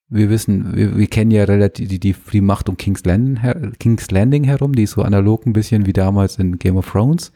Wir 0.10 0.30
wissen, 0.30 0.76
wir, 0.76 0.98
wir 0.98 1.08
kennen 1.08 1.32
ja 1.32 1.46
relativ 1.46 1.88
die, 1.88 2.00
die, 2.00 2.16
die 2.32 2.42
Macht 2.42 2.68
um 2.68 2.76
King's 2.76 3.06
Landing, 3.06 3.38
her, 3.38 3.72
King's 3.80 4.12
Landing 4.12 4.44
herum, 4.44 4.74
die 4.74 4.84
ist 4.84 4.92
so 4.92 5.04
analog 5.04 5.46
ein 5.46 5.54
bisschen 5.54 5.86
wie 5.86 5.94
damals 5.94 6.38
in 6.38 6.60
Game 6.60 6.76
of 6.76 6.92
Thrones. 6.92 7.32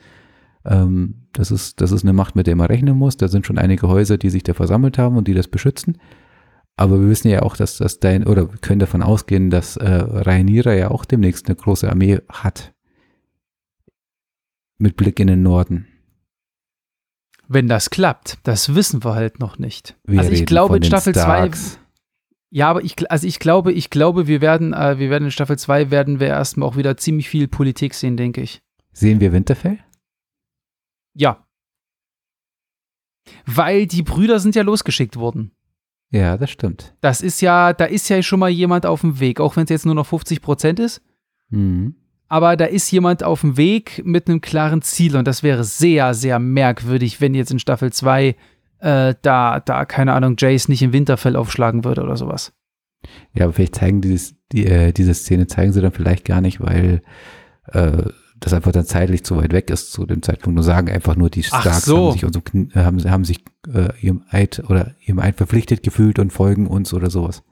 Ähm, 0.66 1.28
das, 1.32 1.52
ist, 1.52 1.80
das 1.80 1.92
ist 1.92 2.04
eine 2.04 2.14
Macht, 2.14 2.36
mit 2.36 2.48
der 2.48 2.56
man 2.56 2.68
rechnen 2.68 2.98
muss. 2.98 3.16
Da 3.16 3.30
sind 3.30 3.46
schon 3.46 3.58
einige 3.58 3.88
Häuser, 3.88 4.18
die 4.18 4.30
sich 4.30 4.44
da 4.44 4.54
versammelt 4.54 4.98
haben 4.98 5.16
und 5.16 5.28
die 5.28 5.34
das 5.34 5.48
beschützen. 5.48 5.98
Aber 6.78 7.00
wir 7.00 7.08
wissen 7.08 7.30
ja 7.30 7.42
auch, 7.42 7.56
dass 7.56 7.78
das 7.78 8.00
dein, 8.00 8.28
oder 8.28 8.52
wir 8.52 8.58
können 8.60 8.80
davon 8.80 9.02
ausgehen, 9.02 9.50
dass 9.50 9.78
äh, 9.78 9.88
Rhaenyra 9.88 10.74
ja 10.74 10.92
auch 10.92 11.06
demnächst 11.06 11.48
eine 11.48 11.56
große 11.56 11.90
Armee 11.90 12.20
hat. 12.30 12.74
Mit 14.78 14.98
Blick 14.98 15.20
in 15.22 15.28
den 15.28 15.42
Norden. 15.42 15.88
Wenn 17.48 17.68
das 17.70 17.90
klappt, 17.90 18.40
das 18.44 18.76
wissen 18.76 19.04
wir 19.04 19.16
halt 19.16 19.40
noch 19.40 19.58
nicht. 19.58 19.96
Wir 20.04 20.20
also 20.20 20.32
ich 20.32 20.46
glaube 20.46 20.78
in 20.78 20.84
Staffel 20.84 21.14
2 21.14 21.22
Starks. 21.22 21.80
Ja, 22.50 22.70
aber 22.70 22.84
ich, 22.84 23.10
also 23.10 23.28
ich 23.28 23.40
glaube, 23.40 23.72
ich 23.72 23.90
glaube, 23.90 24.28
wir 24.28 24.42
werden, 24.42 24.74
äh, 24.74 24.98
wir 25.00 25.10
werden 25.10 25.26
in 25.26 25.32
Staffel 25.32 25.58
2 25.58 25.92
werden 25.92 26.20
wir 26.20 26.28
erstmal 26.28 26.68
auch 26.68 26.76
wieder 26.76 26.98
ziemlich 26.98 27.30
viel 27.30 27.48
Politik 27.48 27.94
sehen, 27.94 28.18
denke 28.18 28.42
ich. 28.42 28.62
Sehen 28.92 29.20
wir 29.20 29.32
Winterfell? 29.32 29.80
Ja. 31.14 31.46
Weil 33.46 33.88
die 33.88 34.04
Brüder 34.04 34.40
sind 34.40 34.56
ja 34.56 34.64
losgeschickt 34.64 35.16
worden. 35.16 35.52
Ja, 36.12 36.38
das 36.38 36.50
stimmt. 36.52 36.96
Das 37.02 37.22
ist 37.22 37.42
ja, 37.42 37.74
da 37.74 37.86
ist 37.86 38.10
ja 38.10 38.22
schon 38.22 38.40
mal 38.40 38.50
jemand 38.50 38.86
auf 38.86 39.02
dem 39.02 39.20
Weg, 39.20 39.40
auch 39.40 39.56
wenn 39.56 39.64
es 39.64 39.70
jetzt 39.70 39.86
nur 39.86 39.96
noch 39.96 40.06
50 40.06 40.42
Prozent 40.42 40.80
ist. 40.80 41.02
Mhm. 41.50 41.96
Aber 42.28 42.56
da 42.56 42.66
ist 42.66 42.92
jemand 42.92 43.24
auf 43.24 43.42
dem 43.42 43.58
Weg 43.58 44.02
mit 44.06 44.28
einem 44.28 44.42
klaren 44.42 44.82
Ziel 44.82 45.16
und 45.16 45.28
das 45.28 45.44
wäre 45.44 45.64
sehr, 45.64 46.14
sehr 46.14 46.40
merkwürdig, 46.40 47.22
wenn 47.22 47.36
jetzt 47.36 47.52
in 47.52 47.60
Staffel 47.60 47.94
2 47.94 48.36
äh, 48.80 49.16
da, 49.22 49.60
da, 49.60 49.86
keine 49.86 50.14
Ahnung, 50.14 50.36
Jace 50.38 50.68
nicht 50.68 50.82
im 50.82 50.94
Winterfell 50.94 51.36
aufschlagen 51.36 51.84
würde 51.84 52.02
oder 52.02 52.18
sowas. 52.18 52.54
Ja, 53.34 53.46
aber 53.46 53.54
vielleicht 53.54 53.76
zeigen 53.76 54.02
dieses, 54.02 54.36
die, 54.52 54.66
äh, 54.66 54.92
diese 54.92 55.14
Szene 55.14 55.48
zeigen 55.48 55.72
sie 55.72 55.82
dann 55.82 55.92
vielleicht 55.92 56.26
gar 56.26 56.42
nicht, 56.42 56.60
weil 56.60 57.02
äh, 57.68 58.04
das 58.40 58.54
einfach 58.54 58.72
dann 58.72 58.86
zeitlich 58.86 59.24
zu 59.24 59.38
weit 59.38 59.54
weg 59.54 59.70
ist 59.70 59.92
zu 59.92 60.06
dem 60.06 60.22
Zeitpunkt. 60.22 60.56
Nur 60.56 60.64
sagen 60.64 60.90
einfach 60.90 61.16
nur, 61.16 61.30
die 61.30 61.44
Starks 61.44 61.86
so. 61.86 62.08
haben 62.08 62.14
sich, 62.14 62.26
unserem 62.26 62.70
äh, 62.74 62.84
haben, 62.84 63.10
haben 63.10 63.26
sich 63.26 63.44
äh, 63.74 63.98
ihrem 64.02 64.24
Eid 64.30 64.64
oder 64.68 64.96
ihrem 65.00 65.20
Eid 65.20 65.38
verpflichtet 65.38 65.84
gefühlt 65.84 66.20
und 66.20 66.32
folgen 66.32 66.68
uns 66.68 66.94
oder 66.94 67.10
sowas. 67.10 67.44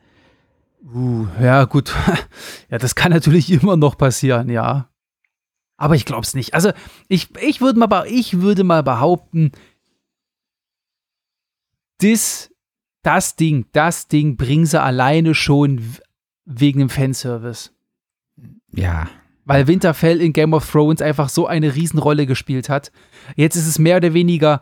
Uh, 0.93 1.27
ja, 1.41 1.63
gut. 1.63 1.95
ja, 2.69 2.77
das 2.77 2.95
kann 2.95 3.11
natürlich 3.11 3.51
immer 3.51 3.77
noch 3.77 3.97
passieren, 3.97 4.49
ja. 4.49 4.89
Aber 5.77 5.95
ich 5.95 6.05
glaube 6.05 6.23
es 6.23 6.33
nicht. 6.33 6.53
Also, 6.53 6.71
ich, 7.07 7.29
ich 7.41 7.61
würde 7.61 7.79
mal, 7.79 8.05
ich 8.07 8.41
würde 8.41 8.63
mal 8.63 8.83
behaupten, 8.83 9.51
das, 11.99 12.51
das 13.01 13.37
Ding, 13.37 13.65
das 13.71 14.07
Ding 14.07 14.35
bringen 14.35 14.65
sie 14.65 14.81
alleine 14.81 15.33
schon 15.33 15.81
wegen 16.45 16.79
dem 16.79 16.89
Fanservice. 16.89 17.71
Ja, 18.71 19.07
Weil 19.45 19.67
Winterfell 19.67 20.21
in 20.21 20.31
Game 20.33 20.53
of 20.53 20.69
Thrones 20.69 21.01
einfach 21.01 21.29
so 21.29 21.47
eine 21.47 21.75
Riesenrolle 21.75 22.25
gespielt 22.25 22.69
hat. 22.69 22.91
Jetzt 23.35 23.55
ist 23.55 23.67
es 23.67 23.77
mehr 23.79 23.97
oder 23.97 24.13
weniger 24.13 24.61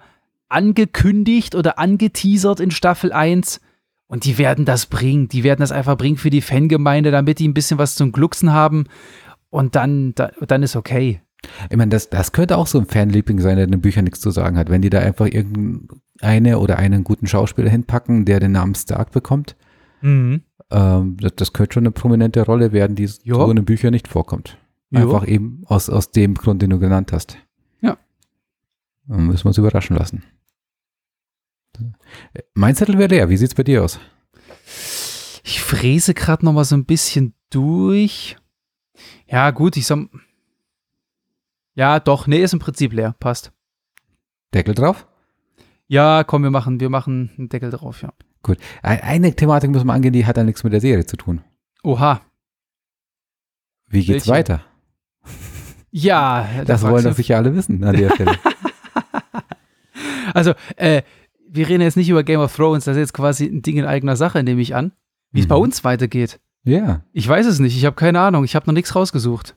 angekündigt 0.49 1.55
oder 1.55 1.79
angeteasert 1.79 2.59
in 2.59 2.71
Staffel 2.71 3.11
1. 3.13 3.61
Und 4.07 4.25
die 4.25 4.37
werden 4.37 4.65
das 4.65 4.87
bringen. 4.87 5.29
Die 5.29 5.43
werden 5.43 5.61
das 5.61 5.71
einfach 5.71 5.97
bringen 5.97 6.17
für 6.17 6.29
die 6.29 6.41
Fangemeinde, 6.41 7.11
damit 7.11 7.39
die 7.39 7.47
ein 7.47 7.53
bisschen 7.53 7.77
was 7.77 7.95
zum 7.95 8.11
Glucksen 8.11 8.51
haben. 8.51 8.85
Und 9.49 9.75
dann, 9.75 10.13
da, 10.15 10.31
dann 10.45 10.63
ist 10.63 10.75
okay. 10.75 11.21
Ich 11.69 11.77
meine, 11.77 11.89
das, 11.89 12.09
das 12.09 12.31
könnte 12.33 12.57
auch 12.57 12.67
so 12.67 12.77
ein 12.79 12.85
Fanliebling 12.85 13.39
sein, 13.39 13.55
der 13.55 13.65
in 13.65 13.71
den 13.71 13.81
Büchern 13.81 14.03
nichts 14.03 14.19
zu 14.19 14.31
sagen 14.31 14.57
hat. 14.57 14.69
Wenn 14.69 14.81
die 14.81 14.89
da 14.89 14.99
einfach 14.99 15.27
irgendeine 15.27 16.59
oder 16.59 16.77
einen 16.77 17.03
guten 17.03 17.27
Schauspieler 17.27 17.69
hinpacken, 17.69 18.25
der 18.25 18.39
den 18.39 18.51
Namen 18.51 18.75
Stark 18.75 19.11
bekommt, 19.11 19.55
ähm, 20.03 20.41
das, 20.69 21.35
das 21.35 21.53
könnte 21.53 21.75
schon 21.75 21.83
eine 21.83 21.91
prominente 21.91 22.41
Rolle 22.43 22.71
werden, 22.73 22.95
die 22.95 23.09
Ja. 23.23 23.35
so 23.35 23.49
in 23.49 23.55
den 23.55 23.65
Büchern 23.65 23.91
nicht 23.91 24.07
vorkommt. 24.07 24.57
Ja. 24.91 25.01
Einfach 25.01 25.25
eben 25.27 25.63
aus, 25.65 25.89
aus 25.89 26.11
dem 26.11 26.35
Grund, 26.35 26.61
den 26.61 26.69
du 26.69 26.79
genannt 26.79 27.11
hast. 27.13 27.37
Ja. 27.81 27.97
Dann 29.07 29.25
müssen 29.27 29.45
wir 29.45 29.49
uns 29.49 29.57
überraschen 29.57 29.95
lassen. 29.95 30.23
Mein 32.53 32.75
Zettel 32.75 32.97
wäre 32.97 33.09
leer. 33.09 33.29
Wie 33.29 33.37
sieht's 33.37 33.55
bei 33.55 33.63
dir 33.63 33.83
aus? 33.83 33.99
Ich 35.43 35.61
fräse 35.61 36.13
gerade 36.13 36.45
noch 36.45 36.53
mal 36.53 36.65
so 36.65 36.75
ein 36.75 36.85
bisschen 36.85 37.33
durch. 37.49 38.37
Ja, 39.27 39.51
gut, 39.51 39.77
ich 39.77 39.85
sag. 39.87 39.99
Ja, 41.73 41.99
doch, 41.99 42.27
nee, 42.27 42.43
ist 42.43 42.53
im 42.53 42.59
Prinzip 42.59 42.91
leer. 42.93 43.15
Passt. 43.19 43.51
Deckel 44.53 44.75
drauf? 44.75 45.07
Ja, 45.87 46.23
komm, 46.25 46.43
wir 46.43 46.51
machen, 46.51 46.79
wir 46.81 46.89
machen 46.89 47.31
einen 47.37 47.49
Deckel 47.49 47.71
drauf, 47.71 48.01
ja. 48.01 48.13
Gut. 48.43 48.57
Ein- 48.81 49.01
Eine 49.01 49.35
Thematik 49.35 49.71
muss 49.71 49.83
man 49.83 49.95
angehen, 49.95 50.13
die 50.13 50.25
hat 50.25 50.35
dann 50.37 50.45
nichts 50.47 50.63
mit 50.63 50.73
der 50.73 50.81
Serie 50.81 51.05
zu 51.05 51.15
tun. 51.15 51.41
Oha. 51.83 52.21
Wie 53.87 54.03
geht's 54.05 54.27
Welche? 54.27 54.31
weiter? 54.31 54.65
Ja, 55.91 56.47
da 56.57 56.63
Das 56.63 56.81
fragst 56.81 56.93
wollen 56.93 57.03
doch 57.05 57.15
sicher 57.15 57.37
alle 57.37 57.53
wissen 57.55 57.83
an 57.83 57.95
der 57.95 58.09
Stelle. 58.11 58.31
Also, 60.33 60.53
äh, 60.77 61.01
wir 61.49 61.67
reden 61.67 61.81
jetzt 61.81 61.97
nicht 61.97 62.07
über 62.09 62.23
Game 62.23 62.39
of 62.39 62.55
Thrones, 62.55 62.85
das 62.85 62.95
ist 62.95 63.01
jetzt 63.01 63.13
quasi 63.13 63.45
ein 63.45 63.61
Ding 63.61 63.75
in 63.77 63.85
eigener 63.85 64.15
Sache, 64.15 64.41
nehme 64.43 64.61
ich 64.61 64.73
an. 64.75 64.93
Wie 65.31 65.39
es 65.41 65.45
Mhm. 65.45 65.49
bei 65.49 65.55
uns 65.55 65.83
weitergeht. 65.83 66.39
ja. 66.63 67.01
Ich 67.11 67.27
weiß 67.27 67.45
es 67.45 67.59
nicht, 67.59 67.75
ich 67.75 67.85
habe 67.85 67.95
keine 67.95 68.19
Ahnung, 68.21 68.43
ich 68.45 68.55
habe 68.55 68.65
noch 68.67 68.73
nichts 68.73 68.95
rausgesucht. 68.95 69.55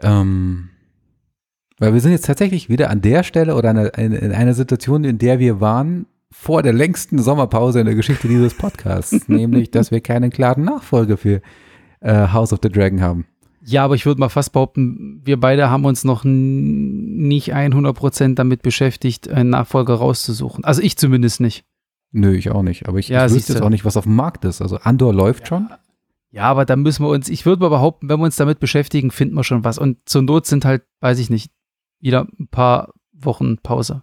Ähm, 0.00 0.68
weil 1.78 1.92
wir 1.94 2.00
sind 2.00 2.12
jetzt 2.12 2.26
tatsächlich 2.26 2.68
wieder 2.68 2.90
an 2.90 3.00
der 3.00 3.22
Stelle 3.24 3.56
oder 3.56 3.70
einer- 3.70 3.96
in, 3.98 4.12
in 4.12 4.32
einer 4.32 4.54
Situation, 4.54 5.02
in 5.04 5.18
der 5.18 5.38
wir 5.40 5.60
waren 5.60 6.06
vor 6.30 6.62
der 6.62 6.72
längsten 6.72 7.18
Sommerpause 7.20 7.80
in 7.80 7.86
der 7.86 7.94
Geschichte 7.94 8.28
dieses 8.28 8.54
Podcasts, 8.54 9.28
nämlich, 9.28 9.70
dass 9.70 9.90
wir 9.90 10.00
keinen 10.00 10.30
klaren 10.30 10.64
Nachfolger 10.64 11.16
für 11.16 11.40
äh, 12.00 12.28
House 12.28 12.52
of 12.52 12.60
the 12.62 12.68
Dragon 12.68 13.00
haben. 13.00 13.24
Ja, 13.66 13.84
aber 13.84 13.94
ich 13.94 14.04
würde 14.04 14.20
mal 14.20 14.28
fast 14.28 14.52
behaupten, 14.52 15.22
wir 15.24 15.40
beide 15.40 15.70
haben 15.70 15.86
uns 15.86 16.04
noch 16.04 16.22
nicht 16.24 17.54
100% 17.54 18.34
damit 18.34 18.62
beschäftigt, 18.62 19.28
einen 19.28 19.50
Nachfolger 19.50 19.94
rauszusuchen. 19.94 20.64
Also 20.64 20.82
ich 20.82 20.98
zumindest 20.98 21.40
nicht. 21.40 21.64
Nö, 22.12 22.34
ich 22.34 22.50
auch 22.50 22.62
nicht. 22.62 22.86
Aber 22.88 22.98
ich, 22.98 23.08
Ja, 23.08 23.24
ich 23.26 23.32
wüsste 23.32 23.54
jetzt 23.54 23.62
auch 23.62 23.70
nicht, 23.70 23.84
was 23.84 23.96
auf 23.96 24.04
dem 24.04 24.16
Markt 24.16 24.44
ist. 24.44 24.60
Also 24.60 24.76
Andor 24.76 25.14
läuft 25.14 25.48
schon. 25.48 25.70
Ja, 26.30 26.44
aber 26.44 26.64
da 26.64 26.76
müssen 26.76 27.04
wir 27.04 27.08
uns, 27.08 27.28
ich 27.28 27.46
würde 27.46 27.62
mal 27.62 27.70
behaupten, 27.70 28.08
wenn 28.08 28.18
wir 28.18 28.24
uns 28.24 28.36
damit 28.36 28.60
beschäftigen, 28.60 29.10
finden 29.10 29.34
wir 29.34 29.44
schon 29.44 29.64
was. 29.64 29.78
Und 29.78 29.98
zur 30.04 30.22
Not 30.22 30.46
sind 30.46 30.64
halt, 30.64 30.82
weiß 31.00 31.18
ich 31.18 31.30
nicht, 31.30 31.50
wieder 32.00 32.28
ein 32.38 32.48
paar 32.48 32.92
Wochen 33.12 33.56
Pause. 33.58 34.02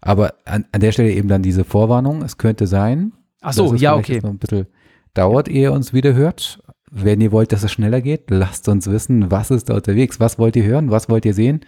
Aber 0.00 0.34
an, 0.46 0.64
an 0.72 0.80
der 0.80 0.92
Stelle 0.92 1.12
eben 1.12 1.28
dann 1.28 1.42
diese 1.42 1.64
Vorwarnung. 1.64 2.22
Es 2.22 2.38
könnte 2.38 2.66
sein, 2.66 3.12
Ach 3.42 3.52
so, 3.52 3.64
dass 3.64 3.74
es 3.74 3.80
ja, 3.80 3.94
okay. 3.94 4.20
noch 4.22 4.30
ein 4.30 4.38
bisschen 4.38 4.66
dauert, 5.14 5.48
ehe 5.48 5.62
ihr 5.62 5.72
uns 5.72 5.92
wieder 5.92 6.14
hört. 6.14 6.62
Wenn 6.90 7.20
ihr 7.20 7.30
wollt, 7.32 7.52
dass 7.52 7.62
es 7.62 7.70
schneller 7.72 8.00
geht, 8.00 8.30
lasst 8.30 8.68
uns 8.68 8.90
wissen, 8.90 9.30
was 9.30 9.50
ist 9.50 9.68
da 9.70 9.74
unterwegs. 9.74 10.18
Was 10.18 10.38
wollt 10.38 10.56
ihr 10.56 10.64
hören? 10.64 10.90
Was 10.90 11.08
wollt 11.08 11.24
ihr 11.24 11.34
sehen? 11.34 11.60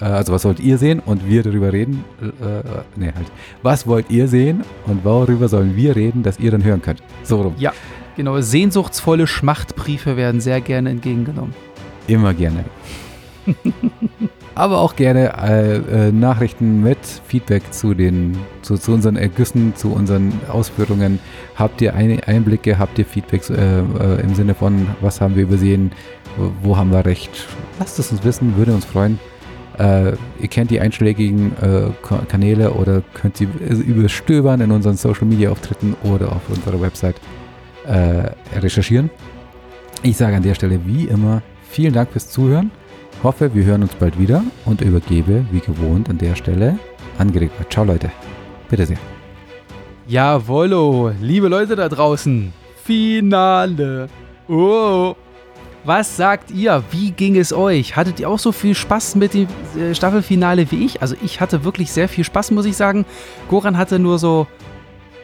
Äh, 0.00 0.04
Also 0.06 0.32
was 0.32 0.44
wollt 0.46 0.58
ihr 0.60 0.78
sehen 0.78 1.00
und 1.00 1.28
wir 1.28 1.42
darüber 1.42 1.72
reden? 1.72 2.04
Äh, 2.20 2.26
äh, 2.46 2.62
nee, 2.96 3.12
halt. 3.14 3.26
Was 3.62 3.86
wollt 3.86 4.10
ihr 4.10 4.28
sehen 4.28 4.64
und 4.86 5.04
worüber 5.04 5.48
sollen 5.48 5.76
wir 5.76 5.94
reden, 5.96 6.22
dass 6.22 6.38
ihr 6.38 6.50
dann 6.50 6.64
hören 6.64 6.80
könnt? 6.80 7.02
So 7.24 7.42
rum. 7.42 7.54
Ja, 7.58 7.72
genau. 8.16 8.40
Sehnsuchtsvolle 8.40 9.26
Schmachtbriefe 9.26 10.16
werden 10.16 10.40
sehr 10.40 10.60
gerne 10.62 10.90
entgegengenommen. 10.90 11.54
Immer 12.06 12.32
gerne. 12.32 12.64
Aber 14.54 14.80
auch 14.80 14.96
gerne 14.96 15.32
äh, 15.42 15.76
äh, 16.08 16.12
Nachrichten 16.12 16.82
mit 16.82 16.98
Feedback 17.26 17.72
zu 17.72 17.94
den, 17.94 18.36
zu, 18.60 18.76
zu 18.76 18.92
unseren 18.92 19.16
Ergüssen, 19.16 19.74
zu 19.76 19.92
unseren 19.92 20.32
Ausführungen. 20.50 21.20
Habt 21.54 21.80
ihr 21.80 21.94
eine 21.94 22.26
Einblicke, 22.28 22.78
habt 22.78 22.98
ihr 22.98 23.06
Feedbacks 23.06 23.48
äh, 23.48 23.54
äh, 23.54 24.20
im 24.20 24.34
Sinne 24.34 24.54
von, 24.54 24.88
was 25.00 25.22
haben 25.22 25.36
wir 25.36 25.44
übersehen, 25.44 25.92
wo, 26.62 26.76
haben 26.76 26.92
wir 26.92 27.04
recht? 27.04 27.46
Lasst 27.78 27.98
es 27.98 28.10
uns 28.12 28.24
wissen, 28.24 28.56
würde 28.56 28.74
uns 28.74 28.84
freuen. 28.84 29.18
Äh, 29.78 30.12
ihr 30.38 30.48
kennt 30.50 30.70
die 30.70 30.80
einschlägigen 30.80 31.52
äh, 31.62 31.90
Kanäle 32.28 32.72
oder 32.72 33.02
könnt 33.14 33.38
sie 33.38 33.44
überstöbern 33.44 34.60
in 34.60 34.70
unseren 34.70 34.96
Social 34.96 35.26
Media 35.26 35.50
Auftritten 35.50 35.96
oder 36.04 36.30
auf 36.32 36.42
unserer 36.48 36.80
Website 36.80 37.16
recherchieren. 38.54 39.10
Ich 40.04 40.16
sage 40.16 40.36
an 40.36 40.44
der 40.44 40.54
Stelle 40.54 40.78
wie 40.86 41.06
immer 41.06 41.42
vielen 41.68 41.92
Dank 41.92 42.12
fürs 42.12 42.28
Zuhören. 42.28 42.70
Hoffe, 43.22 43.54
wir 43.54 43.64
hören 43.64 43.82
uns 43.82 43.94
bald 43.94 44.18
wieder 44.18 44.42
und 44.64 44.80
übergebe 44.80 45.46
wie 45.52 45.60
gewohnt 45.60 46.10
an 46.10 46.18
der 46.18 46.34
Stelle 46.34 46.76
an 47.18 47.30
Gregor. 47.32 47.70
Ciao 47.70 47.84
Leute. 47.84 48.10
Bitte 48.68 48.84
sehr. 48.84 48.98
Jawollo, 50.08 51.12
liebe 51.20 51.46
Leute 51.46 51.76
da 51.76 51.88
draußen. 51.88 52.52
Finale. 52.82 54.08
Oh. 54.48 55.14
Was 55.84 56.16
sagt 56.16 56.50
ihr? 56.50 56.82
Wie 56.90 57.12
ging 57.12 57.36
es 57.36 57.52
euch? 57.52 57.94
Hattet 57.94 58.18
ihr 58.18 58.28
auch 58.28 58.40
so 58.40 58.50
viel 58.50 58.74
Spaß 58.74 59.14
mit 59.14 59.34
dem 59.34 59.46
äh, 59.76 59.94
Staffelfinale 59.94 60.68
wie 60.72 60.84
ich? 60.84 61.00
Also 61.00 61.14
ich 61.22 61.40
hatte 61.40 61.62
wirklich 61.62 61.92
sehr 61.92 62.08
viel 62.08 62.24
Spaß, 62.24 62.50
muss 62.50 62.66
ich 62.66 62.76
sagen. 62.76 63.04
Goran 63.48 63.78
hatte 63.78 64.00
nur 64.00 64.18
so 64.18 64.48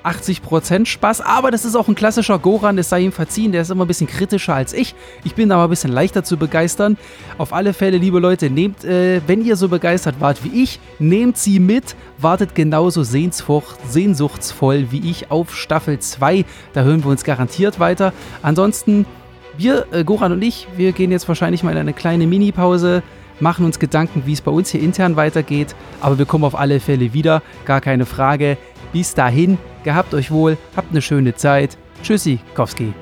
80% 0.08 0.86
Spaß, 0.86 1.20
aber 1.20 1.50
das 1.50 1.64
ist 1.64 1.76
auch 1.76 1.88
ein 1.88 1.94
klassischer 1.94 2.38
Goran, 2.38 2.78
es 2.78 2.88
sei 2.88 3.00
ihm 3.00 3.12
verziehen, 3.12 3.52
der 3.52 3.62
ist 3.62 3.70
immer 3.70 3.84
ein 3.84 3.88
bisschen 3.88 4.06
kritischer 4.06 4.54
als 4.54 4.72
ich. 4.72 4.94
Ich 5.24 5.34
bin 5.34 5.52
aber 5.52 5.64
ein 5.64 5.70
bisschen 5.70 5.92
leichter 5.92 6.24
zu 6.24 6.36
begeistern. 6.36 6.96
Auf 7.36 7.52
alle 7.52 7.72
Fälle, 7.72 7.98
liebe 7.98 8.18
Leute, 8.18 8.50
nehmt, 8.50 8.84
äh, 8.84 9.20
wenn 9.26 9.44
ihr 9.44 9.56
so 9.56 9.68
begeistert 9.68 10.16
wart 10.20 10.44
wie 10.44 10.62
ich, 10.62 10.80
nehmt 10.98 11.36
sie 11.36 11.60
mit, 11.60 11.96
wartet 12.18 12.54
genauso 12.54 13.02
sehnsuchtsvoll 13.02 14.86
wie 14.90 15.10
ich 15.10 15.30
auf 15.30 15.54
Staffel 15.54 15.98
2. 15.98 16.44
Da 16.72 16.82
hören 16.82 17.04
wir 17.04 17.10
uns 17.10 17.24
garantiert 17.24 17.78
weiter. 17.78 18.12
Ansonsten 18.42 19.06
wir, 19.58 19.86
äh, 19.90 20.04
Goran 20.04 20.32
und 20.32 20.42
ich, 20.42 20.68
wir 20.76 20.92
gehen 20.92 21.10
jetzt 21.10 21.26
wahrscheinlich 21.26 21.62
mal 21.62 21.72
in 21.72 21.78
eine 21.78 21.92
kleine 21.92 22.26
Mini-Pause, 22.26 23.02
machen 23.40 23.64
uns 23.64 23.78
Gedanken, 23.78 24.22
wie 24.24 24.32
es 24.32 24.40
bei 24.40 24.50
uns 24.50 24.70
hier 24.70 24.80
intern 24.80 25.16
weitergeht. 25.16 25.74
Aber 26.00 26.18
wir 26.18 26.26
kommen 26.26 26.44
auf 26.44 26.58
alle 26.58 26.80
Fälle 26.80 27.12
wieder, 27.12 27.42
gar 27.64 27.80
keine 27.80 28.06
Frage. 28.06 28.56
Bis 28.92 29.14
dahin, 29.14 29.58
gehabt 29.88 30.12
euch 30.12 30.30
wohl, 30.30 30.58
habt 30.76 30.90
eine 30.90 31.00
schöne 31.00 31.34
Zeit. 31.34 31.78
Tschüssi, 32.02 32.40
Kowski. 32.54 32.92